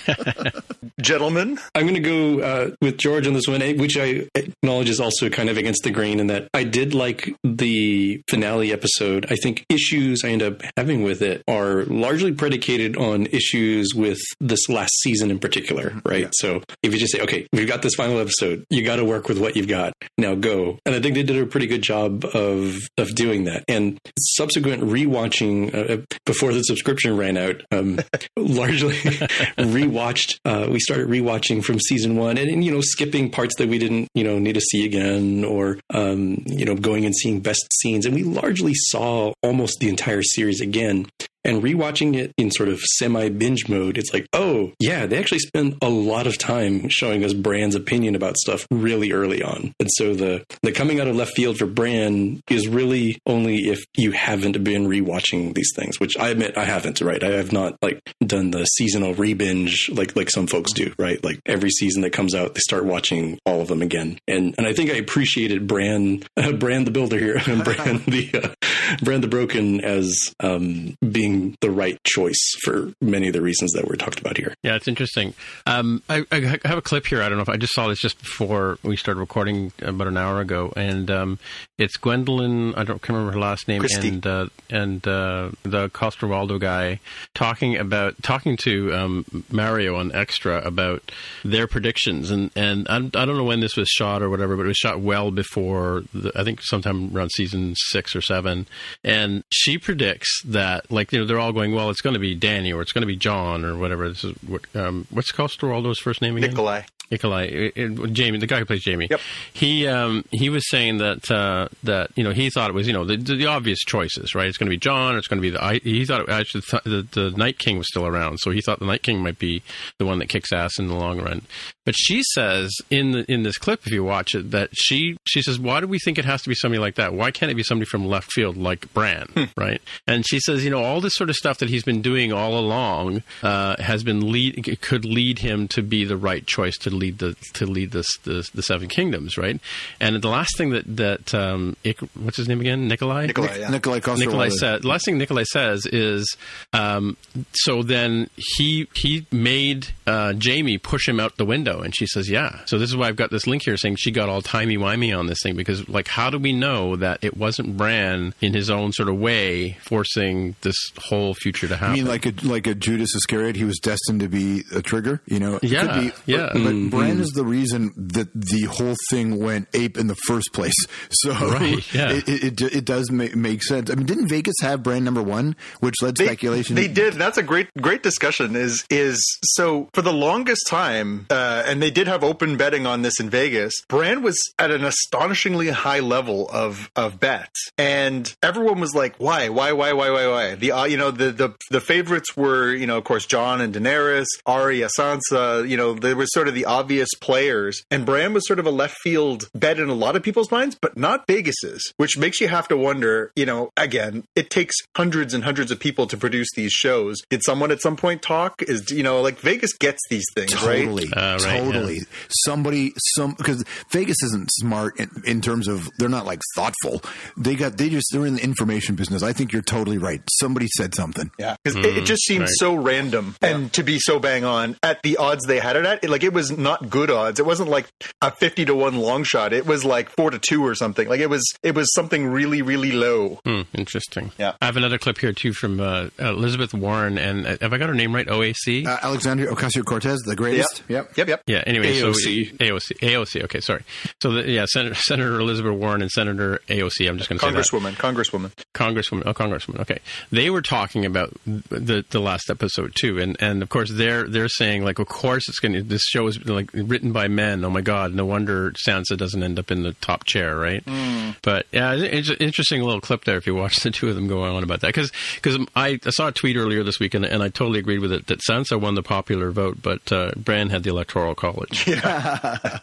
tribe. 0.05 0.63
Gentlemen, 1.01 1.59
I'm 1.73 1.83
going 1.83 1.95
to 1.95 1.99
go 1.99 2.39
uh, 2.39 2.71
with 2.81 2.97
George 2.97 3.27
on 3.27 3.33
this 3.33 3.47
one, 3.47 3.61
eh, 3.61 3.73
which 3.73 3.97
I 3.97 4.27
acknowledge 4.35 4.89
is 4.89 4.99
also 4.99 5.29
kind 5.29 5.49
of 5.49 5.57
against 5.57 5.83
the 5.83 5.91
grain 5.91 6.19
in 6.19 6.27
that 6.27 6.47
I 6.53 6.63
did 6.63 6.93
like 6.93 7.35
the 7.43 8.21
finale 8.29 8.71
episode. 8.71 9.27
I 9.29 9.35
think 9.35 9.65
issues 9.69 10.23
I 10.23 10.29
end 10.29 10.41
up 10.41 10.61
having 10.77 11.03
with 11.03 11.21
it 11.21 11.43
are 11.47 11.83
largely 11.85 12.33
predicated 12.33 12.97
on 12.97 13.27
issues 13.27 13.93
with 13.95 14.19
this 14.39 14.69
last 14.69 14.93
season 15.01 15.31
in 15.31 15.39
particular, 15.39 15.93
right? 16.05 16.23
Yeah. 16.23 16.29
So 16.33 16.61
if 16.81 16.93
you 16.93 16.99
just 16.99 17.13
say, 17.13 17.21
okay, 17.21 17.47
we've 17.51 17.67
got 17.67 17.81
this 17.81 17.95
final 17.95 18.19
episode, 18.19 18.65
you 18.69 18.83
got 18.83 18.97
to 18.97 19.05
work 19.05 19.27
with 19.27 19.39
what 19.39 19.55
you've 19.55 19.67
got. 19.67 19.93
Now 20.17 20.35
go. 20.35 20.79
And 20.85 20.95
I 20.95 21.01
think 21.01 21.15
they 21.15 21.23
did 21.23 21.37
a 21.37 21.45
pretty 21.45 21.67
good 21.67 21.81
job 21.81 22.25
of 22.33 22.77
of 22.97 23.13
doing 23.15 23.43
that. 23.45 23.63
And 23.67 23.99
subsequent 24.17 24.83
rewatching 24.83 25.73
uh, 25.73 26.05
before 26.25 26.53
the 26.53 26.61
subscription 26.63 27.17
ran 27.17 27.37
out, 27.37 27.61
um, 27.71 27.99
largely 28.37 28.97
rewatched. 29.57 30.39
Uh, 30.45 30.67
we 30.69 30.79
started 30.79 31.07
rewatching 31.07 31.63
from 31.63 31.79
season 31.79 32.15
one, 32.15 32.37
and, 32.37 32.49
and, 32.49 32.63
you 32.63 32.71
know, 32.71 32.81
skipping 32.81 33.29
parts 33.29 33.55
that 33.57 33.69
we 33.69 33.77
didn't, 33.77 34.07
you 34.13 34.23
know, 34.23 34.39
need 34.39 34.53
to 34.53 34.61
see 34.61 34.85
again, 34.85 35.43
or 35.43 35.77
um, 35.93 36.43
you 36.45 36.65
know, 36.65 36.75
going 36.75 37.05
and 37.05 37.15
seeing 37.15 37.39
best 37.39 37.65
scenes, 37.81 38.05
and 38.05 38.15
we 38.15 38.23
largely 38.23 38.73
saw 38.73 39.33
almost 39.41 39.79
the 39.79 39.89
entire 39.89 40.23
series 40.23 40.61
again. 40.61 41.05
And 41.45 41.63
rewatching 41.63 42.15
it 42.15 42.33
in 42.37 42.51
sort 42.51 42.69
of 42.69 42.79
semi 42.81 43.29
binge 43.29 43.69
mode, 43.69 43.97
it's 43.97 44.13
like, 44.13 44.27
oh, 44.33 44.73
yeah, 44.79 45.05
they 45.05 45.17
actually 45.17 45.39
spend 45.39 45.77
a 45.81 45.89
lot 45.89 46.27
of 46.27 46.37
time 46.37 46.89
showing 46.89 47.23
us 47.23 47.33
Bran's 47.33 47.75
opinion 47.75 48.15
about 48.15 48.37
stuff 48.37 48.67
really 48.71 49.11
early 49.11 49.41
on. 49.41 49.73
And 49.79 49.89
so 49.93 50.13
the, 50.13 50.43
the 50.63 50.71
coming 50.71 50.99
out 50.99 51.07
of 51.07 51.15
left 51.15 51.35
field 51.35 51.57
for 51.57 51.67
Bran 51.67 52.41
is 52.49 52.67
really 52.67 53.19
only 53.25 53.69
if 53.69 53.85
you 53.95 54.11
haven't 54.11 54.63
been 54.63 54.87
rewatching 54.87 55.53
these 55.53 55.71
things, 55.75 55.99
which 55.99 56.17
I 56.17 56.29
admit 56.29 56.57
I 56.57 56.65
haven't, 56.65 56.99
right? 57.01 57.23
I 57.23 57.31
have 57.31 57.51
not 57.51 57.77
like 57.81 58.01
done 58.25 58.51
the 58.51 58.65
seasonal 58.65 59.13
re-binge 59.13 59.89
like 59.93 60.15
like 60.15 60.29
some 60.29 60.47
folks 60.47 60.73
do, 60.73 60.93
right? 60.97 61.23
Like 61.23 61.39
every 61.45 61.69
season 61.69 62.01
that 62.01 62.13
comes 62.13 62.33
out, 62.33 62.53
they 62.53 62.59
start 62.59 62.85
watching 62.85 63.39
all 63.45 63.61
of 63.61 63.67
them 63.67 63.81
again. 63.81 64.19
And 64.27 64.55
and 64.57 64.67
I 64.67 64.73
think 64.73 64.89
I 64.89 64.95
appreciated 64.95 65.67
Bran 65.67 66.23
uh, 66.37 66.51
Bran 66.59 66.85
the 66.85 66.91
Builder 66.91 67.19
here 67.19 67.37
and 67.47 67.63
Bran 67.63 68.03
the 68.07 68.29
uh, 68.33 68.95
Bran 69.03 69.21
the 69.21 69.27
Broken 69.27 69.81
as 69.83 70.33
um, 70.39 70.95
being 71.11 71.34
the 71.61 71.71
right 71.71 72.01
choice 72.03 72.55
for 72.63 72.93
many 73.01 73.27
of 73.27 73.33
the 73.33 73.41
reasons 73.41 73.71
that 73.73 73.87
were 73.87 73.95
talked 73.95 74.19
about 74.19 74.37
here. 74.37 74.53
Yeah, 74.63 74.75
it's 74.75 74.87
interesting. 74.87 75.33
Um, 75.65 76.03
I, 76.09 76.25
I, 76.31 76.59
have 76.65 76.77
a 76.77 76.81
clip 76.81 77.07
here. 77.07 77.21
I 77.21 77.29
don't 77.29 77.37
know 77.37 77.43
if 77.43 77.49
I 77.49 77.57
just 77.57 77.73
saw 77.73 77.87
this 77.87 77.99
just 77.99 78.19
before 78.19 78.77
we 78.83 78.97
started 78.97 79.19
recording 79.19 79.71
about 79.81 80.07
an 80.07 80.17
hour 80.17 80.41
ago, 80.41 80.73
and 80.75 81.09
um, 81.11 81.39
it's 81.77 81.97
Gwendoline. 81.97 82.77
I 82.77 82.83
don't 82.83 83.07
remember 83.07 83.31
her 83.31 83.39
last 83.39 83.67
name, 83.67 83.81
Christie. 83.81 84.09
and 84.09 84.25
uh, 84.25 84.47
and 84.69 85.07
uh, 85.07 85.51
the 85.63 85.89
Waldau 85.89 86.59
guy 86.59 86.99
talking 87.33 87.77
about 87.77 88.21
talking 88.23 88.57
to 88.57 88.93
um, 88.93 89.25
Mario 89.51 89.95
on 89.95 90.11
Extra 90.13 90.61
about 90.61 91.11
their 91.43 91.67
predictions, 91.67 92.31
and 92.31 92.51
and 92.55 92.87
I, 92.89 92.97
I, 92.97 93.25
don't 93.25 93.37
know 93.37 93.43
when 93.43 93.59
this 93.59 93.75
was 93.75 93.89
shot 93.89 94.21
or 94.21 94.29
whatever, 94.29 94.55
but 94.55 94.63
it 94.63 94.69
was 94.69 94.77
shot 94.77 94.99
well 94.99 95.31
before. 95.31 96.03
The, 96.13 96.31
I 96.35 96.43
think 96.43 96.61
sometime 96.61 97.15
around 97.15 97.31
season 97.31 97.73
six 97.75 98.15
or 98.15 98.21
seven, 98.21 98.67
and 99.03 99.43
she 99.51 99.77
predicts 99.77 100.41
that 100.45 100.89
like 100.91 101.11
you 101.11 101.19
know 101.19 101.24
they're 101.25 101.39
all 101.39 101.53
going, 101.53 101.73
well, 101.73 101.89
it's 101.89 102.01
going 102.01 102.13
to 102.13 102.19
be 102.19 102.37
Dany 102.37 102.73
or 102.75 102.81
it's 102.81 102.91
going 102.91 103.01
to 103.01 103.07
be 103.07 103.15
Jon 103.15 103.65
or 103.65 103.77
whatever. 103.77 104.07
This 104.09 104.23
is 104.23 104.35
what 104.47 104.63
um, 104.75 105.07
what's 105.09 105.31
Coster-Waldau's 105.31 105.99
first 105.99 106.21
name 106.21 106.37
again? 106.37 106.51
Nikolai. 106.51 106.83
Nikolai, 107.11 107.71
Jaime, 107.75 108.37
the 108.37 108.47
guy 108.47 108.59
who 108.59 108.65
plays 108.65 108.83
Jaime. 108.85 109.07
Yep. 109.09 109.19
He 109.53 109.87
um, 109.87 110.25
he 110.31 110.49
was 110.49 110.69
saying 110.69 110.97
that 110.97 111.29
uh, 111.31 111.67
that 111.83 112.11
you 112.15 112.23
know 112.23 112.31
he 112.31 112.49
thought 112.49 112.69
it 112.69 112.73
was 112.73 112.87
you 112.87 112.93
know 112.93 113.05
the, 113.05 113.17
the 113.17 113.45
obvious 113.45 113.79
choices, 113.79 114.35
right? 114.35 114.47
It's 114.47 114.57
going 114.57 114.67
to 114.67 114.75
be 114.75 114.77
Jon. 114.77 115.17
It's 115.17 115.27
going 115.27 115.41
to 115.41 115.41
be 115.41 115.49
the 115.49 115.79
he 115.83 116.05
thought 116.05 116.21
it, 116.21 116.29
actually 116.29 116.61
th- 116.61 116.83
the, 116.83 117.07
the 117.11 117.31
Night 117.31 117.59
King 117.59 117.77
was 117.77 117.87
still 117.87 118.05
around, 118.05 118.39
so 118.39 118.51
he 118.51 118.61
thought 118.61 118.79
the 118.79 118.85
Night 118.85 119.03
King 119.03 119.21
might 119.21 119.39
be 119.39 119.61
the 119.97 120.05
one 120.05 120.19
that 120.19 120.29
kicks 120.29 120.51
ass 120.51 120.77
in 120.79 120.87
the 120.87 120.95
long 120.95 121.21
run. 121.21 121.41
But 121.85 121.95
she 121.95 122.23
says 122.33 122.75
in 122.89 123.11
the, 123.11 123.31
in 123.31 123.43
this 123.43 123.59
clip, 123.59 123.85
if 123.85 123.93
you 123.93 124.03
watch 124.03 124.33
it, 124.33 124.49
that 124.51 124.71
she 124.73 125.17
she 125.27 125.41
says, 125.41 125.59
why 125.59 125.79
do 125.79 125.87
we 125.87 125.99
think 125.99 126.17
it 126.17 126.25
has 126.25 126.41
to 126.41 126.49
be 126.49 126.55
somebody 126.55 126.79
like 126.79 126.95
that? 126.95 127.13
Why 127.13 127.29
can't 127.29 127.51
it 127.51 127.55
be 127.55 127.63
somebody 127.63 127.87
from 127.87 128.05
left 128.05 128.31
field 128.31 128.57
like 128.57 128.91
Bran, 128.93 129.27
hmm. 129.33 129.43
right? 129.55 129.81
And 130.07 130.25
she 130.27 130.39
says, 130.39 130.63
you 130.63 130.71
know, 130.71 130.83
all 130.83 130.99
this 130.99 131.15
sort 131.15 131.29
of 131.29 131.35
stuff 131.35 131.59
that 131.59 131.69
he's 131.69 131.83
been 131.83 132.01
doing 132.01 132.33
all 132.33 132.57
along 132.57 133.21
uh, 133.43 133.75
has 133.79 134.03
been 134.03 134.31
lead 134.31 134.79
could 134.81 135.05
lead 135.05 135.39
him 135.39 135.67
to 135.69 135.83
be 135.83 136.03
the 136.05 136.17
right 136.17 136.45
choice 136.45 136.77
to 136.79 136.89
lead 136.89 137.04
the 137.11 137.35
to 137.53 137.65
lead 137.65 137.91
this 137.91 138.07
the, 138.23 138.47
the 138.53 138.63
Seven 138.63 138.87
Kingdoms, 138.87 139.37
right? 139.37 139.59
And 139.99 140.21
the 140.21 140.29
last 140.29 140.57
thing 140.57 140.71
that 140.71 140.97
that 140.97 141.33
um, 141.33 141.75
Ik, 141.83 141.99
what's 142.15 142.37
his 142.37 142.47
name 142.47 142.61
again? 142.61 142.87
Nikolai. 142.87 143.27
Nikolai. 143.27 143.59
Yeah. 143.59 143.69
Nikolai. 143.69 143.99
Nikolai 143.99 144.49
said. 144.49 144.83
The 144.83 144.87
last 144.87 145.05
thing 145.05 145.17
Nikolai 145.17 145.43
says 145.43 145.85
is, 145.85 146.35
um, 146.73 147.17
so 147.53 147.83
then 147.83 148.29
he 148.35 148.87
he 148.93 149.25
made 149.31 149.87
uh, 150.07 150.33
Jaime 150.41 150.77
push 150.77 151.07
him 151.07 151.19
out 151.19 151.37
the 151.37 151.45
window, 151.45 151.81
and 151.81 151.95
she 151.95 152.05
says, 152.07 152.29
yeah. 152.29 152.59
So 152.65 152.77
this 152.77 152.89
is 152.89 152.97
why 152.97 153.07
I've 153.07 153.15
got 153.15 153.31
this 153.31 153.47
link 153.47 153.63
here 153.63 153.77
saying 153.77 153.97
she 153.97 154.11
got 154.11 154.29
all 154.29 154.41
timey 154.41 154.77
wimey 154.77 155.17
on 155.17 155.27
this 155.27 155.39
thing 155.41 155.55
because 155.55 155.87
like 155.89 156.07
how 156.07 156.29
do 156.29 156.37
we 156.39 156.53
know 156.53 156.95
that 156.95 157.23
it 157.23 157.37
wasn't 157.37 157.77
Bran 157.77 158.33
in 158.41 158.53
his 158.53 158.69
own 158.69 158.91
sort 158.91 159.09
of 159.09 159.17
way 159.17 159.77
forcing 159.81 160.55
this 160.61 160.75
whole 160.97 161.33
future 161.33 161.67
to 161.67 161.75
happen? 161.75 161.93
I 161.93 161.95
mean, 161.95 162.07
like 162.07 162.25
a 162.25 162.33
like 162.43 162.67
a 162.67 162.75
Judas 162.75 163.15
Iscariot, 163.15 163.55
he 163.55 163.63
was 163.63 163.79
destined 163.79 164.21
to 164.21 164.27
be 164.27 164.63
a 164.73 164.81
trigger. 164.81 165.21
You 165.25 165.39
know, 165.39 165.55
it 165.55 165.63
yeah, 165.63 165.99
be, 165.99 166.11
yeah. 166.25 166.49
But, 166.53 166.63
but 166.63 166.84
mm-hmm. 166.89 166.97
Bran 166.97 167.19
is 167.19 167.31
the 167.31 167.45
reason 167.45 167.93
that 167.95 168.29
the 168.33 168.63
whole 168.63 168.95
thing 169.09 169.39
went 169.39 169.67
ape 169.73 169.97
in 169.97 170.07
the 170.07 170.15
first 170.15 170.53
place. 170.53 170.73
So 171.11 171.31
right, 171.31 171.93
yeah. 171.93 172.11
it, 172.11 172.27
it, 172.27 172.61
it 172.61 172.85
does 172.85 173.09
make, 173.09 173.35
make, 173.35 173.63
sense. 173.63 173.89
I 173.89 173.95
mean, 173.95 174.05
didn't 174.05 174.27
Vegas 174.27 174.55
have 174.61 174.83
Bran 174.83 175.03
number 175.03 175.21
one, 175.21 175.55
which 175.79 175.95
led 176.01 176.17
they, 176.17 176.25
speculation? 176.25 176.75
They 176.75 176.87
did. 176.87 177.13
That's 177.13 177.37
a 177.37 177.43
great 177.43 177.69
great 177.79 178.03
discussion. 178.03 178.55
Is 178.55 178.85
is 178.89 179.23
so 179.43 179.89
for 179.93 180.01
the 180.01 180.13
longest 180.13 180.67
time, 180.67 181.25
uh, 181.29 181.63
and 181.65 181.81
they 181.81 181.89
did 181.89 182.07
have 182.07 182.23
open 182.23 182.57
betting 182.57 182.85
on 182.85 183.01
this 183.01 183.19
in 183.19 183.29
Vegas. 183.29 183.73
Bran 183.87 184.23
was 184.23 184.37
at 184.59 184.71
an 184.71 184.83
astonishingly 184.83 185.69
high 185.69 185.99
level 185.99 186.49
of 186.49 186.91
of 186.95 187.19
bets, 187.19 187.71
and 187.77 188.35
everyone 188.43 188.79
was 188.79 188.93
like, 188.93 189.15
"Why? 189.17 189.49
Why? 189.49 189.71
Why? 189.71 189.93
Why? 189.93 190.09
Why? 190.09 190.27
Why?" 190.27 190.55
The 190.55 190.71
uh, 190.71 190.85
you 190.85 190.97
know 190.97 191.11
the 191.11 191.31
the 191.31 191.55
the 191.71 191.81
favorites 191.81 192.35
were 192.35 192.73
you 192.73 192.87
know 192.87 192.97
of 192.97 193.03
course 193.03 193.25
Jon 193.25 193.61
and 193.61 193.73
Daenerys, 193.73 194.27
Arya, 194.45 194.89
Sansa. 194.97 195.67
You 195.67 195.77
know 195.77 195.93
there 195.93 196.15
was 196.15 196.31
sort 196.33 196.47
of 196.47 196.53
the 196.53 196.65
obvious 196.75 197.09
players, 197.21 197.83
and 197.89 198.05
Bran 198.05 198.33
was 198.33 198.45
sort 198.45 198.59
of 198.59 198.65
a 198.65 198.71
left 198.71 198.97
field 199.01 199.49
bet 199.55 199.79
in 199.79 199.89
a 199.89 199.93
lot 199.93 200.15
of 200.15 200.23
people's 200.23 200.51
minds, 200.51 200.75
but 200.75 200.97
not 200.97 201.25
Vegas's, 201.25 201.93
which 201.97 202.17
makes 202.17 202.41
you 202.41 202.49
have 202.49 202.67
to 202.67 202.75
wonder. 202.77 203.31
You 203.35 203.45
know, 203.45 203.71
again, 203.77 204.25
it 204.35 204.49
takes 204.49 204.75
hundreds 204.95 205.33
and 205.33 205.43
hundreds 205.43 205.71
of 205.71 205.79
people 205.79 206.05
to 206.07 206.17
produce 206.17 206.49
these 206.55 206.71
shows. 206.71 207.21
Did 207.29 207.43
someone 207.43 207.71
at 207.71 207.81
some 207.81 207.95
point 207.95 208.21
talk? 208.21 208.61
Is 208.61 208.91
you 208.91 209.03
know 209.03 209.21
like 209.21 209.39
Vegas 209.39 209.73
gets 209.73 210.01
these 210.09 210.25
things 210.35 210.51
totally, 210.51 211.07
right? 211.15 211.17
Uh, 211.17 211.37
right 211.43 211.63
totally. 211.63 211.97
Yeah. 211.97 212.03
Somebody, 212.45 212.93
some 213.15 213.33
because 213.37 213.63
Vegas 213.91 214.17
isn't 214.23 214.49
smart 214.51 214.99
in, 214.99 215.09
in, 215.25 215.41
terms 215.41 215.67
of 215.67 215.89
they're 215.97 216.09
not 216.09 216.25
like 216.25 216.41
thoughtful. 216.55 217.01
They 217.37 217.55
got 217.55 217.77
they 217.77 217.89
just 217.89 218.07
they're 218.11 218.25
in 218.25 218.35
the 218.35 218.43
information 218.43 218.95
business. 218.95 219.23
I 219.23 219.33
think 219.33 219.53
you're 219.53 219.61
totally 219.61 219.97
right. 219.97 220.21
Somebody 220.39 220.67
said 220.75 220.93
something. 220.93 221.31
Yeah, 221.39 221.55
because 221.63 221.77
mm, 221.77 221.85
it, 221.85 221.97
it, 221.99 222.05
just 222.05 222.23
seems 222.23 222.41
right. 222.41 222.49
so 222.57 222.75
random 222.75 223.35
yeah. 223.41 223.49
and 223.49 223.73
to 223.73 223.83
be 223.83 223.99
so 223.99 224.19
bang 224.19 224.43
on 224.43 224.77
at 224.83 225.01
the 225.03 225.17
odds 225.17 225.45
they 225.45 225.59
had 225.59 225.75
it 225.75 225.85
at. 225.85 226.03
It, 226.03 226.09
like 226.09 226.23
it 226.23 226.33
was 226.33 226.51
not 226.65 226.89
good 226.89 227.09
odds. 227.09 227.39
It 227.39 227.45
wasn't 227.45 227.69
like 227.69 227.87
a 228.21 228.31
fifty 228.31 228.65
to 228.65 228.75
one 228.75 228.97
long 228.97 229.23
shot. 229.23 229.53
It 229.53 229.65
was 229.65 229.85
like 229.85 230.09
four 230.09 230.31
to 230.31 230.39
two 230.39 230.65
or 230.65 230.75
something. 230.75 231.07
Like 231.07 231.21
it 231.21 231.29
was 231.29 231.43
it 231.63 231.75
was 231.75 231.93
something 231.93 232.27
really 232.27 232.61
really 232.61 232.91
low. 232.91 233.39
Hmm, 233.45 233.61
interesting. 233.73 234.31
Yeah, 234.37 234.53
I 234.61 234.65
have 234.65 234.75
another 234.75 234.97
clip 234.97 235.19
here 235.19 235.31
too 235.31 235.53
from 235.53 235.79
uh, 235.79 236.09
Elizabeth 236.19 236.73
Warren 236.73 237.17
and 237.17 237.45
uh, 237.47 237.57
have 237.61 237.71
I 237.71 237.77
got 237.77 237.87
her 237.87 237.95
name 237.95 238.13
right? 238.13 238.27
OAC. 238.27 238.85
Uh, 238.85 238.97
Alexandria 239.01 239.51
Ocasio 239.51 239.85
Cortez, 239.85 240.19
the 240.21 240.35
greatest. 240.35 240.83
Yep. 240.87 241.15
Yep. 241.15 241.17
Yep. 241.17 241.27
yep. 241.27 241.41
Yeah. 241.47 241.63
Anyway, 241.65 241.93
AOC. 241.93 242.49
So, 242.49 242.55
AOC. 242.57 242.99
AOC. 242.99 243.43
Okay. 243.43 243.59
Sorry. 243.61 243.83
So 244.21 244.31
the, 244.31 244.49
yeah, 244.49 244.65
Senator, 244.65 244.95
Senator 244.95 245.39
Elizabeth 245.39 245.73
Warren 245.73 246.01
and 246.01 246.11
Senator 246.11 246.59
AOC. 246.67 247.07
I'm 247.07 247.17
just 247.17 247.29
going 247.29 247.39
to 247.39 247.45
say 247.45 247.51
Congresswoman. 247.51 247.93
Congresswoman. 247.93 248.51
Congresswoman. 248.73 249.23
Oh, 249.25 249.33
Congresswoman. 249.33 249.79
Okay. 249.81 249.99
They 250.31 250.49
were 250.49 250.61
talking 250.61 251.05
about 251.05 251.33
the 251.45 252.03
the 252.09 252.19
last 252.19 252.49
episode 252.49 252.93
too, 252.95 253.19
and 253.19 253.37
and 253.39 253.61
of 253.61 253.69
course 253.69 253.91
they're 253.91 254.27
they're 254.27 254.49
saying 254.49 254.83
like, 254.83 254.99
of 254.99 255.07
course 255.07 255.47
it's 255.47 255.59
going 255.59 255.73
to. 255.73 255.83
This 255.83 256.03
show 256.03 256.27
is 256.27 256.37
like 256.55 256.69
written 256.73 257.11
by 257.11 257.27
men. 257.27 257.63
Oh 257.63 257.69
my 257.69 257.81
God! 257.81 258.13
No 258.13 258.25
wonder 258.25 258.71
Sansa 258.71 259.17
doesn't 259.17 259.41
end 259.41 259.59
up 259.59 259.71
in 259.71 259.83
the 259.83 259.93
top 259.93 260.25
chair, 260.25 260.57
right? 260.57 260.83
Mm. 260.85 261.35
But 261.41 261.65
yeah, 261.71 261.93
it's 261.93 262.29
an 262.29 262.37
interesting 262.39 262.81
little 262.81 263.01
clip 263.01 263.25
there 263.25 263.37
if 263.37 263.45
you 263.45 263.55
watch 263.55 263.77
the 263.77 263.91
two 263.91 264.09
of 264.09 264.15
them 264.15 264.27
go 264.27 264.43
on 264.43 264.63
about 264.63 264.81
that 264.81 264.87
because 264.87 265.11
because 265.35 265.57
I, 265.75 265.99
I 266.05 266.09
saw 266.09 266.27
a 266.27 266.31
tweet 266.31 266.55
earlier 266.57 266.83
this 266.83 266.99
week 266.99 267.13
and, 267.13 267.25
and 267.25 267.43
I 267.43 267.49
totally 267.49 267.79
agreed 267.79 267.99
with 267.99 268.11
it 268.11 268.27
that 268.27 268.39
Sansa 268.39 268.79
won 268.79 268.95
the 268.95 269.03
popular 269.03 269.51
vote, 269.51 269.77
but 269.81 270.11
uh, 270.11 270.31
Bran 270.35 270.69
had 270.69 270.83
the 270.83 270.89
electoral 270.89 271.35
college. 271.35 271.85
Yeah. 271.95 271.99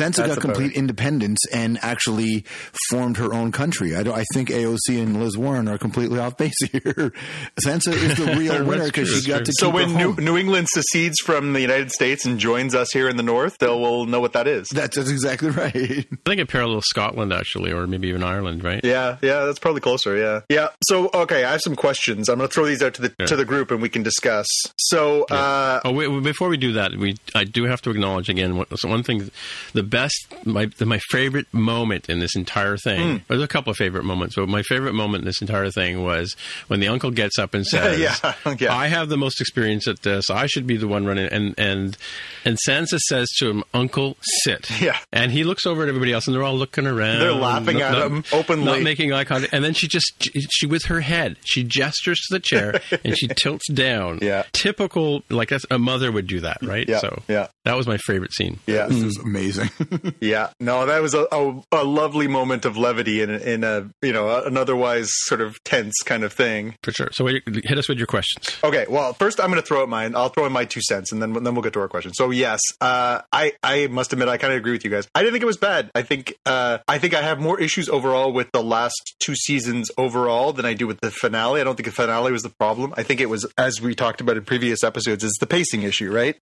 Sansa 0.00 0.26
got 0.26 0.40
complete 0.40 0.72
independence 0.72 1.38
and 1.52 1.78
actually 1.82 2.44
formed 2.90 3.16
her 3.16 3.32
own 3.32 3.50
country. 3.50 3.96
I, 3.96 4.00
I 4.00 4.24
think 4.34 4.50
AOC 4.50 5.02
and 5.02 5.20
Liz 5.20 5.36
Warren 5.38 5.68
are 5.68 5.78
completely 5.78 6.18
off 6.18 6.36
base 6.36 6.54
here. 6.70 7.12
Sansa 7.64 7.92
is 7.92 8.16
the 8.16 8.34
real 8.38 8.64
winner 8.64 8.86
because 8.86 9.10
she 9.10 9.28
got 9.28 9.44
to. 9.46 9.52
So 9.54 9.66
keep 9.66 9.74
when 9.74 9.90
her 9.90 9.98
New, 9.98 10.12
home. 10.12 10.24
New 10.24 10.36
England 10.36 10.68
secedes 10.70 11.18
from 11.24 11.52
the 11.54 11.60
United 11.60 11.90
States 11.90 12.24
and 12.26 12.38
joins 12.38 12.74
us 12.74 12.90
here 12.92 13.08
in 13.12 13.16
the 13.16 13.22
North, 13.22 13.58
they'll 13.58 13.80
will 13.80 14.06
know 14.06 14.20
what 14.20 14.32
that 14.32 14.46
is. 14.48 14.68
That's, 14.68 14.96
that's 14.96 15.10
exactly 15.10 15.50
right. 15.62 15.74
I 15.74 16.04
think 16.24 16.40
it 16.40 16.48
parallels 16.48 16.84
Scotland 16.86 17.32
actually, 17.32 17.72
or 17.72 17.86
maybe 17.86 18.08
even 18.08 18.22
Ireland, 18.24 18.64
right? 18.64 18.80
Yeah, 18.84 19.18
yeah, 19.22 19.44
that's 19.44 19.58
probably 19.58 19.80
closer. 19.80 20.16
Yeah, 20.16 20.40
yeah. 20.48 20.68
So, 20.84 21.10
okay, 21.14 21.44
I 21.44 21.52
have 21.52 21.60
some 21.62 21.76
questions. 21.76 22.28
I'm 22.28 22.38
going 22.38 22.48
to 22.48 22.52
throw 22.54 22.66
these 22.66 22.82
out 22.82 22.94
to 22.94 23.02
the 23.02 23.14
Yeah. 23.18 23.26
to 23.26 23.36
the 23.36 23.44
group, 23.44 23.70
and 23.70 23.80
we 23.80 23.88
can 23.88 24.02
discuss. 24.02 24.46
So, 24.78 25.24
uh, 25.24 25.80
Oh, 25.84 25.92
wait, 25.92 26.08
wait, 26.08 26.22
before 26.22 26.48
we 26.48 26.56
do 26.56 26.72
that, 26.72 26.96
we 26.96 27.16
I 27.34 27.44
do 27.44 27.64
have 27.64 27.80
to 27.82 27.90
acknowledge 27.90 28.28
again 28.28 28.56
one, 28.56 28.66
so 28.76 28.88
one 28.88 29.02
thing. 29.02 29.30
The 29.74 29.82
best, 29.82 30.14
my 30.44 30.66
the, 30.66 30.86
my 30.86 30.98
favorite 31.10 31.46
moment 31.52 32.08
in 32.08 32.18
this 32.18 32.34
entire 32.34 32.76
thing. 32.76 33.18
Hmm. 33.18 33.24
There's 33.28 33.42
a 33.42 33.48
couple 33.48 33.70
of 33.70 33.76
favorite 33.76 34.04
moments, 34.04 34.34
but 34.36 34.48
my 34.48 34.62
favorite 34.62 34.94
moment 34.94 35.22
in 35.22 35.26
this 35.26 35.40
entire 35.40 35.70
thing 35.70 36.02
was 36.02 36.34
when 36.68 36.80
the 36.80 36.88
uncle 36.88 37.10
gets 37.10 37.38
up 37.38 37.54
and 37.54 37.66
says, 37.72 37.98
Yeah, 37.98 38.34
yeah. 38.58 38.74
I 38.74 38.86
have 38.88 39.08
the 39.08 39.16
most 39.18 39.40
experience 39.40 39.86
at 39.88 40.02
this. 40.02 40.30
I 40.30 40.46
should 40.46 40.66
be 40.66 40.76
the 40.76 40.88
one 40.88 41.04
running." 41.06 41.26
And 41.26 41.54
and 41.58 41.96
and 42.44 42.58
Sansa 42.66 42.98
says 43.08 43.28
to 43.38 43.48
him, 43.50 43.64
"Uncle, 43.74 44.16
sit." 44.44 44.68
Yeah. 44.80 44.98
And 45.12 45.30
he 45.32 45.44
looks 45.44 45.66
over 45.66 45.82
at 45.82 45.88
everybody 45.88 46.12
else, 46.12 46.26
and 46.26 46.34
they're 46.34 46.42
all 46.42 46.56
looking 46.56 46.86
around. 46.86 47.20
They're 47.20 47.32
laughing 47.32 47.78
not- 47.78 47.94
at 47.94 47.98
not- 47.98 48.06
him 48.10 48.24
openly. 48.32 48.64
not 48.64 48.82
making 48.82 49.12
eye 49.12 49.24
contact. 49.24 49.52
And 49.52 49.62
then 49.64 49.74
she 49.74 49.88
just 49.88 50.12
she 50.50 50.66
with 50.66 50.84
her 50.86 51.00
head, 51.00 51.36
she 51.44 51.62
gestures 51.64 52.18
to 52.28 52.34
the 52.34 52.40
chair 52.40 52.80
and 53.04 53.16
she 53.16 53.28
tilts 53.28 53.68
down. 53.68 54.18
Yeah. 54.22 54.44
Typical, 54.52 55.22
like 55.30 55.48
that's 55.50 55.66
a 55.70 55.78
mother 55.78 56.10
would 56.12 56.26
do 56.26 56.40
that, 56.40 56.58
right? 56.62 56.88
Yeah, 56.88 56.98
So 56.98 57.22
yeah. 57.28 57.48
that 57.64 57.76
was 57.76 57.86
my 57.86 57.96
favorite 57.98 58.32
scene. 58.32 58.58
yeah, 58.66 58.86
This 58.86 59.02
is 59.02 59.18
amazing. 59.18 59.70
yeah. 60.20 60.50
No, 60.60 60.86
that 60.86 61.02
was 61.02 61.14
a, 61.14 61.26
a, 61.32 61.62
a 61.72 61.84
lovely 61.84 62.28
moment 62.28 62.64
of 62.64 62.76
levity 62.76 63.20
in 63.22 63.30
a, 63.30 63.38
in 63.38 63.64
a 63.64 63.88
you 64.02 64.12
know 64.12 64.42
an 64.44 64.56
otherwise 64.56 65.08
sort 65.24 65.40
of 65.40 65.62
tense 65.64 65.94
kind 66.04 66.24
of 66.24 66.32
thing. 66.32 66.74
For 66.82 66.92
sure. 66.92 67.08
So 67.12 67.26
hit 67.26 67.78
us 67.78 67.88
with 67.88 67.98
your 67.98 68.06
questions. 68.06 68.56
Okay, 68.64 68.86
well, 68.88 69.12
first 69.14 69.40
I'm 69.40 69.48
going 69.50 69.60
to 69.60 69.66
throw 69.66 69.82
out 69.82 69.88
mine. 69.88 70.14
I'll 70.16 70.28
throw 70.28 70.46
in 70.46 70.52
my 70.52 70.64
two 70.64 70.80
cents, 70.82 71.12
and 71.12 71.20
then 71.20 71.32
then 71.32 71.54
we'll 71.54 71.62
get 71.62 71.72
to 71.74 71.80
our 71.80 71.88
questions. 71.88 72.14
So 72.16 72.30
yes, 72.30 72.60
uh, 72.80 72.84
I 73.32 73.52
I 73.62 73.86
must 73.88 74.12
admit 74.12 74.28
I 74.28 74.36
kind 74.36 74.52
of 74.52 74.58
agree 74.58 74.72
with 74.72 74.84
you 74.84 74.90
guys. 74.90 75.08
I 75.14 75.20
didn't 75.20 75.32
think 75.32 75.42
it 75.42 75.46
was 75.46 75.56
bad. 75.56 75.90
I 75.94 76.02
think 76.02 76.34
uh, 76.46 76.78
I 76.88 76.98
think 76.98 77.14
I 77.14 77.22
have 77.22 77.40
more 77.40 77.60
issues 77.60 77.88
overall 77.88 78.32
with 78.32 78.50
the 78.52 78.62
last 78.62 79.16
two 79.24 79.34
seasons 79.34 79.90
overall 79.96 80.52
than 80.52 80.64
I 80.64 80.74
do 80.74 80.86
with 80.86 81.00
the 81.00 81.10
finale. 81.10 81.60
I 81.60 81.64
don't 81.64 81.76
think 81.76 81.86
the 81.86 81.92
finale 81.92 82.32
was 82.32 82.42
the 82.42 82.50
problem. 82.50 82.92
I 82.96 83.02
think 83.02 83.20
it 83.20 83.28
was, 83.28 83.46
as 83.56 83.80
we 83.80 83.94
talked 83.94 84.20
about 84.20 84.36
in 84.36 84.44
previous 84.44 84.82
episodes, 84.82 85.24
is 85.24 85.36
the 85.40 85.46
pacing 85.46 85.82
issue. 85.82 86.12
Right? 86.12 86.36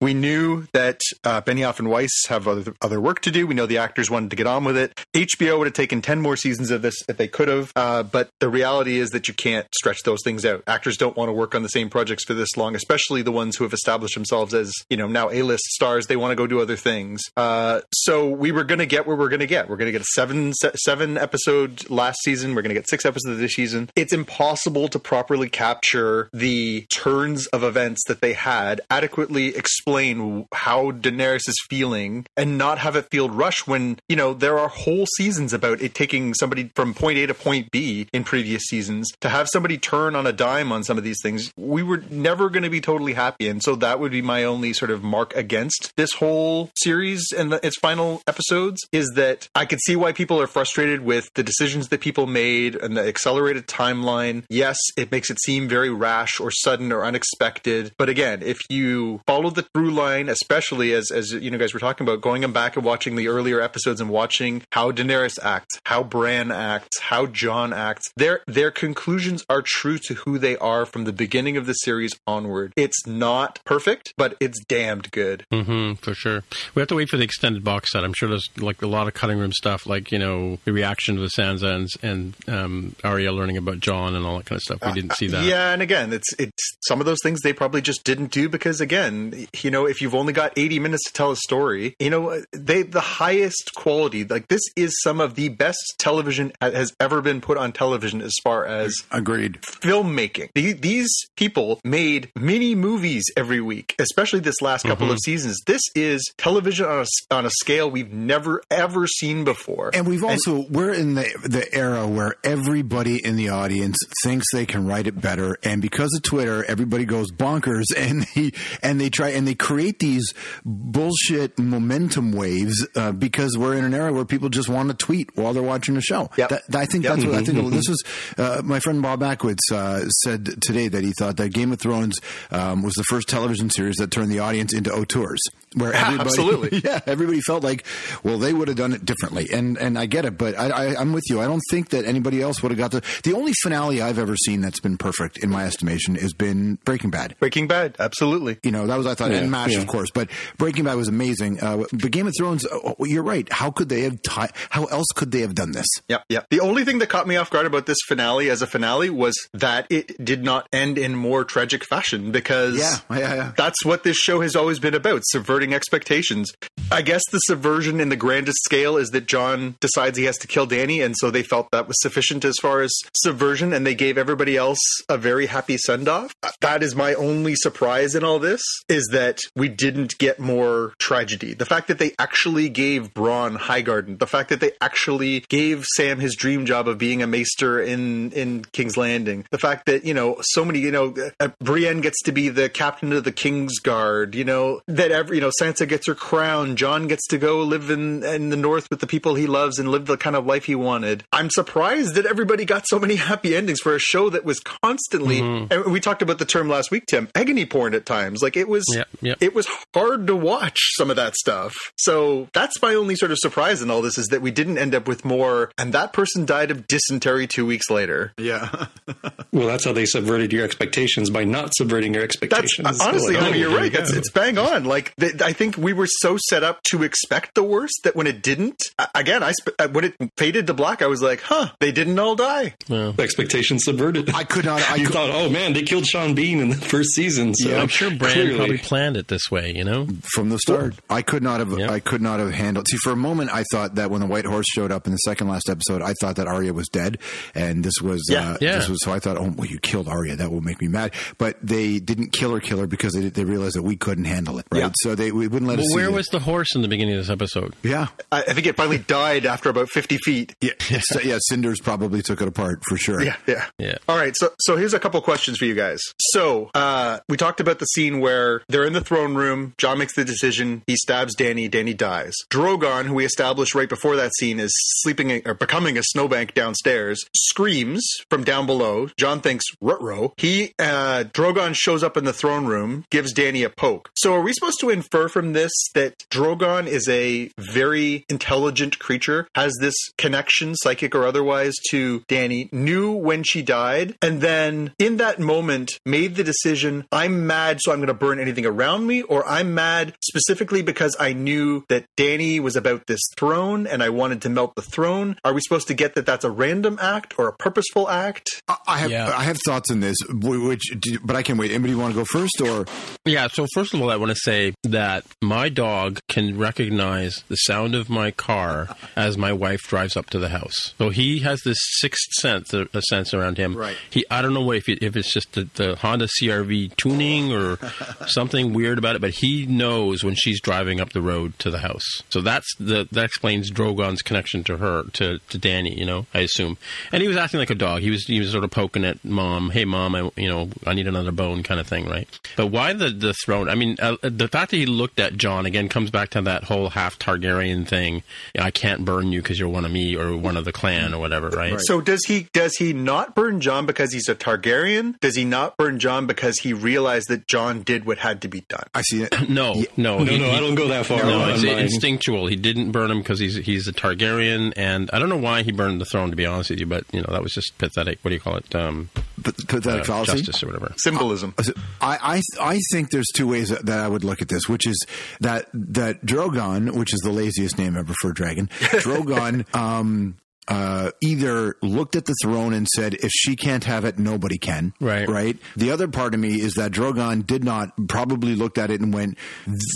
We 0.00 0.14
knew 0.14 0.66
that 0.72 1.00
uh, 1.24 1.40
Benioff 1.40 1.78
and 1.78 1.88
Weiss 1.88 2.26
have 2.28 2.46
other 2.46 2.74
other 2.82 3.00
work 3.00 3.20
to 3.22 3.30
do. 3.30 3.46
We 3.46 3.54
know 3.54 3.66
the 3.66 3.78
actors 3.78 4.10
wanted 4.10 4.30
to 4.30 4.36
get 4.36 4.46
on 4.46 4.64
with 4.64 4.76
it. 4.76 4.92
HBO 5.14 5.58
would 5.58 5.66
have 5.66 5.74
taken 5.74 6.02
ten 6.02 6.20
more 6.20 6.36
seasons 6.36 6.70
of 6.70 6.82
this 6.82 7.02
if 7.08 7.16
they 7.16 7.28
could 7.28 7.48
have, 7.48 7.72
uh, 7.76 8.02
but 8.02 8.28
the 8.40 8.48
reality 8.48 8.98
is 8.98 9.10
that 9.10 9.28
you 9.28 9.34
can't 9.34 9.66
stretch 9.74 10.02
those 10.04 10.20
things 10.22 10.44
out. 10.44 10.62
Actors 10.66 10.96
don't 10.96 11.16
want 11.16 11.28
to 11.28 11.32
work 11.32 11.54
on 11.54 11.62
the 11.62 11.68
same 11.68 11.88
projects 11.88 12.24
for 12.24 12.34
this 12.34 12.56
long, 12.56 12.74
especially 12.74 13.22
the 13.22 13.32
ones 13.32 13.56
who 13.56 13.64
have 13.64 13.72
established 13.72 14.14
themselves 14.14 14.54
as 14.54 14.72
you 14.90 14.96
know 14.96 15.06
now 15.06 15.30
A-list 15.30 15.64
stars. 15.64 15.95
They 16.04 16.16
want 16.16 16.32
to 16.32 16.36
go 16.36 16.46
do 16.46 16.60
other 16.60 16.76
things. 16.76 17.22
Uh, 17.36 17.80
so 17.92 18.28
we 18.28 18.52
were 18.52 18.64
going 18.64 18.80
to 18.80 18.86
get 18.86 19.06
where 19.06 19.16
we're 19.16 19.30
going 19.30 19.40
to 19.40 19.46
get. 19.46 19.68
We're 19.68 19.76
going 19.76 19.86
to 19.86 19.92
get 19.92 20.02
a 20.02 20.12
seven 20.14 20.52
se- 20.52 20.72
seven 20.76 21.16
episode 21.16 21.88
last 21.88 22.18
season. 22.22 22.54
We're 22.54 22.62
going 22.62 22.74
to 22.74 22.80
get 22.80 22.88
six 22.88 23.06
episodes 23.06 23.38
this 23.38 23.54
season. 23.54 23.90
It's 23.96 24.12
impossible 24.12 24.88
to 24.88 24.98
properly 24.98 25.48
capture 25.48 26.28
the 26.32 26.86
turns 26.92 27.46
of 27.48 27.62
events 27.62 28.02
that 28.08 28.20
they 28.20 28.34
had, 28.34 28.80
adequately 28.90 29.56
explain 29.56 30.46
how 30.52 30.90
Daenerys 30.90 31.48
is 31.48 31.56
feeling, 31.68 32.26
and 32.36 32.58
not 32.58 32.78
have 32.78 32.96
it 32.96 33.10
feel 33.10 33.30
rushed 33.30 33.66
when 33.66 33.98
you 34.08 34.16
know 34.16 34.34
there 34.34 34.58
are 34.58 34.68
whole 34.68 35.06
seasons 35.16 35.52
about 35.52 35.80
it 35.80 35.94
taking 35.94 36.34
somebody 36.34 36.70
from 36.74 36.94
point 36.94 37.18
A 37.18 37.26
to 37.26 37.34
point 37.34 37.70
B 37.70 38.08
in 38.12 38.24
previous 38.24 38.62
seasons 38.64 39.10
to 39.20 39.28
have 39.28 39.48
somebody 39.52 39.78
turn 39.78 40.16
on 40.16 40.26
a 40.26 40.32
dime 40.32 40.72
on 40.72 40.84
some 40.84 40.98
of 40.98 41.04
these 41.04 41.20
things. 41.22 41.52
We 41.56 41.82
were 41.82 42.02
never 42.10 42.50
going 42.50 42.62
to 42.62 42.70
be 42.70 42.80
totally 42.80 43.12
happy, 43.14 43.48
and 43.48 43.62
so 43.62 43.76
that 43.76 44.00
would 44.00 44.12
be 44.12 44.22
my 44.22 44.44
only 44.44 44.72
sort 44.72 44.90
of 44.90 45.02
mark 45.02 45.34
against 45.34 45.75
this 45.96 46.14
whole 46.14 46.70
series 46.76 47.32
and 47.36 47.52
the, 47.52 47.66
its 47.66 47.78
final 47.78 48.22
episodes 48.26 48.80
is 48.92 49.12
that 49.14 49.48
I 49.54 49.64
could 49.66 49.80
see 49.80 49.96
why 49.96 50.12
people 50.12 50.40
are 50.40 50.46
frustrated 50.46 51.02
with 51.02 51.30
the 51.34 51.42
decisions 51.42 51.88
that 51.88 52.00
people 52.00 52.26
made 52.26 52.74
and 52.74 52.96
the 52.96 53.06
accelerated 53.06 53.66
timeline. 53.66 54.44
Yes, 54.48 54.78
it 54.96 55.10
makes 55.10 55.30
it 55.30 55.40
seem 55.40 55.68
very 55.68 55.90
rash 55.90 56.40
or 56.40 56.50
sudden 56.50 56.92
or 56.92 57.04
unexpected, 57.04 57.92
but 57.98 58.08
again, 58.08 58.42
if 58.42 58.58
you 58.68 59.20
follow 59.26 59.50
the 59.50 59.62
through 59.62 59.90
line, 59.90 60.28
especially 60.28 60.92
as 60.92 61.10
as 61.10 61.32
you 61.32 61.50
know 61.50 61.58
guys 61.58 61.74
were 61.74 61.80
talking 61.80 62.06
about 62.06 62.20
going 62.20 62.46
back 62.52 62.76
and 62.76 62.84
watching 62.84 63.16
the 63.16 63.28
earlier 63.28 63.60
episodes 63.60 64.00
and 64.00 64.10
watching 64.10 64.62
how 64.72 64.92
Daenerys 64.92 65.38
acts, 65.42 65.80
how 65.86 66.02
Bran 66.02 66.50
acts, 66.50 67.00
how 67.00 67.26
Jon 67.26 67.72
acts, 67.72 68.12
their 68.16 68.40
their 68.46 68.70
conclusions 68.70 69.44
are 69.48 69.62
true 69.62 69.98
to 69.98 70.14
who 70.14 70.38
they 70.38 70.56
are 70.58 70.86
from 70.86 71.04
the 71.04 71.12
beginning 71.12 71.56
of 71.56 71.66
the 71.66 71.72
series 71.72 72.12
onward. 72.26 72.72
It's 72.76 73.06
not 73.06 73.60
perfect, 73.64 74.14
but 74.16 74.36
it's 74.40 74.62
damned 74.64 75.10
good. 75.10 75.44
Mm-hmm. 75.52 75.65
Hmm 75.66 75.94
for 75.94 76.14
sure. 76.14 76.42
We 76.74 76.80
have 76.80 76.88
to 76.88 76.94
wait 76.94 77.08
for 77.08 77.16
the 77.16 77.24
extended 77.24 77.62
box 77.64 77.92
set. 77.92 78.04
I'm 78.04 78.12
sure 78.14 78.28
there's 78.28 78.48
like 78.56 78.82
a 78.82 78.86
lot 78.86 79.08
of 79.08 79.14
cutting 79.14 79.38
room 79.38 79.52
stuff, 79.52 79.86
like 79.86 80.10
you 80.12 80.18
know 80.18 80.58
the 80.64 80.72
reaction 80.72 81.16
to 81.16 81.20
the 81.20 81.28
Sansa 81.36 81.74
and, 81.74 81.88
and 82.02 82.34
um, 82.48 82.96
Arya 83.04 83.32
learning 83.32 83.56
about 83.56 83.80
Jon 83.80 84.14
and 84.14 84.24
all 84.24 84.36
that 84.38 84.46
kind 84.46 84.56
of 84.56 84.62
stuff. 84.62 84.78
We 84.84 84.92
didn't 84.92 85.14
see 85.14 85.26
that. 85.28 85.44
Yeah, 85.44 85.72
and 85.72 85.82
again, 85.82 86.12
it's 86.12 86.32
it's 86.38 86.76
some 86.86 87.00
of 87.00 87.06
those 87.06 87.18
things 87.22 87.40
they 87.42 87.52
probably 87.52 87.80
just 87.82 88.04
didn't 88.04 88.30
do 88.30 88.48
because 88.48 88.80
again, 88.80 89.46
you 89.62 89.70
know, 89.70 89.86
if 89.86 90.00
you've 90.00 90.14
only 90.14 90.32
got 90.32 90.52
80 90.56 90.78
minutes 90.78 91.04
to 91.08 91.12
tell 91.12 91.30
a 91.30 91.36
story, 91.36 91.94
you 91.98 92.10
know, 92.10 92.42
they 92.52 92.82
the 92.82 93.00
highest 93.00 93.72
quality, 93.74 94.24
like 94.24 94.48
this 94.48 94.62
is 94.76 94.94
some 95.02 95.20
of 95.20 95.34
the 95.34 95.48
best 95.48 95.78
television 95.98 96.52
that 96.60 96.74
has 96.74 96.94
ever 97.00 97.20
been 97.20 97.40
put 97.40 97.58
on 97.58 97.72
television 97.72 98.20
as 98.22 98.32
far 98.42 98.64
as 98.66 98.94
Agreed. 99.10 99.58
filmmaking. 99.62 100.50
The- 100.54 100.72
These 100.72 101.08
people 101.36 101.80
made 101.84 102.30
mini 102.36 102.74
movies 102.74 103.24
every 103.36 103.60
week, 103.60 103.94
especially 103.98 104.40
this 104.40 104.60
last 104.62 104.84
couple 104.84 105.10
of 105.10 105.18
seasons. 105.24 105.55
This 105.66 105.82
is 105.94 106.22
television 106.36 106.86
on 106.86 107.04
a, 107.30 107.34
on 107.34 107.46
a 107.46 107.50
scale 107.50 107.90
we've 107.90 108.12
never 108.12 108.62
ever 108.70 109.06
seen 109.06 109.44
before. 109.44 109.90
And 109.94 110.06
we've 110.06 110.24
also 110.24 110.66
we're 110.68 110.92
in 110.92 111.14
the 111.14 111.26
the 111.44 111.72
era 111.74 112.06
where 112.06 112.34
everybody 112.44 113.24
in 113.24 113.36
the 113.36 113.48
audience 113.50 113.96
thinks 114.22 114.46
they 114.52 114.66
can 114.66 114.86
write 114.86 115.06
it 115.06 115.20
better, 115.20 115.56
and 115.62 115.80
because 115.82 116.12
of 116.14 116.22
Twitter, 116.22 116.64
everybody 116.64 117.04
goes 117.04 117.30
bonkers, 117.32 117.84
and 117.96 118.26
they 118.34 118.52
and 118.82 119.00
they 119.00 119.10
try 119.10 119.30
and 119.30 119.46
they 119.46 119.54
create 119.54 119.98
these 119.98 120.32
bullshit 120.64 121.58
momentum 121.58 122.32
waves 122.32 122.86
uh, 122.96 123.12
because 123.12 123.56
we're 123.56 123.74
in 123.74 123.84
an 123.84 123.94
era 123.94 124.12
where 124.12 124.24
people 124.24 124.48
just 124.48 124.68
want 124.68 124.88
to 124.90 124.94
tweet 124.94 125.30
while 125.36 125.52
they're 125.52 125.62
watching 125.62 125.96
a 125.96 126.00
show. 126.00 126.28
Yep. 126.36 126.48
That- 126.50 126.62
I 126.76 126.84
think 126.86 127.04
Yep. 127.04 127.14
that's 127.14 127.26
what 127.26 127.34
I 127.36 127.42
think. 127.44 127.70
this 127.72 127.84
was 127.88 128.04
uh, 128.38 128.62
my 128.64 128.80
friend 128.80 129.00
Bob 129.02 129.20
Ackwitz 129.20 129.58
uh, 129.72 130.06
said 130.24 130.62
today 130.62 130.88
that 130.88 131.02
he 131.04 131.12
thought 131.18 131.36
that 131.38 131.50
Game 131.50 131.72
of 131.72 131.78
Thrones 131.80 132.18
um, 132.50 132.82
was 132.82 132.92
the 132.94 133.04
first 133.04 133.28
television 133.28 133.70
series 133.70 133.96
that 133.96 134.10
turned 134.10 134.30
the 134.30 134.38
audience 134.40 134.72
into 134.72 134.92
auteurs, 134.92 135.40
where 135.74 135.92
everybody, 135.92 136.28
Absolutely. 136.28 136.78
yeah, 136.84 137.00
everybody 137.06 137.40
felt 137.40 137.62
like, 137.62 137.84
well, 138.22 138.38
they 138.38 138.52
would 138.52 138.68
have 138.68 138.76
done 138.76 138.92
it 138.92 139.04
differently, 139.04 139.48
and 139.52 139.76
and 139.76 139.98
I 139.98 140.06
get 140.06 140.24
it, 140.24 140.38
but 140.38 140.58
I, 140.58 140.68
I, 140.68 141.00
I'm 141.00 141.12
with 141.12 141.24
you. 141.28 141.40
I 141.40 141.44
don't 141.46 141.62
think 141.70 141.90
that 141.90 142.04
anybody 142.06 142.40
else 142.40 142.62
would 142.62 142.70
have 142.72 142.78
got 142.78 142.92
the 142.92 143.02
the 143.24 143.34
only 143.34 143.52
finale 143.62 144.00
I've 144.00 144.18
ever 144.18 144.36
seen 144.36 144.60
that's 144.60 144.80
been 144.80 144.96
perfect 144.96 145.38
in 145.38 145.50
my 145.50 145.64
estimation 145.66 146.14
has 146.16 146.32
been 146.32 146.78
Breaking 146.84 147.10
Bad. 147.10 147.36
Breaking 147.40 147.68
Bad, 147.68 147.96
absolutely. 147.98 148.58
You 148.62 148.70
know, 148.70 148.86
that 148.86 148.96
was 148.96 149.06
I 149.06 149.14
thought, 149.14 149.32
and 149.32 149.50
Mash, 149.50 149.72
yeah. 149.72 149.80
of 149.80 149.86
course, 149.86 150.10
but 150.10 150.30
Breaking 150.56 150.84
Bad 150.84 150.94
was 150.94 151.08
amazing. 151.08 151.60
Uh, 151.62 151.84
but 151.92 152.10
Game 152.10 152.26
of 152.26 152.32
Thrones, 152.38 152.66
oh, 152.70 152.96
you're 153.00 153.22
right. 153.22 153.50
How 153.52 153.70
could 153.70 153.88
they 153.88 154.02
have? 154.02 154.20
Ti- 154.22 154.52
how 154.70 154.84
else 154.86 155.06
could 155.14 155.30
they 155.32 155.40
have 155.40 155.54
done 155.54 155.72
this? 155.72 155.86
Yep, 156.08 156.24
yep. 156.28 156.46
The 156.50 156.60
only 156.60 156.84
thing 156.84 156.98
that 157.00 157.08
caught 157.08 157.26
me 157.26 157.36
off 157.36 157.50
guard 157.50 157.66
about 157.66 157.86
this 157.86 157.98
finale 158.06 158.48
as 158.50 158.62
a 158.62 158.66
finale 158.66 159.10
was 159.10 159.34
that 159.52 159.86
it 159.90 160.24
did 160.24 160.42
not 160.42 160.68
end 160.72 160.96
in 160.96 161.14
more 161.14 161.44
tragic 161.44 161.84
fashion 161.84 162.32
because 162.32 162.78
Yeah, 162.78 162.96
yeah, 163.10 163.34
yeah. 163.34 163.52
that's 163.56 163.84
what 163.84 164.04
this 164.04 164.16
show 164.16 164.40
has 164.40 164.56
always 164.56 164.78
been 164.78 164.94
about 164.94 165.22
subverting 165.36 165.74
expectations. 165.74 166.50
I 166.90 167.02
guess 167.02 167.22
the 167.30 167.40
subversion 167.40 168.00
in 168.00 168.08
the 168.08 168.16
grandest 168.16 168.58
scale 168.64 168.96
is 168.96 169.10
that 169.10 169.26
Jon 169.26 169.74
decides 169.80 170.16
he 170.16 170.24
has 170.24 170.38
to 170.38 170.46
kill 170.46 170.66
Dany, 170.66 171.04
and 171.04 171.14
so 171.18 171.30
they 171.30 171.42
felt 171.42 171.68
that 171.72 171.86
was 171.86 172.00
sufficient 172.00 172.42
as 172.44 172.54
far 172.62 172.80
as 172.80 172.92
subversion, 173.14 173.74
and 173.74 173.84
they 173.84 173.94
gave 173.94 174.16
everybody 174.16 174.56
else 174.56 174.78
a 175.08 175.18
very 175.18 175.46
happy 175.46 175.76
send 175.76 176.08
off. 176.08 176.32
That 176.62 176.82
is 176.82 176.94
my 176.94 177.12
only 177.12 177.54
surprise 177.54 178.14
in 178.14 178.24
all 178.24 178.38
this 178.38 178.62
is 178.88 179.08
that 179.12 179.40
we 179.54 179.68
didn't 179.68 180.16
get 180.16 180.38
more 180.38 180.94
tragedy. 180.98 181.52
The 181.52 181.66
fact 181.66 181.88
that 181.88 181.98
they 181.98 182.12
actually 182.18 182.70
gave 182.70 183.12
Bronn 183.12 183.58
Highgarden, 183.58 184.18
the 184.18 184.26
fact 184.26 184.48
that 184.48 184.60
they 184.60 184.72
actually 184.80 185.40
gave 185.48 185.84
Sam 185.96 186.18
his 186.18 186.34
dream 186.34 186.64
job 186.64 186.88
of 186.88 186.96
being 186.96 187.22
a 187.22 187.26
maester 187.26 187.78
in 187.78 188.32
in 188.32 188.64
King's 188.72 188.96
Landing, 188.96 189.44
the 189.50 189.58
fact 189.58 189.84
that 189.86 190.04
you 190.04 190.14
know 190.14 190.36
so 190.40 190.64
many 190.64 190.78
you 190.78 190.92
know 190.92 191.14
uh, 191.40 191.48
Brienne 191.60 192.00
gets 192.00 192.22
to 192.22 192.32
be 192.32 192.48
the 192.48 192.70
captain 192.70 193.12
of 193.12 193.24
the 193.24 193.32
King's 193.32 193.78
Guard, 193.80 194.34
you 194.34 194.44
know 194.44 194.80
that 194.86 195.10
every 195.26 195.38
you 195.38 195.40
know 195.42 195.50
Sansa 195.60 195.88
gets 195.88 196.06
her 196.06 196.14
crown, 196.14 196.76
Jon 196.76 197.08
gets 197.08 197.26
to 197.28 197.38
go 197.38 197.62
live 197.62 197.90
in 197.90 198.22
in 198.24 198.50
the 198.50 198.56
North 198.56 198.86
with 198.90 199.00
the 199.00 199.06
people 199.06 199.34
he 199.34 199.46
loves 199.46 199.78
and 199.78 199.88
live 199.90 200.06
the 200.06 200.16
kind 200.16 200.36
of 200.36 200.46
life 200.46 200.64
he 200.66 200.74
wanted. 200.74 201.24
I'm 201.32 201.50
surprised 201.50 202.14
that 202.14 202.26
everybody 202.26 202.64
got 202.64 202.86
so 202.86 202.98
many 202.98 203.16
happy 203.30 203.56
endings 203.56 203.80
for 203.80 203.94
a 203.94 203.98
show 203.98 204.30
that 204.30 204.44
was 204.44 204.60
constantly. 204.60 205.40
Mm-hmm. 205.40 205.72
And 205.72 205.92
we 205.92 206.00
talked 206.00 206.22
about 206.22 206.38
the 206.38 206.44
term 206.44 206.68
last 206.68 206.90
week, 206.90 207.06
Tim, 207.06 207.28
agony 207.34 207.66
porn 207.66 207.94
at 207.94 208.06
times. 208.06 208.42
Like 208.42 208.56
it 208.56 208.68
was, 208.68 208.84
Yeah, 208.94 209.04
yeah. 209.20 209.34
it 209.40 209.54
was 209.54 209.66
hard 209.94 210.26
to 210.28 210.36
watch 210.36 210.78
some 210.96 211.10
of 211.10 211.16
that 211.16 211.34
stuff. 211.34 211.74
So 211.96 212.48
that's 212.52 212.80
my 212.80 212.94
only 212.94 213.16
sort 213.16 213.32
of 213.32 213.38
surprise 213.40 213.82
in 213.82 213.90
all 213.90 214.02
this 214.02 214.18
is 214.18 214.26
that 214.28 214.42
we 214.42 214.50
didn't 214.52 214.78
end 214.78 214.94
up 214.94 215.08
with 215.08 215.24
more, 215.24 215.70
and 215.78 215.92
that 215.92 216.12
person 216.12 216.46
died 216.46 216.70
of 216.70 216.86
dysentery 216.86 217.46
two 217.46 217.66
weeks 217.66 217.90
later. 217.90 218.32
Yeah. 218.38 218.86
well, 219.52 219.66
that's 219.66 219.84
how 219.84 219.92
they 219.92 220.06
subverted 220.06 220.52
your 220.52 220.64
expectations 220.64 221.30
by 221.30 221.44
not 221.44 221.74
subverting 221.74 222.14
your 222.14 222.22
expectations. 222.22 222.84
That's 222.84 223.00
honestly, 223.00 223.34
so, 223.34 223.40
I 223.40 223.50
mean, 223.50 223.60
you're 223.60 223.76
right. 223.76 223.92
That's, 223.92 224.12
it's 224.12 224.30
bang 224.30 224.58
on. 224.58 224.84
Like 224.84 225.14
th- 225.15 225.15
I 225.18 225.52
think 225.54 225.78
we 225.78 225.94
were 225.94 226.06
so 226.06 226.36
set 226.48 226.62
up 226.62 226.82
to 226.90 227.02
expect 227.02 227.54
the 227.54 227.62
worst 227.62 228.00
that 228.04 228.14
when 228.14 228.26
it 228.26 228.42
didn't, 228.42 228.82
again, 229.14 229.42
I 229.42 229.52
sp- 229.56 229.72
when 229.92 230.04
it 230.04 230.14
faded 230.36 230.66
to 230.66 230.74
black, 230.74 231.00
I 231.00 231.06
was 231.06 231.22
like, 231.22 231.40
huh, 231.40 231.68
they 231.80 231.90
didn't 231.90 232.18
all 232.18 232.36
die. 232.36 232.74
Well, 232.88 233.14
expectations 233.18 233.84
subverted. 233.84 234.34
I 234.34 234.44
could 234.44 234.66
not. 234.66 234.82
I 234.90 234.96
you 234.96 235.06
could, 235.06 235.14
thought, 235.14 235.30
oh 235.32 235.48
man, 235.48 235.72
they 235.72 235.82
killed 235.82 236.06
Sean 236.06 236.34
Bean 236.34 236.60
in 236.60 236.68
the 236.68 236.76
first 236.76 237.10
season. 237.14 237.54
So 237.54 237.70
yeah, 237.70 237.80
I'm 237.80 237.88
sure 237.88 238.10
Bran 238.10 238.34
clearly. 238.34 238.56
probably 238.56 238.78
planned 238.78 239.16
it 239.16 239.28
this 239.28 239.50
way. 239.50 239.72
You 239.74 239.84
know, 239.84 240.06
from 240.34 240.50
the 240.50 240.58
start. 240.58 240.94
I 241.08 241.22
could 241.22 241.42
not 241.42 241.60
have. 241.60 241.78
Yeah. 241.78 241.90
I 241.90 242.00
could 242.00 242.20
not 242.20 242.38
have 242.40 242.50
handled. 242.52 242.86
See, 242.88 242.98
for 242.98 243.12
a 243.12 243.16
moment, 243.16 243.50
I 243.54 243.64
thought 243.72 243.94
that 243.94 244.10
when 244.10 244.20
the 244.20 244.26
White 244.26 244.44
Horse 244.44 244.66
showed 244.74 244.92
up 244.92 245.06
in 245.06 245.12
the 245.12 245.18
second 245.18 245.48
last 245.48 245.70
episode, 245.70 246.02
I 246.02 246.12
thought 246.20 246.36
that 246.36 246.46
Arya 246.46 246.74
was 246.74 246.88
dead, 246.88 247.18
and 247.54 247.82
this 247.82 247.94
was. 248.02 248.22
Yeah. 248.30 248.50
uh, 248.52 248.58
Yeah. 248.60 248.76
This 248.76 248.88
was 248.90 249.02
so. 249.02 249.12
I 249.12 249.18
thought, 249.18 249.38
oh, 249.38 249.50
well, 249.56 249.66
you 249.66 249.78
killed 249.78 250.08
Arya. 250.08 250.36
That 250.36 250.52
will 250.52 250.60
make 250.60 250.80
me 250.82 250.88
mad. 250.88 251.14
But 251.38 251.56
they 251.62 252.00
didn't 252.00 252.32
kill 252.32 252.52
her. 252.52 252.60
Kill 252.60 252.78
her 252.80 252.86
because 252.86 253.14
they, 253.14 253.30
they 253.30 253.44
realized 253.44 253.76
that 253.76 253.82
we 253.82 253.96
couldn't 253.96 254.24
handle 254.26 254.58
it. 254.58 254.66
Right. 254.70 254.80
Yeah. 254.80 254.90
So 255.06 255.14
they 255.14 255.30
we 255.30 255.46
wouldn't 255.46 255.68
let 255.68 255.78
well, 255.78 255.86
us. 255.86 255.92
see 255.92 255.96
where 255.98 256.06
it. 256.06 256.12
was 256.12 256.26
the 256.26 256.40
horse 256.40 256.74
in 256.74 256.82
the 256.82 256.88
beginning 256.88 257.14
of 257.14 257.20
this 257.20 257.30
episode? 257.30 257.76
Yeah. 257.84 258.08
I, 258.32 258.40
I 258.42 258.54
think 258.54 258.66
it 258.66 258.76
finally 258.76 258.98
died 258.98 259.46
after 259.46 259.68
about 259.68 259.88
50 259.88 260.18
feet. 260.18 260.56
Yeah. 260.60 260.72
So, 261.06 261.20
yeah. 261.20 261.38
Cinders 261.40 261.78
probably 261.78 262.22
took 262.22 262.40
it 262.40 262.48
apart 262.48 262.80
for 262.88 262.96
sure. 262.96 263.22
Yeah, 263.22 263.36
yeah, 263.46 263.66
Yeah. 263.78 263.98
All 264.08 264.16
right, 264.16 264.34
so 264.36 264.50
so 264.58 264.76
here's 264.76 264.94
a 264.94 264.98
couple 264.98 265.20
questions 265.20 265.58
for 265.58 265.64
you 265.66 265.74
guys. 265.74 266.00
So 266.18 266.70
uh, 266.74 267.20
we 267.28 267.36
talked 267.36 267.60
about 267.60 267.78
the 267.78 267.84
scene 267.84 268.18
where 268.18 268.62
they're 268.68 268.84
in 268.84 268.94
the 268.94 269.00
throne 269.00 269.34
room. 269.34 269.74
Jon 269.78 269.98
makes 269.98 270.16
the 270.16 270.24
decision. 270.24 270.82
He 270.86 270.96
stabs 270.96 271.36
Dany. 271.36 271.70
Dany 271.70 271.96
dies. 271.96 272.34
Drogon, 272.50 273.04
who 273.04 273.14
we 273.14 273.24
established 273.24 273.74
right 273.74 273.88
before 273.88 274.16
that 274.16 274.32
scene, 274.38 274.58
is 274.58 274.72
sleeping 275.02 275.46
or 275.46 275.54
becoming 275.54 275.98
a 275.98 276.02
snowbank 276.02 276.54
downstairs. 276.54 277.24
Screams 277.36 278.04
from 278.30 278.42
down 278.42 278.66
below. 278.66 279.08
Jon 279.18 279.40
thinks 279.40 279.64
Rutro. 279.80 280.32
He 280.38 280.74
uh, 280.78 281.24
Drogon 281.32 281.74
shows 281.76 282.02
up 282.02 282.16
in 282.16 282.24
the 282.24 282.32
throne 282.32 282.66
room, 282.66 283.04
gives 283.10 283.32
Dany 283.34 283.64
a 283.64 283.70
poke. 283.70 284.10
So 284.16 284.34
are 284.34 284.40
we 284.40 284.52
supposed 284.54 284.80
to 284.80 284.85
infer 284.90 285.28
from 285.28 285.52
this 285.52 285.72
that 285.94 286.18
Drogon 286.30 286.86
is 286.86 287.08
a 287.08 287.50
very 287.58 288.24
intelligent 288.28 288.98
creature, 288.98 289.48
has 289.54 289.74
this 289.80 289.94
connection, 290.18 290.74
psychic 290.74 291.14
or 291.14 291.26
otherwise, 291.26 291.74
to 291.90 292.20
Dany, 292.28 292.72
knew 292.72 293.12
when 293.12 293.42
she 293.42 293.62
died, 293.62 294.16
and 294.22 294.40
then 294.40 294.92
in 294.98 295.16
that 295.18 295.38
moment 295.38 295.98
made 296.04 296.36
the 296.36 296.44
decision, 296.44 297.06
I'm 297.12 297.46
mad, 297.46 297.78
so 297.80 297.92
I'm 297.92 297.98
going 297.98 298.08
to 298.08 298.14
burn 298.14 298.38
anything 298.38 298.66
around 298.66 299.06
me, 299.06 299.22
or 299.22 299.46
I'm 299.46 299.74
mad 299.74 300.14
specifically 300.22 300.82
because 300.82 301.16
I 301.18 301.32
knew 301.32 301.84
that 301.88 302.06
Dany 302.16 302.60
was 302.60 302.76
about 302.76 303.06
this 303.06 303.20
throne 303.36 303.86
and 303.86 304.02
I 304.02 304.08
wanted 304.08 304.42
to 304.42 304.48
melt 304.48 304.74
the 304.74 304.82
throne. 304.82 305.36
Are 305.44 305.52
we 305.52 305.60
supposed 305.60 305.88
to 305.88 305.94
get 305.94 306.14
that 306.14 306.26
that's 306.26 306.44
a 306.44 306.50
random 306.50 306.98
act 307.00 307.38
or 307.38 307.48
a 307.48 307.52
purposeful 307.52 308.08
act? 308.08 308.48
I, 308.68 308.76
I 308.86 308.98
have. 308.98 309.10
Yeah. 309.10 309.32
I 309.36 309.44
have 309.44 309.58
thoughts 309.64 309.90
on 309.90 310.00
this, 310.00 310.16
which, 310.30 310.82
but 311.24 311.36
I 311.36 311.42
can 311.42 311.56
wait. 311.56 311.70
Anybody 311.70 311.94
want 311.94 312.14
to 312.14 312.20
go 312.20 312.24
first, 312.24 312.60
or 312.60 312.86
Yeah, 313.24 313.48
so 313.48 313.66
first 313.74 313.94
of 313.94 314.00
all, 314.00 314.10
I 314.10 314.16
want 314.16 314.30
to 314.30 314.38
say 314.42 314.74
that 314.82 315.24
my 315.42 315.68
dog 315.68 316.20
can 316.28 316.58
recognize 316.58 317.42
the 317.48 317.56
sound 317.56 317.94
of 317.94 318.08
my 318.08 318.30
car 318.30 318.88
as 319.16 319.36
my 319.36 319.52
wife 319.52 319.82
drives 319.82 320.16
up 320.16 320.30
to 320.30 320.38
the 320.38 320.50
house. 320.50 320.94
So 320.98 321.10
he 321.10 321.40
has 321.40 321.62
this 321.62 321.78
sixth 321.98 322.32
sense, 322.34 322.72
a, 322.72 322.88
a 322.94 323.02
sense 323.02 323.34
around 323.34 323.58
him. 323.58 323.76
Right. 323.76 323.96
He, 324.10 324.24
I 324.30 324.42
don't 324.42 324.54
know 324.54 324.72
if 324.72 324.88
it, 324.88 325.02
if 325.02 325.16
it's 325.16 325.32
just 325.32 325.52
the, 325.52 325.68
the 325.74 325.96
Honda 325.96 326.28
CRV 326.40 326.96
tuning 326.96 327.52
or 327.52 327.78
something 328.26 328.72
weird 328.72 328.98
about 328.98 329.16
it, 329.16 329.20
but 329.20 329.30
he 329.30 329.66
knows 329.66 330.22
when 330.22 330.34
she's 330.34 330.60
driving 330.60 331.00
up 331.00 331.12
the 331.12 331.22
road 331.22 331.58
to 331.60 331.70
the 331.70 331.78
house. 331.78 332.22
So 332.30 332.40
that's 332.40 332.66
the 332.78 333.08
that 333.12 333.24
explains 333.24 333.70
Drogon's 333.70 334.22
connection 334.22 334.64
to 334.64 334.76
her 334.78 335.04
to 335.14 335.38
to 335.38 335.58
Dany. 335.58 335.96
You 335.96 336.06
know, 336.06 336.26
I 336.34 336.40
assume. 336.40 336.78
And 337.12 337.22
he 337.22 337.28
was 337.28 337.36
acting 337.36 337.58
like 337.58 337.70
a 337.70 337.74
dog. 337.74 338.02
He 338.02 338.10
was 338.10 338.24
he 338.26 338.38
was 338.38 338.50
sort 338.50 338.64
of 338.64 338.70
poking 338.70 339.04
at 339.04 339.24
mom. 339.24 339.70
Hey, 339.70 339.84
mom, 339.84 340.14
I 340.14 340.30
you 340.36 340.48
know 340.48 340.70
I 340.86 340.94
need 340.94 341.06
another 341.08 341.32
bone 341.32 341.62
kind 341.62 341.80
of 341.80 341.86
thing, 341.86 342.06
right? 342.08 342.28
But 342.56 342.68
why 342.68 342.92
the 342.92 343.10
the 343.10 343.34
throne? 343.44 343.68
I 343.68 343.74
mean, 343.74 343.96
uh, 344.00 344.16
the 344.22 344.48
fact 344.48 344.65
that 344.70 344.76
he 344.76 344.86
looked 344.86 345.18
at 345.20 345.36
Jon 345.36 345.66
again 345.66 345.88
comes 345.88 346.10
back 346.10 346.30
to 346.30 346.42
that 346.42 346.64
whole 346.64 346.90
half 346.90 347.18
Targaryen 347.18 347.86
thing. 347.86 348.22
I 348.58 348.70
can't 348.70 349.04
burn 349.04 349.32
you 349.32 349.42
because 349.42 349.58
you're 349.58 349.68
one 349.68 349.84
of 349.84 349.90
me 349.90 350.16
or 350.16 350.36
one 350.36 350.56
of 350.56 350.64
the 350.64 350.72
clan 350.72 351.14
or 351.14 351.20
whatever, 351.20 351.48
right? 351.50 351.80
So 351.80 352.00
does 352.00 352.24
he 352.26 352.48
does 352.52 352.76
he 352.76 352.92
not 352.92 353.34
burn 353.34 353.60
Jon 353.60 353.86
because 353.86 354.12
he's 354.12 354.28
a 354.28 354.34
Targaryen? 354.34 355.18
Does 355.20 355.36
he 355.36 355.44
not 355.44 355.76
burn 355.76 355.98
Jon 355.98 356.26
because 356.26 356.58
he 356.58 356.72
realized 356.72 357.28
that 357.28 357.46
Jon 357.46 357.82
did 357.82 358.04
what 358.04 358.18
had 358.18 358.42
to 358.42 358.48
be 358.48 358.62
done? 358.68 358.84
I 358.94 359.02
see 359.02 359.22
it. 359.22 359.34
No, 359.48 359.74
no, 359.96 360.18
No, 360.18 360.24
he- 360.24 360.38
no, 360.38 360.44
he- 360.44 360.50
I 360.56 360.60
don't 360.60 360.74
go 360.74 360.88
that 360.88 361.06
far. 361.06 361.22
No, 361.22 361.40
on 361.42 361.50
it's 361.50 361.62
mine. 361.64 361.78
instinctual. 361.78 362.46
He 362.48 362.56
didn't 362.56 362.90
burn 362.92 363.10
him 363.10 363.18
because 363.18 363.38
he's 363.38 363.56
he's 363.56 363.86
a 363.88 363.92
Targaryen, 363.92 364.72
and 364.76 365.08
I 365.12 365.18
don't 365.18 365.28
know 365.28 365.36
why 365.36 365.62
he 365.62 365.72
burned 365.72 366.00
the 366.00 366.04
throne. 366.04 366.30
To 366.30 366.36
be 366.36 366.44
honest 366.46 366.70
with 366.70 366.80
you, 366.80 366.86
but 366.86 367.04
you 367.12 367.20
know 367.20 367.28
that 367.30 367.42
was 367.42 367.52
just 367.52 367.76
pathetic. 367.78 368.18
What 368.22 368.30
do 368.30 368.34
you 368.34 368.40
call 368.40 368.56
it? 368.56 368.74
Um, 368.74 369.08
P- 369.14 369.52
pathetic 369.66 370.02
uh, 370.02 370.04
fallacy. 370.04 370.32
justice 370.38 370.62
or 370.62 370.66
whatever. 370.66 370.92
Symbolism. 370.98 371.54
I, 372.00 372.42
I 372.60 372.72
I 372.74 372.80
think 372.92 373.10
there's 373.10 373.28
two 373.34 373.46
ways 373.48 373.68
that 373.68 373.88
I 374.00 374.08
would 374.08 374.24
look 374.24 374.42
at 374.42 374.48
this, 374.48 374.55
which 374.68 374.86
is 374.86 375.04
that 375.40 375.68
that 375.72 376.24
Drogon, 376.24 376.92
which 376.92 377.12
is 377.12 377.20
the 377.20 377.30
laziest 377.32 377.78
name 377.78 377.96
ever 377.96 378.14
for 378.20 378.30
a 378.30 378.34
dragon, 378.34 378.66
Drogon, 378.80 379.72
um, 379.74 380.36
uh, 380.68 381.12
either 381.20 381.76
looked 381.80 382.16
at 382.16 382.24
the 382.24 382.34
throne 382.42 382.72
and 382.72 382.88
said, 382.88 383.14
"If 383.14 383.30
she 383.32 383.54
can't 383.54 383.84
have 383.84 384.04
it, 384.04 384.18
nobody 384.18 384.58
can." 384.58 384.94
Right. 385.00 385.28
Right. 385.28 385.56
The 385.76 385.92
other 385.92 386.08
part 386.08 386.34
of 386.34 386.40
me 386.40 386.60
is 386.60 386.74
that 386.74 386.90
Drogon 386.90 387.46
did 387.46 387.62
not 387.62 387.90
probably 388.08 388.56
looked 388.56 388.78
at 388.78 388.90
it 388.90 389.00
and 389.00 389.14
went, 389.14 389.38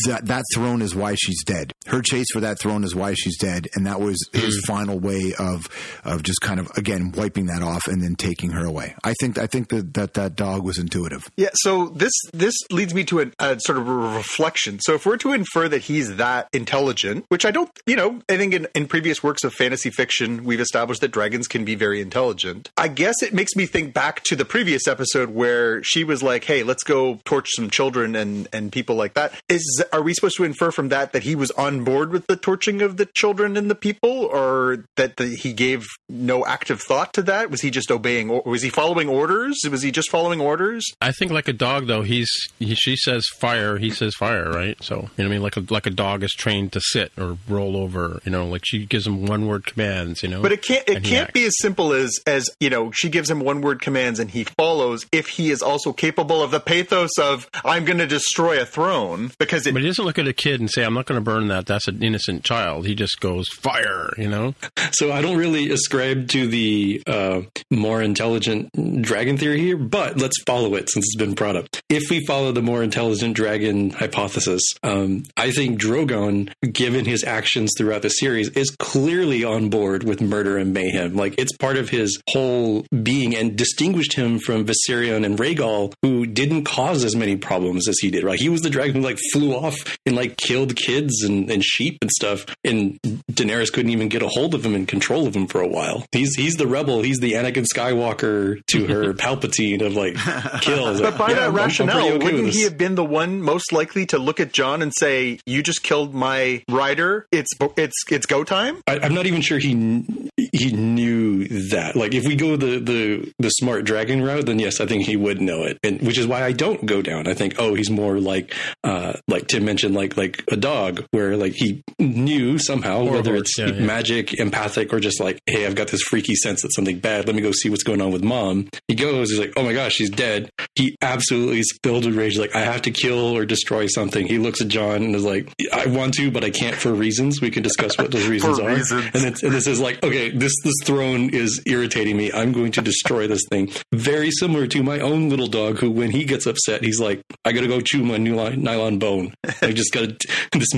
"That 0.06 0.26
that 0.26 0.44
throne 0.54 0.80
is 0.80 0.94
why 0.94 1.16
she's 1.16 1.42
dead. 1.44 1.72
Her 1.86 2.02
chase 2.02 2.26
for 2.32 2.40
that 2.40 2.58
throne 2.58 2.84
is 2.84 2.94
why 2.94 3.14
she's 3.14 3.38
dead," 3.38 3.66
and 3.74 3.86
that 3.86 4.00
was 4.00 4.18
his 4.32 4.58
mm. 4.58 4.66
final 4.66 4.98
way 4.98 5.32
of 5.38 5.66
of 6.04 6.22
just 6.22 6.40
kind 6.42 6.60
of 6.60 6.70
again 6.76 7.10
wiping 7.12 7.46
that 7.46 7.62
off 7.62 7.86
and 7.86 8.02
then 8.02 8.16
taking 8.16 8.50
her 8.50 8.66
away. 8.66 8.94
I 9.02 9.14
think 9.14 9.38
I 9.38 9.46
think 9.46 9.70
that 9.70 9.94
that, 9.94 10.14
that 10.14 10.36
dog 10.36 10.62
was 10.62 10.78
intuitive. 10.78 11.30
Yeah, 11.36 11.48
so 11.54 11.86
this 11.88 12.12
this 12.34 12.54
leads 12.70 12.92
me 12.92 13.04
to 13.04 13.20
a, 13.20 13.26
a 13.38 13.60
sort 13.60 13.78
of 13.78 13.88
a 13.88 13.94
reflection. 13.94 14.78
So 14.80 14.94
if 14.94 15.06
we're 15.06 15.16
to 15.18 15.32
infer 15.32 15.68
that 15.68 15.82
he's 15.82 16.16
that 16.16 16.48
intelligent, 16.52 17.24
which 17.28 17.46
I 17.46 17.50
don't, 17.50 17.70
you 17.86 17.96
know, 17.96 18.20
I 18.28 18.36
think 18.36 18.52
in, 18.52 18.66
in 18.74 18.86
previous 18.86 19.22
works 19.22 19.42
of 19.42 19.54
fantasy 19.54 19.88
fiction 19.90 20.44
we've 20.44 20.60
established 20.60 21.00
that 21.00 21.12
dragons 21.12 21.48
can 21.48 21.64
be 21.64 21.74
very 21.74 22.02
intelligent. 22.02 22.70
I 22.76 22.88
guess 22.88 23.22
it 23.22 23.32
makes 23.32 23.56
me 23.56 23.64
think 23.64 23.94
back 23.94 24.22
to 24.24 24.36
the 24.36 24.44
previous 24.44 24.86
episode 24.86 25.30
where 25.30 25.82
she 25.82 26.04
was 26.04 26.22
like, 26.22 26.44
"Hey, 26.44 26.62
let's 26.62 26.82
go 26.82 27.20
torch 27.24 27.48
some 27.54 27.70
children 27.70 28.14
and 28.14 28.48
and 28.52 28.70
people 28.70 28.96
like 28.96 29.14
that." 29.14 29.32
Is 29.48 29.82
are 29.94 30.02
we 30.02 30.12
supposed 30.12 30.36
to 30.36 30.44
infer 30.44 30.70
from 30.70 30.90
that 30.90 31.12
that 31.12 31.22
he 31.22 31.34
was 31.34 31.50
on 31.52 31.69
board 31.78 32.10
with 32.10 32.26
the 32.26 32.36
torching 32.36 32.82
of 32.82 32.96
the 32.96 33.06
children 33.06 33.56
and 33.56 33.70
the 33.70 33.74
people, 33.74 34.10
or 34.10 34.84
that 34.96 35.16
the, 35.16 35.28
he 35.28 35.52
gave 35.52 35.86
no 36.08 36.44
active 36.44 36.80
thought 36.80 37.12
to 37.14 37.22
that? 37.22 37.50
Was 37.50 37.60
he 37.60 37.70
just 37.70 37.90
obeying? 37.90 38.30
Or 38.30 38.42
was 38.44 38.62
he 38.62 38.70
following 38.70 39.08
orders? 39.08 39.58
Was 39.70 39.82
he 39.82 39.90
just 39.90 40.10
following 40.10 40.40
orders? 40.40 40.84
I 41.00 41.12
think 41.12 41.30
like 41.30 41.48
a 41.48 41.52
dog 41.52 41.86
though, 41.86 42.02
he's 42.02 42.30
he, 42.58 42.74
she 42.74 42.96
says 42.96 43.26
fire, 43.38 43.78
he 43.78 43.90
says 43.90 44.14
fire, 44.14 44.50
right? 44.50 44.76
So 44.82 44.94
you 44.94 45.00
know 45.00 45.08
what 45.16 45.24
I 45.24 45.28
mean, 45.28 45.42
like 45.42 45.56
a 45.56 45.64
like 45.70 45.86
a 45.86 45.90
dog 45.90 46.22
is 46.22 46.32
trained 46.32 46.72
to 46.72 46.80
sit 46.80 47.12
or 47.18 47.38
roll 47.48 47.76
over. 47.76 48.20
You 48.24 48.32
know, 48.32 48.46
like 48.46 48.62
she 48.64 48.86
gives 48.86 49.06
him 49.06 49.26
one 49.26 49.46
word 49.46 49.66
commands. 49.66 50.22
You 50.22 50.28
know, 50.28 50.42
But 50.42 50.52
it 50.52 50.62
can't 50.62 50.88
it 50.88 51.04
can't 51.04 51.32
be 51.32 51.44
as 51.44 51.56
simple 51.58 51.92
as 51.92 52.18
as 52.26 52.48
you 52.60 52.70
know 52.70 52.90
she 52.90 53.08
gives 53.08 53.30
him 53.30 53.40
one 53.40 53.60
word 53.60 53.80
commands 53.80 54.18
and 54.18 54.30
he 54.30 54.44
follows 54.44 55.06
if 55.12 55.28
he 55.28 55.50
is 55.50 55.62
also 55.62 55.92
capable 55.92 56.42
of 56.42 56.50
the 56.50 56.60
pathos 56.60 57.18
of 57.18 57.48
I'm 57.64 57.84
going 57.84 57.98
to 57.98 58.06
destroy 58.06 58.60
a 58.60 58.66
throne 58.66 59.30
because 59.38 59.66
it 59.66 59.72
But 59.72 59.82
he 59.82 59.88
doesn't 59.88 60.04
look 60.04 60.18
at 60.18 60.26
a 60.26 60.32
kid 60.32 60.60
and 60.60 60.70
say, 60.70 60.84
"I'm 60.84 60.94
not 60.94 61.06
going 61.06 61.18
to 61.18 61.24
burn 61.24 61.48
that." 61.48 61.59
That's 61.66 61.88
an 61.88 62.02
innocent 62.02 62.44
child. 62.44 62.86
He 62.86 62.94
just 62.94 63.20
goes 63.20 63.48
fire. 63.48 64.12
You 64.16 64.28
know. 64.28 64.54
So 64.92 65.12
I 65.12 65.22
don't 65.22 65.36
really 65.36 65.70
ascribe 65.70 66.28
to 66.28 66.46
the 66.46 67.02
uh, 67.06 67.42
more 67.70 68.02
intelligent 68.02 69.02
dragon 69.02 69.36
theory 69.36 69.60
here, 69.60 69.76
but 69.76 70.18
let's 70.18 70.40
follow 70.42 70.74
it 70.74 70.90
since 70.90 71.06
it's 71.06 71.16
been 71.16 71.34
brought 71.34 71.56
up. 71.56 71.66
If 71.88 72.10
we 72.10 72.24
follow 72.26 72.52
the 72.52 72.62
more 72.62 72.82
intelligent 72.82 73.34
dragon 73.34 73.90
hypothesis, 73.90 74.62
um, 74.82 75.24
I 75.36 75.50
think 75.50 75.80
Drogon, 75.80 76.52
given 76.72 77.04
his 77.04 77.24
actions 77.24 77.72
throughout 77.76 78.02
the 78.02 78.08
series, 78.08 78.48
is 78.50 78.70
clearly 78.70 79.44
on 79.44 79.70
board 79.70 80.04
with 80.04 80.20
murder 80.20 80.56
and 80.58 80.72
mayhem. 80.72 81.16
Like 81.16 81.34
it's 81.38 81.56
part 81.56 81.76
of 81.76 81.88
his 81.88 82.20
whole 82.28 82.86
being 83.02 83.34
and 83.34 83.56
distinguished 83.56 84.14
him 84.14 84.38
from 84.38 84.66
Viserion 84.66 85.24
and 85.24 85.38
Rhaegal, 85.38 85.94
who 86.02 86.26
didn't 86.26 86.64
cause 86.64 87.04
as 87.04 87.16
many 87.16 87.36
problems 87.36 87.88
as 87.88 87.98
he 87.98 88.10
did. 88.10 88.24
Right? 88.24 88.38
He 88.38 88.48
was 88.48 88.62
the 88.62 88.70
dragon 88.70 88.96
who 88.96 89.02
like 89.02 89.18
flew 89.32 89.54
off 89.54 89.98
and 90.06 90.16
like 90.16 90.36
killed 90.36 90.76
kids 90.76 91.22
and 91.22 91.49
and, 91.50 91.60
and 91.60 91.64
sheep 91.64 91.98
and 92.00 92.10
stuff, 92.10 92.46
and 92.64 92.98
Daenerys 93.32 93.72
couldn't 93.72 93.90
even 93.90 94.08
get 94.08 94.22
a 94.22 94.28
hold 94.28 94.54
of 94.54 94.64
him 94.64 94.74
and 94.74 94.86
control 94.88 95.26
of 95.26 95.34
him 95.34 95.46
for 95.46 95.60
a 95.60 95.66
while. 95.68 96.06
He's 96.12 96.34
he's 96.36 96.54
the 96.54 96.66
rebel. 96.66 97.02
He's 97.02 97.18
the 97.18 97.32
Anakin 97.32 97.66
Skywalker 97.72 98.64
to 98.68 98.86
her 98.86 99.12
Palpatine 99.14 99.82
of 99.82 99.94
like 99.94 100.14
kills. 100.62 101.00
But 101.00 101.18
by 101.18 101.28
Yeah, 101.28 101.34
that 101.34 101.42
I'm- 101.42 101.50
I'm 101.50 101.56
rationale, 101.56 101.94
pretty 102.00 102.16
okay 102.16 102.24
wouldn't 102.24 102.54
he 102.54 102.62
have 102.62 102.78
been 102.78 102.94
the 102.94 103.04
one 103.04 103.42
most 103.42 103.72
likely 103.72 104.06
to 104.06 104.18
look 104.18 104.40
at 104.40 104.52
Jon 104.52 104.82
and 104.82 104.92
say, 104.96 105.38
"You 105.46 105.62
just 105.62 105.82
killed 105.82 106.14
my 106.14 106.62
rider. 106.68 107.26
It's 107.32 107.50
it's 107.76 107.96
it's 108.10 108.26
go 108.26 108.44
time." 108.44 108.78
I, 108.86 108.98
I'm 109.00 109.14
not 109.14 109.26
even 109.26 109.40
sure 109.40 109.58
he 109.58 110.04
he 110.52 110.72
knew 110.72 111.46
that. 111.70 111.92
Like, 111.96 112.14
if 112.14 112.26
we 112.26 112.36
go 112.36 112.56
the 112.56 112.78
the 112.78 113.32
the 113.38 113.48
smart 113.50 113.84
dragon 113.84 114.22
route, 114.22 114.46
then 114.46 114.58
yes, 114.58 114.80
I 114.80 114.86
think 114.86 115.04
he 115.04 115.16
would 115.16 115.40
know 115.40 115.64
it, 115.64 115.78
and 115.82 116.00
which 116.02 116.18
is 116.18 116.26
why 116.26 116.42
I 116.44 116.52
don't 116.52 116.84
go 116.86 117.02
down. 117.02 117.26
I 117.26 117.34
think, 117.34 117.56
oh, 117.58 117.74
he's 117.74 117.90
more 117.90 118.18
like 118.18 118.54
uh 118.84 119.14
like 119.28 119.46
Tim 119.48 119.64
mentioned, 119.64 119.94
like 119.94 120.16
like 120.16 120.44
a 120.50 120.56
dog, 120.56 121.04
where 121.10 121.36
like 121.40 121.52
he 121.54 121.82
knew 121.98 122.58
somehow 122.58 123.04
whether 123.04 123.34
it's 123.34 123.58
yeah, 123.58 123.66
yeah. 123.66 123.84
magic, 123.84 124.34
empathic, 124.34 124.92
or 124.92 125.00
just 125.00 125.20
like, 125.20 125.40
hey, 125.46 125.66
I've 125.66 125.74
got 125.74 125.88
this 125.88 126.02
freaky 126.02 126.34
sense 126.34 126.62
that 126.62 126.72
something 126.74 126.98
bad. 126.98 127.26
Let 127.26 127.34
me 127.34 127.42
go 127.42 127.52
see 127.52 127.70
what's 127.70 127.82
going 127.82 128.00
on 128.00 128.12
with 128.12 128.22
mom. 128.22 128.68
He 128.88 128.94
goes, 128.94 129.30
he's 129.30 129.38
like, 129.38 129.52
oh 129.56 129.62
my 129.62 129.72
gosh, 129.72 129.94
she's 129.94 130.10
dead. 130.10 130.50
He 130.74 130.96
absolutely 131.02 131.60
is 131.60 131.78
filled 131.82 132.04
with 132.06 132.16
rage, 132.16 132.38
like 132.38 132.54
I 132.54 132.60
have 132.60 132.82
to 132.82 132.90
kill 132.90 133.36
or 133.36 133.44
destroy 133.44 133.86
something. 133.86 134.26
He 134.26 134.38
looks 134.38 134.60
at 134.60 134.68
Jon 134.68 135.02
and 135.02 135.14
is 135.14 135.24
like, 135.24 135.52
I 135.72 135.86
want 135.86 136.14
to, 136.14 136.30
but 136.30 136.44
I 136.44 136.50
can't 136.50 136.76
for 136.76 136.92
reasons. 136.92 137.40
We 137.40 137.50
can 137.50 137.62
discuss 137.62 137.98
what 137.98 138.10
those 138.10 138.26
reasons 138.28 138.58
are. 138.58 138.68
reasons. 138.68 139.10
And, 139.14 139.24
it's, 139.24 139.42
and 139.42 139.52
this 139.52 139.66
is 139.66 139.80
like, 139.80 140.02
okay, 140.02 140.30
this 140.30 140.54
this 140.64 140.74
throne 140.84 141.30
is 141.30 141.62
irritating 141.66 142.16
me. 142.16 142.32
I'm 142.32 142.52
going 142.52 142.72
to 142.72 142.82
destroy 142.82 143.26
this 143.26 143.42
thing. 143.48 143.70
Very 143.92 144.30
similar 144.30 144.66
to 144.68 144.82
my 144.82 145.00
own 145.00 145.28
little 145.28 145.46
dog, 145.46 145.78
who 145.78 145.90
when 145.90 146.10
he 146.10 146.24
gets 146.24 146.46
upset, 146.46 146.82
he's 146.82 147.00
like, 147.00 147.22
I 147.44 147.52
got 147.52 147.62
to 147.62 147.68
go 147.68 147.80
chew 147.80 148.04
my 148.04 148.18
nylon, 148.18 148.62
nylon 148.62 148.98
bone. 148.98 149.34
I 149.62 149.72
just 149.72 149.92
got 149.92 150.18
to. 150.20 150.28
This 150.60 150.74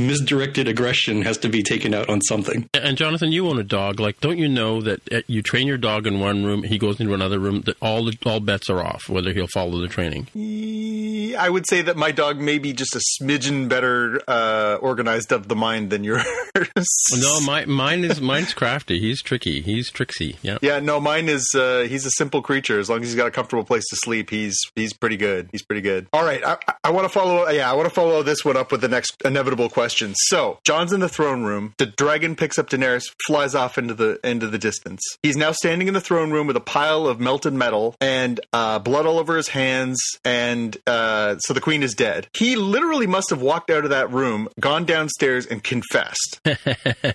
misdirected 0.53 0.69
aggression 0.69 1.23
has 1.23 1.39
to 1.39 1.49
be 1.49 1.63
taken 1.63 1.95
out 1.95 2.09
on 2.09 2.21
something. 2.21 2.69
And 2.75 2.97
Jonathan, 2.97 3.33
you 3.33 3.49
own 3.49 3.59
a 3.59 3.65
dog. 3.65 4.01
Like, 4.01 4.21
don't 4.21 4.39
you 4.39 4.49
know 4.49 4.81
that 4.83 5.13
uh, 5.13 5.23
you 5.27 5.43
train 5.43 5.67
your 5.67 5.79
dog 5.79 6.07
in 6.07 6.21
one 6.21 6.45
room, 6.45 6.63
he 6.63 6.79
goes 6.79 7.01
into 7.01 7.15
another 7.15 7.39
room, 7.39 7.63
that 7.63 7.77
all 7.81 8.05
the, 8.05 8.17
all 8.27 8.41
bets 8.41 8.69
are 8.69 8.81
off 8.81 9.09
whether 9.09 9.33
he'll 9.33 9.47
follow 9.47 9.81
the 9.81 9.89
training. 9.89 10.27
I 11.39 11.49
would 11.49 11.67
say 11.67 11.83
that 11.83 11.97
my 11.97 12.13
dog 12.13 12.39
may 12.39 12.59
be 12.59 12.73
just 12.73 12.95
a 12.95 13.01
smidgen 13.21 13.69
better 13.69 14.21
uh, 14.29 14.77
organized 14.81 15.33
of 15.33 15.49
the 15.49 15.57
mind 15.57 15.91
than 15.91 16.05
yours. 16.05 16.25
No, 17.17 17.41
my, 17.41 17.65
mine 17.65 18.05
is 18.05 18.21
mine's 18.21 18.55
crafty. 18.55 18.99
He's 18.99 19.23
tricky. 19.23 19.63
He's 19.63 19.91
tricksy. 19.91 20.37
Yeah. 20.43 20.59
Yeah, 20.61 20.81
no, 20.81 21.01
mine 21.01 21.29
is. 21.29 21.49
Uh, 21.55 21.87
he's 21.89 22.05
a 22.05 22.11
simple 22.11 22.43
creature. 22.43 22.79
As 22.79 22.91
long 22.91 23.03
as 23.03 23.09
he's 23.09 23.17
got 23.17 23.27
a 23.27 23.31
comfortable 23.31 23.65
place 23.65 23.85
to 23.91 23.97
sleep, 23.97 24.31
he's 24.31 24.59
he's 24.77 24.93
pretty 24.93 25.17
good. 25.17 25.49
He's 25.53 25.63
pretty 25.63 25.81
good. 25.81 26.07
All 26.13 26.25
right, 26.25 26.45
I, 26.45 26.59
I 26.85 26.91
want 26.91 27.05
to 27.05 27.09
follow. 27.09 27.49
Yeah, 27.49 27.71
I 27.71 27.75
want 27.75 27.89
to 27.89 27.95
follow 27.95 28.23
this 28.23 28.45
one 28.45 28.57
up 28.57 28.71
with 28.71 28.81
the 28.81 28.89
next 28.89 29.23
inevitable 29.25 29.69
question. 29.71 30.15
So, 30.17 30.42
Jon's 30.65 30.93
in 30.93 31.01
the 31.01 31.09
throne 31.09 31.43
room. 31.45 31.75
The 31.79 31.87
dragon 31.87 32.37
picks 32.37 32.59
up 32.59 32.69
Daenerys, 32.71 33.05
flies 33.27 33.55
off 33.55 33.79
into 33.79 33.95
the 33.95 34.19
into 34.25 34.47
the 34.47 34.59
distance. 34.59 35.01
He's 35.23 35.37
now 35.37 35.53
standing 35.53 35.89
in 35.89 35.95
the 35.95 36.01
throne 36.01 36.31
room 36.31 36.47
with 36.47 36.57
a 36.57 36.61
pile 36.61 37.07
of 37.07 37.21
melted 37.21 37.53
metal 37.53 37.95
and 38.01 38.41
uh, 38.53 38.79
blood 38.79 39.07
all 39.07 39.19
over 39.19 39.37
his 39.37 39.49
hands, 39.49 39.99
and 40.25 40.77
uh, 40.87 41.37
so 41.39 41.55
the 41.55 41.61
queen 41.61 41.83
is 41.83 41.95
dead. 41.95 42.29
He 42.35 42.57
literally 42.57 43.07
must 43.07 43.31
have 43.31 43.43
walked 43.43 43.71
out 43.71 43.85
of 43.85 43.91
that 43.91 44.11
room, 44.11 44.49
gone 44.61 44.85
downstairs, 44.85 45.47
and 45.47 45.63
confessed. 45.63 46.41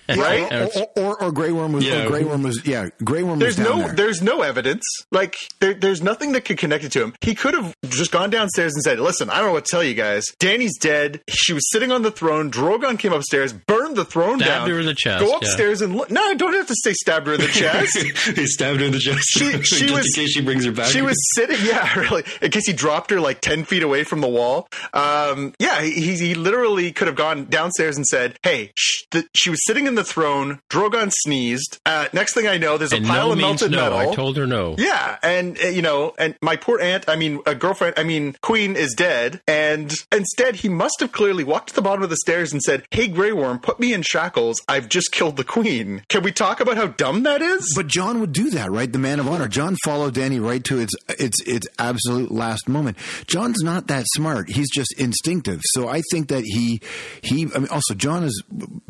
right? 0.08 0.52
Or, 0.52 0.68
or, 0.76 0.88
or, 0.96 1.22
or 1.24 1.32
Grey 1.32 1.52
Worm 1.52 1.72
was. 1.72 1.84
Yeah. 1.84 2.04
Or 2.04 2.08
Grey 2.08 2.24
Worm 2.24 2.42
was. 2.42 2.66
Yeah, 2.66 2.88
Grey 3.04 3.22
Worm 3.22 3.38
There's 3.38 3.58
was 3.58 3.66
down 3.66 3.78
no 3.78 3.86
there. 3.86 3.94
there's 3.96 4.22
no 4.22 4.42
evidence. 4.42 4.84
Like 5.10 5.36
there, 5.60 5.74
there's 5.74 6.02
nothing 6.02 6.32
that 6.32 6.44
could 6.44 6.58
connect 6.58 6.84
it 6.84 6.92
to 6.92 7.02
him. 7.02 7.14
He 7.20 7.34
could 7.34 7.54
have 7.54 7.74
just 7.88 8.12
gone 8.12 8.30
downstairs 8.30 8.74
and 8.74 8.82
said, 8.82 8.98
"Listen, 9.00 9.30
I 9.30 9.36
don't 9.38 9.46
know 9.46 9.52
what 9.52 9.64
to 9.66 9.70
tell 9.70 9.84
you 9.84 9.94
guys. 9.94 10.24
Dany's 10.38 10.76
dead. 10.78 11.20
She 11.28 11.52
was 11.52 11.68
sitting 11.70 11.92
on 11.92 12.02
the 12.02 12.10
throne. 12.10 12.50
Drogon 12.50 12.98
came 12.98 13.12
upstairs, 13.18 13.52
burned 13.52 13.96
the 13.96 14.04
throne 14.04 14.38
Stabbed 14.38 14.66
down. 14.66 14.70
her 14.70 14.80
in 14.80 14.86
the 14.86 14.94
chest, 14.94 15.24
Go 15.24 15.30
yeah. 15.30 15.36
upstairs 15.36 15.82
and 15.82 15.94
look. 15.96 16.10
No, 16.10 16.22
I 16.24 16.34
don't 16.34 16.54
have 16.54 16.66
to 16.68 16.74
say 16.82 16.92
stabbed 16.94 17.26
her 17.26 17.34
in 17.34 17.40
the 17.40 17.46
chest. 17.52 17.96
he 18.36 18.46
stabbed 18.46 18.80
her 18.80 18.86
in 18.86 18.92
the 18.92 18.98
chest. 18.98 19.28
She- 19.28 19.50
she 19.62 19.86
just 19.86 19.94
was- 19.94 20.06
in 20.06 20.12
case 20.24 20.32
she 20.32 20.40
brings 20.40 20.64
her 20.64 20.72
back. 20.72 20.86
She 20.86 21.02
was 21.02 21.16
sitting, 21.34 21.58
yeah, 21.64 21.92
really. 21.98 22.24
In 22.42 22.50
case 22.50 22.66
he 22.66 22.72
dropped 22.72 23.10
her 23.10 23.20
like 23.20 23.40
ten 23.40 23.64
feet 23.64 23.82
away 23.82 24.04
from 24.04 24.20
the 24.20 24.28
wall. 24.28 24.68
Um, 24.94 25.54
yeah, 25.58 25.82
he, 25.82 26.16
he 26.16 26.34
literally 26.34 26.92
could 26.92 27.06
have 27.06 27.16
gone 27.16 27.46
downstairs 27.46 27.96
and 27.96 28.06
said, 28.06 28.38
"Hey, 28.42 28.72
sh- 28.76 29.04
the, 29.10 29.24
she 29.34 29.50
was 29.50 29.64
sitting 29.66 29.86
in 29.86 29.94
the 29.94 30.04
throne. 30.04 30.60
Drogon 30.70 31.12
sneezed. 31.12 31.78
Uh, 31.86 32.06
next 32.12 32.34
thing 32.34 32.46
I 32.46 32.58
know, 32.58 32.78
there's 32.78 32.92
a 32.92 32.96
And 32.96 33.06
pile 33.06 33.26
no 33.28 33.32
of 33.32 33.38
melted 33.38 33.70
no. 33.72 33.78
metal. 33.82 33.98
I 33.98 34.14
told 34.14 34.36
her 34.36 34.46
no. 34.46 34.74
Yeah, 34.78 35.16
and 35.22 35.58
uh, 35.62 35.68
you 35.68 35.82
know, 35.82 36.14
and 36.18 36.36
my 36.42 36.56
poor 36.56 36.80
aunt, 36.80 37.08
I 37.08 37.16
mean, 37.16 37.40
a 37.46 37.54
girlfriend, 37.54 37.94
I 37.96 38.02
mean, 38.04 38.36
Queen 38.42 38.76
is 38.76 38.94
dead, 38.94 39.40
and 39.46 39.92
instead 40.12 40.56
he 40.56 40.68
must 40.68 41.00
have 41.00 41.12
clearly 41.12 41.44
walked 41.44 41.70
to 41.70 41.74
the 41.74 41.82
bottom 41.82 42.02
of 42.02 42.10
the 42.10 42.16
stairs 42.16 42.52
and 42.52 42.62
said, 42.62 42.84
"Hey, 42.90 43.07
Grey 43.08 43.32
Worm, 43.32 43.58
put 43.58 43.80
me 43.80 43.92
in 43.92 44.02
shackles. 44.02 44.62
I've 44.68 44.88
just 44.88 45.12
killed 45.12 45.36
the 45.36 45.44
Queen." 45.44 46.02
Can 46.08 46.22
we 46.22 46.32
talk 46.32 46.60
about 46.60 46.76
how 46.76 46.88
dumb 46.88 47.22
that 47.24 47.42
is? 47.42 47.72
But 47.74 47.86
Jon 47.86 48.20
would 48.20 48.32
do 48.32 48.50
that, 48.50 48.70
right? 48.70 48.90
The 48.92 48.98
man 48.98 49.20
of 49.20 49.28
honor. 49.28 49.48
Jon 49.48 49.76
followed 49.84 50.14
Dany 50.14 50.44
right 50.44 50.62
to 50.64 50.78
its 50.78 50.92
its 51.08 51.40
its 51.46 51.66
absolute 51.78 52.30
last 52.30 52.68
moment. 52.68 52.96
Jon's 53.26 53.62
not 53.62 53.86
that 53.88 54.04
smart. 54.14 54.50
He's 54.50 54.70
just 54.70 54.94
instinctive. 54.98 55.60
So 55.64 55.88
I 55.88 56.02
think 56.10 56.28
that 56.28 56.44
he 56.44 56.80
he. 57.22 57.44
I 57.54 57.58
mean, 57.58 57.68
also 57.68 57.94
Jon 57.94 58.24
is. 58.24 58.42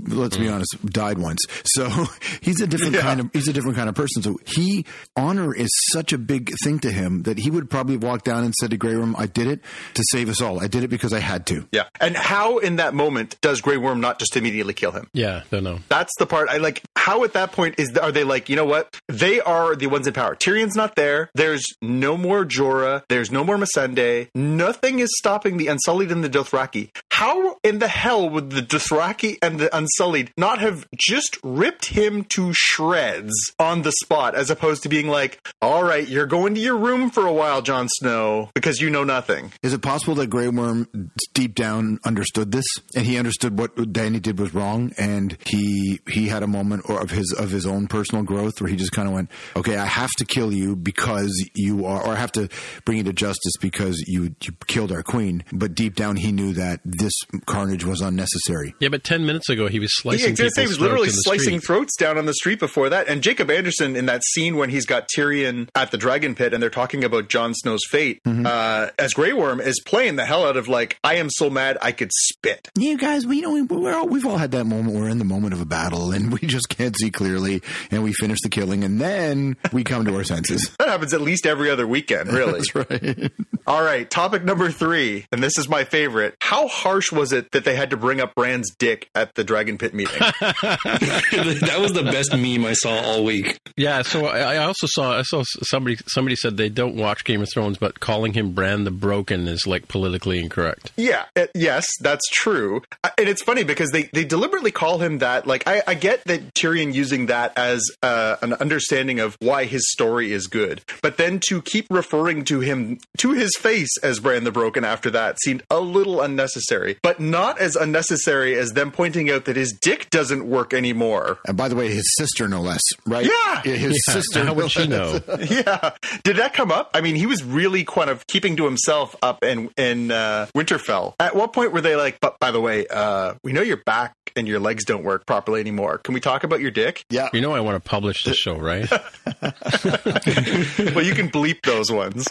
Let's 0.06 0.36
be 0.36 0.46
hmm. 0.46 0.54
honest, 0.54 0.86
died 0.86 1.18
once. 1.18 1.40
So 1.64 1.88
he's 2.40 2.60
a 2.60 2.66
different 2.66 2.94
Yeah. 2.94 3.00
kind 3.02 3.20
of 3.20 3.30
he's 3.32 3.48
a 3.48 3.52
different 3.52 3.76
kind 3.76 3.88
of 3.88 3.94
person. 3.94 4.22
So 4.22 4.38
he 4.46 4.84
honor 5.16 5.54
is 5.54 5.68
such 5.92 6.12
a 6.12 6.18
big 6.18 6.50
thing 6.64 6.78
to 6.80 6.90
him 6.90 7.22
that 7.24 7.38
he 7.38 7.50
would 7.50 7.68
probably 7.68 7.96
walk 7.96 8.24
down 8.24 8.44
and 8.44 8.54
said 8.54 8.70
to 8.70 8.76
Grey 8.76 8.96
Worm, 8.96 9.14
"I 9.18 9.26
did 9.26 9.46
it 9.46 9.60
to 9.94 10.02
save 10.10 10.28
us 10.28 10.40
all. 10.40 10.60
I 10.60 10.66
did 10.66 10.82
it 10.84 10.88
because 10.88 11.12
I 11.12 11.20
had 11.20 11.46
to." 11.46 11.68
yeah, 11.72 11.84
and 12.00 12.16
how 12.16 12.58
in 12.58 12.76
that 12.76 12.94
moment 12.94 13.36
does 13.40 13.60
Grey 13.60 13.76
Worm 13.76 14.00
not 14.00 14.07
just 14.16 14.36
immediately 14.36 14.74
kill 14.74 14.92
him? 14.92 15.08
Yeah, 15.12 15.42
don't 15.50 15.64
know. 15.64 15.80
That's 15.88 16.12
the 16.18 16.26
part 16.26 16.48
I 16.48 16.58
like. 16.58 16.82
How 16.96 17.24
at 17.24 17.32
that 17.34 17.52
point 17.52 17.74
is 17.78 17.96
are 17.98 18.12
they 18.12 18.24
like, 18.24 18.48
you 18.48 18.56
know 18.56 18.64
what? 18.64 18.98
They 19.08 19.40
are 19.40 19.74
the 19.76 19.86
ones 19.88 20.06
in 20.06 20.14
power. 20.14 20.34
Tyrion's 20.34 20.76
not 20.76 20.94
there. 20.94 21.30
There's 21.34 21.64
no 21.82 22.16
more 22.16 22.44
Jorah. 22.44 23.02
There's 23.08 23.30
no 23.30 23.44
more 23.44 23.56
Missandei. 23.56 24.28
Nothing 24.34 25.00
is 25.00 25.10
stopping 25.18 25.56
the 25.56 25.68
Unsullied 25.68 26.12
and 26.12 26.22
the 26.22 26.30
Dothraki. 26.30 26.90
How 27.10 27.58
in 27.64 27.80
the 27.80 27.88
hell 27.88 28.28
would 28.30 28.50
the 28.50 28.62
Dothraki 28.62 29.38
and 29.42 29.58
the 29.58 29.74
Unsullied 29.76 30.32
not 30.36 30.60
have 30.60 30.86
just 30.96 31.38
ripped 31.42 31.86
him 31.86 32.24
to 32.30 32.52
shreds 32.54 33.32
on 33.58 33.82
the 33.82 33.92
spot, 34.02 34.34
as 34.34 34.50
opposed 34.50 34.82
to 34.84 34.88
being 34.88 35.08
like, 35.08 35.40
"All 35.60 35.82
right, 35.82 36.06
you're 36.06 36.26
going 36.26 36.54
to 36.54 36.60
your 36.60 36.76
room 36.76 37.10
for 37.10 37.26
a 37.26 37.32
while, 37.32 37.62
Jon 37.62 37.88
Snow, 37.88 38.50
because 38.54 38.80
you 38.80 38.90
know 38.90 39.04
nothing." 39.04 39.52
Is 39.62 39.72
it 39.72 39.82
possible 39.82 40.14
that 40.16 40.28
Grey 40.28 40.48
Worm 40.48 41.10
deep 41.34 41.54
down 41.54 41.98
understood 42.04 42.52
this, 42.52 42.66
and 42.94 43.04
he 43.04 43.18
understood 43.18 43.58
what 43.58 43.76
Dany 43.92 44.20
did 44.20 44.38
was 44.38 44.54
wrong, 44.54 44.92
and 44.98 45.36
he 45.46 46.00
he 46.08 46.28
had 46.28 46.42
a 46.42 46.46
moment 46.46 46.82
or 46.88 47.00
of 47.00 47.10
his 47.10 47.32
of 47.38 47.50
his 47.50 47.66
own 47.66 47.86
personal 47.88 48.24
growth 48.24 48.60
where 48.60 48.70
he 48.70 48.76
just 48.76 48.92
kind 48.92 49.08
of 49.08 49.14
went, 49.14 49.30
"Okay, 49.56 49.76
I 49.76 49.86
have 49.86 50.10
to 50.18 50.24
kill 50.24 50.52
you 50.52 50.76
because 50.76 51.32
you 51.54 51.84
are, 51.86 52.02
or 52.02 52.12
I 52.12 52.16
have 52.16 52.32
to 52.32 52.48
bring 52.84 52.98
you 52.98 53.04
to 53.04 53.12
justice 53.12 53.52
because 53.60 53.98
you 54.06 54.34
you 54.42 54.52
killed 54.66 54.92
our 54.92 55.02
queen." 55.02 55.44
But 55.52 55.74
deep 55.74 55.94
down, 55.94 56.16
he 56.16 56.32
knew 56.32 56.52
that 56.54 56.80
this 56.84 57.12
carnage 57.46 57.84
was 57.84 58.00
unnecessary. 58.00 58.74
Yeah, 58.80 58.88
but 58.88 59.04
ten 59.04 59.24
minutes 59.26 59.48
ago 59.48 59.68
he 59.68 59.78
was 59.78 59.90
slicing 59.96 60.36
I 60.38 60.42
was 60.44 60.56
he 60.56 60.66
was 60.66 60.80
literally 60.80 61.08
throats 61.08 61.12
in 61.12 61.16
the 61.16 61.22
slicing 61.22 61.60
street. 61.60 61.66
throats 61.66 61.96
down 61.96 62.18
on 62.18 62.26
the 62.26 62.34
street 62.34 62.58
before 62.58 62.88
that. 62.90 63.08
And 63.08 63.22
Jacob 63.22 63.50
Anderson 63.50 63.96
in 63.96 64.06
that 64.06 64.22
scene 64.24 64.56
when 64.56 64.70
he's 64.70 64.86
got 64.86 65.08
Tyrion 65.16 65.68
at 65.74 65.90
the 65.90 65.98
Dragon 65.98 66.34
Pit 66.34 66.52
and 66.52 66.62
they're 66.62 66.70
talking 66.70 67.04
about 67.04 67.28
Jon 67.28 67.54
Snow's 67.54 67.84
fate, 67.90 68.20
Mm-hmm. 68.26 68.46
uh, 68.46 68.88
as 68.98 69.12
Grey 69.14 69.32
Worm 69.32 69.60
is 69.60 69.80
playing 69.84 70.16
the 70.16 70.24
hell 70.24 70.44
out 70.44 70.56
of 70.56 70.68
like, 70.68 70.98
I 71.04 71.14
am 71.16 71.30
so 71.30 71.48
mad 71.50 71.78
I 71.80 71.92
could 71.92 72.10
spit. 72.12 72.68
Yeah, 72.76 72.94
guys, 72.94 73.26
we 73.26 73.36
you 73.36 73.42
know 73.42 73.52
we, 73.78 73.84
we're 73.84 73.96
all, 73.96 74.06
we've 74.08 74.26
all 74.26 74.38
had 74.38 74.50
that 74.52 74.64
moment. 74.64 74.96
We're 74.96 75.08
in 75.08 75.18
the 75.18 75.24
moment 75.24 75.54
of 75.54 75.60
a 75.60 75.66
battle, 75.66 76.12
and 76.12 76.32
we 76.32 76.40
just 76.40 76.68
can't 76.68 76.96
see 76.96 77.10
clearly, 77.10 77.62
and 77.90 78.02
we 78.02 78.12
finish 78.12 78.38
the 78.42 78.48
killing, 78.48 78.84
and 78.84 79.00
then 79.00 79.56
we 79.72 79.84
come 79.84 80.04
to 80.04 80.14
our 80.16 80.24
senses. 80.24 80.70
That 80.78 80.88
happens 80.88 81.14
at 81.14 81.20
least 81.20 81.46
every 81.46 81.70
other 81.70 81.86
weekend, 81.86 82.32
really. 82.32 82.52
That's 82.60 82.74
right. 82.74 83.32
All 83.68 83.82
right, 83.82 84.08
topic 84.08 84.44
number 84.44 84.70
three, 84.70 85.26
and 85.30 85.42
this 85.42 85.58
is 85.58 85.68
my 85.68 85.84
favorite. 85.84 86.36
How 86.40 86.68
harsh 86.68 87.12
was 87.12 87.34
it 87.34 87.50
that 87.50 87.66
they 87.66 87.76
had 87.76 87.90
to 87.90 87.98
bring 87.98 88.18
up 88.18 88.34
Bran's 88.34 88.70
dick 88.74 89.10
at 89.14 89.34
the 89.34 89.44
Dragon 89.44 89.76
Pit 89.76 89.92
meeting? 89.92 90.16
that 90.40 91.76
was 91.78 91.92
the 91.92 92.02
best 92.02 92.32
meme 92.34 92.64
I 92.64 92.72
saw 92.72 92.94
all 92.94 93.24
week. 93.24 93.60
Yeah, 93.76 94.00
so 94.00 94.24
I, 94.24 94.54
I 94.54 94.56
also 94.64 94.86
saw 94.86 95.18
I 95.18 95.22
saw 95.22 95.42
somebody 95.44 95.98
somebody 96.06 96.34
said 96.34 96.56
they 96.56 96.70
don't 96.70 96.96
watch 96.96 97.24
Game 97.26 97.42
of 97.42 97.50
Thrones, 97.52 97.76
but 97.76 98.00
calling 98.00 98.32
him 98.32 98.52
Bran 98.52 98.84
the 98.84 98.90
Broken 98.90 99.46
is 99.46 99.66
like 99.66 99.86
politically 99.86 100.38
incorrect. 100.38 100.90
Yeah, 100.96 101.26
uh, 101.36 101.48
yes, 101.54 101.90
that's 102.00 102.26
true. 102.32 102.80
Uh, 103.04 103.10
And 103.18 103.28
it's 103.28 103.42
funny 103.42 103.64
because 103.64 103.90
they, 103.90 104.04
they 104.14 104.24
deliberately 104.24 104.70
call 104.70 104.96
him 104.96 105.18
that. 105.18 105.46
Like, 105.46 105.68
I, 105.68 105.82
I 105.86 105.92
get 105.92 106.24
that 106.24 106.54
Tyrion 106.54 106.94
using 106.94 107.26
that 107.26 107.52
as 107.58 107.84
uh, 108.02 108.36
an 108.40 108.54
understanding 108.54 109.20
of 109.20 109.36
why 109.40 109.66
his 109.66 109.92
story 109.92 110.32
is 110.32 110.46
good. 110.46 110.80
But 111.02 111.18
then 111.18 111.38
to 111.48 111.60
keep 111.60 111.86
referring 111.90 112.44
to 112.44 112.60
him, 112.60 112.98
to 113.18 113.32
his 113.32 113.57
face 113.58 113.96
as 114.02 114.20
Bran 114.20 114.44
the 114.44 114.52
Broken 114.52 114.84
after 114.84 115.10
that 115.10 115.38
seemed 115.40 115.62
a 115.70 115.80
little 115.80 116.20
unnecessary, 116.20 116.98
but 117.02 117.20
not 117.20 117.58
as 117.60 117.76
unnecessary 117.76 118.56
as 118.56 118.72
them 118.72 118.90
pointing 118.90 119.30
out 119.30 119.44
that 119.46 119.56
his 119.56 119.72
dick 119.72 120.08
doesn't 120.10 120.48
work 120.48 120.72
anymore. 120.72 121.38
And 121.46 121.56
by 121.56 121.68
the 121.68 121.76
way, 121.76 121.88
his 121.92 122.14
sister, 122.16 122.48
no 122.48 122.60
less, 122.60 122.82
right? 123.06 123.26
Yeah. 123.26 123.62
his 123.62 124.02
Yeah, 124.06 124.14
sister. 124.14 124.44
How 124.44 124.54
would 124.54 124.70
she 124.70 124.86
know? 124.86 125.20
yeah. 125.50 125.90
Did 126.22 126.36
that 126.36 126.54
come 126.54 126.70
up? 126.70 126.90
I 126.94 127.00
mean, 127.00 127.16
he 127.16 127.26
was 127.26 127.42
really 127.44 127.84
kind 127.84 128.10
of 128.10 128.26
keeping 128.26 128.56
to 128.56 128.64
himself 128.64 129.14
up 129.22 129.42
in 129.44 129.70
in 129.76 130.10
uh, 130.10 130.46
Winterfell. 130.54 131.14
At 131.20 131.34
what 131.34 131.52
point 131.52 131.72
were 131.72 131.80
they 131.80 131.96
like, 131.96 132.20
but 132.20 132.38
by 132.38 132.50
the 132.50 132.60
way, 132.60 132.86
uh, 132.88 133.34
we 133.42 133.52
know 133.52 133.62
your 133.62 133.78
back 133.78 134.14
and 134.36 134.46
your 134.46 134.60
legs 134.60 134.84
don't 134.84 135.02
work 135.04 135.26
properly 135.26 135.60
anymore. 135.60 135.98
Can 135.98 136.14
we 136.14 136.20
talk 136.20 136.44
about 136.44 136.60
your 136.60 136.70
dick? 136.70 137.02
Yeah. 137.10 137.28
You 137.32 137.40
know 137.40 137.52
I 137.52 137.60
want 137.60 137.82
to 137.82 137.88
publish 137.88 138.22
this 138.24 138.36
show, 138.44 138.56
right? 138.56 138.88
well, 139.42 141.04
you 141.04 141.14
can 141.14 141.28
bleep 141.30 141.62
those 141.64 141.90
ones. 141.90 142.28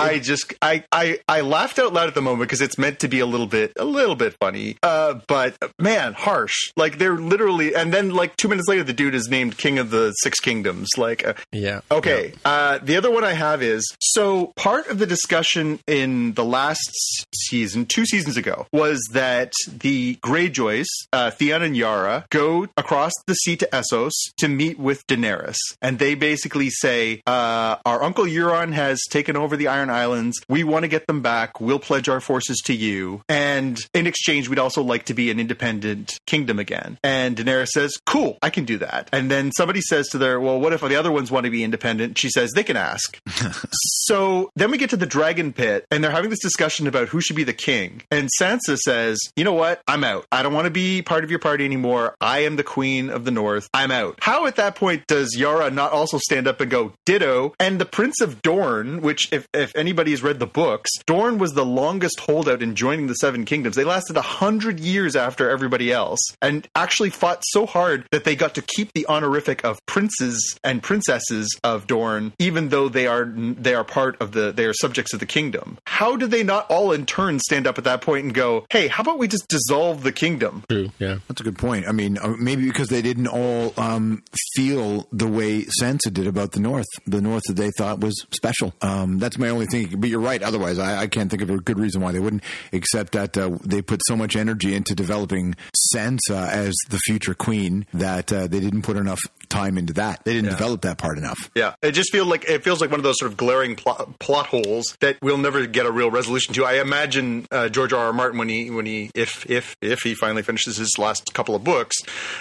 I 0.00 0.18
just 0.18 0.54
I, 0.62 0.84
I 0.92 1.18
I 1.28 1.40
laughed 1.42 1.78
out 1.78 1.92
loud 1.92 2.08
at 2.08 2.14
the 2.14 2.22
moment 2.22 2.48
because 2.48 2.60
it's 2.60 2.78
meant 2.78 3.00
to 3.00 3.08
be 3.08 3.20
a 3.20 3.26
little 3.26 3.46
bit 3.46 3.72
a 3.78 3.84
little 3.84 4.16
bit 4.16 4.36
funny. 4.40 4.76
Uh, 4.82 5.20
but 5.26 5.56
man, 5.78 6.12
harsh. 6.12 6.54
Like 6.76 6.98
they're 6.98 7.16
literally, 7.16 7.74
and 7.74 7.92
then 7.92 8.10
like 8.10 8.36
two 8.36 8.48
minutes 8.48 8.68
later, 8.68 8.84
the 8.84 8.92
dude 8.92 9.14
is 9.14 9.28
named 9.28 9.58
King 9.58 9.78
of 9.78 9.90
the 9.90 10.12
Six 10.22 10.40
Kingdoms. 10.40 10.88
Like, 10.96 11.26
uh, 11.26 11.34
Yeah. 11.52 11.80
Okay. 11.90 12.32
Uh, 12.44 12.78
the 12.78 12.96
other 12.96 13.10
one 13.10 13.24
I 13.24 13.32
have 13.32 13.62
is 13.62 13.84
so 14.00 14.52
part 14.56 14.88
of 14.88 14.98
the 14.98 15.06
discussion 15.06 15.78
in 15.86 16.34
the 16.34 16.44
last 16.44 17.26
season, 17.34 17.86
two 17.86 18.06
seasons 18.06 18.36
ago, 18.36 18.66
was 18.72 19.00
that 19.12 19.52
the 19.66 20.16
Greyjoys, 20.16 20.86
uh, 21.12 21.30
Theon 21.30 21.62
and 21.62 21.76
Yara, 21.76 22.26
go 22.30 22.66
across 22.76 23.12
the 23.26 23.34
sea 23.34 23.56
to 23.56 23.68
Essos 23.72 24.12
to 24.38 24.48
meet 24.48 24.78
with 24.78 25.06
Daenerys, 25.06 25.56
and 25.80 25.98
they 25.98 26.14
basically 26.14 26.70
say, 26.70 27.22
uh, 27.26 27.76
"Our 27.86 28.02
uncle 28.02 28.24
Euron 28.24 28.72
has 28.72 29.00
taken 29.10 29.36
over 29.36 29.56
the 29.56 29.68
Iron 29.68 29.79
Islands. 29.88 30.36
We 30.48 30.64
want 30.64 30.82
to 30.82 30.88
get 30.88 31.06
them 31.06 31.22
back. 31.22 31.60
We'll 31.60 31.78
pledge 31.78 32.08
our 32.08 32.20
forces 32.20 32.58
to 32.64 32.74
you, 32.74 33.22
and 33.28 33.78
in 33.94 34.06
exchange, 34.06 34.48
we'd 34.48 34.58
also 34.58 34.82
like 34.82 35.04
to 35.06 35.14
be 35.14 35.30
an 35.30 35.38
independent 35.38 36.18
kingdom 36.26 36.58
again." 36.58 36.98
And 37.02 37.36
Daenerys 37.36 37.68
says, 37.68 37.96
"Cool, 38.04 38.36
I 38.42 38.50
can 38.50 38.64
do 38.64 38.78
that." 38.78 39.08
And 39.12 39.30
then 39.30 39.52
somebody 39.52 39.80
says 39.80 40.08
to 40.08 40.18
their, 40.18 40.40
"Well, 40.40 40.60
what 40.60 40.72
if 40.72 40.80
the 40.80 40.96
other 40.96 41.12
ones 41.12 41.30
want 41.30 41.44
to 41.44 41.50
be 41.50 41.64
independent?" 41.64 42.18
She 42.18 42.30
says, 42.30 42.50
"They 42.54 42.64
can 42.64 42.76
ask." 42.76 43.18
so 43.72 44.50
then 44.56 44.70
we 44.70 44.78
get 44.78 44.90
to 44.90 44.96
the 44.96 45.06
dragon 45.06 45.52
pit, 45.52 45.86
and 45.90 46.02
they're 46.02 46.10
having 46.10 46.30
this 46.30 46.42
discussion 46.42 46.86
about 46.86 47.08
who 47.08 47.20
should 47.20 47.36
be 47.36 47.44
the 47.44 47.52
king. 47.52 48.02
And 48.10 48.28
Sansa 48.40 48.76
says, 48.76 49.18
"You 49.36 49.44
know 49.44 49.52
what? 49.52 49.80
I'm 49.86 50.04
out. 50.04 50.26
I 50.32 50.42
don't 50.42 50.52
want 50.54 50.66
to 50.66 50.70
be 50.70 51.02
part 51.02 51.24
of 51.24 51.30
your 51.30 51.38
party 51.38 51.64
anymore. 51.64 52.16
I 52.20 52.40
am 52.40 52.56
the 52.56 52.64
queen 52.64 53.08
of 53.10 53.24
the 53.24 53.30
North. 53.30 53.68
I'm 53.72 53.90
out." 53.90 54.18
How 54.20 54.46
at 54.46 54.56
that 54.56 54.74
point 54.74 55.06
does 55.06 55.36
Yara 55.36 55.70
not 55.70 55.92
also 55.92 56.18
stand 56.18 56.48
up 56.48 56.60
and 56.60 56.70
go, 56.70 56.92
"Ditto"? 57.06 57.54
And 57.58 57.80
the 57.80 57.86
Prince 57.86 58.20
of 58.20 58.42
Dorne, 58.42 59.00
which 59.00 59.28
if 59.32 59.46
if 59.54 59.69
anybody 59.74 60.10
has 60.12 60.22
read 60.22 60.38
the 60.38 60.46
books, 60.46 60.90
Dorne 61.06 61.38
was 61.38 61.52
the 61.52 61.64
longest 61.64 62.20
holdout 62.20 62.62
in 62.62 62.74
joining 62.74 63.06
the 63.06 63.14
Seven 63.14 63.44
Kingdoms. 63.44 63.76
They 63.76 63.84
lasted 63.84 64.16
a 64.16 64.22
hundred 64.22 64.80
years 64.80 65.16
after 65.16 65.50
everybody 65.50 65.92
else, 65.92 66.20
and 66.40 66.68
actually 66.74 67.10
fought 67.10 67.42
so 67.48 67.66
hard 67.66 68.06
that 68.12 68.24
they 68.24 68.36
got 68.36 68.54
to 68.54 68.62
keep 68.62 68.92
the 68.92 69.06
honorific 69.06 69.64
of 69.64 69.84
princes 69.86 70.58
and 70.64 70.82
princesses 70.82 71.58
of 71.64 71.86
Dorne, 71.86 72.32
even 72.38 72.68
though 72.68 72.88
they 72.88 73.06
are 73.06 73.24
they 73.26 73.74
are 73.74 73.84
part 73.84 74.20
of 74.20 74.32
the 74.32 74.52
they 74.52 74.64
are 74.64 74.74
subjects 74.74 75.12
of 75.12 75.20
the 75.20 75.26
kingdom. 75.26 75.78
How 75.86 76.16
did 76.16 76.30
they 76.30 76.42
not 76.42 76.70
all 76.70 76.92
in 76.92 77.06
turn 77.06 77.38
stand 77.38 77.66
up 77.66 77.78
at 77.78 77.84
that 77.84 78.00
point 78.00 78.24
and 78.24 78.34
go, 78.34 78.66
"Hey, 78.70 78.88
how 78.88 79.02
about 79.02 79.18
we 79.18 79.28
just 79.28 79.48
dissolve 79.48 80.02
the 80.02 80.12
kingdom?" 80.12 80.64
True. 80.68 80.90
Yeah. 80.98 81.18
That's 81.28 81.40
a 81.40 81.44
good 81.44 81.58
point. 81.58 81.86
I 81.88 81.92
mean, 81.92 82.18
uh, 82.18 82.34
maybe 82.38 82.66
because 82.66 82.88
they 82.88 83.02
didn't 83.02 83.28
all 83.28 83.72
um, 83.76 84.22
feel 84.54 85.08
the 85.12 85.26
way 85.26 85.64
Sansa 85.80 86.12
did 86.12 86.26
about 86.26 86.52
the 86.52 86.60
North, 86.60 86.86
the 87.06 87.20
North 87.20 87.42
that 87.46 87.56
they 87.56 87.70
thought 87.76 88.00
was 88.00 88.26
special. 88.32 88.74
Um, 88.82 89.18
that's 89.18 89.38
my 89.38 89.48
only 89.48 89.59
thing. 89.66 90.00
But 90.00 90.08
you're 90.10 90.20
right. 90.20 90.42
Otherwise, 90.42 90.78
I, 90.78 91.02
I 91.02 91.06
can't 91.06 91.30
think 91.30 91.42
of 91.42 91.50
a 91.50 91.58
good 91.58 91.78
reason 91.78 92.00
why 92.00 92.12
they 92.12 92.18
wouldn't, 92.20 92.42
except 92.72 93.12
that 93.12 93.36
uh, 93.36 93.58
they 93.64 93.82
put 93.82 94.00
so 94.06 94.16
much 94.16 94.36
energy 94.36 94.74
into 94.74 94.94
developing 94.94 95.54
Sansa 95.94 96.48
as 96.48 96.74
the 96.88 96.98
future 96.98 97.34
queen 97.34 97.86
that 97.94 98.32
uh, 98.32 98.46
they 98.46 98.60
didn't 98.60 98.82
put 98.82 98.96
enough 98.96 99.20
time 99.48 99.76
into 99.76 99.92
that. 99.94 100.24
They 100.24 100.34
didn't 100.34 100.50
develop 100.50 100.82
that 100.82 100.98
part 100.98 101.18
enough. 101.18 101.50
Yeah, 101.54 101.74
it 101.82 101.92
just 101.92 102.12
feels 102.12 102.28
like 102.28 102.44
it 102.48 102.62
feels 102.62 102.80
like 102.80 102.90
one 102.90 103.00
of 103.00 103.04
those 103.04 103.18
sort 103.18 103.32
of 103.32 103.36
glaring 103.36 103.74
plot, 103.76 104.18
plot 104.18 104.46
holes 104.46 104.96
that 105.00 105.16
we'll 105.22 105.38
never 105.38 105.66
get 105.66 105.86
a 105.86 105.90
real 105.90 106.10
resolution 106.10 106.54
to. 106.54 106.64
I 106.64 106.74
imagine 106.80 107.46
uh, 107.50 107.68
George 107.68 107.92
R. 107.92 108.06
R. 108.06 108.12
Martin, 108.12 108.38
when 108.38 108.48
he 108.48 108.70
when 108.70 108.86
he 108.86 109.10
if 109.14 109.48
if 109.50 109.76
if 109.80 110.00
he 110.02 110.14
finally 110.14 110.42
finishes 110.42 110.76
his 110.76 110.94
last 110.98 111.34
couple 111.34 111.54
of 111.54 111.64
books, 111.64 111.96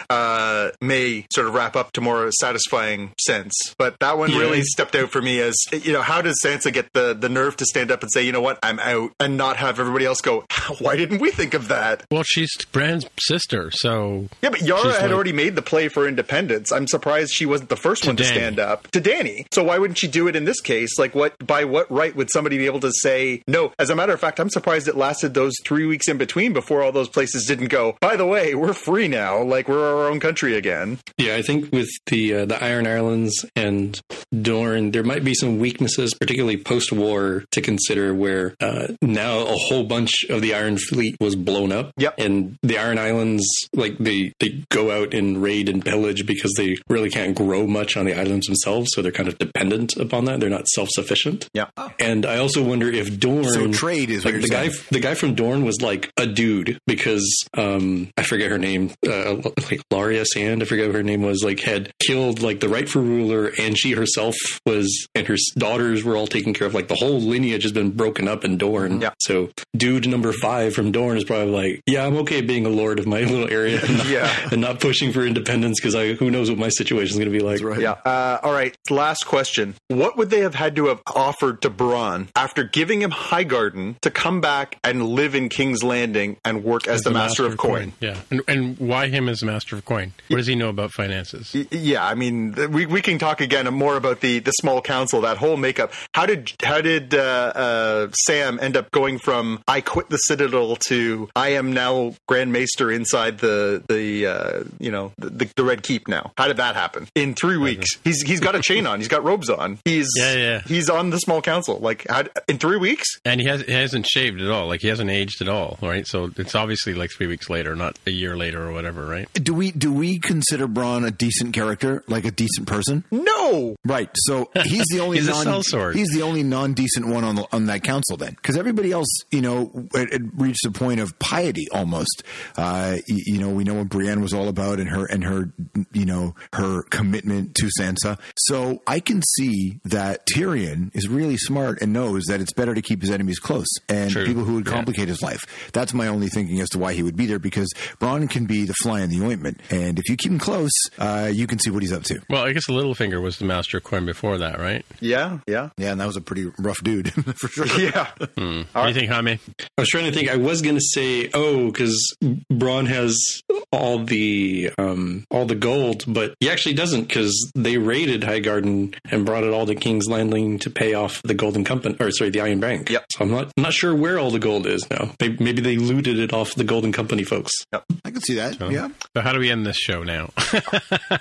uh, 0.09 0.69
may 0.81 1.25
sort 1.33 1.47
of 1.47 1.53
wrap 1.53 1.75
up 1.75 1.91
to 1.93 2.01
more 2.01 2.31
satisfying 2.31 3.11
sense. 3.25 3.53
But 3.77 3.99
that 3.99 4.17
one 4.17 4.31
Yeah. 4.31 4.39
really 4.39 4.61
stepped 4.63 4.95
out 4.95 5.09
for 5.11 5.21
me 5.21 5.39
as 5.39 5.55
you 5.71 5.91
know, 5.93 6.01
how 6.01 6.21
does 6.21 6.39
Sansa 6.43 6.71
get 6.71 6.93
the 6.93 7.09
the 7.14 7.30
nerve 7.30 7.57
to 7.57 7.65
stand 7.65 7.91
up 7.91 8.02
and 8.02 8.11
say, 8.11 8.23
you 8.26 8.31
know 8.31 8.41
what, 8.41 8.60
I'm 8.64 8.80
out, 8.80 9.11
and 9.19 9.38
not 9.38 9.57
have 9.57 9.80
everybody 9.80 10.06
else 10.06 10.22
go, 10.22 10.45
why 10.80 10.95
didn't 10.95 11.19
we 11.19 11.31
think 11.31 11.53
of 11.53 11.68
that? 11.69 12.03
Well, 12.11 12.23
she's 12.26 12.49
Bran's 12.72 13.06
sister, 13.19 13.72
so 13.72 14.27
Yeah, 14.41 14.49
but 14.49 14.61
Yara 14.61 14.81
She's 14.84 14.98
had 14.98 15.03
like- 15.07 15.11
already 15.15 15.34
made 15.34 15.56
the 15.56 15.61
play 15.61 15.88
for 15.88 16.07
independence. 16.07 16.72
I'm 16.72 16.88
surprised 16.88 17.34
she 17.34 17.45
wasn't 17.45 17.69
the 17.69 17.76
first 17.76 18.06
one 18.06 18.15
to 18.18 18.23
Dany. 18.23 18.27
stand 18.27 18.60
up 18.60 18.88
to 18.91 19.02
Dany. 19.02 19.45
So 19.53 19.64
why 19.64 19.77
wouldn't 19.77 19.98
she 19.98 20.07
do 20.07 20.27
it 20.27 20.36
in 20.36 20.45
this 20.45 20.61
case? 20.61 20.98
Like, 20.99 21.15
what 21.15 21.36
by 21.45 21.65
what 21.65 21.90
right 21.91 22.15
would 22.15 22.30
somebody 22.31 22.57
be 22.57 22.65
able 22.65 22.80
to 22.81 22.91
say 22.91 23.41
no? 23.48 23.73
As 23.80 23.90
a 23.90 23.95
matter 23.95 24.14
of 24.14 24.19
fact, 24.19 24.40
I'm 24.40 24.49
surprised 24.49 24.88
it 24.88 24.95
lasted 24.98 25.34
those 25.34 25.53
three 25.64 25.86
weeks 25.86 26.07
in 26.07 26.18
between 26.18 26.53
before 26.53 26.81
all 26.84 26.91
those 26.91 27.10
places 27.10 27.45
didn't 27.45 27.68
go. 27.68 27.98
By 28.02 28.15
the 28.15 28.26
way, 28.26 28.56
we're 28.56 28.73
free 28.73 29.07
now. 29.07 29.41
Like 29.41 29.68
we're 29.68 29.80
our 30.03 30.10
own 30.10 30.19
country 30.19 30.56
again. 30.56 30.99
Yeah, 31.18 31.36
I 31.36 31.41
think 31.41 31.72
with 31.72 31.90
the 32.07 32.34
uh, 32.34 32.45
the 32.45 32.61
Iron 32.64 32.88
Islands 32.88 33.45
and 33.56 33.99
Dorne, 34.41 34.91
there 34.91 35.03
might 35.03 35.23
be 35.23 35.34
some 35.34 35.60
weaknesses, 35.60 36.14
particularly 36.14 36.57
post 36.57 36.91
war, 36.99 37.43
to 37.51 37.61
consider. 37.61 38.13
Where 38.13 38.55
uh, 38.59 38.88
now 39.01 39.39
a 39.39 39.55
whole 39.55 39.84
bunch 39.84 40.26
of 40.30 40.41
the 40.41 40.53
Iron 40.53 40.77
Fleet 40.77 41.15
was 41.19 41.35
blown 41.35 41.71
up. 41.71 41.91
Yep. 41.97 42.15
and 42.17 42.57
the 42.63 42.77
Iron 42.77 42.97
Islands, 42.97 43.45
like 43.73 43.97
they 43.97 44.34
they 44.39 44.63
go 44.69 44.91
out 44.91 45.13
and 45.13 45.41
raid 45.41 45.69
and 45.69 45.84
pillage 45.84 46.26
because 46.26 46.53
they 46.57 46.77
really 46.88 47.09
can't 47.09 47.35
grow 47.35 47.65
much 47.67 47.97
on 47.97 48.05
the 48.05 48.13
islands 48.19 48.47
themselves, 48.47 48.91
so 48.93 49.01
they're 49.01 49.11
kind 49.11 49.30
of 49.30 49.38
dependent 49.38 49.95
upon 49.97 50.26
that. 50.26 50.39
They're 50.39 50.49
not 50.49 50.67
self 50.67 50.89
sufficient. 50.89 51.47
Yeah. 51.53 51.67
And 51.99 52.26
I 52.26 52.38
also 52.39 52.63
wonder 52.63 52.89
if 52.89 53.19
Dorne. 53.19 53.43
So 53.45 53.71
trade 53.71 54.09
is 54.09 54.26
like 54.26 54.41
the 54.41 54.47
guy. 54.47 54.69
The 54.91 54.99
guy 54.99 55.13
from 55.15 55.35
Dorne 55.35 55.63
was 55.65 55.81
like 55.81 56.11
a 56.17 56.26
dude 56.26 56.80
because 56.88 57.26
um 57.55 58.09
I 58.17 58.23
forget 58.23 58.51
her 58.51 58.57
name. 58.57 58.91
Uh, 59.07 59.35
like 59.69 59.81
Laria 59.91 60.26
Sand, 60.26 60.61
I 60.61 60.65
forget 60.65 60.88
what 60.88 60.95
her 60.95 61.03
name 61.03 61.21
was. 61.21 61.43
Like 61.43 61.59
had 61.61 61.91
killed 62.05 62.41
like 62.41 62.59
the 62.59 62.69
rightful 62.69 63.01
ruler, 63.01 63.51
and 63.57 63.77
she 63.77 63.91
herself 63.91 64.35
was, 64.65 65.07
and 65.15 65.27
her 65.27 65.35
daughters 65.57 66.03
were 66.03 66.15
all 66.17 66.27
taken 66.27 66.53
care 66.53 66.67
of. 66.67 66.73
Like 66.73 66.88
the 66.89 66.95
whole 66.95 67.19
lineage 67.21 67.63
has 67.63 67.71
been 67.71 67.91
broken 67.91 68.27
up 68.27 68.43
in 68.43 68.57
Dorne. 68.57 68.99
Yeah. 69.01 69.11
So 69.19 69.49
dude 69.75 70.07
number 70.07 70.33
five 70.33 70.73
from 70.73 70.91
Dorne 70.91 71.17
is 71.17 71.23
probably 71.23 71.51
like, 71.51 71.81
yeah, 71.85 72.05
I'm 72.05 72.17
okay 72.17 72.41
being 72.41 72.65
a 72.65 72.69
lord 72.69 72.99
of 72.99 73.07
my 73.07 73.19
little 73.21 73.49
area. 73.49 73.79
And 73.81 73.97
not, 73.97 74.07
Yeah. 74.07 74.49
and 74.51 74.61
not 74.61 74.79
pushing 74.81 75.13
for 75.13 75.25
independence 75.25 75.79
because 75.79 75.95
I 75.95 76.13
who 76.13 76.29
knows 76.29 76.49
what 76.49 76.59
my 76.59 76.69
situation 76.69 77.13
is 77.13 77.19
going 77.19 77.31
to 77.31 77.37
be 77.37 77.43
like. 77.43 77.61
right. 77.63 77.79
Yeah. 77.79 77.91
Uh, 77.91 78.39
all 78.43 78.51
right. 78.51 78.75
Last 78.89 79.25
question. 79.25 79.75
What 79.87 80.17
would 80.17 80.29
they 80.29 80.41
have 80.41 80.55
had 80.55 80.75
to 80.75 80.87
have 80.87 81.01
offered 81.07 81.61
to 81.61 81.69
Bronn 81.69 82.27
after 82.35 82.63
giving 82.63 83.01
him 83.01 83.11
Highgarden 83.11 83.99
to 84.01 84.11
come 84.11 84.41
back 84.41 84.77
and 84.83 85.03
live 85.05 85.35
in 85.35 85.49
King's 85.49 85.83
Landing 85.83 86.37
and 86.43 86.63
work 86.63 86.87
as, 86.87 87.03
the, 87.03 87.11
master, 87.11 87.45
of 87.45 87.57
coin? 87.57 87.93
Yeah, 87.99 88.17
and, 88.31 88.41
and 88.47 88.77
why 88.79 89.07
him 89.07 89.29
as 89.29 89.43
master 89.43 89.75
of 89.75 89.85
coin? 89.85 90.13
What 90.27 90.37
does 90.37 90.47
he 90.47 90.55
know 90.55 90.69
about 90.69 90.91
finances? 90.91 91.55
Yeah, 91.71 92.05
I 92.05 92.15
mean, 92.15 92.55
we, 92.71 92.85
we 92.85 93.01
can 93.01 93.19
talk 93.19 93.41
again 93.41 93.71
more 93.73 93.95
about 93.95 94.21
the, 94.21 94.39
the 94.39 94.51
small 94.51 94.81
council, 94.81 95.21
that 95.21 95.37
whole 95.37 95.57
makeup. 95.57 95.93
How 96.13 96.25
did 96.25 96.51
how 96.63 96.78
did 96.81 97.14
uh, 97.14 97.18
uh, 97.56 98.07
Sam 98.14 98.60
end 98.61 98.77
up 98.77 98.91
going 98.91 99.19
from 99.19 99.61
I 99.68 99.81
quit 99.81 100.10
the 100.10 100.18
Citadel 100.18 100.76
to 100.88 101.30
I 101.35 101.49
am 101.49 101.73
now 101.73 102.14
Grand 102.27 102.51
Maester 102.51 102.91
inside 102.91 103.39
the 103.39 103.84
the 103.88 104.27
uh, 104.27 104.64
you 104.80 104.91
know 104.91 105.11
the, 105.18 105.49
the 105.56 105.64
Red 105.64 105.84
Keep 105.84 106.07
now? 106.07 106.31
How 106.38 106.47
did 106.47 106.57
that 106.57 106.76
happen 106.76 107.07
in 107.15 107.34
three 107.34 107.57
weeks? 107.57 107.88
He's 108.03 108.22
he's 108.22 108.39
got 108.39 108.56
a 108.56 108.61
chain 108.61 108.85
on, 108.88 108.99
he's 108.99 109.07
got 109.07 109.23
robes 109.23 109.49
on, 109.49 109.80
he's 109.85 110.10
Yeah, 110.15 110.34
yeah. 110.35 110.61
he's 110.61 110.89
on 110.89 111.10
the 111.10 111.19
small 111.19 111.41
council. 111.41 111.80
Like 111.80 112.07
how, 112.07 112.23
in 112.47 112.57
three 112.57 112.77
weeks? 112.77 113.07
And 113.26 113.39
he 113.41 113.47
has 113.47 113.61
he 113.61 113.72
hasn't 113.73 114.07
shaved 114.07 114.41
at 114.41 114.49
all. 114.49 114.68
Like 114.68 114.81
he 114.81 114.88
hasn't 114.88 115.10
aged 115.10 115.41
at 115.41 115.49
all, 115.49 115.77
right? 115.81 116.06
So 116.07 116.31
it's 116.38 116.56
obviously 116.56 116.93
like 116.93 117.11
three 117.11 117.27
weeks 117.27 117.49
later, 117.49 117.76
not 117.76 117.97
a 118.07 118.11
year 118.11 118.35
later 118.38 118.68
or 118.68 118.73
whatever, 118.73 119.06
right? 119.06 119.27
Do 119.34 119.53
we 119.53 119.72
do 119.72 119.91
we 119.93 120.19
consider 120.19 120.68
Bronn 120.68 121.06
a 121.06 121.11
decent 121.11 121.53
character, 121.53 122.03
like 122.07 122.26
a 122.26 122.31
decent 122.31 122.68
person? 122.68 123.03
No, 123.11 123.76
Right. 123.85 124.10
So 124.14 124.49
he's 124.64 124.85
the 124.91 124.99
only 124.99 125.18
He's 125.19 125.27
a 125.27 125.31
non, 125.31 125.45
sellsword. 125.61 125.95
he's 125.95 126.10
the 126.10 126.22
only 126.22 126.43
non 126.43 126.68
decent 126.73 127.07
one 127.07 127.23
on 127.23 127.35
the, 127.35 127.47
on 127.51 127.65
that 127.65 127.83
council 127.83 128.17
then, 128.17 128.31
because 128.33 128.57
everybody 128.57 128.91
else, 128.91 129.07
you 129.31 129.41
know, 129.41 129.71
it, 129.93 130.13
it 130.13 130.21
reached 130.35 130.65
a 130.65 130.71
point 130.71 130.99
of 130.99 131.17
piety 131.19 131.67
almost. 131.71 132.23
Uh, 132.57 132.97
y- 133.09 133.17
you 133.25 133.37
know, 133.39 133.49
we 133.49 133.63
know 133.63 133.75
what 133.75 133.89
Brienne 133.89 134.21
was 134.21 134.33
all 134.33 134.47
about 134.47 134.79
and 134.79 134.89
her 134.89 135.05
and 135.05 135.23
her, 135.23 135.51
you 135.93 136.05
know, 136.05 136.35
her 136.53 136.83
commitment 136.83 137.55
to 137.55 137.69
Sansa. 137.79 138.17
So 138.37 138.81
I 138.87 138.99
can 138.99 139.21
see 139.37 139.79
that 139.85 140.25
Tyrion 140.27 140.95
is 140.95 141.07
really 141.07 141.37
smart 141.37 141.81
and 141.81 141.93
knows 141.93 142.23
that 142.27 142.41
it's 142.41 142.53
better 142.53 142.73
to 142.73 142.81
keep 142.81 143.01
his 143.01 143.11
enemies 143.11 143.39
close 143.39 143.67
and 143.87 144.11
True. 144.11 144.25
people 144.25 144.43
who 144.43 144.55
would 144.55 144.65
complicate 144.65 145.07
his 145.07 145.21
life. 145.21 145.41
That's 145.73 145.93
my 145.93 146.07
only 146.07 146.27
thinking 146.29 146.59
as 146.61 146.69
to 146.69 146.79
why 146.79 146.93
he 146.93 147.03
would 147.03 147.15
be 147.15 147.25
there 147.25 147.39
because 147.39 147.69
Bronn 147.99 148.29
can 148.29 148.45
be 148.45 148.65
the 148.65 148.73
fly 148.81 149.01
in 149.01 149.09
the 149.09 149.21
ointment, 149.25 149.59
and 149.69 149.99
if 149.99 150.09
you 150.09 150.15
keep 150.17 150.31
him 150.31 150.39
close, 150.39 150.71
uh, 150.97 151.29
you 151.33 151.47
can 151.47 151.59
see 151.59 151.69
what 151.69 151.81
he's 151.83 151.93
up 151.93 152.03
to. 152.03 152.19
Well, 152.29 152.43
I 152.43 152.53
guess 152.53 152.67
Littlefinger 152.67 153.21
was 153.21 153.37
the 153.37 153.45
master 153.45 153.77
of 153.77 153.83
coin 153.83 154.05
before 154.05 154.37
that, 154.39 154.59
right? 154.59 154.85
yeah, 154.99 155.39
yeah. 155.47 155.69
Yeah, 155.77 155.91
and 155.91 156.01
that 156.01 156.07
was 156.07 156.17
a 156.17 156.21
pretty 156.21 156.49
rough 156.60 156.84
dude 156.84 157.11
for 157.38 157.48
sure. 157.48 157.65
Yeah. 157.80 158.07
Hmm. 158.38 158.61
What 158.73 158.84
do 158.84 158.88
you 158.90 158.94
think, 158.94 159.11
Jaime? 159.11 159.40
I 159.77 159.81
was 159.81 159.90
trying 159.90 160.06
to 160.06 160.11
think. 160.11 160.30
I 160.30 160.36
was 160.38 160.61
going 160.61 160.76
to 160.76 160.81
say, 160.81 161.30
oh, 161.34 161.65
because 161.68 162.15
Bronn 162.52 162.88
has 162.88 163.41
all 163.72 164.03
the 164.03 164.72
um, 164.77 165.26
all 165.31 165.45
the 165.45 165.56
gold, 165.56 166.03
but 166.07 166.36
he 166.40 166.49
actually 166.49 166.76
doesn't 166.76 167.03
because 167.07 167.52
they 167.56 167.77
raided 167.77 168.22
Highgarden 168.22 168.95
and 169.10 169.26
brought 169.26 169.44
it 169.44 169.53
all 169.53 169.65
to 169.65 169.76
King's 169.76 170.07
Landing 170.07 170.60
to 170.60 170.69
pay 170.69 170.94
off 170.94 171.22
the 171.23 171.34
Golden 171.34 171.64
Company, 171.64 171.95
or 171.99 172.11
sorry, 172.11 172.30
the 172.30 172.41
Iron 172.41 172.60
Bank. 172.60 172.90
Yep. 172.90 173.06
So 173.14 173.23
I'm 173.23 173.31
not 173.31 173.52
not 173.57 173.73
sure 173.73 173.95
where 173.95 174.19
all 174.19 174.31
the 174.31 174.40
gold 174.40 174.65
is 174.65 174.90
now. 174.90 175.11
Maybe, 175.19 175.44
maybe 175.44 175.61
they 175.61 175.77
looted 175.77 176.19
it 176.19 176.34
off 176.34 176.56
the 176.56 176.64
Golden 176.64 176.91
Company 176.91 177.23
folks. 177.23 177.52
Yep. 177.72 177.84
I 178.06 178.11
can 178.11 178.22
see 178.22 178.36
that. 178.36 178.60
Yeah. 178.72 178.90
So 179.15 179.22
how 179.22 179.34
do 179.34 179.40
we 179.40 179.49
end 179.52 179.65
this 179.65 179.77
show 179.77 180.03
now? 180.03 180.30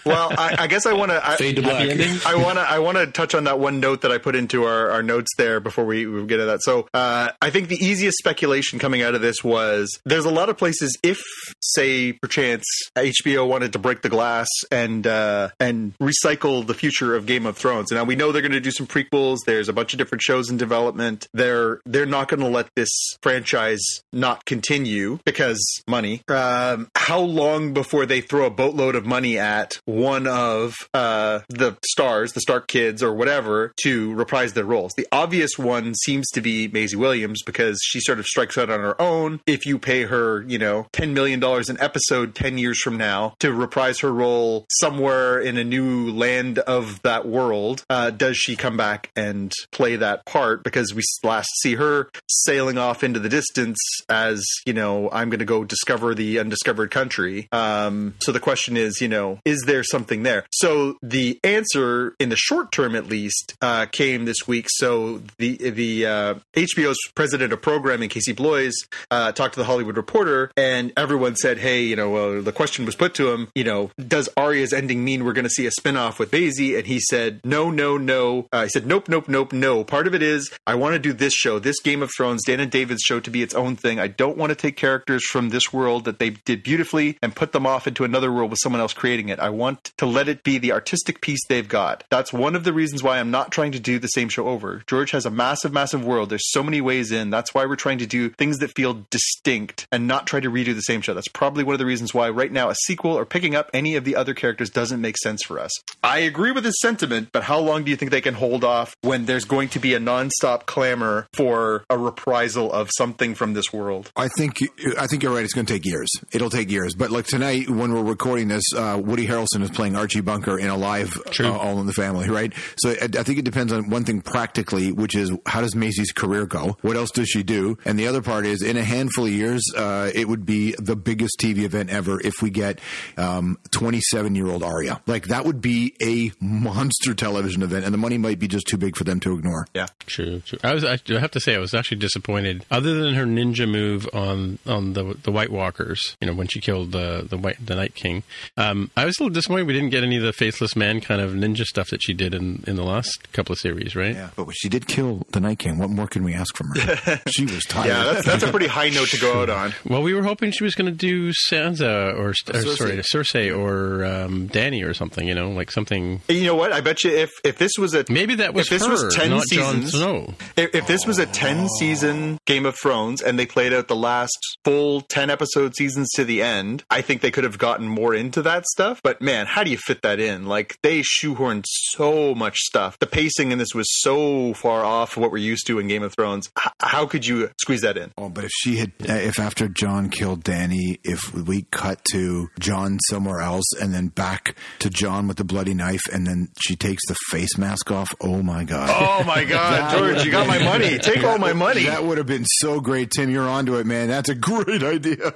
Well, 0.04 0.32
I, 0.38 0.56
I 0.60 0.66
guess 0.68 0.86
I 0.86 0.92
want 0.92 1.10
to. 1.10 1.20
Fade 1.36 1.56
to 1.56 1.62
black. 1.62 1.88
I 2.26 2.34
want 2.36 2.56
to. 2.58 2.62
I 2.62 2.78
want 2.78 2.98
to 2.98 3.06
touch 3.06 3.34
on 3.34 3.44
that 3.44 3.58
one 3.58 3.80
note 3.80 4.02
that 4.02 4.12
I 4.12 4.18
put 4.18 4.34
into 4.36 4.64
our, 4.64 4.90
our 4.90 5.02
notes 5.02 5.17
there 5.36 5.60
before 5.60 5.84
we, 5.84 6.06
we 6.06 6.24
get 6.26 6.38
to 6.38 6.46
that. 6.46 6.60
So, 6.62 6.88
uh, 6.94 7.30
I 7.40 7.50
think 7.50 7.68
the 7.68 7.82
easiest 7.84 8.18
speculation 8.18 8.78
coming 8.78 9.02
out 9.02 9.14
of 9.14 9.20
this 9.20 9.42
was 9.42 9.98
there's 10.04 10.24
a 10.24 10.30
lot 10.30 10.48
of 10.48 10.58
places. 10.58 10.96
If, 11.02 11.20
say, 11.60 12.12
perchance 12.12 12.64
HBO 12.96 13.48
wanted 13.48 13.72
to 13.72 13.78
break 13.78 14.02
the 14.02 14.08
glass 14.08 14.48
and 14.70 15.06
uh, 15.06 15.50
and 15.60 15.94
recycle 15.98 16.66
the 16.66 16.74
future 16.74 17.14
of 17.14 17.26
Game 17.26 17.46
of 17.46 17.56
Thrones, 17.56 17.90
now 17.90 18.04
we 18.04 18.16
know 18.16 18.32
they're 18.32 18.42
going 18.42 18.52
to 18.52 18.60
do 18.60 18.70
some 18.70 18.86
prequels. 18.86 19.38
There's 19.46 19.68
a 19.68 19.72
bunch 19.72 19.92
of 19.92 19.98
different 19.98 20.22
shows 20.22 20.50
in 20.50 20.56
development. 20.56 21.28
They're 21.32 21.80
they're 21.86 22.06
not 22.06 22.28
going 22.28 22.40
to 22.40 22.48
let 22.48 22.68
this 22.74 22.90
franchise 23.22 23.82
not 24.12 24.44
continue 24.44 25.18
because 25.24 25.62
money. 25.86 26.22
Um, 26.28 26.90
how 26.94 27.20
long 27.20 27.72
before 27.72 28.06
they 28.06 28.20
throw 28.20 28.46
a 28.46 28.50
boatload 28.50 28.94
of 28.94 29.06
money 29.06 29.38
at 29.38 29.80
one 29.84 30.26
of 30.26 30.74
uh, 30.94 31.40
the 31.48 31.76
stars, 31.86 32.32
the 32.32 32.40
Stark 32.40 32.68
kids, 32.68 33.02
or 33.02 33.12
whatever, 33.12 33.72
to 33.82 34.14
reprise 34.14 34.52
their 34.52 34.64
roles? 34.64 34.92
The 34.96 35.07
obvious 35.12 35.58
one 35.58 35.94
seems 35.94 36.26
to 36.30 36.40
be 36.40 36.68
Maisie 36.68 36.96
Williams 36.96 37.42
because 37.42 37.80
she 37.84 38.00
sort 38.00 38.18
of 38.18 38.26
strikes 38.26 38.58
out 38.58 38.70
on 38.70 38.80
her 38.80 39.00
own. 39.00 39.40
If 39.46 39.66
you 39.66 39.78
pay 39.78 40.02
her, 40.02 40.42
you 40.42 40.58
know, 40.58 40.86
ten 40.92 41.14
million 41.14 41.40
dollars 41.40 41.68
an 41.68 41.78
episode 41.80 42.34
ten 42.34 42.58
years 42.58 42.80
from 42.80 42.96
now 42.96 43.34
to 43.40 43.52
reprise 43.52 44.00
her 44.00 44.12
role 44.12 44.66
somewhere 44.70 45.40
in 45.40 45.56
a 45.56 45.64
new 45.64 46.10
land 46.10 46.58
of 46.60 47.02
that 47.02 47.26
world, 47.26 47.84
uh, 47.90 48.10
does 48.10 48.36
she 48.36 48.56
come 48.56 48.76
back 48.76 49.10
and 49.16 49.52
play 49.72 49.96
that 49.96 50.24
part? 50.26 50.62
Because 50.62 50.94
we 50.94 51.02
last 51.22 51.48
see 51.60 51.74
her 51.74 52.10
sailing 52.28 52.78
off 52.78 53.02
into 53.02 53.20
the 53.20 53.28
distance 53.28 53.78
as 54.08 54.42
you 54.66 54.72
know, 54.72 55.08
I'm 55.10 55.30
going 55.30 55.38
to 55.38 55.44
go 55.44 55.64
discover 55.64 56.14
the 56.14 56.38
undiscovered 56.38 56.90
country. 56.90 57.48
Um, 57.52 58.14
so 58.20 58.32
the 58.32 58.40
question 58.40 58.76
is, 58.76 59.00
you 59.00 59.08
know, 59.08 59.40
is 59.44 59.62
there 59.66 59.82
something 59.82 60.22
there? 60.22 60.44
So 60.52 60.96
the 61.02 61.38
answer, 61.44 62.14
in 62.18 62.28
the 62.28 62.36
short 62.36 62.72
term 62.72 62.94
at 62.94 63.06
least, 63.06 63.56
uh, 63.60 63.86
came 63.86 64.24
this 64.24 64.46
week. 64.46 64.66
So 64.68 64.97
the 65.38 65.70
the 65.70 66.06
uh, 66.06 66.34
HBO's 66.54 66.98
president 67.14 67.52
of 67.52 67.62
programming, 67.62 68.08
Casey 68.08 68.32
Bloys, 68.32 68.74
uh, 69.10 69.32
talked 69.32 69.54
to 69.54 69.60
the 69.60 69.64
Hollywood 69.64 69.96
Reporter, 69.96 70.50
and 70.56 70.92
everyone 70.96 71.36
said, 71.36 71.58
"Hey, 71.58 71.82
you 71.82 71.96
know, 71.96 72.40
the 72.42 72.52
question 72.52 72.84
was 72.84 72.94
put 72.94 73.14
to 73.14 73.30
him, 73.30 73.48
you 73.54 73.64
know, 73.64 73.90
does 74.06 74.28
Arya's 74.36 74.72
ending 74.72 75.04
mean 75.04 75.24
we're 75.24 75.32
going 75.32 75.44
to 75.44 75.50
see 75.50 75.66
a 75.66 75.70
spinoff 75.70 76.18
with 76.18 76.32
Maisie?" 76.32 76.76
And 76.76 76.86
he 76.86 77.00
said, 77.00 77.40
"No, 77.44 77.70
no, 77.70 77.96
no." 77.96 78.48
Uh, 78.52 78.64
he 78.64 78.68
said, 78.68 78.86
"Nope, 78.86 79.08
nope, 79.08 79.28
nope, 79.28 79.52
no." 79.52 79.84
Part 79.84 80.06
of 80.06 80.14
it 80.14 80.22
is 80.22 80.50
I 80.66 80.74
want 80.74 80.94
to 80.94 80.98
do 80.98 81.12
this 81.12 81.34
show, 81.34 81.58
this 81.58 81.80
Game 81.80 82.02
of 82.02 82.10
Thrones, 82.16 82.42
Dan 82.44 82.60
and 82.60 82.70
David's 82.70 83.02
show, 83.02 83.20
to 83.20 83.30
be 83.30 83.42
its 83.42 83.54
own 83.54 83.76
thing. 83.76 83.98
I 83.98 84.08
don't 84.08 84.36
want 84.36 84.50
to 84.50 84.56
take 84.56 84.76
characters 84.76 85.24
from 85.24 85.50
this 85.50 85.72
world 85.72 86.04
that 86.04 86.18
they 86.18 86.30
did 86.30 86.62
beautifully 86.62 87.18
and 87.22 87.34
put 87.34 87.52
them 87.52 87.66
off 87.66 87.86
into 87.86 88.04
another 88.04 88.32
world 88.32 88.50
with 88.50 88.60
someone 88.62 88.80
else 88.80 88.92
creating 88.92 89.28
it. 89.28 89.38
I 89.38 89.50
want 89.50 89.92
to 89.98 90.06
let 90.06 90.28
it 90.28 90.42
be 90.42 90.58
the 90.58 90.72
artistic 90.72 91.20
piece 91.20 91.40
they've 91.48 91.68
got. 91.68 92.04
That's 92.10 92.32
one 92.32 92.54
of 92.54 92.64
the 92.64 92.72
reasons 92.72 93.02
why 93.02 93.18
I'm 93.18 93.30
not 93.30 93.52
trying 93.52 93.72
to 93.72 93.80
do 93.80 93.98
the 93.98 94.08
same 94.08 94.28
show 94.28 94.48
over. 94.48 94.82
George 94.88 95.10
has 95.10 95.26
a 95.26 95.30
massive, 95.30 95.72
massive 95.72 96.04
world. 96.04 96.30
There's 96.30 96.50
so 96.50 96.62
many 96.62 96.80
ways 96.80 97.12
in. 97.12 97.30
That's 97.30 97.54
why 97.54 97.66
we're 97.66 97.76
trying 97.76 97.98
to 97.98 98.06
do 98.06 98.30
things 98.30 98.58
that 98.58 98.74
feel 98.74 99.04
distinct 99.10 99.86
and 99.92 100.06
not 100.06 100.26
try 100.26 100.40
to 100.40 100.50
redo 100.50 100.74
the 100.74 100.80
same 100.80 101.00
show. 101.00 101.14
That's 101.14 101.28
probably 101.28 101.64
one 101.64 101.74
of 101.74 101.78
the 101.78 101.86
reasons 101.86 102.14
why 102.14 102.30
right 102.30 102.50
now 102.50 102.70
a 102.70 102.74
sequel 102.86 103.12
or 103.12 103.24
picking 103.24 103.54
up 103.54 103.70
any 103.74 103.96
of 103.96 104.04
the 104.04 104.16
other 104.16 104.34
characters 104.34 104.70
doesn't 104.70 105.00
make 105.00 105.16
sense 105.18 105.42
for 105.44 105.58
us. 105.58 105.70
I 106.02 106.18
agree 106.20 106.52
with 106.52 106.64
his 106.64 106.78
sentiment, 106.80 107.28
but 107.32 107.42
how 107.42 107.58
long 107.58 107.84
do 107.84 107.90
you 107.90 107.96
think 107.96 108.10
they 108.10 108.20
can 108.20 108.34
hold 108.34 108.64
off 108.64 108.96
when 109.02 109.26
there's 109.26 109.44
going 109.44 109.68
to 109.70 109.78
be 109.78 109.94
a 109.94 110.00
nonstop 110.00 110.66
clamor 110.66 111.26
for 111.34 111.84
a 111.90 111.98
reprisal 111.98 112.72
of 112.72 112.90
something 112.96 113.34
from 113.34 113.54
this 113.54 113.72
world? 113.72 114.10
I 114.16 114.28
think 114.28 114.58
I 114.98 115.06
think 115.06 115.22
you're 115.22 115.34
right. 115.34 115.44
It's 115.44 115.54
going 115.54 115.66
to 115.66 115.72
take 115.72 115.84
years. 115.84 116.08
It'll 116.32 116.50
take 116.50 116.70
years. 116.70 116.94
But 116.94 117.10
like 117.10 117.26
tonight, 117.26 117.68
when 117.68 117.92
we're 117.92 118.02
recording 118.02 118.48
this, 118.48 118.64
uh, 118.74 119.00
Woody 119.02 119.26
Harrelson 119.26 119.62
is 119.62 119.70
playing 119.70 119.96
Archie 119.96 120.20
Bunker 120.20 120.58
in 120.58 120.68
a 120.68 120.76
live 120.76 121.16
uh, 121.40 121.52
All 121.52 121.80
in 121.80 121.86
the 121.86 121.92
Family, 121.92 122.28
right? 122.28 122.52
So 122.78 122.90
I, 122.90 123.04
I 123.04 123.22
think 123.22 123.38
it 123.38 123.44
depends 123.44 123.72
on 123.72 123.90
one 123.90 124.04
thing 124.04 124.20
practically, 124.20 124.77
which 124.92 125.14
is 125.14 125.30
how 125.46 125.60
does 125.60 125.74
Maisie's 125.74 126.12
career 126.12 126.46
go? 126.46 126.76
What 126.82 126.96
else 126.96 127.10
does 127.10 127.28
she 127.28 127.42
do? 127.42 127.78
And 127.84 127.98
the 127.98 128.06
other 128.06 128.22
part 128.22 128.46
is, 128.46 128.62
in 128.62 128.76
a 128.76 128.84
handful 128.84 129.24
of 129.26 129.30
years, 129.32 129.62
uh, 129.76 130.10
it 130.14 130.28
would 130.28 130.46
be 130.46 130.74
the 130.78 130.96
biggest 130.96 131.38
TV 131.40 131.58
event 131.64 131.90
ever 131.90 132.20
if 132.20 132.42
we 132.42 132.50
get 132.50 132.80
27 133.16 134.34
year 134.34 134.48
old 134.48 134.62
Arya. 134.62 135.00
Like 135.06 135.28
that 135.28 135.44
would 135.44 135.60
be 135.60 135.94
a 136.00 136.32
monster 136.42 137.14
television 137.14 137.62
event, 137.62 137.84
and 137.84 137.92
the 137.92 137.98
money 137.98 138.18
might 138.18 138.38
be 138.38 138.48
just 138.48 138.66
too 138.66 138.76
big 138.76 138.96
for 138.96 139.04
them 139.04 139.20
to 139.20 139.36
ignore. 139.36 139.66
Yeah. 139.74 139.86
True, 140.06 140.40
true. 140.40 140.58
I 140.62 140.74
was. 140.74 140.84
I 140.84 140.98
have 141.08 141.30
to 141.32 141.40
say, 141.40 141.54
I 141.54 141.58
was 141.58 141.74
actually 141.74 141.98
disappointed. 141.98 142.64
Other 142.70 142.94
than 142.94 143.14
her 143.14 143.24
ninja 143.24 143.68
move 143.68 144.08
on 144.12 144.58
on 144.66 144.94
the 144.94 145.16
the 145.22 145.32
White 145.32 145.50
Walkers, 145.50 146.16
you 146.20 146.26
know, 146.26 146.34
when 146.34 146.48
she 146.48 146.60
killed 146.60 146.92
the 146.92 147.26
the 147.28 147.36
White 147.36 147.64
the 147.64 147.74
Night 147.74 147.94
King, 147.94 148.22
um, 148.56 148.90
I 148.96 149.04
was 149.04 149.18
a 149.18 149.22
little 149.22 149.34
disappointed 149.34 149.66
we 149.66 149.72
didn't 149.72 149.90
get 149.90 150.02
any 150.02 150.16
of 150.16 150.22
the 150.22 150.32
faceless 150.32 150.76
man 150.76 151.00
kind 151.00 151.20
of 151.20 151.32
ninja 151.32 151.64
stuff 151.64 151.90
that 151.90 152.02
she 152.02 152.14
did 152.14 152.34
in 152.34 152.64
in 152.66 152.76
the 152.76 152.84
last 152.84 153.32
couple 153.32 153.52
of 153.52 153.58
series, 153.58 153.94
right? 153.94 154.14
Yeah, 154.14 154.30
but 154.36 154.48
she 154.54 154.67
did 154.68 154.86
kill 154.86 155.26
the 155.32 155.40
Night 155.40 155.58
King. 155.58 155.78
What 155.78 155.90
more 155.90 156.06
can 156.06 156.24
we 156.24 156.34
ask 156.34 156.56
from 156.56 156.68
her? 156.70 157.20
she 157.28 157.44
was 157.44 157.64
tired. 157.64 157.88
Yeah, 157.88 158.04
that's, 158.04 158.26
that's 158.26 158.42
a 158.42 158.50
pretty 158.50 158.66
high 158.66 158.90
note 158.90 159.08
to 159.08 159.18
go 159.18 159.42
out 159.42 159.50
on. 159.50 159.74
Well, 159.88 160.02
we 160.02 160.12
were 160.12 160.22
hoping 160.22 160.50
she 160.50 160.64
was 160.64 160.74
going 160.74 160.90
to 160.90 160.96
do 160.96 161.32
Sansa 161.50 162.12
or, 162.14 162.30
or 162.30 162.34
sorry, 162.34 162.98
Cersei 162.98 163.56
or 163.56 164.04
um, 164.04 164.48
Dany 164.48 164.84
or 164.84 164.92
something. 164.92 165.26
You 165.26 165.34
know, 165.34 165.50
like 165.50 165.70
something. 165.70 166.20
You 166.28 166.44
know 166.44 166.54
what? 166.54 166.72
I 166.72 166.82
bet 166.82 167.04
you 167.04 167.10
if 167.10 167.30
if 167.42 167.56
this 167.58 167.72
was 167.78 167.94
a 167.94 168.04
Maybe 168.10 168.34
that 168.36 168.52
was 168.52 168.66
if 168.66 168.70
this 168.70 168.86
her, 168.86 168.92
was 168.92 169.14
ten 169.14 169.30
not 169.30 169.46
Jon 169.50 169.82
seasons, 169.82 169.92
Snow. 169.92 170.34
If, 170.56 170.74
if 170.74 170.86
this 170.86 171.06
was 171.06 171.18
a 171.18 171.26
10 171.26 171.68
season 171.78 172.38
Game 172.44 172.66
of 172.66 172.76
Thrones 172.76 173.22
and 173.22 173.38
they 173.38 173.46
played 173.46 173.72
out 173.72 173.88
the 173.88 173.96
last 173.96 174.38
full 174.64 175.00
10 175.02 175.30
episode 175.30 175.74
seasons 175.74 176.08
to 176.16 176.24
the 176.24 176.42
end, 176.42 176.84
I 176.90 177.00
think 177.00 177.20
they 177.20 177.30
could 177.30 177.44
have 177.44 177.58
gotten 177.58 177.86
more 177.88 178.14
into 178.14 178.42
that 178.42 178.66
stuff. 178.66 179.00
But 179.02 179.20
man, 179.20 179.46
how 179.46 179.62
do 179.64 179.70
you 179.70 179.78
fit 179.78 180.02
that 180.02 180.20
in? 180.20 180.46
Like 180.46 180.76
they 180.82 181.00
shoehorned 181.00 181.64
so 181.66 182.34
much 182.34 182.58
stuff. 182.58 182.98
The 182.98 183.06
pacing 183.06 183.52
in 183.52 183.58
this 183.58 183.74
was 183.74 183.86
so 184.00 184.54
far 184.58 184.84
off 184.84 185.16
what 185.16 185.30
we're 185.30 185.38
used 185.38 185.66
to 185.68 185.78
in 185.78 185.88
Game 185.88 186.02
of 186.02 186.12
Thrones. 186.14 186.50
H- 186.58 186.72
how 186.80 187.06
could 187.06 187.26
you 187.26 187.50
squeeze 187.60 187.80
that 187.82 187.96
in? 187.96 188.10
Oh, 188.18 188.28
but 188.28 188.44
if 188.44 188.50
she 188.52 188.76
had, 188.76 188.92
uh, 189.08 189.12
if 189.14 189.38
after 189.38 189.68
Jon 189.68 190.10
killed 190.10 190.44
Dany, 190.44 190.98
if 191.04 191.32
we 191.34 191.62
cut 191.70 192.04
to 192.12 192.48
Jon 192.58 192.98
somewhere 193.08 193.40
else 193.40 193.66
and 193.80 193.94
then 193.94 194.08
back 194.08 194.56
to 194.80 194.90
Jon 194.90 195.28
with 195.28 195.36
the 195.36 195.44
bloody 195.44 195.74
knife, 195.74 196.02
and 196.12 196.26
then 196.26 196.48
she 196.60 196.76
takes 196.76 197.06
the 197.08 197.16
face 197.30 197.56
mask 197.56 197.90
off, 197.90 198.14
oh 198.20 198.42
my 198.42 198.64
god! 198.64 198.90
Oh 198.90 199.24
my 199.24 199.44
God, 199.48 199.96
George, 199.96 200.24
you 200.24 200.30
got 200.30 200.46
my 200.46 200.58
money. 200.58 200.98
Take 200.98 201.24
all 201.24 201.38
my 201.38 201.52
money. 201.52 201.84
That 201.84 202.04
would 202.04 202.18
have 202.18 202.26
been 202.26 202.44
so 202.46 202.80
great, 202.80 203.10
Tim. 203.10 203.30
You're 203.30 203.48
onto 203.48 203.76
it, 203.76 203.86
man. 203.86 204.08
That's 204.08 204.28
a 204.28 204.34
great 204.34 204.82
idea. 204.82 205.16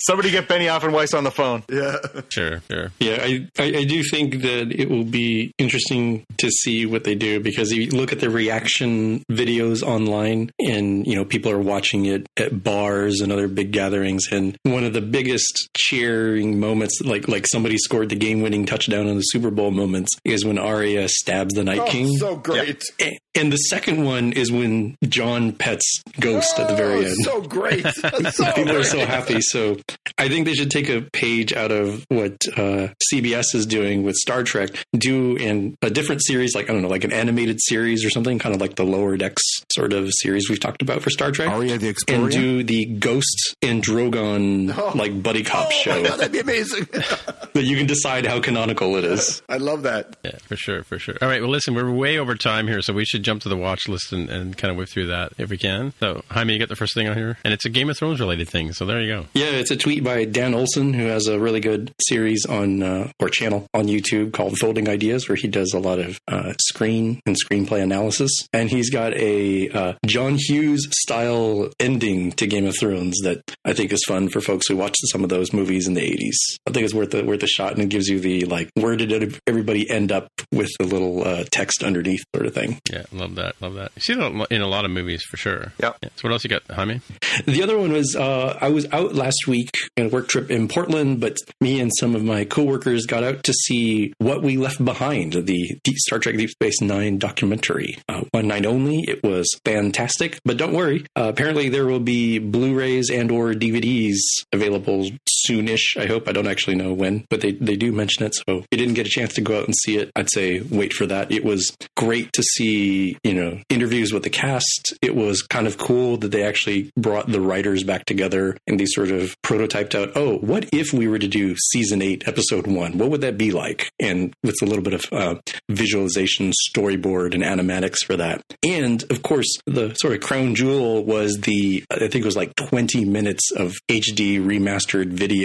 Somebody 0.00 0.30
get 0.30 0.48
Benioff 0.48 0.82
and 0.84 0.92
Weiss 0.92 1.14
on 1.14 1.24
the 1.24 1.30
phone. 1.30 1.62
yeah. 1.70 1.96
Sure, 2.28 2.60
sure. 2.70 2.90
Yeah, 3.00 3.18
I, 3.20 3.48
I, 3.58 3.64
I 3.78 3.84
do 3.84 4.02
think 4.02 4.42
that 4.42 4.72
it 4.72 4.88
will 4.90 5.04
be 5.04 5.52
interesting 5.58 6.24
to 6.38 6.50
see 6.50 6.86
what 6.86 7.04
they 7.04 7.14
do 7.18 7.40
because 7.40 7.70
you 7.72 7.90
look 7.90 8.12
at 8.12 8.20
the 8.20 8.30
reaction 8.30 9.22
videos 9.30 9.82
online 9.82 10.50
and, 10.58 11.06
you 11.06 11.14
know, 11.16 11.24
people 11.24 11.50
are 11.50 11.58
watching 11.58 12.06
it 12.06 12.26
at 12.36 12.62
bars 12.62 13.20
and 13.20 13.30
other 13.32 13.48
big 13.48 13.72
gatherings. 13.72 14.24
And 14.30 14.56
one 14.62 14.84
of 14.84 14.92
the 14.92 15.00
biggest 15.02 15.68
cheering 15.76 16.58
moments, 16.60 17.00
like, 17.04 17.28
like 17.28 17.46
somebody 17.46 17.76
scored 17.78 18.08
the 18.08 18.16
game 18.16 18.40
winning 18.42 18.66
touchdown 18.66 19.06
in 19.06 19.16
the 19.16 19.22
Super 19.22 19.50
Bowl 19.50 19.70
moments 19.70 20.12
is 20.24 20.44
when 20.44 20.58
Arya 20.58 21.08
stabs 21.08 21.54
the 21.54 21.64
Night 21.64 21.86
King. 21.88 22.16
so 22.18 22.36
great. 22.36 22.82
A- 23.00 23.18
And 23.34 23.52
the 23.52 23.56
second 23.56 24.04
one 24.04 24.32
is 24.32 24.50
when 24.50 24.96
Jon 25.08 25.52
pets 25.52 26.02
Ghost 26.18 26.58
at 26.58 26.68
the 26.68 26.74
very 26.74 27.06
end. 27.06 27.14
So 27.22 27.40
great. 27.42 27.86
so 28.32 28.52
People 28.52 28.76
are 28.76 28.82
so 28.82 29.04
happy. 29.06 29.40
So 29.40 29.76
I 30.18 30.28
think 30.28 30.46
they 30.46 30.54
should 30.54 30.70
take 30.72 30.88
a 30.88 31.02
page 31.12 31.52
out 31.52 31.70
of 31.70 32.04
what 32.08 32.32
uh, 32.56 32.88
CBS 33.12 33.54
is 33.54 33.64
doing 33.66 34.02
with 34.02 34.16
Star 34.16 34.42
Trek, 34.42 34.70
do 34.92 35.36
in 35.36 35.76
a 35.82 35.90
different 35.90 36.24
series, 36.24 36.54
like 36.56 36.68
I 36.68 36.72
don't 36.72 36.82
know, 36.82 36.88
like 36.88 36.97
an 37.04 37.12
animated 37.12 37.58
series 37.60 38.04
or 38.04 38.10
something, 38.10 38.38
kind 38.38 38.54
of 38.54 38.60
like 38.60 38.76
the 38.76 38.84
Lower 38.84 39.16
Decks 39.16 39.42
sort 39.72 39.92
of 39.92 40.08
series 40.20 40.48
we've 40.48 40.60
talked 40.60 40.82
about 40.82 41.02
for 41.02 41.10
Star 41.10 41.30
Trek. 41.30 41.48
Arya 41.48 41.78
the 41.78 41.88
Explorer. 41.88 42.22
and 42.22 42.30
do 42.30 42.62
the 42.62 42.84
Ghost 42.86 43.56
and 43.62 43.82
Drogon 43.82 44.94
like 44.94 45.22
buddy 45.22 45.42
cop 45.42 45.70
show 45.72 46.02
that'd 46.02 46.32
be 46.32 46.40
amazing. 46.40 46.84
that 46.92 47.64
you 47.64 47.76
can 47.76 47.86
decide 47.86 48.26
how 48.26 48.40
canonical 48.40 48.96
it 48.96 49.04
is. 49.04 49.42
I 49.48 49.56
love 49.58 49.82
that. 49.82 50.16
Yeah, 50.24 50.36
for 50.46 50.56
sure, 50.56 50.82
for 50.82 50.98
sure. 50.98 51.16
All 51.20 51.28
right, 51.28 51.40
well, 51.40 51.50
listen, 51.50 51.74
we're 51.74 51.90
way 51.90 52.18
over 52.18 52.34
time 52.34 52.66
here, 52.66 52.82
so 52.82 52.92
we 52.92 53.04
should 53.04 53.22
jump 53.22 53.42
to 53.42 53.48
the 53.48 53.56
watch 53.56 53.88
list 53.88 54.12
and, 54.12 54.28
and 54.28 54.56
kind 54.56 54.70
of 54.70 54.76
whip 54.76 54.88
through 54.88 55.06
that 55.08 55.32
if 55.38 55.50
we 55.50 55.58
can. 55.58 55.92
So, 56.00 56.22
Jaime, 56.30 56.52
you 56.52 56.58
get 56.58 56.68
the 56.68 56.76
first 56.76 56.94
thing 56.94 57.08
on 57.08 57.16
here, 57.16 57.38
and 57.44 57.52
it's 57.52 57.64
a 57.64 57.70
Game 57.70 57.90
of 57.90 57.96
Thrones 57.96 58.20
related 58.20 58.48
thing. 58.48 58.72
So 58.72 58.84
there 58.86 59.00
you 59.00 59.08
go. 59.08 59.26
Yeah, 59.34 59.50
it's 59.50 59.70
a 59.70 59.76
tweet 59.76 60.04
by 60.04 60.24
Dan 60.24 60.54
Olson, 60.54 60.92
who 60.92 61.06
has 61.06 61.26
a 61.26 61.38
really 61.38 61.60
good 61.60 61.92
series 62.00 62.46
on 62.46 62.82
uh, 62.82 63.10
or 63.20 63.28
channel 63.28 63.66
on 63.74 63.86
YouTube 63.86 64.32
called 64.32 64.58
Folding 64.58 64.88
Ideas, 64.88 65.28
where 65.28 65.36
he 65.36 65.48
does 65.48 65.72
a 65.72 65.78
lot 65.78 65.98
of 65.98 66.20
uh, 66.28 66.54
screen 66.60 66.87
and 66.88 67.36
screenplay 67.36 67.82
analysis, 67.82 68.30
and 68.52 68.70
he's 68.70 68.90
got 68.90 69.14
a 69.14 69.70
uh, 69.70 69.92
John 70.06 70.36
Hughes 70.38 70.86
style 70.90 71.70
ending 71.78 72.32
to 72.32 72.46
Game 72.46 72.66
of 72.66 72.76
Thrones 72.78 73.18
that 73.22 73.42
I 73.64 73.72
think 73.72 73.92
is 73.92 74.04
fun 74.06 74.28
for 74.28 74.40
folks 74.40 74.68
who 74.68 74.76
watched 74.76 74.98
some 75.10 75.22
of 75.22 75.30
those 75.30 75.52
movies 75.52 75.86
in 75.86 75.94
the 75.94 76.00
'80s. 76.00 76.58
I 76.66 76.72
think 76.72 76.84
it's 76.84 76.94
worth 76.94 77.10
the 77.10 77.24
worth 77.24 77.42
a 77.42 77.46
shot, 77.46 77.72
and 77.72 77.82
it 77.82 77.88
gives 77.88 78.08
you 78.08 78.20
the 78.20 78.44
like 78.46 78.70
where 78.74 78.96
did 78.96 79.38
everybody 79.46 79.88
end 79.90 80.12
up 80.12 80.28
with 80.52 80.70
the 80.78 80.86
little 80.86 81.26
uh, 81.26 81.44
text 81.50 81.82
underneath 81.82 82.22
sort 82.34 82.46
of 82.46 82.54
thing. 82.54 82.78
Yeah, 82.90 83.04
love 83.12 83.34
that, 83.36 83.54
love 83.60 83.74
that. 83.74 83.92
You 83.96 84.02
see 84.02 84.14
that 84.14 84.46
in 84.50 84.62
a 84.62 84.68
lot 84.68 84.84
of 84.84 84.90
movies 84.90 85.22
for 85.22 85.36
sure. 85.36 85.72
Yep. 85.80 85.98
Yeah. 86.02 86.08
So 86.16 86.28
what 86.28 86.32
else 86.32 86.44
you 86.44 86.50
got, 86.50 86.62
Jaime? 86.70 87.00
The 87.46 87.62
other 87.62 87.78
one 87.78 87.92
was 87.92 88.16
uh, 88.16 88.58
I 88.60 88.68
was 88.68 88.86
out 88.92 89.14
last 89.14 89.46
week 89.46 89.70
on 89.98 90.06
a 90.06 90.08
work 90.08 90.28
trip 90.28 90.50
in 90.50 90.68
Portland, 90.68 91.20
but 91.20 91.36
me 91.60 91.80
and 91.80 91.90
some 91.98 92.14
of 92.14 92.24
my 92.24 92.44
coworkers 92.44 93.06
got 93.06 93.22
out 93.22 93.44
to 93.44 93.52
see 93.52 94.12
What 94.18 94.42
We 94.42 94.56
Left 94.56 94.84
Behind, 94.84 95.32
the 95.32 95.78
Star 95.96 96.18
Trek 96.18 96.36
Deep 96.36 96.50
Space 96.50 96.77
Nine 96.80 97.18
documentary. 97.18 97.98
Uh, 98.08 98.22
one 98.30 98.48
night 98.48 98.66
only. 98.66 99.04
It 99.08 99.22
was 99.22 99.48
fantastic, 99.64 100.38
but 100.44 100.56
don't 100.56 100.72
worry. 100.72 101.06
Uh, 101.16 101.28
apparently, 101.28 101.68
there 101.68 101.86
will 101.86 102.00
be 102.00 102.38
Blu-rays 102.38 103.10
and 103.10 103.30
or 103.30 103.52
DVDs 103.52 104.18
available 104.52 105.10
soonish. 105.48 106.00
I 106.00 106.06
hope. 106.06 106.28
I 106.28 106.32
don't 106.32 106.48
actually 106.48 106.76
know 106.76 106.92
when, 106.92 107.24
but 107.30 107.40
they 107.40 107.52
they 107.52 107.76
do 107.76 107.92
mention 107.92 108.24
it. 108.24 108.34
So 108.34 108.58
if 108.58 108.66
you 108.70 108.78
didn't 108.78 108.94
get 108.94 109.06
a 109.06 109.10
chance 109.10 109.34
to 109.34 109.40
go 109.40 109.58
out 109.58 109.66
and 109.66 109.74
see 109.74 109.96
it, 109.96 110.10
I'd 110.16 110.30
say 110.30 110.60
wait 110.60 110.92
for 110.92 111.06
that. 111.06 111.32
It 111.32 111.44
was 111.44 111.74
great 111.96 112.32
to 112.34 112.42
see, 112.42 113.16
you 113.22 113.34
know, 113.34 113.60
interviews 113.68 114.12
with 114.12 114.22
the 114.22 114.30
cast. 114.30 114.94
It 115.02 115.14
was 115.14 115.42
kind 115.42 115.66
of 115.66 115.78
cool 115.78 116.16
that 116.18 116.30
they 116.30 116.42
actually 116.42 116.90
brought 116.96 117.30
the 117.30 117.40
writers 117.40 117.84
back 117.84 118.04
together 118.04 118.56
and 118.66 118.78
they 118.78 118.86
sort 118.86 119.10
of 119.10 119.34
prototyped 119.42 119.94
out, 119.94 120.12
oh, 120.16 120.38
what 120.38 120.68
if 120.72 120.92
we 120.92 121.08
were 121.08 121.18
to 121.18 121.28
do 121.28 121.56
season 121.56 122.02
eight, 122.02 122.26
episode 122.26 122.66
one? 122.66 122.98
What 122.98 123.10
would 123.10 123.20
that 123.22 123.38
be 123.38 123.50
like? 123.50 123.90
And 124.00 124.34
with 124.42 124.56
a 124.62 124.66
little 124.66 124.82
bit 124.82 124.94
of 124.94 125.04
uh, 125.12 125.36
visualization, 125.68 126.52
storyboard, 126.70 127.34
and 127.34 127.42
animatics 127.42 128.04
for 128.04 128.16
that. 128.16 128.42
And 128.62 129.02
of 129.10 129.22
course, 129.22 129.48
the 129.66 129.94
sort 129.94 130.14
of 130.14 130.20
crown 130.20 130.54
jewel 130.54 131.04
was 131.04 131.38
the, 131.40 131.84
I 131.90 131.98
think 131.98 132.16
it 132.16 132.24
was 132.24 132.36
like 132.36 132.54
20 132.56 133.04
minutes 133.04 133.50
of 133.52 133.74
HD 133.88 134.40
remastered 134.40 135.08
video 135.08 135.37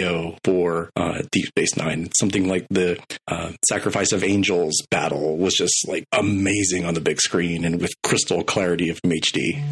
for 0.44 0.90
uh, 0.96 1.22
Deep 1.30 1.46
Space 1.46 1.76
Nine. 1.76 2.10
Something 2.18 2.48
like 2.48 2.66
the 2.70 2.98
uh, 3.28 3.52
Sacrifice 3.68 4.12
of 4.12 4.22
Angels 4.22 4.82
battle 4.90 5.36
was 5.36 5.54
just 5.54 5.86
like 5.88 6.04
amazing 6.12 6.84
on 6.84 6.94
the 6.94 7.00
big 7.00 7.20
screen 7.20 7.64
and 7.64 7.80
with 7.80 7.90
crystal 8.02 8.42
clarity 8.42 8.88
of 8.88 9.00
HD. 9.02 9.62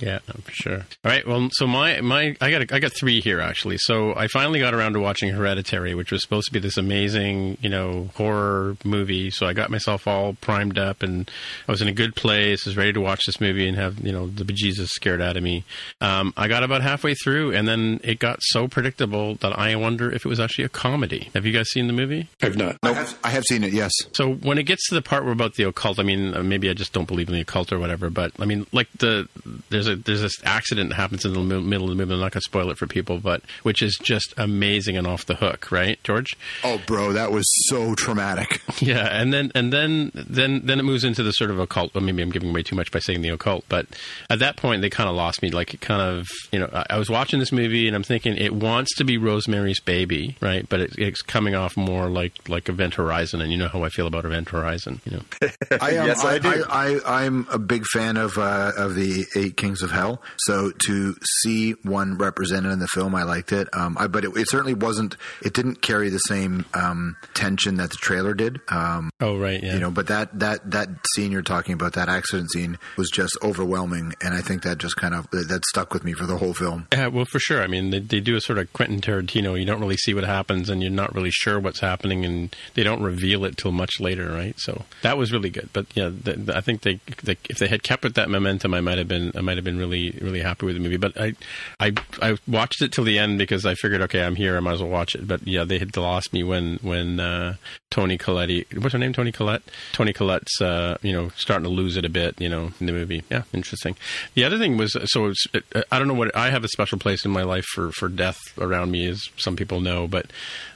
Yeah, 0.00 0.18
for 0.18 0.52
sure. 0.52 0.86
All 1.04 1.10
right. 1.10 1.26
Well, 1.26 1.48
so 1.52 1.66
my 1.66 2.00
my 2.00 2.36
I 2.40 2.50
got 2.50 2.62
a, 2.62 2.74
I 2.74 2.78
got 2.78 2.92
three 2.92 3.20
here 3.20 3.40
actually. 3.40 3.78
So 3.78 4.14
I 4.14 4.28
finally 4.28 4.60
got 4.60 4.74
around 4.74 4.92
to 4.92 5.00
watching 5.00 5.30
Hereditary, 5.30 5.94
which 5.94 6.12
was 6.12 6.22
supposed 6.22 6.46
to 6.46 6.52
be 6.52 6.60
this 6.60 6.76
amazing, 6.76 7.58
you 7.60 7.68
know, 7.68 8.10
horror 8.14 8.76
movie. 8.84 9.30
So 9.30 9.46
I 9.46 9.54
got 9.54 9.70
myself 9.70 10.06
all 10.06 10.34
primed 10.34 10.78
up, 10.78 11.02
and 11.02 11.28
I 11.66 11.72
was 11.72 11.82
in 11.82 11.88
a 11.88 11.92
good 11.92 12.14
place, 12.14 12.64
was 12.64 12.76
ready 12.76 12.92
to 12.92 13.00
watch 13.00 13.26
this 13.26 13.40
movie 13.40 13.66
and 13.66 13.76
have 13.76 13.98
you 14.04 14.12
know 14.12 14.28
the 14.28 14.44
bejesus 14.44 14.88
scared 14.88 15.20
out 15.20 15.36
of 15.36 15.42
me. 15.42 15.64
Um, 16.00 16.32
I 16.36 16.46
got 16.48 16.62
about 16.62 16.82
halfway 16.82 17.14
through, 17.14 17.52
and 17.52 17.66
then 17.66 18.00
it 18.04 18.18
got 18.20 18.38
so 18.42 18.68
predictable 18.68 19.34
that 19.36 19.58
I 19.58 19.67
wonder 19.76 20.10
if 20.10 20.24
it 20.24 20.28
was 20.28 20.40
actually 20.40 20.64
a 20.64 20.68
comedy. 20.68 21.30
Have 21.34 21.46
you 21.46 21.52
guys 21.52 21.68
seen 21.70 21.86
the 21.86 21.92
movie? 21.92 22.28
I've 22.42 22.56
not. 22.56 22.76
I, 22.82 22.92
have, 22.92 23.18
I 23.24 23.30
have 23.30 23.44
seen 23.44 23.64
it. 23.64 23.72
Yes. 23.72 23.92
So 24.12 24.34
when 24.34 24.58
it 24.58 24.64
gets 24.64 24.88
to 24.88 24.94
the 24.94 25.02
part 25.02 25.24
where 25.24 25.32
about 25.32 25.54
the 25.54 25.64
occult, 25.64 25.98
I 25.98 26.02
mean, 26.02 26.34
uh, 26.34 26.42
maybe 26.42 26.70
I 26.70 26.74
just 26.74 26.92
don't 26.92 27.08
believe 27.08 27.28
in 27.28 27.34
the 27.34 27.40
occult 27.40 27.72
or 27.72 27.78
whatever, 27.78 28.10
but 28.10 28.32
I 28.38 28.44
mean, 28.44 28.66
like 28.72 28.88
the 28.98 29.28
there's 29.70 29.88
a 29.88 29.96
there's 29.96 30.22
this 30.22 30.36
accident 30.44 30.90
that 30.90 30.96
happens 30.96 31.24
in 31.24 31.32
the 31.32 31.40
middle 31.40 31.90
of 31.90 31.90
the 31.90 31.96
movie. 31.96 32.14
I'm 32.14 32.20
not 32.20 32.32
going 32.32 32.40
to 32.40 32.40
spoil 32.40 32.70
it 32.70 32.78
for 32.78 32.86
people, 32.86 33.18
but 33.18 33.42
which 33.62 33.82
is 33.82 33.98
just 34.02 34.34
amazing 34.36 34.96
and 34.96 35.06
off 35.06 35.26
the 35.26 35.34
hook, 35.34 35.70
right, 35.70 36.02
George? 36.04 36.36
Oh, 36.64 36.80
bro, 36.86 37.12
that 37.12 37.32
was 37.32 37.46
so 37.68 37.94
traumatic. 37.94 38.62
Yeah, 38.80 39.08
and 39.10 39.32
then 39.32 39.50
and 39.56 39.72
then 39.72 40.12
then 40.14 40.60
then 40.64 40.78
it 40.78 40.84
moves 40.84 41.02
into 41.02 41.24
the 41.24 41.32
sort 41.32 41.50
of 41.50 41.58
occult. 41.58 41.94
Well, 41.94 42.04
maybe 42.04 42.22
I'm 42.22 42.30
giving 42.30 42.50
away 42.50 42.62
too 42.62 42.76
much 42.76 42.92
by 42.92 43.00
saying 43.00 43.22
the 43.22 43.28
occult, 43.30 43.64
but 43.68 43.86
at 44.30 44.38
that 44.38 44.56
point 44.56 44.82
they 44.82 44.90
kind 44.90 45.10
of 45.10 45.16
lost 45.16 45.42
me. 45.42 45.50
Like 45.50 45.74
it 45.74 45.80
kind 45.80 46.00
of 46.00 46.28
you 46.52 46.60
know 46.60 46.70
I, 46.72 46.86
I 46.90 46.98
was 46.98 47.10
watching 47.10 47.40
this 47.40 47.50
movie 47.50 47.88
and 47.88 47.96
I'm 47.96 48.04
thinking 48.04 48.36
it 48.36 48.54
wants 48.54 48.94
to 48.96 49.04
be 49.04 49.18
Rosemary's 49.58 49.80
Baby, 49.80 50.36
right? 50.40 50.68
But 50.68 50.80
it, 50.80 50.98
it's 50.98 51.22
coming 51.22 51.54
off 51.54 51.76
more 51.76 52.08
like 52.08 52.48
like 52.48 52.68
Event 52.68 52.94
Horizon, 52.94 53.40
and 53.40 53.50
you 53.50 53.58
know 53.58 53.68
how 53.68 53.82
I 53.82 53.88
feel 53.88 54.06
about 54.06 54.24
Event 54.24 54.48
Horizon, 54.50 55.00
you 55.04 55.16
know. 55.16 55.22
I 55.80 55.92
am. 55.92 56.06
Yes, 56.06 56.24
I, 56.24 56.34
I 56.34 56.38
do. 56.38 56.64
I, 56.68 56.98
I, 57.04 57.24
am 57.24 57.46
a 57.50 57.58
big 57.58 57.84
fan 57.86 58.16
of 58.16 58.38
uh, 58.38 58.72
of 58.76 58.94
the 58.94 59.26
Eight 59.34 59.56
Kings 59.56 59.82
of 59.82 59.90
Hell. 59.90 60.22
So 60.38 60.72
to 60.86 61.14
see 61.42 61.72
one 61.82 62.18
represented 62.18 62.72
in 62.72 62.78
the 62.78 62.88
film, 62.88 63.14
I 63.14 63.24
liked 63.24 63.52
it. 63.52 63.68
Um, 63.72 63.96
I, 63.98 64.06
but 64.06 64.24
it, 64.24 64.36
it 64.36 64.48
certainly 64.48 64.74
wasn't. 64.74 65.16
It 65.42 65.54
didn't 65.54 65.82
carry 65.82 66.10
the 66.10 66.18
same 66.18 66.64
um, 66.74 67.16
tension 67.34 67.76
that 67.76 67.90
the 67.90 67.96
trailer 67.96 68.34
did. 68.34 68.60
Um, 68.68 69.10
Oh 69.20 69.36
right, 69.36 69.62
yeah. 69.62 69.74
You 69.74 69.80
know, 69.80 69.90
but 69.90 70.06
that 70.08 70.38
that 70.38 70.70
that 70.70 70.88
scene 71.14 71.32
you're 71.32 71.42
talking 71.42 71.74
about, 71.74 71.94
that 71.94 72.08
accident 72.08 72.52
scene, 72.52 72.78
was 72.96 73.10
just 73.10 73.36
overwhelming, 73.42 74.12
and 74.22 74.34
I 74.34 74.40
think 74.40 74.62
that 74.62 74.78
just 74.78 74.96
kind 74.96 75.14
of 75.14 75.28
that 75.30 75.62
stuck 75.66 75.92
with 75.92 76.04
me 76.04 76.12
for 76.12 76.26
the 76.26 76.36
whole 76.36 76.54
film. 76.54 76.86
Yeah, 76.92 77.08
well, 77.08 77.24
for 77.24 77.40
sure. 77.40 77.62
I 77.62 77.66
mean, 77.66 77.90
they, 77.90 77.98
they 77.98 78.20
do 78.20 78.36
a 78.36 78.40
sort 78.40 78.58
of 78.58 78.72
Quentin 78.72 79.00
Tarantino. 79.00 79.37
You 79.38 79.44
know, 79.44 79.54
you 79.54 79.64
don't 79.64 79.80
really 79.80 79.96
see 79.96 80.14
what 80.14 80.24
happens, 80.24 80.68
and 80.68 80.82
you're 80.82 80.90
not 80.90 81.14
really 81.14 81.30
sure 81.30 81.60
what's 81.60 81.78
happening, 81.78 82.24
and 82.24 82.56
they 82.74 82.82
don't 82.82 83.00
reveal 83.00 83.44
it 83.44 83.56
till 83.56 83.70
much 83.70 84.00
later, 84.00 84.32
right? 84.32 84.58
So 84.58 84.84
that 85.02 85.16
was 85.16 85.32
really 85.32 85.48
good. 85.48 85.68
But 85.72 85.86
yeah, 85.94 86.08
the, 86.08 86.32
the, 86.32 86.56
I 86.56 86.60
think 86.60 86.82
they, 86.82 86.98
they 87.22 87.36
if 87.48 87.58
they 87.58 87.68
had 87.68 87.84
kept 87.84 88.02
with 88.02 88.14
that 88.14 88.28
momentum, 88.28 88.74
I 88.74 88.80
might 88.80 88.98
have 88.98 89.06
been 89.06 89.30
I 89.36 89.40
might 89.40 89.56
have 89.56 89.64
been 89.64 89.78
really 89.78 90.18
really 90.20 90.40
happy 90.40 90.66
with 90.66 90.74
the 90.74 90.80
movie. 90.80 90.96
But 90.96 91.12
I 91.20 91.34
I 91.78 91.92
I 92.20 92.36
watched 92.48 92.82
it 92.82 92.90
till 92.90 93.04
the 93.04 93.16
end 93.16 93.38
because 93.38 93.64
I 93.64 93.74
figured, 93.74 94.02
okay, 94.02 94.24
I'm 94.24 94.34
here, 94.34 94.56
I 94.56 94.60
might 94.60 94.72
as 94.72 94.82
well 94.82 94.90
watch 94.90 95.14
it. 95.14 95.28
But 95.28 95.46
yeah, 95.46 95.62
they 95.62 95.78
had 95.78 95.96
lost 95.96 96.32
me 96.32 96.42
when 96.42 96.78
when 96.82 97.20
uh, 97.20 97.54
Tony 97.90 98.18
Colletti, 98.18 98.66
what's 98.82 98.92
her 98.92 98.98
name, 98.98 99.12
Tony 99.12 99.30
Collette, 99.30 99.62
Tony 99.92 100.12
Collette's 100.12 100.60
uh, 100.60 100.98
you 101.02 101.12
know 101.12 101.28
starting 101.36 101.62
to 101.62 101.70
lose 101.70 101.96
it 101.96 102.04
a 102.04 102.08
bit, 102.10 102.40
you 102.40 102.48
know, 102.48 102.72
in 102.80 102.86
the 102.86 102.92
movie. 102.92 103.22
Yeah, 103.30 103.44
interesting. 103.52 103.94
The 104.34 104.42
other 104.42 104.58
thing 104.58 104.76
was 104.76 104.96
so 105.04 105.26
it's, 105.26 105.46
I 105.92 105.98
don't 106.00 106.08
know 106.08 106.14
what 106.14 106.34
I 106.34 106.50
have 106.50 106.64
a 106.64 106.68
special 106.68 106.98
place 106.98 107.24
in 107.24 107.30
my 107.30 107.44
life 107.44 107.64
for 107.66 107.92
for 107.92 108.08
death 108.08 108.38
around 108.58 108.90
me, 108.90 109.06
as 109.36 109.42
some 109.42 109.56
people 109.56 109.80
know. 109.80 110.06
But 110.06 110.26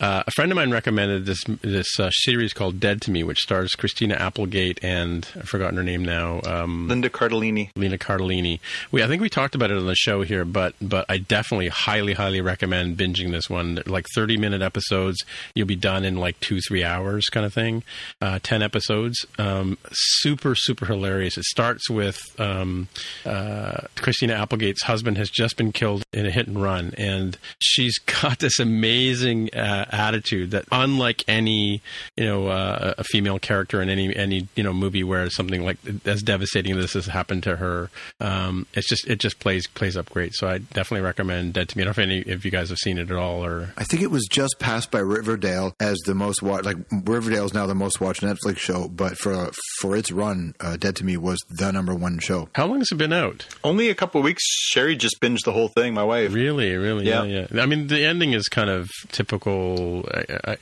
uh, 0.00 0.22
a 0.26 0.30
friend 0.32 0.50
of 0.50 0.56
mine 0.56 0.70
recommended 0.70 1.26
this 1.26 1.42
this 1.62 1.98
uh, 1.98 2.10
series 2.10 2.52
called 2.52 2.80
Dead 2.80 3.00
to 3.02 3.10
Me, 3.10 3.22
which 3.22 3.38
stars 3.38 3.74
Christina 3.74 4.14
Applegate 4.14 4.78
and 4.82 5.28
I've 5.36 5.48
forgotten 5.48 5.76
her 5.76 5.82
name 5.82 6.04
now. 6.04 6.40
Um, 6.44 6.88
Linda 6.88 7.10
Cardellini. 7.10 7.70
Lena 7.76 7.98
Cardellini. 7.98 8.60
We 8.90 9.02
I 9.02 9.06
think 9.06 9.22
we 9.22 9.28
talked 9.28 9.54
about 9.54 9.70
it 9.70 9.78
on 9.78 9.86
the 9.86 9.94
show 9.94 10.22
here, 10.22 10.44
but 10.44 10.74
but 10.80 11.06
I 11.08 11.18
definitely 11.18 11.68
highly 11.68 12.14
highly 12.14 12.40
recommend 12.40 12.96
binging 12.96 13.30
this 13.30 13.48
one. 13.48 13.82
Like 13.86 14.06
thirty 14.14 14.36
minute 14.36 14.62
episodes, 14.62 15.24
you'll 15.54 15.66
be 15.66 15.76
done 15.76 16.04
in 16.04 16.16
like 16.16 16.38
two 16.40 16.60
three 16.60 16.84
hours, 16.84 17.26
kind 17.28 17.46
of 17.46 17.52
thing. 17.52 17.82
Uh, 18.20 18.38
Ten 18.42 18.62
episodes, 18.62 19.24
um, 19.38 19.78
super 19.92 20.54
super 20.54 20.86
hilarious. 20.86 21.38
It 21.38 21.44
starts 21.44 21.88
with 21.88 22.18
um, 22.40 22.88
uh, 23.24 23.82
Christina 23.96 24.34
Applegate's 24.34 24.82
husband 24.82 25.16
has 25.18 25.30
just 25.30 25.56
been 25.56 25.72
killed 25.72 26.04
in 26.12 26.26
a 26.26 26.30
hit 26.30 26.48
and 26.48 26.60
run, 26.60 26.92
and 26.98 27.38
she's 27.58 27.98
got 28.22 28.38
this 28.42 28.58
amazing 28.58 29.48
uh, 29.54 29.86
attitude 29.90 30.50
that 30.50 30.66
unlike 30.70 31.24
any 31.26 31.80
you 32.16 32.24
know 32.26 32.48
uh, 32.48 32.94
a 32.98 33.04
female 33.04 33.38
character 33.38 33.80
in 33.80 33.88
any 33.88 34.14
any 34.14 34.46
you 34.54 34.62
know 34.62 34.72
movie 34.74 35.02
where 35.02 35.30
something 35.30 35.64
like 35.64 35.78
as 36.04 36.22
devastating 36.22 36.72
as 36.76 36.82
this 36.82 36.92
has 36.92 37.06
happened 37.06 37.42
to 37.44 37.56
her, 37.56 37.88
um, 38.20 38.66
it's 38.74 38.88
just 38.88 39.06
it 39.08 39.18
just 39.18 39.38
plays 39.40 39.66
plays 39.66 39.96
up 39.96 40.10
great. 40.10 40.34
So 40.34 40.46
I 40.48 40.58
definitely 40.58 41.00
recommend 41.06 41.54
Dead 41.54 41.68
to 41.70 41.78
Me. 41.78 41.82
I 41.82 41.84
don't 41.86 41.96
know 41.96 42.02
if 42.02 42.06
any 42.06 42.18
if 42.20 42.44
you 42.44 42.50
guys 42.50 42.68
have 42.68 42.78
seen 42.78 42.98
it 42.98 43.10
at 43.10 43.16
all 43.16 43.44
or 43.44 43.72
I 43.78 43.84
think 43.84 44.02
it 44.02 44.10
was 44.10 44.26
just 44.30 44.56
passed 44.58 44.90
by 44.90 44.98
Riverdale 45.00 45.74
as 45.80 45.96
the 46.04 46.14
most 46.14 46.42
watched. 46.42 46.66
Like 46.66 46.76
Riverdale 46.90 47.46
is 47.46 47.54
now 47.54 47.66
the 47.66 47.74
most 47.74 48.00
watched 48.00 48.20
Netflix 48.22 48.58
show, 48.58 48.88
but 48.88 49.16
for 49.16 49.50
for 49.80 49.96
its 49.96 50.12
run, 50.12 50.54
uh, 50.60 50.76
Dead 50.76 50.96
to 50.96 51.04
Me 51.04 51.16
was 51.16 51.38
the 51.48 51.70
number 51.72 51.94
one 51.94 52.18
show. 52.18 52.48
how 52.54 52.66
long 52.66 52.78
has 52.80 52.90
it 52.92 52.96
been 52.96 53.12
out? 53.12 53.46
Only 53.64 53.88
a 53.88 53.94
couple 53.94 54.18
of 54.20 54.24
weeks. 54.24 54.42
Sherry 54.44 54.96
just 54.96 55.20
binged 55.20 55.44
the 55.44 55.52
whole 55.52 55.68
thing. 55.68 55.94
My 55.94 56.04
wife. 56.04 56.32
Really, 56.32 56.74
really, 56.76 57.06
yeah, 57.08 57.22
Yeah. 57.24 57.46
yeah. 57.52 57.62
I 57.62 57.66
mean, 57.66 57.86
the 57.86 58.04
ending 58.04 58.31
is 58.32 58.48
kind 58.48 58.70
of 58.70 58.88
typical. 59.10 60.04
I, 60.12 60.52
I, 60.52 60.56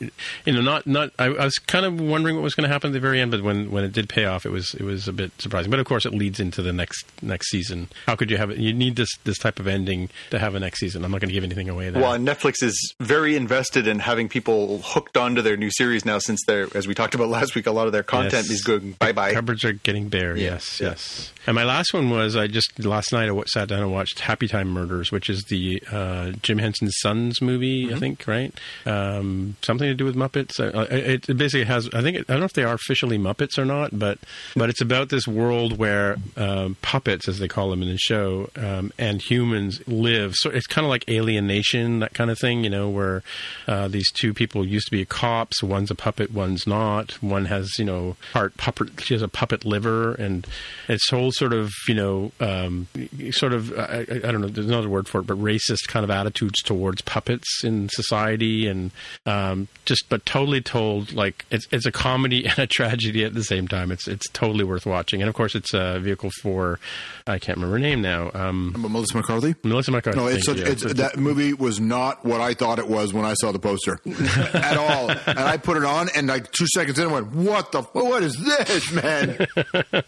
you 0.44 0.52
know, 0.52 0.60
not 0.60 0.86
not. 0.86 1.10
I, 1.18 1.26
I 1.26 1.44
was 1.44 1.58
kind 1.58 1.84
of 1.86 2.00
wondering 2.00 2.36
what 2.36 2.42
was 2.42 2.54
going 2.54 2.68
to 2.68 2.72
happen 2.72 2.90
at 2.90 2.92
the 2.92 3.00
very 3.00 3.20
end, 3.20 3.30
but 3.30 3.42
when 3.42 3.70
when 3.70 3.84
it 3.84 3.92
did 3.92 4.08
pay 4.08 4.24
off, 4.24 4.44
it 4.46 4.50
was 4.50 4.74
it 4.74 4.82
was 4.82 5.08
a 5.08 5.12
bit 5.12 5.32
surprising. 5.38 5.70
But 5.70 5.80
of 5.80 5.86
course, 5.86 6.04
it 6.06 6.12
leads 6.12 6.40
into 6.40 6.62
the 6.62 6.72
next 6.72 7.04
next 7.22 7.50
season. 7.50 7.88
How 8.06 8.16
could 8.16 8.30
you 8.30 8.36
have 8.36 8.50
it? 8.50 8.58
You 8.58 8.72
need 8.72 8.96
this 8.96 9.08
this 9.24 9.38
type 9.38 9.58
of 9.58 9.66
ending 9.66 10.10
to 10.30 10.38
have 10.38 10.54
a 10.54 10.60
next 10.60 10.80
season. 10.80 11.04
I'm 11.04 11.10
not 11.10 11.20
going 11.20 11.28
to 11.28 11.34
give 11.34 11.44
anything 11.44 11.68
away 11.68 11.90
there. 11.90 12.02
Well, 12.02 12.18
Netflix 12.18 12.62
is 12.62 12.94
very 13.00 13.36
invested 13.36 13.86
in 13.86 13.98
having 14.00 14.28
people 14.28 14.80
hooked 14.84 15.16
onto 15.16 15.42
their 15.42 15.56
new 15.56 15.70
series 15.70 16.04
now, 16.04 16.18
since 16.18 16.40
they're, 16.46 16.68
as 16.74 16.86
we 16.86 16.94
talked 16.94 17.14
about 17.14 17.28
last 17.28 17.54
week, 17.54 17.66
a 17.66 17.70
lot 17.72 17.86
of 17.86 17.92
their 17.92 18.02
content 18.02 18.32
Yes. 18.32 18.50
is 18.50 18.62
going 18.62 18.92
bye 18.98 19.12
bye. 19.12 19.32
Cupboards 19.32 19.64
are 19.64 19.72
getting 19.72 20.08
bare. 20.08 20.36
Yeah, 20.36 20.52
yes, 20.52 20.80
yeah. 20.80 20.88
yes. 20.90 21.32
And 21.46 21.54
my 21.54 21.64
last 21.64 21.92
one 21.94 22.10
was 22.10 22.36
I 22.36 22.46
just 22.46 22.78
last 22.84 23.12
night 23.12 23.28
I 23.28 23.42
sat 23.46 23.68
down 23.68 23.80
and 23.80 23.92
watched 23.92 24.20
Happy 24.20 24.46
Time 24.48 24.68
Murders, 24.68 25.10
which 25.10 25.28
is 25.30 25.44
the 25.44 25.82
uh, 25.90 26.32
Jim 26.42 26.58
Henson's 26.58 26.94
Sons 26.98 27.40
movie. 27.40 27.59
Mm-hmm. 27.60 27.94
I 27.94 27.98
think 27.98 28.26
right, 28.26 28.54
um, 28.86 29.56
something 29.62 29.88
to 29.88 29.94
do 29.94 30.04
with 30.04 30.16
Muppets. 30.16 30.58
Uh, 30.60 30.86
it, 30.90 31.28
it 31.28 31.36
basically 31.36 31.64
has. 31.64 31.88
I 31.92 32.02
think 32.02 32.18
it, 32.18 32.24
I 32.28 32.32
don't 32.32 32.40
know 32.40 32.46
if 32.46 32.52
they 32.52 32.64
are 32.64 32.74
officially 32.74 33.18
Muppets 33.18 33.58
or 33.58 33.64
not, 33.64 33.98
but 33.98 34.18
but 34.56 34.70
it's 34.70 34.80
about 34.80 35.08
this 35.08 35.26
world 35.26 35.78
where 35.78 36.16
um, 36.36 36.76
puppets, 36.82 37.28
as 37.28 37.38
they 37.38 37.48
call 37.48 37.70
them 37.70 37.82
in 37.82 37.88
the 37.88 37.98
show, 37.98 38.48
um, 38.56 38.92
and 38.98 39.20
humans 39.20 39.86
live. 39.86 40.34
So 40.36 40.50
it's 40.50 40.66
kind 40.66 40.84
of 40.84 40.90
like 40.90 41.08
alienation, 41.08 42.00
that 42.00 42.14
kind 42.14 42.30
of 42.30 42.38
thing, 42.38 42.64
you 42.64 42.70
know, 42.70 42.88
where 42.88 43.22
uh, 43.66 43.88
these 43.88 44.10
two 44.12 44.34
people 44.34 44.66
used 44.66 44.86
to 44.86 44.92
be 44.92 45.04
cops. 45.04 45.62
One's 45.62 45.90
a 45.90 45.94
puppet, 45.94 46.32
one's 46.32 46.66
not. 46.66 47.22
One 47.22 47.46
has, 47.46 47.78
you 47.78 47.84
know, 47.84 48.16
heart 48.32 48.56
puppet. 48.56 49.00
She 49.00 49.14
has 49.14 49.22
a 49.22 49.28
puppet 49.28 49.64
liver, 49.64 50.14
and 50.14 50.46
it's 50.88 51.08
whole 51.10 51.32
sort 51.32 51.52
of, 51.52 51.70
you 51.88 51.94
know, 51.94 52.32
um, 52.40 52.86
sort 53.30 53.52
of 53.52 53.72
I, 53.78 54.06
I 54.10 54.32
don't 54.32 54.40
know. 54.40 54.48
There's 54.48 54.66
another 54.66 54.88
word 54.88 55.08
for 55.08 55.20
it, 55.20 55.26
but 55.26 55.38
racist 55.38 55.88
kind 55.88 56.04
of 56.04 56.10
attitudes 56.10 56.62
towards 56.62 57.02
puppets 57.02 57.48
in 57.64 57.88
society, 57.90 58.66
and 58.66 58.90
um, 59.26 59.68
just 59.84 60.08
but 60.08 60.24
totally 60.26 60.60
told 60.60 61.12
like 61.12 61.44
it's 61.50 61.66
it's 61.70 61.86
a 61.86 61.92
comedy 61.92 62.46
and 62.46 62.58
a 62.58 62.66
tragedy 62.66 63.24
at 63.24 63.34
the 63.34 63.44
same 63.44 63.68
time. 63.68 63.90
It's 63.90 64.08
it's 64.08 64.28
totally 64.30 64.64
worth 64.64 64.86
watching, 64.86 65.22
and 65.22 65.28
of 65.28 65.34
course 65.34 65.54
it's 65.54 65.72
a 65.74 65.98
vehicle 66.00 66.30
for 66.42 66.78
I 67.26 67.38
can't 67.38 67.56
remember 67.56 67.76
her 67.76 67.80
name 67.80 68.02
now. 68.02 68.30
Um, 68.34 68.74
Melissa 68.76 69.16
McCarthy. 69.16 69.54
Melissa 69.62 69.90
McCarthy. 69.90 70.18
No, 70.18 70.26
it's 70.26 70.46
such, 70.46 70.58
you. 70.58 70.66
it's 70.66 70.82
that 70.94 71.18
movie 71.18 71.52
was 71.52 71.80
not 71.80 72.24
what 72.24 72.40
I 72.40 72.54
thought 72.54 72.78
it 72.78 72.88
was 72.88 73.12
when 73.12 73.24
I 73.24 73.34
saw 73.34 73.52
the 73.52 73.58
poster 73.58 74.00
at 74.54 74.76
all. 74.76 75.10
And 75.10 75.38
I 75.38 75.56
put 75.56 75.76
it 75.76 75.84
on, 75.84 76.08
and 76.14 76.26
like 76.26 76.50
two 76.52 76.66
seconds 76.74 76.98
in, 76.98 77.08
I 77.08 77.12
went, 77.12 77.32
"What 77.32 77.72
the? 77.72 77.82
What 77.82 78.22
is 78.22 78.36
this, 78.36 78.92
man?" 78.92 79.46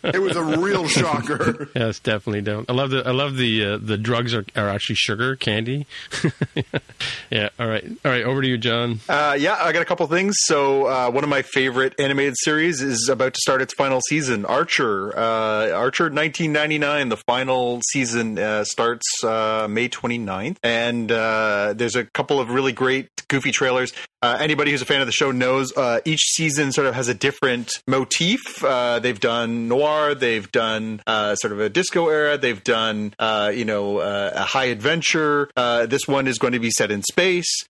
it 0.03 0.21
was 0.21 0.37
a 0.37 0.45
real 0.59 0.87
shocker. 0.87 1.69
Yes, 1.83 1.99
definitely 1.99 2.43
don't. 2.43 2.69
I 2.69 2.75
love 2.75 2.91
the 2.91 3.07
I 3.07 3.11
love 3.13 3.37
the 3.37 3.65
uh, 3.65 3.79
the 3.81 3.97
drugs 3.97 4.35
are, 4.35 4.45
are 4.55 4.69
actually 4.69 4.97
sugar 4.97 5.37
candy. 5.37 5.87
Yeah. 7.33 7.49
All 7.59 7.67
right. 7.67 7.83
All 8.05 8.11
right. 8.11 8.25
Over 8.25 8.43
to 8.43 8.47
you, 8.49 8.59
John. 8.59 9.01
Uh, 9.09 9.35
yeah, 9.39 9.57
I 9.59 9.73
got 9.73 9.81
a 9.81 9.87
couple 9.87 10.07
things. 10.07 10.37
So, 10.41 10.87
uh, 10.87 11.11
one 11.11 11.25
of 11.25 11.31
my 11.31 11.41
favorite 11.41 11.95
animated 11.99 12.35
series 12.37 12.83
is 12.83 13.09
about 13.09 13.33
to 13.33 13.41
start 13.41 13.63
its 13.63 13.73
final 13.73 14.03
season. 14.07 14.45
Archer, 14.45 15.17
uh, 15.17 15.71
Archer, 15.71 16.05
1999. 16.05 17.09
The 17.09 17.17
final 17.17 17.81
season 17.91 18.39
uh, 18.39 18.65
starts 18.65 19.07
uh, 19.25 19.67
May 19.71 19.89
29th, 19.89 20.59
and 20.63 21.11
uh, 21.11 21.73
there's 21.75 21.97
a 21.97 22.05
couple 22.05 22.39
of 22.39 22.51
really 22.51 22.73
great, 22.73 23.09
goofy 23.29 23.51
trailers. 23.51 23.95
Anybody 24.23 24.71
who's 24.71 24.83
a 24.83 24.85
fan 24.87 25.01
of 25.01 25.09
the 25.09 25.13
show 25.13 25.33
knows 25.33 25.73
each 26.05 26.21
season 26.21 26.71
sort 26.71 26.87
of 26.87 26.95
has 26.95 27.09
a 27.09 27.15
different 27.15 27.73
motif. 27.89 28.41
They've 28.61 29.19
done 29.19 29.67
noir, 29.67 30.15
they've 30.15 30.49
done 30.53 31.01
sort 31.09 31.53
of 31.53 31.59
a 31.59 31.69
disco 31.69 32.09
era, 32.09 32.39
they've 32.39 32.63
done 32.63 33.15
you 33.21 33.65
know 33.65 33.99
a 33.99 34.43
high 34.43 34.67
adventure. 34.67 35.51
This 35.57 36.07
one 36.07 36.29
is 36.29 36.39
going 36.39 36.53
to 36.53 36.61
be 36.61 36.71
set 36.71 36.93
in 36.93 37.03
space. 37.03 37.22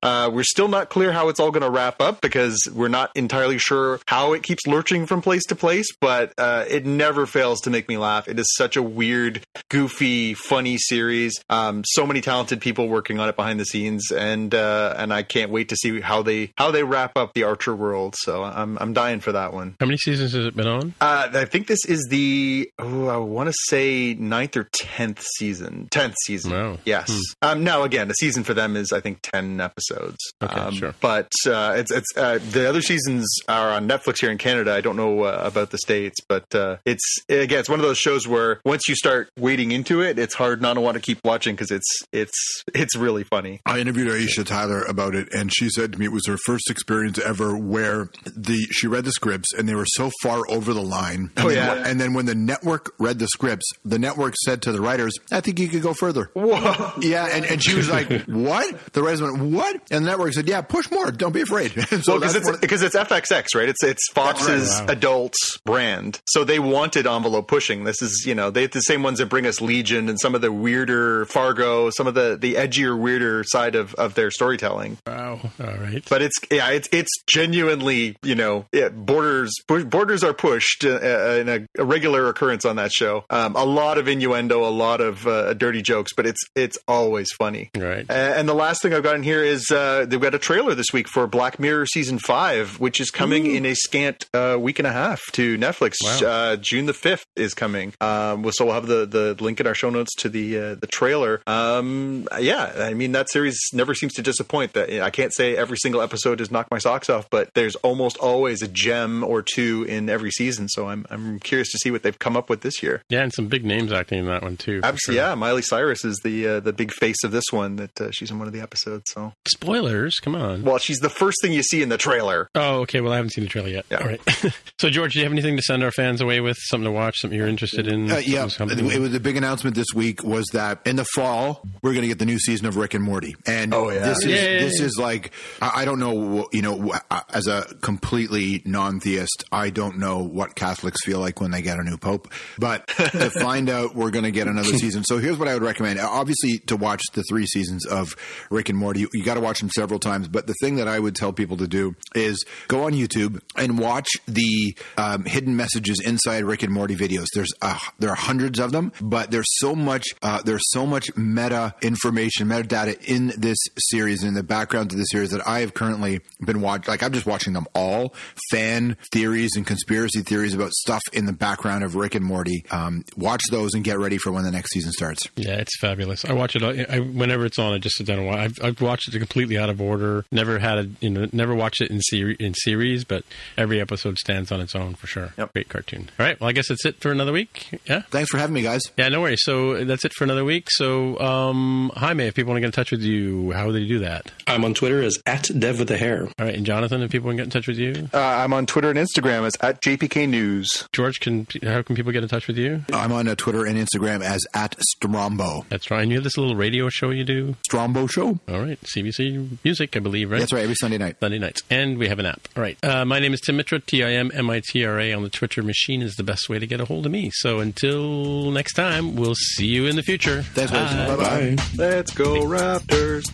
Uh, 0.03 0.31
we're 0.33 0.45
still 0.45 0.69
not 0.69 0.89
clear 0.89 1.13
how 1.13 1.29
it's 1.29 1.39
all 1.39 1.51
going 1.51 1.63
to 1.63 1.71
wrap 1.71 2.01
up 2.01 2.21
because 2.21 2.59
we're 2.75 2.89
not 2.89 3.11
entirely 3.15 3.59
sure 3.59 4.01
how 4.07 4.33
it 4.33 4.43
keeps 4.43 4.67
lurching 4.67 5.07
from 5.07 5.21
place 5.21 5.45
to 5.47 5.55
place. 5.55 5.87
But 6.01 6.33
uh, 6.39 6.65
it 6.69 6.87
never 6.87 7.27
fails 7.27 7.61
to 7.63 7.71
make 7.71 7.89
me 7.89 7.99
laugh. 7.99 8.29
It 8.29 8.39
is 8.39 8.47
such 8.57 8.77
a 8.77 8.83
weird, 8.83 9.45
goofy, 9.69 10.35
funny 10.35 10.79
series. 10.79 11.43
Um, 11.51 11.83
so 11.87 12.07
many 12.07 12.21
talented 12.21 12.61
people 12.61 12.89
working 12.89 13.19
on 13.21 13.29
it 13.29 13.37
behind 13.37 13.61
the 13.61 13.65
scenes, 13.65 14.11
and 14.11 14.55
uh, 14.55 14.95
and 14.97 15.13
I 15.13 15.23
can't 15.23 15.51
wait 15.51 15.69
to 15.71 15.77
see 15.77 16.01
how 16.01 16.23
they 16.23 16.53
how 16.57 16.71
they 16.71 16.83
wrap 16.83 17.17
up 17.17 17.35
the 17.35 17.45
Archer 17.45 17.75
world. 17.75 18.15
So 18.19 18.43
I'm 18.43 18.79
I'm 18.79 18.93
dying 18.93 19.21
for 19.21 19.33
that 19.33 19.53
one. 19.53 19.77
How 19.81 19.87
many 19.87 19.99
seasons 19.99 20.33
has 20.33 20.47
it 20.47 20.57
been 20.57 20.67
on? 20.67 20.95
Uh, 21.01 21.29
I 21.33 21.45
think 21.45 21.67
this 21.67 21.85
is 21.85 22.07
the 22.09 22.71
oh, 22.79 23.09
I 23.09 23.17
want 23.19 23.49
to 23.49 23.55
say 23.67 24.15
ninth 24.15 24.57
or 24.57 24.65
tenth 24.73 25.23
season. 25.37 25.89
Tenth 25.91 26.15
season. 26.25 26.53
Wow. 26.53 26.79
Yes. 26.85 27.13
Um, 27.43 27.65
now 27.65 27.83
again, 27.83 28.09
the 28.09 28.15
season 28.15 28.45
for 28.45 28.55
them 28.55 28.77
is 28.77 28.93
I 28.93 29.01
think 29.01 29.21
ten 29.33 29.61
episodes. 29.61 30.17
Okay, 30.43 30.55
um, 30.61 30.75
sure. 30.75 30.95
But 31.01 31.31
uh, 31.47 31.75
it's 31.77 31.91
it's 31.91 32.09
uh, 32.17 32.39
the 32.51 32.69
other 32.69 32.83
seasons 32.83 33.27
are 33.49 33.71
on 33.71 33.89
Netflix 33.89 34.21
here 34.21 34.31
in 34.31 34.39
Canada. 34.39 34.75
I 34.75 34.81
don't 34.81 34.97
know 34.97 35.23
uh, 35.25 35.43
about 35.45 35.71
the 35.71 35.79
states, 35.79 36.19
but 36.29 36.55
uh, 36.55 36.77
it's 36.85 37.03
again 37.29 37.61
it's 37.61 37.69
one 37.69 37.81
of 37.81 37.87
those 37.87 37.99
shows 37.99 38.27
where 38.29 38.61
once 38.65 38.89
you 38.89 38.95
start 38.95 39.29
wading 39.39 39.73
into 39.73 40.01
it, 40.03 40.19
it's 40.19 40.35
hard 40.35 40.61
not 40.63 40.75
to 40.75 40.81
want 40.81 40.95
to 40.97 41.01
keep 41.01 41.19
watching 41.25 41.55
because 41.55 41.71
it's 41.71 42.03
it's 42.13 42.63
it's 42.75 42.97
really 42.97 43.25
funny. 43.25 43.61
I 43.67 43.79
interviewed 43.81 44.09
Aisha 44.09 44.45
Tyler 44.45 44.83
about 44.85 45.15
it, 45.15 45.29
and 45.33 45.51
she 45.55 45.69
said 45.71 45.93
to 45.93 45.99
me 45.99 46.07
it 46.07 46.13
was 46.13 46.27
her 46.27 46.39
first 46.47 46.71
experience 46.71 47.19
ever 47.19 47.57
where 47.57 48.11
the 48.25 48.67
she 48.71 48.87
read 48.87 49.05
the 49.05 49.13
scripts 49.13 49.53
and 49.55 49.69
they 49.69 49.75
were 49.75 49.87
so 49.87 50.11
far 50.23 50.41
over 50.49 50.73
the 50.75 50.83
line. 50.83 51.31
And 51.37 51.47
Oh, 51.47 51.49
then, 51.49 51.57
yeah. 51.79 51.89
and 51.91 52.01
then 52.01 52.15
when 52.15 52.27
the 52.27 52.35
network 52.35 52.93
read 52.99 53.19
the 53.19 53.27
scripts, 53.29 53.69
the 53.85 53.99
network 53.99 54.35
said 54.45 54.63
to 54.63 54.73
the 54.73 54.81
writers, 54.81 55.13
"I 55.31 55.41
think 55.41 55.59
you 55.59 55.69
could 55.69 55.83
go 55.83 55.95
further." 55.95 56.31
Whoa. 56.35 56.93
Yeah, 57.01 57.27
and, 57.33 57.45
and 57.45 57.63
she 57.63 57.75
was 57.75 57.91
like, 57.91 58.25
"What?" 58.27 58.93
The 58.93 59.03
writers 59.03 59.22
went, 59.23 59.39
"What?" 59.53 59.83
And 59.91 60.05
the 60.05 60.11
network 60.11 60.33
said, 60.33 60.49
"Yeah, 60.49 60.61
push 60.63 60.91
more. 60.91 61.11
Don't 61.11 61.33
be 61.33 61.43
afraid." 61.43 61.73
So 62.03 62.13
Well, 62.13 62.21
because 62.21 62.35
it's 62.35 62.59
because 62.59 62.83
it's 62.83 62.97
FXX, 62.97 63.55
right? 63.55 63.69
It's 63.69 63.85
it's 63.85 64.11
Fox's 64.13 64.71
right. 64.71 64.87
Wow. 64.89 64.93
adults 64.93 65.59
brand, 65.65 66.21
so 66.27 66.43
they 66.43 66.59
wanted 66.59 67.07
envelope 67.07 67.49
pushing. 67.49 67.85
This 67.85 68.01
is 68.03 68.25
you 68.27 68.35
know 68.35 68.51
they 68.51 68.67
the 68.67 68.81
same 68.81 69.03
ones 69.03 69.19
that 69.19 69.27
bring 69.27 69.47
us 69.47 69.61
Legion 69.61 70.09
and 70.09 70.19
some 70.19 70.35
of 70.35 70.41
the 70.41 70.51
weirder 70.51 71.27
Fargo, 71.27 71.91
some 71.91 72.07
of 72.07 72.15
the 72.15 72.37
the 72.41 72.55
edgier, 72.55 72.99
weirder 72.99 73.45
side 73.45 73.75
of 73.75 73.95
of 73.95 74.15
their 74.15 74.31
storytelling. 74.31 74.99
Wow. 75.07 75.41
All 75.61 75.67
right. 75.67 76.03
But 76.09 76.23
it's 76.23 76.37
yeah, 76.51 76.71
it's 76.71 76.89
it's 76.93 77.11
genuinely 77.29 78.17
you 78.23 78.35
know 78.35 78.67
yeah, 78.73 78.89
borders 78.89 79.53
borders 79.67 80.25
are 80.25 80.35
pushed 80.35 80.85
uh, 80.85 80.99
uh, 81.03 81.39
in 81.41 81.49
a, 81.49 81.67
a 81.79 81.85
regular 81.85 82.29
occurrence 82.29 82.65
on 82.65 82.77
that 82.77 82.93
show. 82.93 83.25
Um, 83.31 83.55
a 83.57 83.65
lot 83.65 83.99
of 83.99 84.09
innuendo, 84.09 84.67
a 84.67 84.71
lot 84.71 85.01
of 85.01 85.27
uh, 85.27 85.55
dirty 85.55 85.83
jokes, 85.83 86.13
but 86.15 86.27
it's 86.27 86.41
it's 86.57 86.79
always 86.89 87.31
funny. 87.33 87.71
Right. 87.77 88.09
Uh, 88.09 88.13
and 88.13 88.49
the 88.49 88.55
last 88.55 88.83
thing 88.83 88.95
I've 88.95 89.03
got 89.03 89.12
in 89.15 89.23
here 89.23 89.43
is 89.43 89.71
uh, 89.71 90.07
they've 90.07 90.21
got 90.21 90.35
a 90.35 90.39
trailer 90.39 90.75
this 90.75 90.93
week 90.93 91.09
for 91.09 91.27
Black 91.27 91.59
Mirror 91.59 91.87
season 91.87 92.19
five, 92.19 92.81
which 92.81 93.01
is 93.01 93.11
coming 93.11 93.47
in 93.47 93.65
a 93.65 93.75
scant 93.75 94.27
uh, 94.35 94.57
week 94.59 94.79
and 94.79 94.87
a 94.87 94.93
half 94.93 95.21
to 95.33 95.57
Netflix. 95.59 95.95
Wow. 96.03 96.29
Uh, 96.29 96.57
June 96.57 96.87
the 96.87 96.95
fifth 96.95 97.27
is 97.37 97.55
coming. 97.55 97.93
Um, 98.01 98.51
so 98.53 98.67
we'll 98.67 98.75
have 98.75 98.87
the, 98.87 99.07
the 99.07 99.37
link 99.43 99.61
in 99.61 99.67
our 99.67 99.75
show 99.75 99.91
notes 99.91 100.15
to 100.17 100.29
the 100.29 100.59
uh, 100.59 100.75
the 100.77 100.87
trailer. 100.87 101.43
Um, 101.47 102.29
yeah, 102.39 102.73
I 102.79 102.95
mean 102.95 103.13
that 103.13 103.31
series 103.31 103.59
never 103.73 103.95
seems 103.95 104.15
to 104.15 104.23
disappoint. 104.23 104.73
That 104.75 105.03
I 105.03 105.11
can't 105.11 105.33
say 105.35 105.57
every 105.57 105.77
single 105.77 106.01
episode 106.01 106.41
has 106.41 106.51
knocked 106.51 106.71
my 106.71 106.79
socks 106.79 107.09
off, 107.11 107.29
but 107.31 107.51
there's 107.55 107.77
almost 107.77 108.17
always 108.19 108.63
a 108.63 108.69
gem 108.69 109.23
or 109.25 109.43
two 109.43 109.85
in 109.85 110.09
every 110.09 110.31
season. 110.31 110.69
So 110.69 110.89
I'm 110.89 111.07
I'm 111.11 111.39
curious 111.41 111.71
to 111.73 111.79
see 111.79 111.91
what 111.91 112.03
they've 112.03 112.19
come 112.19 112.37
up 112.37 112.49
with 112.49 112.63
this 112.63 112.83
year. 112.83 113.03
Yeah, 113.09 113.23
and 113.23 113.33
some 113.33 113.49
big 113.49 113.65
names 113.65 113.93
acting 113.93 114.21
in 114.21 114.27
that 114.27 114.43
one 114.43 114.57
too. 114.57 114.81
Absolutely, 114.83 115.21
sure. 115.21 115.31
yeah. 115.31 115.35
Miley 115.35 115.63
Cyrus 115.63 116.05
is 116.05 116.21
the 116.25 116.47
uh, 116.47 116.61
the 116.61 116.73
big 116.73 116.93
face 116.93 117.23
of 117.25 117.31
this 117.33 117.45
one. 117.51 117.77
That 117.77 118.01
uh, 118.01 118.11
she's 118.11 118.31
in 118.31 118.39
one 118.39 118.47
of 118.47 118.55
the 118.55 118.61
episodes. 118.61 119.02
So, 119.07 119.33
Spoilers. 119.49 120.17
Come 120.21 120.35
on. 120.35 120.63
well, 120.63 120.79
she's 120.79 120.99
the 121.01 121.09
first 121.11 121.39
thing 121.43 121.53
you 121.53 121.63
see 121.63 121.83
in 121.83 121.89
the 121.89 121.99
trailer. 121.99 122.49
Oh, 122.55 122.81
okay. 122.81 123.01
Well, 123.01 123.13
I 123.13 123.17
haven't 123.17 123.31
seen 123.31 123.45
the 123.45 123.51
trailer 123.51 123.69
yet. 123.69 123.87
Yeah. 123.91 123.99
All 123.99 124.07
right. 124.07 124.21
so, 124.79 124.91
George, 124.91 125.13
do 125.15 125.19
you 125.21 125.25
have 125.25 125.33
anything 125.33 125.57
to 125.57 125.63
send 125.63 125.83
our 125.83 125.91
fans 125.91 126.21
away 126.21 126.41
with? 126.41 126.57
Something 126.61 126.87
to 126.87 126.93
watch? 126.93 127.21
Something 127.21 127.39
you're 127.39 127.49
interested 127.49 127.87
in? 127.87 128.11
Uh, 128.11 128.17
yeah, 128.19 128.47
it 128.61 129.01
was 129.01 129.15
a 129.15 129.21
big 129.21 129.37
announcement 129.37 129.77
this 129.77 129.89
week. 129.95 130.23
Was 130.25 130.47
that 130.53 130.81
in 130.87 130.97
the 130.97 131.05
fall 131.15 131.63
we're 131.83 131.93
going 131.93 132.03
to 132.03 132.09
get 132.09 132.19
the 132.19 132.27
new 132.27 132.39
season 132.39 132.67
of 132.67 132.77
Rick 132.77 132.95
and 132.95 133.03
Morty, 133.05 133.35
and 133.47 133.73
Oh, 133.75 133.91
yeah. 133.91 134.01
this 134.01 134.19
is 134.19 134.25
Yay. 134.27 134.59
this 134.61 134.81
is 134.81 134.99
like 134.99 135.33
I, 135.61 135.83
I 135.83 135.85
don't 135.85 135.99
know, 135.99 136.49
you 136.53 136.63
know, 136.63 136.93
as 137.31 137.47
a 137.47 137.65
completely 137.81 138.63
non-theist, 138.65 139.45
I 139.53 139.71
don't 139.71 139.99
know 139.99 140.19
what 140.19 140.55
Catholics 140.55 141.05
feel 141.05 141.19
like 141.21 141.41
when 141.41 141.51
they 141.51 141.63
get 141.63 141.79
a 141.79 141.83
new 141.83 141.97
pope, 141.97 142.29
but 142.59 142.87
to 142.97 143.31
find 143.31 143.69
out 143.71 143.95
we're 143.95 144.11
going 144.11 144.25
to 144.25 144.31
get 144.31 144.47
another 144.49 144.77
season. 144.77 145.05
So 145.05 145.19
here's 145.19 145.39
what 145.39 145.49
I 145.49 145.55
would 145.55 145.63
recommend: 145.63 145.99
obviously, 146.01 146.59
to 146.67 146.77
watch 146.77 147.03
the 147.15 147.23
three 147.25 147.47
seasons 147.47 147.87
of 147.87 148.15
Rick 148.51 148.69
and 148.69 148.79
Morty, 148.79 148.92
you, 149.01 149.25
got 149.25 149.35
to 149.35 149.41
watch 149.41 149.61
them 149.61 149.71
several 149.71 149.99
times. 149.99 150.29
But 150.29 150.47
the 150.47 150.55
thing 150.61 150.77
that 150.77 150.89
I 150.89 150.99
would 150.99 151.15
tell 151.15 151.33
people 151.33 151.57
to 151.59 151.67
do 151.67 151.95
is 152.15 152.45
go 152.69 152.85
on 152.85 152.93
YouTube 152.93 153.41
and 153.57 153.79
watch 153.79 154.09
the 154.27 154.77
um, 154.97 155.25
hidden 155.25 155.57
messages 155.57 156.01
inside 156.01 156.45
Rick 156.45 156.63
and 156.63 156.73
Morty 156.73 156.97
videos. 156.97 157.27
There's 157.35 157.53
uh, 157.63 157.79
there 157.99 158.11
are 158.11 158.17
hundreds 158.17 158.59
of 158.59 158.73
them, 158.73 158.93
but 159.01 159.31
there's 159.31 159.49
so 159.59 159.75
much 159.75 160.05
uh, 160.23 160.43
there's 160.43 160.63
so 160.71 160.87
much 160.87 161.15
meta 161.17 161.75
information, 161.83 162.49
metadata 162.49 163.03
in 163.05 163.33
this 163.37 163.59
series 163.79 164.25
in 164.25 164.35
the 164.35 164.43
background 164.43 164.93
of 164.93 164.99
the 164.99 165.05
series 165.05 165.31
that 165.31 165.47
I 165.47 165.61
have 165.61 165.75
currently 165.75 166.21
been 166.45 166.61
watching. 166.61 166.91
Like 166.91 167.03
I'm 167.03 167.13
just 167.13 167.27
watching 167.27 167.53
them 167.53 167.67
all, 167.75 168.15
fan 168.51 168.97
theories 169.13 169.57
and 169.57 169.67
conspiracy 169.67 170.23
theories 170.23 170.55
about 170.55 170.73
stuff 170.73 171.03
in 171.13 171.27
the 171.27 171.33
background 171.33 171.85
of 171.85 171.97
Rick 171.97 172.15
and 172.15 172.25
Morty. 172.25 172.65
Um, 172.71 173.05
watch 173.17 173.43
those 173.51 173.75
and 173.75 173.85
get 173.85 173.99
ready 173.99 174.19
for 174.19 174.33
when 174.33 174.45
the 174.45 174.51
next 174.51 174.73
season 174.73 174.93
starts. 174.93 175.29
Yeah, 175.37 175.57
it's 175.57 175.79
fabulous. 175.81 176.25
I 176.25 176.33
watch 176.33 176.57
it 176.57 176.63
I, 176.63 177.01
whenever 177.01 177.45
it's 177.45 177.59
on. 177.59 177.73
I 177.73 177.79
just 177.79 177.97
sit 177.97 178.07
down 178.07 178.19
and 178.19 178.27
watch. 178.27 178.39
I've, 178.39 178.65
I've 178.65 178.81
watched 178.83 179.09
it 179.15 179.19
completely 179.19 179.57
out 179.59 179.71
of 179.71 179.81
order. 179.81 180.25
Never 180.31 180.59
had 180.59 180.79
a 180.79 180.89
you 181.01 181.11
know 181.11 181.27
never 181.33 181.55
watched 181.55 181.81
it 181.81 181.91
in 181.91 182.01
series 182.03 182.37
in 182.41 182.55
series, 182.55 183.05
but 183.05 183.25
every 183.57 183.81
episode 183.81 184.19
stands 184.19 184.51
on 184.53 184.61
its 184.61 184.75
own 184.75 184.95
for 184.95 185.07
sure. 185.07 185.33
Yep. 185.39 185.53
Great 185.53 185.69
cartoon. 185.69 186.11
All 186.19 186.27
right, 186.27 186.39
well 186.41 186.49
I 186.51 186.53
guess 186.53 186.69
that's 186.69 186.85
it 186.85 187.01
for 187.01 187.11
another 187.11 187.33
week. 187.33 187.81
Yeah. 187.87 188.03
Thanks 188.11 188.31
for 188.31 188.39
having 188.39 188.55
me, 188.55 188.63
guys. 188.63 188.83
Yeah, 188.97 189.09
no 189.09 189.21
worries. 189.23 189.43
So 189.43 189.85
that's 189.85 190.05
it 190.05 190.13
for 190.15 190.25
another 190.25 190.45
week. 190.45 190.67
So, 190.71 191.19
um, 191.21 191.91
Jaime, 191.97 192.25
if 192.27 192.35
people 192.35 192.51
want 192.51 192.57
to 192.59 192.61
get 192.61 192.67
in 192.67 192.73
touch 192.73 192.91
with 192.91 193.03
you, 193.03 193.53
how 193.53 193.67
would 193.67 193.75
they 193.75 193.87
do 193.87 194.01
that? 194.01 194.31
I'm 194.47 194.65
on 194.65 194.75
Twitter 194.75 195.03
as 195.03 195.19
at 195.27 195.49
Dev 195.59 195.79
with 195.79 195.89
the 195.89 195.97
hair. 195.97 196.25
All 196.39 196.47
right, 196.47 196.55
and 196.55 196.67
Jonathan, 196.67 197.03
if 197.03 197.11
people 197.11 197.27
want 197.27 197.39
to 197.39 197.41
get 197.43 197.47
in 197.47 197.51
touch 197.51 197.67
with 197.69 197.79
you, 197.79 198.09
Uh, 198.13 198.19
I'm 198.19 198.53
on 198.53 198.67
Twitter 198.67 198.91
and 198.91 198.99
Instagram 198.99 199.45
as 199.47 199.55
at 199.61 199.81
JPK 199.81 200.29
News. 200.29 200.89
George, 200.93 201.21
can 201.21 201.47
how 201.63 201.83
can 201.83 201.97
people 201.97 202.13
get 202.13 202.23
in 202.23 202.29
touch 202.29 202.47
with 202.47 202.57
you? 202.59 202.85
I'm 202.93 203.13
on 203.13 203.29
uh, 203.29 203.35
Twitter 203.37 203.65
and 203.65 203.77
Instagram 203.79 204.23
as 204.23 204.45
at 204.55 204.77
Strombo. 205.03 205.65
That's 205.69 205.91
right. 205.91 206.03
And 206.03 206.11
you 206.11 206.17
have 206.19 206.25
this 206.25 206.37
little 206.39 206.57
radio 206.57 206.89
show 206.89 207.11
you 207.11 207.25
do. 207.25 207.57
Strombo 207.69 208.11
Show. 208.11 208.39
All 208.49 208.61
right, 208.61 208.72
CBC 208.81 209.59
Music, 209.65 209.97
I 209.97 210.01
believe, 210.01 210.31
right? 210.31 210.41
That's 210.41 210.53
right. 210.53 210.63
Every 210.63 210.75
Sunday 210.75 210.99
night. 210.99 211.17
Sunday 211.21 211.39
nights. 211.39 211.63
And 211.71 211.99
we 211.99 212.09
have 212.09 212.19
an 212.19 212.27
app. 212.27 212.49
All 212.57 212.63
right. 212.63 212.77
Uh, 212.83 213.05
my 213.05 213.19
name 213.19 213.33
is 213.33 213.41
Tim 213.41 213.57
Mitra, 213.57 213.81
T 213.81 214.05
I 214.05 214.13
M 214.13 214.31
M 214.35 214.51
I 214.51 214.61
T 214.61 214.85
R 214.85 215.01
A 215.01 215.13
on 215.13 215.23
the 215.23 215.31
Twitter 215.31 215.63
machine 215.63 216.03
is 216.03 216.17
the 216.17 216.23
best 216.23 216.49
way 216.49 216.59
to 216.59 216.67
get 216.67 216.81
a 216.81 216.85
hold 216.85 217.07
of 217.07 217.13
me. 217.13 217.31
So 217.33 217.61
until 217.61 218.51
next 218.51 218.75
time. 218.75 218.83
time. 218.83 219.17
We'll 219.17 219.35
see 219.35 219.67
you 219.67 219.87
in 219.87 219.97
the 219.97 220.03
future. 220.03 220.43
Thanks, 220.43 220.73
guys. 220.73 221.09
Bye. 221.09 221.17
Bye-bye. 221.17 221.57
Let's 221.77 222.13
go 222.13 222.43
Raptors. 222.43 223.31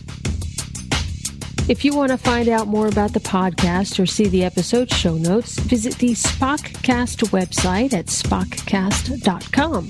If 1.69 1.85
you 1.85 1.95
want 1.95 2.11
to 2.11 2.17
find 2.17 2.49
out 2.49 2.67
more 2.67 2.87
about 2.87 3.13
the 3.13 3.19
podcast 3.19 4.01
or 4.01 4.07
see 4.07 4.27
the 4.27 4.43
episode 4.43 4.91
show 4.91 5.15
notes, 5.17 5.59
visit 5.59 5.95
the 5.99 6.11
Spockcast 6.11 7.29
website 7.29 7.93
at 7.93 8.07
spockcast.com. 8.07 9.89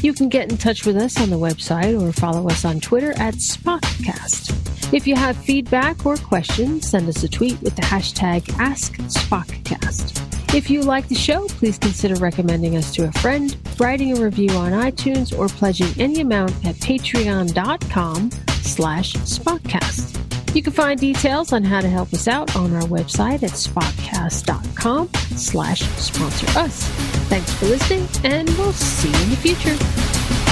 You 0.00 0.12
can 0.12 0.28
get 0.28 0.50
in 0.50 0.58
touch 0.58 0.86
with 0.86 0.96
us 0.96 1.20
on 1.20 1.30
the 1.30 1.38
website 1.38 2.00
or 2.00 2.12
follow 2.12 2.48
us 2.48 2.64
on 2.64 2.78
Twitter 2.78 3.10
at 3.18 3.34
Spockcast. 3.34 4.94
If 4.94 5.06
you 5.06 5.16
have 5.16 5.36
feedback 5.36 6.06
or 6.06 6.16
questions, 6.16 6.88
send 6.88 7.08
us 7.08 7.22
a 7.24 7.28
tweet 7.28 7.60
with 7.62 7.76
the 7.76 7.82
hashtag 7.82 8.42
AskSpockcast. 8.52 10.54
If 10.54 10.70
you 10.70 10.82
like 10.82 11.08
the 11.08 11.14
show, 11.14 11.46
please 11.48 11.78
consider 11.78 12.14
recommending 12.14 12.76
us 12.76 12.94
to 12.94 13.06
a 13.06 13.12
friend, 13.12 13.54
writing 13.78 14.16
a 14.16 14.22
review 14.22 14.50
on 14.50 14.72
iTunes, 14.72 15.36
or 15.36 15.48
pledging 15.48 15.88
any 16.00 16.20
amount 16.20 16.52
at 16.64 16.76
patreon.com 16.76 18.30
slash 18.62 19.14
Spockcast. 19.14 20.37
You 20.54 20.62
can 20.62 20.72
find 20.72 20.98
details 20.98 21.52
on 21.52 21.62
how 21.62 21.80
to 21.80 21.88
help 21.88 22.12
us 22.12 22.26
out 22.26 22.56
on 22.56 22.74
our 22.74 22.82
website 22.82 23.42
at 23.42 23.52
spockcast.com 23.52 25.10
slash 25.36 25.82
sponsor 25.82 26.58
us. 26.58 26.84
Thanks 27.28 27.52
for 27.54 27.66
listening, 27.66 28.08
and 28.24 28.48
we'll 28.58 28.72
see 28.72 29.08
you 29.10 29.22
in 29.24 29.30
the 29.30 29.36
future. 29.36 30.47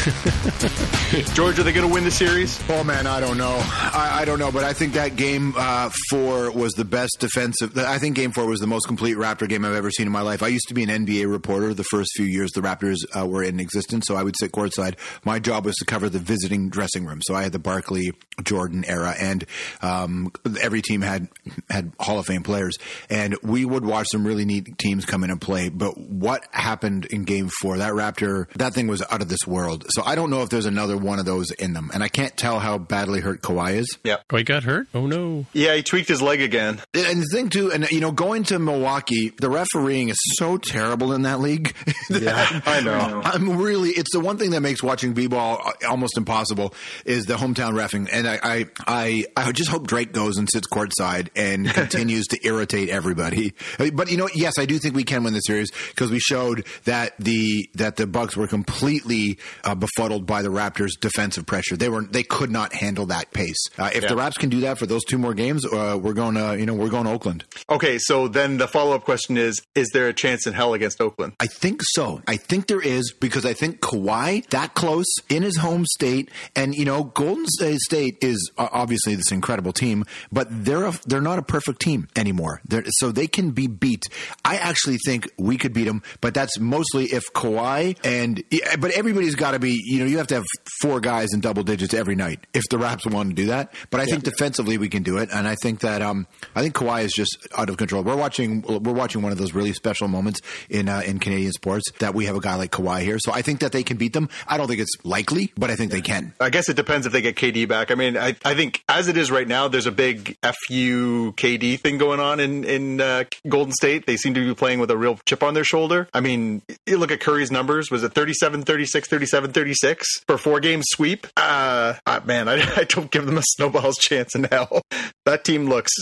George, 1.34 1.58
are 1.58 1.62
they 1.62 1.72
going 1.72 1.86
to 1.86 1.92
win 1.92 2.04
the 2.04 2.10
series? 2.10 2.58
Oh 2.70 2.82
man, 2.84 3.06
I 3.06 3.20
don't 3.20 3.36
know. 3.36 3.58
I, 3.60 4.20
I 4.20 4.24
don't 4.24 4.38
know, 4.38 4.50
but 4.50 4.64
I 4.64 4.72
think 4.72 4.94
that 4.94 5.16
game 5.16 5.52
uh, 5.58 5.90
four 6.08 6.50
was 6.50 6.72
the 6.72 6.86
best 6.86 7.18
defensive. 7.18 7.76
I 7.76 7.98
think 7.98 8.16
game 8.16 8.32
four 8.32 8.46
was 8.46 8.60
the 8.60 8.66
most 8.66 8.86
complete 8.86 9.18
Raptor 9.18 9.46
game 9.46 9.62
I've 9.62 9.74
ever 9.74 9.90
seen 9.90 10.06
in 10.06 10.12
my 10.12 10.22
life. 10.22 10.42
I 10.42 10.48
used 10.48 10.68
to 10.68 10.74
be 10.74 10.82
an 10.84 10.88
NBA 10.88 11.30
reporter 11.30 11.74
the 11.74 11.84
first 11.84 12.12
few 12.16 12.24
years 12.24 12.50
the 12.52 12.62
Raptors 12.62 12.96
uh, 13.14 13.26
were 13.26 13.42
in 13.42 13.60
existence, 13.60 14.06
so 14.06 14.16
I 14.16 14.22
would 14.22 14.36
sit 14.40 14.52
courtside. 14.52 14.94
My 15.22 15.38
job 15.38 15.66
was 15.66 15.76
to 15.76 15.84
cover 15.84 16.08
the 16.08 16.18
visiting 16.18 16.70
dressing 16.70 17.04
room, 17.04 17.20
so 17.22 17.34
I 17.34 17.42
had 17.42 17.52
the 17.52 17.58
Barkley 17.58 18.12
Jordan 18.42 18.84
era, 18.86 19.14
and 19.20 19.44
um, 19.82 20.32
every 20.62 20.80
team 20.80 21.02
had 21.02 21.28
had 21.68 21.92
Hall 22.00 22.18
of 22.18 22.24
Fame 22.24 22.42
players, 22.42 22.78
and 23.10 23.36
we 23.42 23.66
would 23.66 23.84
watch 23.84 24.06
some 24.10 24.26
really 24.26 24.46
neat 24.46 24.78
teams 24.78 25.04
come 25.04 25.24
in 25.24 25.30
and 25.30 25.40
play. 25.40 25.68
But 25.68 25.98
what 25.98 26.46
happened 26.52 27.04
in 27.06 27.24
game 27.24 27.50
four? 27.60 27.76
That 27.76 27.92
Raptor, 27.92 28.50
that 28.54 28.72
thing 28.72 28.86
was 28.86 29.02
out 29.10 29.20
of 29.20 29.28
this 29.28 29.46
world. 29.46 29.84
So 29.90 30.02
I 30.04 30.14
don't 30.14 30.30
know 30.30 30.42
if 30.42 30.48
there's 30.50 30.66
another 30.66 30.96
one 30.96 31.18
of 31.18 31.24
those 31.24 31.50
in 31.52 31.72
them, 31.72 31.90
and 31.92 32.02
I 32.02 32.08
can't 32.08 32.36
tell 32.36 32.58
how 32.58 32.78
badly 32.78 33.20
hurt 33.20 33.42
Kawhi 33.42 33.74
is. 33.76 33.98
Yeah. 34.04 34.16
Oh, 34.30 34.36
he 34.36 34.44
got 34.44 34.64
hurt? 34.64 34.88
Oh, 34.94 35.06
no. 35.06 35.46
Yeah, 35.52 35.74
he 35.74 35.82
tweaked 35.82 36.08
his 36.08 36.22
leg 36.22 36.40
again. 36.40 36.80
And 36.94 37.22
the 37.22 37.26
thing 37.32 37.48
too, 37.48 37.72
and 37.72 37.90
you 37.90 38.00
know, 38.00 38.12
going 38.12 38.44
to 38.44 38.58
Milwaukee, 38.58 39.30
the 39.38 39.50
refereeing 39.50 40.08
is 40.08 40.18
so 40.38 40.56
terrible 40.58 41.12
in 41.12 41.22
that 41.22 41.40
league. 41.40 41.74
Yeah, 42.10 42.60
I 42.66 42.80
know. 42.80 43.22
I'm 43.24 43.58
really. 43.58 43.90
It's 43.90 44.12
the 44.12 44.18
one 44.20 44.36
thing 44.36 44.50
that 44.50 44.60
makes 44.60 44.82
watching 44.82 45.12
b-ball 45.14 45.72
almost 45.88 46.18
impossible 46.18 46.74
is 47.04 47.24
the 47.26 47.34
hometown 47.34 47.72
refing, 47.72 48.08
and 48.12 48.26
I, 48.26 48.38
I, 48.42 48.66
I, 48.86 49.24
I 49.36 49.52
just 49.52 49.70
hope 49.70 49.86
Drake 49.86 50.12
goes 50.12 50.36
and 50.36 50.50
sits 50.50 50.66
courtside 50.66 51.28
and 51.36 51.68
continues 51.72 52.26
to 52.28 52.38
irritate 52.44 52.88
everybody. 52.88 53.54
But 53.78 54.10
you 54.10 54.16
know, 54.16 54.28
yes, 54.34 54.54
I 54.58 54.66
do 54.66 54.78
think 54.78 54.96
we 54.96 55.04
can 55.04 55.22
win 55.22 55.34
the 55.34 55.40
series 55.40 55.70
because 55.90 56.10
we 56.10 56.18
showed 56.18 56.66
that 56.84 57.14
the 57.18 57.70
that 57.76 57.96
the 57.96 58.08
Bucks 58.08 58.36
were 58.36 58.48
completely 58.48 59.38
uh, 59.62 59.76
befuddled 59.80 60.26
by 60.26 60.42
the 60.42 60.48
Raptors' 60.50 60.90
defensive 61.00 61.46
pressure. 61.46 61.76
They 61.76 61.88
were 61.88 62.02
they 62.02 62.22
could 62.22 62.50
not 62.50 62.72
handle 62.72 63.06
that 63.06 63.32
pace. 63.32 63.58
Uh, 63.78 63.90
if 63.94 64.02
Yeah. 64.02 64.10
the 64.10 64.16
Raps 64.16 64.36
can 64.36 64.48
do 64.50 64.60
that 64.60 64.78
for 64.78 64.86
those 64.86 65.04
two 65.04 65.18
more 65.18 65.34
games, 65.34 65.64
uh, 65.66 65.98
we're 66.00 66.12
going 66.12 66.34
to 66.36 66.56
you 66.58 66.66
know 66.66 66.74
we're 66.74 66.88
going 66.90 67.04
to 67.04 67.10
Oakland. 67.10 67.44
Okay, 67.68 67.98
so 67.98 68.28
then 68.28 68.58
the 68.58 68.68
follow 68.68 68.94
up 68.94 69.04
question 69.04 69.36
is 69.36 69.60
Is 69.74 69.88
there 69.92 70.06
a 70.08 70.12
chance 70.12 70.46
in 70.46 70.52
hell 70.52 70.74
against 70.74 71.00
Oakland? 71.00 71.32
I 71.40 71.46
think 71.46 71.80
so. 71.82 72.22
I 72.28 72.36
think 72.36 72.66
there 72.68 72.80
is 72.80 73.12
because 73.12 73.44
I 73.44 73.54
think 73.54 73.80
Kawhi 73.80 74.46
that 74.50 74.74
close 74.74 75.06
in 75.28 75.42
his 75.42 75.56
home 75.56 75.84
state, 75.86 76.30
and 76.54 76.74
you 76.74 76.84
know 76.84 77.04
Golden 77.04 77.46
State 77.48 78.18
is 78.22 78.50
obviously 78.58 79.14
this 79.14 79.32
incredible 79.32 79.72
team, 79.72 80.04
but 80.30 80.46
they're 80.50 80.84
a, 80.84 80.94
they're 81.06 81.20
not 81.20 81.38
a 81.38 81.42
perfect 81.42 81.80
team 81.80 82.08
anymore. 82.16 82.60
They're, 82.68 82.84
so 82.98 83.10
they 83.12 83.26
can 83.26 83.50
be 83.52 83.66
beat. 83.66 84.04
I 84.44 84.56
actually 84.56 84.98
think 85.06 85.30
we 85.38 85.56
could 85.56 85.72
beat 85.72 85.84
them, 85.84 86.02
but 86.20 86.34
that's 86.34 86.58
mostly 86.58 87.06
if 87.06 87.32
Kawhi 87.32 87.96
and 88.04 88.42
but 88.78 88.90
everybody's 88.92 89.34
got 89.34 89.52
to 89.52 89.58
be. 89.58 89.69
You 89.72 90.00
know, 90.00 90.06
you 90.06 90.18
have 90.18 90.26
to 90.28 90.36
have 90.36 90.44
four 90.80 91.00
guys 91.00 91.28
in 91.32 91.40
double 91.40 91.62
digits 91.62 91.94
every 91.94 92.16
night 92.16 92.46
if 92.54 92.64
the 92.70 92.78
Raps 92.78 93.06
want 93.06 93.30
to 93.30 93.34
do 93.34 93.46
that. 93.46 93.72
But 93.90 94.00
I 94.00 94.06
think 94.06 94.24
defensively 94.24 94.78
we 94.78 94.88
can 94.88 95.02
do 95.02 95.18
it, 95.18 95.28
and 95.32 95.46
I 95.46 95.56
think 95.56 95.80
that 95.80 96.02
um 96.02 96.26
I 96.54 96.62
think 96.62 96.74
Kawhi 96.74 97.04
is 97.04 97.12
just 97.12 97.36
out 97.56 97.68
of 97.68 97.76
control. 97.76 98.02
We're 98.02 98.16
watching 98.16 98.62
we're 98.62 98.92
watching 98.92 99.22
one 99.22 99.32
of 99.32 99.38
those 99.38 99.54
really 99.54 99.72
special 99.72 100.08
moments 100.08 100.40
in 100.68 100.88
uh, 100.88 101.02
in 101.04 101.18
Canadian 101.18 101.52
sports 101.52 101.90
that 101.98 102.14
we 102.14 102.26
have 102.26 102.36
a 102.36 102.40
guy 102.40 102.54
like 102.54 102.70
Kawhi 102.72 103.02
here. 103.02 103.18
So 103.18 103.32
I 103.32 103.42
think 103.42 103.60
that 103.60 103.72
they 103.72 103.82
can 103.82 103.96
beat 103.96 104.12
them. 104.12 104.28
I 104.46 104.56
don't 104.56 104.68
think 104.68 104.80
it's 104.80 104.92
likely, 105.04 105.52
but 105.56 105.70
I 105.70 105.76
think 105.76 105.90
they 105.92 106.00
can. 106.00 106.32
I 106.40 106.50
guess 106.50 106.68
it 106.68 106.76
depends 106.76 107.06
if 107.06 107.12
they 107.12 107.22
get 107.22 107.36
KD 107.36 107.68
back. 107.68 107.90
I 107.90 107.94
mean, 107.94 108.16
I, 108.16 108.36
I 108.44 108.54
think 108.54 108.82
as 108.88 109.08
it 109.08 109.16
is 109.16 109.30
right 109.30 109.46
now, 109.46 109.68
there's 109.68 109.86
a 109.86 109.92
big 109.92 110.36
FU 110.42 111.32
KD 111.32 111.78
thing 111.80 111.98
going 111.98 112.20
on 112.20 112.40
in 112.40 112.64
in 112.64 113.00
uh, 113.00 113.24
Golden 113.48 113.72
State. 113.72 114.06
They 114.06 114.16
seem 114.16 114.34
to 114.34 114.46
be 114.46 114.54
playing 114.54 114.80
with 114.80 114.90
a 114.90 114.96
real 114.96 115.18
chip 115.26 115.42
on 115.42 115.54
their 115.54 115.64
shoulder. 115.64 116.08
I 116.12 116.20
mean, 116.20 116.62
you 116.86 116.98
look 116.98 117.10
at 117.10 117.20
Curry's 117.20 117.50
numbers. 117.50 117.90
Was 117.90 118.02
it 118.02 118.12
37 118.12 118.62
36, 118.62 119.08
37 119.08 119.52
36 119.60 120.22
for 120.26 120.38
four 120.38 120.58
game 120.58 120.80
sweep? 120.82 121.26
Uh, 121.36 121.92
uh, 122.06 122.20
man, 122.24 122.48
I, 122.48 122.54
I 122.78 122.84
don't 122.84 123.10
give 123.10 123.26
them 123.26 123.36
a 123.36 123.42
snowball's 123.42 123.98
chance 123.98 124.34
in 124.34 124.44
hell. 124.44 124.80
That 125.26 125.44
team 125.44 125.68
looks 125.68 125.92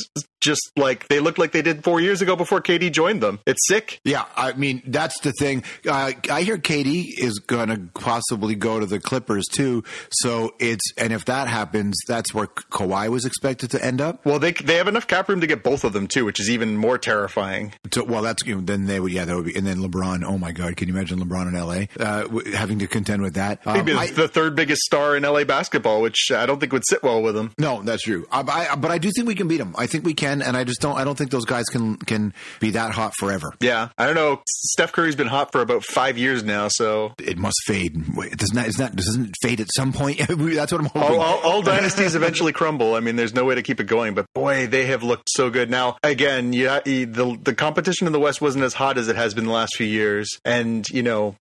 just 0.41 0.71
like 0.77 1.09
they 1.09 1.21
looked 1.21 1.39
like 1.39 1.53
they 1.53 1.63
did 1.63 1.83
four 1.85 2.01
years 2.01 2.23
ago 2.23 2.37
before 2.37 2.61
KD 2.61 2.93
joined 2.93 3.21
them. 3.21 3.41
It's 3.47 3.67
sick. 3.67 4.01
Yeah, 4.05 4.25
I 4.37 4.53
mean 4.53 4.83
that's 4.87 5.19
the 5.21 5.33
thing. 5.33 5.65
Uh, 5.87 6.13
I 6.31 6.43
hear 6.43 6.57
KD 6.57 7.05
is 7.19 7.41
going 7.41 7.69
to 7.69 8.01
possibly 8.01 8.55
go 8.55 8.79
to 8.81 8.87
the 8.87 9.01
Clippers 9.01 9.45
too. 9.47 9.85
So 10.13 10.55
it's 10.59 10.93
and 10.97 11.13
if 11.13 11.25
that 11.27 11.49
happens, 11.49 11.97
that's 12.07 12.33
where 12.33 12.47
Kawhi 12.47 13.09
was 13.09 13.25
expected 13.25 13.71
to 13.73 13.85
end 13.85 14.01
up. 14.01 14.25
Well, 14.25 14.39
they 14.39 14.53
they 14.53 14.77
have 14.77 14.89
enough 14.89 15.07
cap 15.07 15.29
room 15.29 15.41
to 15.41 15.47
get 15.47 15.63
both 15.63 15.85
of 15.85 15.93
them 15.93 16.07
too, 16.07 16.25
which 16.25 16.41
is 16.41 16.49
even 16.49 16.77
more 16.77 16.99
terrifying. 16.99 17.73
So, 17.93 18.05
well, 18.05 18.23
that's 18.23 18.47
you 18.47 18.55
know, 18.55 18.61
then 18.61 18.87
they 18.87 19.01
would 19.01 19.13
yeah 19.13 19.25
that 19.25 19.37
would 19.37 19.47
be 19.47 19.57
and 19.57 19.67
then 19.67 19.79
LeBron. 19.79 20.23
Oh 20.25 20.39
my 20.39 20.53
God, 20.53 20.77
can 20.77 20.89
you 20.89 20.95
imagine 20.95 21.19
LeBron 21.19 21.49
in 21.49 21.57
L.A. 21.57 21.89
Uh, 21.99 22.29
having 22.57 22.79
to 22.79 22.87
contend 22.87 23.23
with 23.23 23.35
that? 23.35 23.48
Um, 23.65 23.77
He'd 23.77 23.85
be 23.87 23.93
I- 23.95 24.07
the 24.11 24.29
third 24.29 24.55
biggest 24.57 24.83
star 24.83 25.17
in 25.17 25.23
LA 25.25 25.45
basketball, 25.45 26.01
which 26.03 26.31
I 26.33 26.47
don't 26.47 26.59
think 26.61 26.73
would 26.73 26.85
sit 26.89 27.03
well 27.03 27.23
with 27.23 27.37
him. 27.37 27.53
no, 27.59 27.83
that's 27.83 28.03
true. 28.03 28.27
I, 28.31 28.41
I, 28.73 28.77
but 28.77 28.91
I 28.91 28.99
do 28.99 29.11
think 29.15 29.27
we 29.29 29.35
can 29.35 29.49
beat 29.49 29.59
them. 29.59 29.75
I 29.79 29.87
think 29.87 30.05
we 30.05 30.15
can, 30.15 30.43
and 30.43 30.57
I 30.57 30.65
just 30.65 30.81
don't. 30.81 30.97
I 30.97 31.05
don't 31.05 31.17
think 31.17 31.31
those 31.31 31.45
guys 31.45 31.65
can 31.67 31.97
can 31.97 32.35
be 32.61 32.71
that 32.71 32.93
hot 32.93 33.13
forever. 33.19 33.53
Yeah, 33.61 33.89
I 33.99 34.07
don't 34.07 34.15
know. 34.15 34.43
Steph 34.47 34.93
Curry's 34.93 35.17
been 35.17 35.27
hot 35.27 35.53
for 35.53 35.61
about 35.61 35.85
five 35.85 36.19
years 36.19 36.43
now, 36.43 36.69
so 36.69 37.15
It 37.19 37.39
must 37.39 37.57
fade. 37.67 38.15
Wait, 38.15 38.37
Doesn't 38.37 38.57
that, 38.57 38.69
isn't 38.69 38.79
that 38.85 38.97
doesn't 38.97 39.29
it 39.31 39.35
fade 39.43 39.61
at 39.61 39.69
some 39.75 39.93
point? 39.93 40.19
that's 40.29 40.73
what 40.73 40.81
I'm 40.81 40.87
hoping. 40.87 41.03
all, 41.03 41.21
all, 41.21 41.39
all 41.41 41.63
dynasties 41.75 42.15
eventually 42.15 42.53
crumble. 42.53 42.95
I 42.95 43.01
mean, 43.01 43.17
there's 43.17 43.35
no 43.35 43.45
way 43.45 43.55
to 43.55 43.63
keep 43.63 43.81
it 43.81 43.85
going. 43.87 44.15
But 44.15 44.27
boy, 44.35 44.67
they 44.67 44.87
have 44.87 45.03
looked 45.03 45.29
so 45.31 45.51
good. 45.51 45.71
Now, 45.71 45.97
again, 46.03 46.53
yeah, 46.53 46.81
the 46.85 47.39
the 47.43 47.55
competition 47.55 48.07
in 48.07 48.13
the 48.13 48.21
West 48.21 48.41
wasn't 48.41 48.65
as 48.65 48.75
hot 48.75 48.99
as 48.99 49.09
it 49.09 49.17
has 49.17 49.35
been 49.35 49.45
the 49.47 49.53
last 49.53 49.77
few 49.77 49.87
years, 49.87 50.29
and 50.45 50.89
you 50.89 51.03
know 51.03 51.37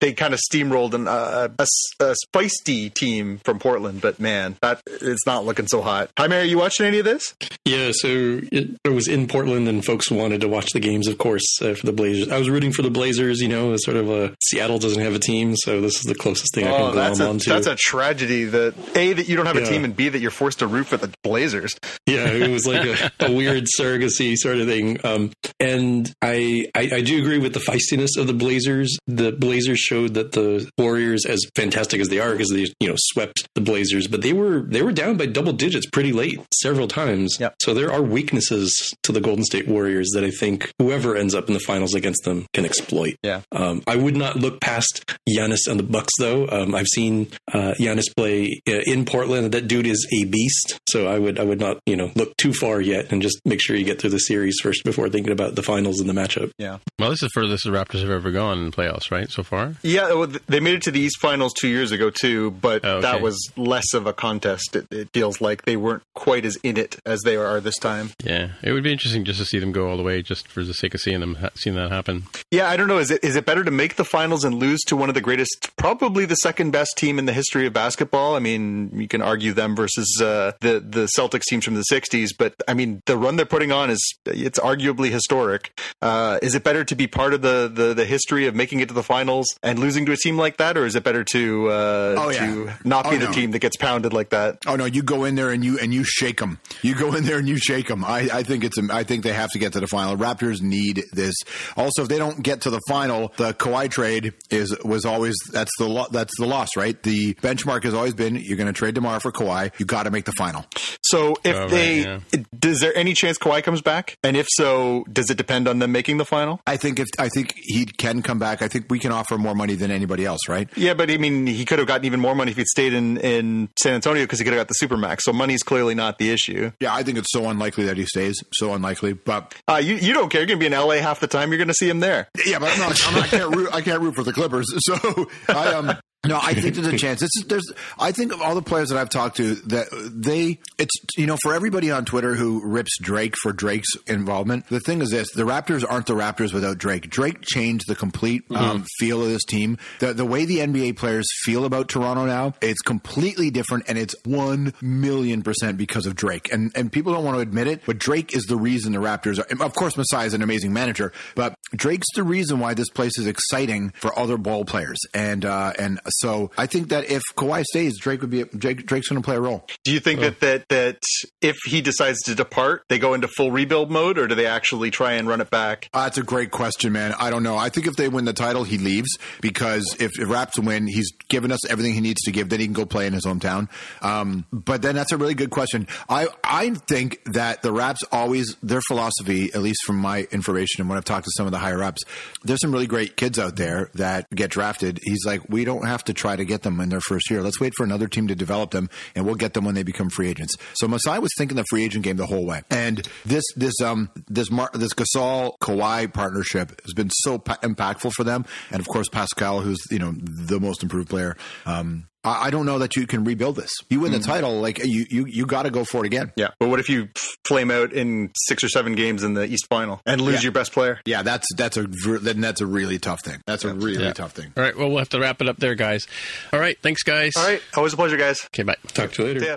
they 0.00 0.12
kind 0.12 0.34
of 0.34 0.40
steamrolled 0.52 0.94
an, 0.94 1.08
uh, 1.08 1.10
a, 1.44 1.66
a 2.00 2.14
feisty 2.34 2.92
team 2.92 3.38
from 3.44 3.58
Portland. 3.58 4.00
But 4.00 4.18
man, 4.20 4.56
that 4.62 4.80
it's 4.86 5.26
not 5.26 5.44
looking 5.44 5.66
so 5.66 5.82
hot. 5.82 6.10
Hi, 6.18 6.26
Mary, 6.28 6.48
you 6.48 6.58
watching 6.58 6.86
any 6.86 6.98
of 6.98 7.04
this? 7.04 7.34
Yeah, 7.64 7.90
so 7.92 8.40
it, 8.52 8.76
it 8.84 8.88
was 8.90 9.08
in 9.08 9.26
Portland, 9.28 9.68
and 9.68 9.84
folks 9.84 10.10
wanted 10.10 10.40
to 10.42 10.48
watch 10.48 10.72
the 10.72 10.80
games, 10.80 11.08
of 11.08 11.18
course, 11.18 11.44
uh, 11.62 11.74
for 11.74 11.86
the 11.86 11.92
Blazers. 11.92 12.28
I 12.30 12.38
was 12.38 12.48
rooting 12.50 12.72
for 12.72 12.82
the 12.82 12.90
Blazers. 12.90 13.40
You 13.40 13.48
know, 13.48 13.74
sort 13.76 13.96
of 13.96 14.08
a 14.08 14.34
Seattle 14.42 14.78
doesn't 14.78 15.02
have 15.02 15.14
a 15.14 15.18
team, 15.18 15.54
so 15.56 15.80
this 15.80 15.96
is 15.96 16.02
the 16.02 16.14
closest 16.14 16.54
thing 16.54 16.66
I 16.66 16.70
Oh, 16.70 16.86
can 16.88 16.96
that's 16.96 17.18
glom 17.18 17.28
a, 17.28 17.32
onto. 17.32 17.50
that's 17.50 17.66
a 17.66 17.76
tragedy. 17.76 18.44
That 18.44 18.74
a 18.96 19.12
that 19.12 19.28
you 19.28 19.36
don't 19.36 19.46
have 19.46 19.56
a 19.56 19.64
team, 19.66 19.84
and 19.84 19.96
b 19.96 20.08
that 20.08 20.20
you're 20.20 20.30
forced 20.30 20.60
to 20.60 20.66
root 20.66 20.86
for 20.86 20.96
the 20.96 21.12
Blazers. 21.22 21.74
yeah, 22.06 22.26
it 22.28 22.50
was 22.50 22.66
like 22.66 22.84
a, 22.86 23.10
a 23.26 23.32
weird 23.32 23.64
surrogacy 23.78 24.36
sort 24.36 24.58
of 24.58 24.66
thing. 24.66 24.98
Um, 25.04 25.32
and 25.60 26.12
I, 26.22 26.66
I 26.74 26.90
I 26.96 27.00
do 27.02 27.18
agree 27.20 27.38
with 27.38 27.52
the 27.54 27.60
feistiness 27.60 28.16
of 28.18 28.26
the 28.26 28.32
Blazers. 28.32 28.96
The 29.06 29.32
Blazers 29.32 29.78
showed 29.80 30.14
that 30.14 30.32
the 30.32 30.68
Warriors, 30.78 31.25
as 31.26 31.44
fantastic 31.54 32.00
as 32.00 32.08
they 32.08 32.20
are, 32.20 32.32
because 32.32 32.50
they 32.50 32.66
you 32.80 32.88
know 32.88 32.96
swept 32.96 33.48
the 33.54 33.60
Blazers, 33.60 34.06
but 34.06 34.22
they 34.22 34.32
were 34.32 34.60
they 34.60 34.82
were 34.82 34.92
down 34.92 35.16
by 35.16 35.26
double 35.26 35.52
digits 35.52 35.86
pretty 35.86 36.12
late, 36.12 36.40
several 36.54 36.76
several 36.76 36.88
times. 36.88 37.36
Yep. 37.40 37.54
So 37.60 37.74
there 37.74 37.92
are 37.92 38.02
weaknesses 38.02 38.94
to 39.02 39.12
the 39.12 39.20
Golden 39.20 39.44
State 39.44 39.66
Warriors 39.66 40.10
that 40.14 40.24
I 40.24 40.30
think 40.30 40.70
whoever 40.78 41.16
ends 41.16 41.34
up 41.34 41.48
in 41.48 41.54
the 41.54 41.60
finals 41.60 41.94
against 41.94 42.24
them 42.24 42.46
can 42.52 42.64
exploit. 42.64 43.16
Yeah. 43.22 43.40
Um, 43.52 43.82
I 43.86 43.96
would 43.96 44.16
not 44.16 44.36
look 44.36 44.60
past 44.60 45.16
Giannis 45.28 45.66
and 45.68 45.78
the 45.78 45.84
Bucks 45.84 46.12
though. 46.18 46.48
Um, 46.48 46.74
I've 46.74 46.86
seen 46.86 47.28
uh, 47.52 47.74
Giannis 47.80 48.14
play 48.14 48.60
uh, 48.68 48.80
in 48.84 49.04
Portland. 49.04 49.52
That 49.52 49.68
dude 49.68 49.86
is 49.86 50.06
a 50.12 50.24
beast. 50.24 50.78
So 50.88 51.06
I 51.06 51.18
would 51.18 51.38
I 51.38 51.44
would 51.44 51.60
not 51.60 51.78
you 51.86 51.96
know 51.96 52.10
look 52.14 52.36
too 52.36 52.52
far 52.52 52.80
yet 52.80 53.10
and 53.12 53.22
just 53.22 53.40
make 53.44 53.60
sure 53.60 53.76
you 53.76 53.84
get 53.84 54.00
through 54.00 54.10
the 54.10 54.18
series 54.18 54.58
first 54.62 54.84
before 54.84 55.08
thinking 55.08 55.32
about 55.32 55.54
the 55.54 55.62
finals 55.62 56.00
and 56.00 56.08
the 56.08 56.14
matchup. 56.14 56.50
Yeah. 56.58 56.78
Well, 56.98 57.10
this 57.10 57.22
is 57.22 57.30
the 57.30 57.40
furthest 57.40 57.64
the 57.64 57.70
Raptors 57.70 58.00
have 58.00 58.10
ever 58.10 58.30
gone 58.30 58.58
in 58.58 58.70
playoffs, 58.70 59.10
right? 59.10 59.30
So 59.30 59.42
far. 59.42 59.74
Yeah, 59.82 60.26
they 60.46 60.60
made 60.60 60.74
it 60.74 60.82
to 60.82 60.90
the 60.90 61.00
East 61.00 61.15
Finals 61.16 61.52
two 61.54 61.68
years 61.68 61.92
ago 61.92 62.10
too, 62.10 62.50
but 62.52 62.84
Oh, 62.84 62.96
okay. 62.98 63.00
that 63.02 63.20
was 63.22 63.38
less 63.56 63.94
of 63.94 64.06
a 64.06 64.12
contest. 64.12 64.76
It, 64.76 64.86
it 64.90 65.08
feels 65.12 65.40
like 65.40 65.62
they 65.62 65.76
weren't 65.76 66.02
quite 66.14 66.44
as 66.44 66.56
in 66.62 66.76
it 66.76 66.96
as 67.06 67.20
they 67.22 67.36
are 67.36 67.60
this 67.60 67.78
time. 67.78 68.10
Yeah, 68.22 68.50
it 68.62 68.72
would 68.72 68.82
be 68.82 68.92
interesting 68.92 69.24
just 69.24 69.38
to 69.38 69.44
see 69.46 69.58
them 69.58 69.72
go 69.72 69.88
all 69.88 69.96
the 69.96 70.02
way, 70.02 70.22
just 70.22 70.48
for 70.48 70.62
the 70.64 70.74
sake 70.74 70.94
of 70.94 71.00
seeing 71.00 71.20
them, 71.20 71.36
seeing 71.54 71.76
that 71.76 71.90
happen. 71.90 72.24
Yeah, 72.50 72.68
I 72.68 72.76
don't 72.76 72.88
know. 72.88 72.98
Is 72.98 73.10
it 73.10 73.22
is 73.24 73.36
it 73.36 73.44
better 73.46 73.64
to 73.64 73.70
make 73.70 73.96
the 73.96 74.04
finals 74.04 74.44
and 74.44 74.54
lose 74.56 74.80
to 74.86 74.96
one 74.96 75.08
of 75.08 75.14
the 75.14 75.20
greatest, 75.20 75.70
probably 75.76 76.24
the 76.24 76.34
second 76.36 76.70
best 76.72 76.96
team 76.96 77.18
in 77.18 77.26
the 77.26 77.32
history 77.32 77.66
of 77.66 77.72
basketball? 77.72 78.34
I 78.34 78.38
mean, 78.40 78.90
you 78.98 79.08
can 79.08 79.22
argue 79.22 79.52
them 79.52 79.76
versus 79.76 80.20
uh, 80.20 80.52
the 80.60 80.80
the 80.80 81.08
Celtics 81.16 81.44
teams 81.48 81.64
from 81.64 81.74
the 81.74 81.84
'60s, 81.90 82.30
but 82.36 82.54
I 82.68 82.74
mean, 82.74 83.00
the 83.06 83.16
run 83.16 83.36
they're 83.36 83.46
putting 83.46 83.72
on 83.72 83.90
is 83.90 84.00
it's 84.26 84.58
arguably 84.58 85.10
historic. 85.10 85.70
Uh, 86.02 86.38
is 86.42 86.54
it 86.54 86.64
better 86.64 86.84
to 86.84 86.94
be 86.96 87.06
part 87.06 87.32
of 87.34 87.42
the, 87.42 87.70
the 87.72 87.94
the 87.94 88.04
history 88.04 88.46
of 88.46 88.54
making 88.54 88.80
it 88.80 88.88
to 88.88 88.94
the 88.94 89.02
finals 89.02 89.46
and 89.62 89.78
losing 89.78 90.04
to 90.06 90.12
a 90.12 90.16
team 90.16 90.36
like 90.36 90.56
that, 90.56 90.76
or 90.76 90.84
is 90.86 90.95
it 90.96 91.04
better 91.04 91.24
to 91.32 91.68
uh, 91.70 92.14
Oh, 92.18 92.28
yeah. 92.30 92.46
to 92.46 92.72
not 92.84 93.04
be 93.04 93.16
Oh, 93.16 93.18
the 93.18 93.26
no. 93.26 93.32
team 93.32 93.50
that 93.52 93.58
gets 93.60 93.76
pounded 93.76 94.12
like 94.12 94.30
that? 94.30 94.58
Oh 94.66 94.76
no, 94.76 94.84
you 94.84 95.02
go 95.02 95.24
in 95.24 95.34
there 95.34 95.50
and 95.50 95.64
you 95.64 95.78
and 95.78 95.92
you 95.94 96.04
shake 96.04 96.38
them. 96.40 96.58
You 96.82 96.94
go 96.94 97.14
in 97.14 97.24
there 97.24 97.38
and 97.38 97.48
you 97.48 97.56
shake 97.58 97.88
them. 97.88 98.04
I, 98.04 98.28
I 98.32 98.42
think 98.42 98.64
it's 98.64 98.76
I 98.90 99.04
think 99.04 99.22
they 99.24 99.32
have 99.32 99.50
to 99.50 99.58
get 99.58 99.72
to 99.74 99.80
the 99.80 99.86
final. 99.86 100.16
Raptors 100.16 100.60
need 100.62 101.04
this. 101.12 101.34
Also, 101.76 102.02
if 102.02 102.08
they 102.08 102.18
don't 102.18 102.42
get 102.42 102.62
to 102.62 102.70
the 102.70 102.80
final, 102.88 103.32
the 103.36 103.52
Kawhi 103.54 103.90
trade 103.90 104.34
is 104.50 104.76
was 104.84 105.04
always 105.04 105.34
that's 105.52 105.72
the 105.78 105.88
lo- 105.88 106.06
that's 106.10 106.32
the 106.38 106.46
loss, 106.46 106.70
right? 106.76 107.00
The 107.02 107.34
benchmark 107.34 107.84
has 107.84 107.94
always 107.94 108.14
been 108.14 108.36
you're 108.36 108.56
going 108.56 108.66
to 108.66 108.72
trade 108.72 108.94
tomorrow 108.94 109.20
for 109.20 109.32
Kawhi. 109.32 109.72
You 109.78 109.86
got 109.86 110.04
to 110.04 110.10
make 110.10 110.24
the 110.24 110.32
final. 110.32 110.64
So 111.02 111.36
if 111.44 111.54
Oh, 111.56 111.60
right, 111.60 111.70
they, 111.70 112.00
yeah. 112.00 112.20
does 112.58 112.80
there 112.80 112.96
any 112.96 113.14
chance 113.14 113.38
Kawhi 113.38 113.62
comes 113.62 113.80
back? 113.80 114.16
And 114.22 114.36
if 114.36 114.46
so, 114.50 115.04
does 115.12 115.30
it 115.30 115.36
depend 115.36 115.68
on 115.68 115.78
them 115.78 115.92
making 115.92 116.18
the 116.18 116.24
final? 116.24 116.60
I 116.66 116.76
think 116.76 116.98
if 116.98 117.06
I 117.18 117.28
think 117.28 117.54
he 117.56 117.84
can 117.86 118.22
come 118.22 118.38
back. 118.38 118.62
I 118.62 118.68
think 118.68 118.86
we 118.90 118.98
can 118.98 119.12
offer 119.12 119.38
more 119.38 119.54
money 119.54 119.74
than 119.74 119.90
anybody 119.90 120.24
else, 120.24 120.40
right? 120.48 120.68
Yeah, 120.76 120.85
but 120.94 121.10
I 121.10 121.16
mean, 121.18 121.46
he 121.46 121.64
could 121.64 121.78
have 121.78 121.88
gotten 121.88 122.04
even 122.04 122.20
more 122.20 122.34
money 122.34 122.50
if 122.50 122.56
he'd 122.56 122.66
stayed 122.66 122.92
in, 122.92 123.16
in 123.18 123.68
San 123.78 123.94
Antonio 123.94 124.22
because 124.24 124.38
he 124.38 124.44
could 124.44 124.52
have 124.54 124.60
got 124.60 124.68
the 124.68 124.74
supermax. 124.86 125.20
So 125.22 125.32
money's 125.32 125.62
clearly 125.62 125.94
not 125.94 126.18
the 126.18 126.30
issue. 126.30 126.72
Yeah, 126.80 126.94
I 126.94 127.02
think 127.02 127.18
it's 127.18 127.32
so 127.32 127.48
unlikely 127.48 127.84
that 127.84 127.96
he 127.96 128.04
stays. 128.06 128.42
So 128.52 128.74
unlikely, 128.74 129.12
but 129.14 129.54
Uh, 129.68 129.80
you 129.82 129.94
you 129.96 130.12
don't 130.14 130.28
care. 130.28 130.40
You're 130.40 130.46
going 130.46 130.60
to 130.60 130.68
be 130.70 130.74
in 130.74 130.78
LA 130.80 130.94
half 130.96 131.20
the 131.20 131.26
time. 131.26 131.50
You're 131.50 131.58
going 131.58 131.68
to 131.68 131.74
see 131.74 131.88
him 131.88 132.00
there. 132.00 132.28
Yeah, 132.46 132.58
but 132.58 132.70
I'm 132.72 132.78
not, 132.78 133.06
I'm 133.08 133.14
not, 133.14 133.24
I 133.24 133.28
can't 133.28 133.54
root. 133.56 133.68
I 133.72 133.80
can't 133.80 134.00
root 134.00 134.14
for 134.14 134.22
the 134.22 134.32
Clippers. 134.32 134.66
So 134.86 135.28
I 135.48 135.74
um. 135.74 135.96
No, 136.24 136.38
I 136.42 136.54
think 136.54 136.74
there's 136.74 136.86
a 136.86 136.98
chance. 136.98 137.20
This 137.20 137.30
is, 137.36 137.44
there's. 137.46 137.72
I 137.98 138.12
think 138.12 138.32
of 138.32 138.42
all 138.42 138.54
the 138.54 138.62
players 138.62 138.88
that 138.88 138.98
I've 138.98 139.10
talked 139.10 139.36
to, 139.36 139.54
that 139.66 139.86
they, 140.12 140.58
it's 140.78 140.94
you 141.16 141.26
know, 141.26 141.36
for 141.42 141.54
everybody 141.54 141.90
on 141.90 142.04
Twitter 142.04 142.34
who 142.34 142.66
rips 142.66 142.98
Drake 143.00 143.34
for 143.42 143.52
Drake's 143.52 143.94
involvement. 144.06 144.66
The 144.68 144.80
thing 144.80 145.02
is 145.02 145.10
this: 145.10 145.30
the 145.32 145.44
Raptors 145.44 145.84
aren't 145.88 146.06
the 146.06 146.14
Raptors 146.14 146.52
without 146.52 146.78
Drake. 146.78 147.08
Drake 147.10 147.42
changed 147.42 147.84
the 147.86 147.94
complete 147.94 148.42
um, 148.50 148.84
feel 148.98 149.22
of 149.22 149.28
this 149.28 149.44
team. 149.44 149.78
The 150.00 150.12
the 150.14 150.24
way 150.24 150.44
the 150.44 150.58
NBA 150.58 150.96
players 150.96 151.26
feel 151.44 151.64
about 151.64 151.88
Toronto 151.88 152.26
now, 152.26 152.54
it's 152.60 152.82
completely 152.82 153.50
different, 153.50 153.84
and 153.88 153.96
it's 153.96 154.14
one 154.24 154.74
million 154.82 155.42
percent 155.42 155.78
because 155.78 156.06
of 156.06 156.16
Drake. 156.16 156.52
And 156.52 156.72
and 156.74 156.90
people 156.90 157.12
don't 157.12 157.24
want 157.24 157.36
to 157.36 157.40
admit 157.40 157.68
it, 157.68 157.82
but 157.86 157.98
Drake 157.98 158.34
is 158.34 158.44
the 158.44 158.56
reason 158.56 158.92
the 158.92 158.98
Raptors 158.98 159.38
are. 159.38 159.64
Of 159.64 159.74
course, 159.74 159.96
Masai 159.96 160.26
is 160.26 160.34
an 160.34 160.42
amazing 160.42 160.72
manager, 160.72 161.12
but 161.34 161.54
Drake's 161.74 162.06
the 162.14 162.24
reason 162.24 162.58
why 162.58 162.74
this 162.74 162.88
place 162.90 163.16
is 163.18 163.26
exciting 163.26 163.90
for 163.90 164.16
other 164.18 164.36
ball 164.36 164.64
players. 164.64 164.98
And 165.14 165.44
uh, 165.44 165.72
and 165.78 166.00
so 166.18 166.50
I 166.56 166.66
think 166.66 166.88
that 166.88 167.10
if 167.10 167.22
Kawhi 167.36 167.64
stays, 167.64 167.98
Drake 167.98 168.20
would 168.20 168.30
be 168.30 168.44
Drake, 168.44 168.86
Drake's 168.86 169.08
going 169.08 169.20
to 169.20 169.24
play 169.24 169.36
a 169.36 169.40
role. 169.40 169.66
Do 169.84 169.92
you 169.92 170.00
think 170.00 170.20
that, 170.20 170.40
that 170.40 170.68
that 170.68 171.02
if 171.40 171.56
he 171.66 171.80
decides 171.80 172.20
to 172.22 172.34
depart, 172.34 172.84
they 172.88 172.98
go 172.98 173.14
into 173.14 173.28
full 173.28 173.50
rebuild 173.50 173.90
mode, 173.90 174.18
or 174.18 174.26
do 174.26 174.34
they 174.34 174.46
actually 174.46 174.90
try 174.90 175.12
and 175.12 175.28
run 175.28 175.40
it 175.40 175.50
back? 175.50 175.88
Uh, 175.92 176.04
that's 176.04 176.18
a 176.18 176.22
great 176.22 176.50
question, 176.50 176.92
man. 176.92 177.14
I 177.18 177.30
don't 177.30 177.42
know. 177.42 177.56
I 177.56 177.68
think 177.68 177.86
if 177.86 177.96
they 177.96 178.08
win 178.08 178.24
the 178.24 178.32
title, 178.32 178.64
he 178.64 178.78
leaves 178.78 179.08
because 179.40 179.96
if, 179.98 180.18
if 180.18 180.28
Raps 180.28 180.58
win, 180.58 180.86
he's 180.86 181.10
given 181.28 181.52
us 181.52 181.68
everything 181.70 181.94
he 181.94 182.00
needs 182.00 182.22
to 182.22 182.32
give. 182.32 182.48
Then 182.48 182.60
he 182.60 182.66
can 182.66 182.74
go 182.74 182.86
play 182.86 183.06
in 183.06 183.12
his 183.12 183.24
hometown. 183.24 183.68
Um, 184.02 184.46
but 184.52 184.82
then 184.82 184.94
that's 184.94 185.12
a 185.12 185.16
really 185.16 185.34
good 185.34 185.50
question. 185.50 185.86
I 186.08 186.28
I 186.42 186.70
think 186.70 187.20
that 187.32 187.62
the 187.62 187.72
Raps 187.72 188.00
always 188.10 188.56
their 188.62 188.80
philosophy, 188.80 189.52
at 189.52 189.62
least 189.62 189.80
from 189.84 189.96
my 189.96 190.26
information 190.30 190.80
and 190.80 190.88
when 190.88 190.98
I've 190.98 191.04
talked 191.04 191.24
to 191.24 191.32
some 191.36 191.46
of 191.46 191.52
the 191.52 191.58
higher 191.58 191.82
ups, 191.82 192.02
there's 192.44 192.60
some 192.60 192.72
really 192.72 192.86
great 192.86 193.16
kids 193.16 193.38
out 193.38 193.56
there 193.56 193.90
that 193.94 194.26
get 194.30 194.50
drafted. 194.50 195.00
He's 195.02 195.24
like, 195.24 195.48
we 195.48 195.64
don't 195.64 195.86
have 195.86 195.95
to 196.04 196.14
try 196.14 196.36
to 196.36 196.44
get 196.44 196.62
them 196.62 196.80
in 196.80 196.88
their 196.88 197.00
first 197.00 197.30
year. 197.30 197.42
Let's 197.42 197.60
wait 197.60 197.74
for 197.76 197.84
another 197.84 198.08
team 198.08 198.28
to 198.28 198.34
develop 198.34 198.70
them, 198.70 198.88
and 199.14 199.24
we'll 199.24 199.34
get 199.34 199.54
them 199.54 199.64
when 199.64 199.74
they 199.74 199.82
become 199.82 200.10
free 200.10 200.28
agents. 200.28 200.54
So 200.74 200.88
Masai 200.88 201.18
was 201.18 201.30
thinking 201.38 201.56
the 201.56 201.64
free 201.70 201.84
agent 201.84 202.04
game 202.04 202.16
the 202.16 202.26
whole 202.26 202.46
way, 202.46 202.62
and 202.70 203.06
this 203.24 203.44
this 203.56 203.80
um 203.80 204.10
this 204.28 204.50
Mar- 204.50 204.70
this 204.74 204.92
Gasol 204.94 205.52
Kawhi 205.62 206.12
partnership 206.12 206.80
has 206.84 206.94
been 206.94 207.10
so 207.10 207.38
pa- 207.38 207.58
impactful 207.62 208.12
for 208.12 208.24
them, 208.24 208.44
and 208.70 208.80
of 208.80 208.88
course 208.88 209.08
Pascal, 209.08 209.60
who's 209.60 209.78
you 209.90 209.98
know 209.98 210.14
the 210.16 210.60
most 210.60 210.82
improved 210.82 211.08
player. 211.08 211.36
Um, 211.64 212.08
I, 212.26 212.46
I 212.46 212.50
don't 212.50 212.66
know 212.66 212.78
that 212.80 212.96
you 212.96 213.06
can 213.06 213.24
rebuild 213.24 213.56
this. 213.56 213.70
You 213.88 214.00
win 214.00 214.12
the 214.12 214.18
mm. 214.18 214.26
title, 214.26 214.60
like 214.60 214.84
you 214.84 215.06
you 215.08 215.26
you 215.26 215.46
got 215.46 215.62
to 215.62 215.70
go 215.70 215.84
for 215.84 216.04
it 216.04 216.06
again. 216.06 216.32
Yeah, 216.36 216.48
but 216.58 216.68
what 216.68 216.80
if 216.80 216.88
you 216.88 217.08
flame 217.46 217.70
out 217.70 217.92
in 217.92 218.30
six 218.34 218.64
or 218.64 218.68
seven 218.68 218.94
games 218.94 219.22
in 219.22 219.34
the 219.34 219.44
East 219.44 219.66
Final 219.68 220.00
and 220.04 220.20
lose 220.20 220.36
Yeah. 220.36 220.42
your 220.42 220.52
best 220.52 220.72
player? 220.72 221.00
Yeah, 221.04 221.22
that's 221.22 221.46
that's 221.56 221.76
a 221.76 221.86
then 221.86 222.40
that's 222.40 222.60
a 222.60 222.66
really 222.66 222.98
tough 222.98 223.24
thing. 223.24 223.40
That's 223.46 223.64
a 223.64 223.72
really 223.72 224.04
Yeah. 224.04 224.12
tough 224.12 224.32
thing. 224.32 224.52
All 224.56 224.62
right, 224.62 224.76
well, 224.76 224.88
we'll 224.88 224.98
have 224.98 225.08
to 225.10 225.20
wrap 225.20 225.40
it 225.40 225.48
up 225.48 225.58
there, 225.58 225.74
guys. 225.74 226.06
All 226.52 226.60
right, 226.60 226.76
thanks, 226.82 227.02
guys. 227.02 227.32
All 227.36 227.46
right, 227.46 227.62
always 227.76 227.92
a 227.92 227.96
pleasure, 227.96 228.16
guys. 228.16 228.44
Okay, 228.46 228.62
bye. 228.64 228.76
Talk 228.88 229.12
to 229.12 229.22
you 229.22 229.28
later. 229.28 229.40
See 229.40 229.56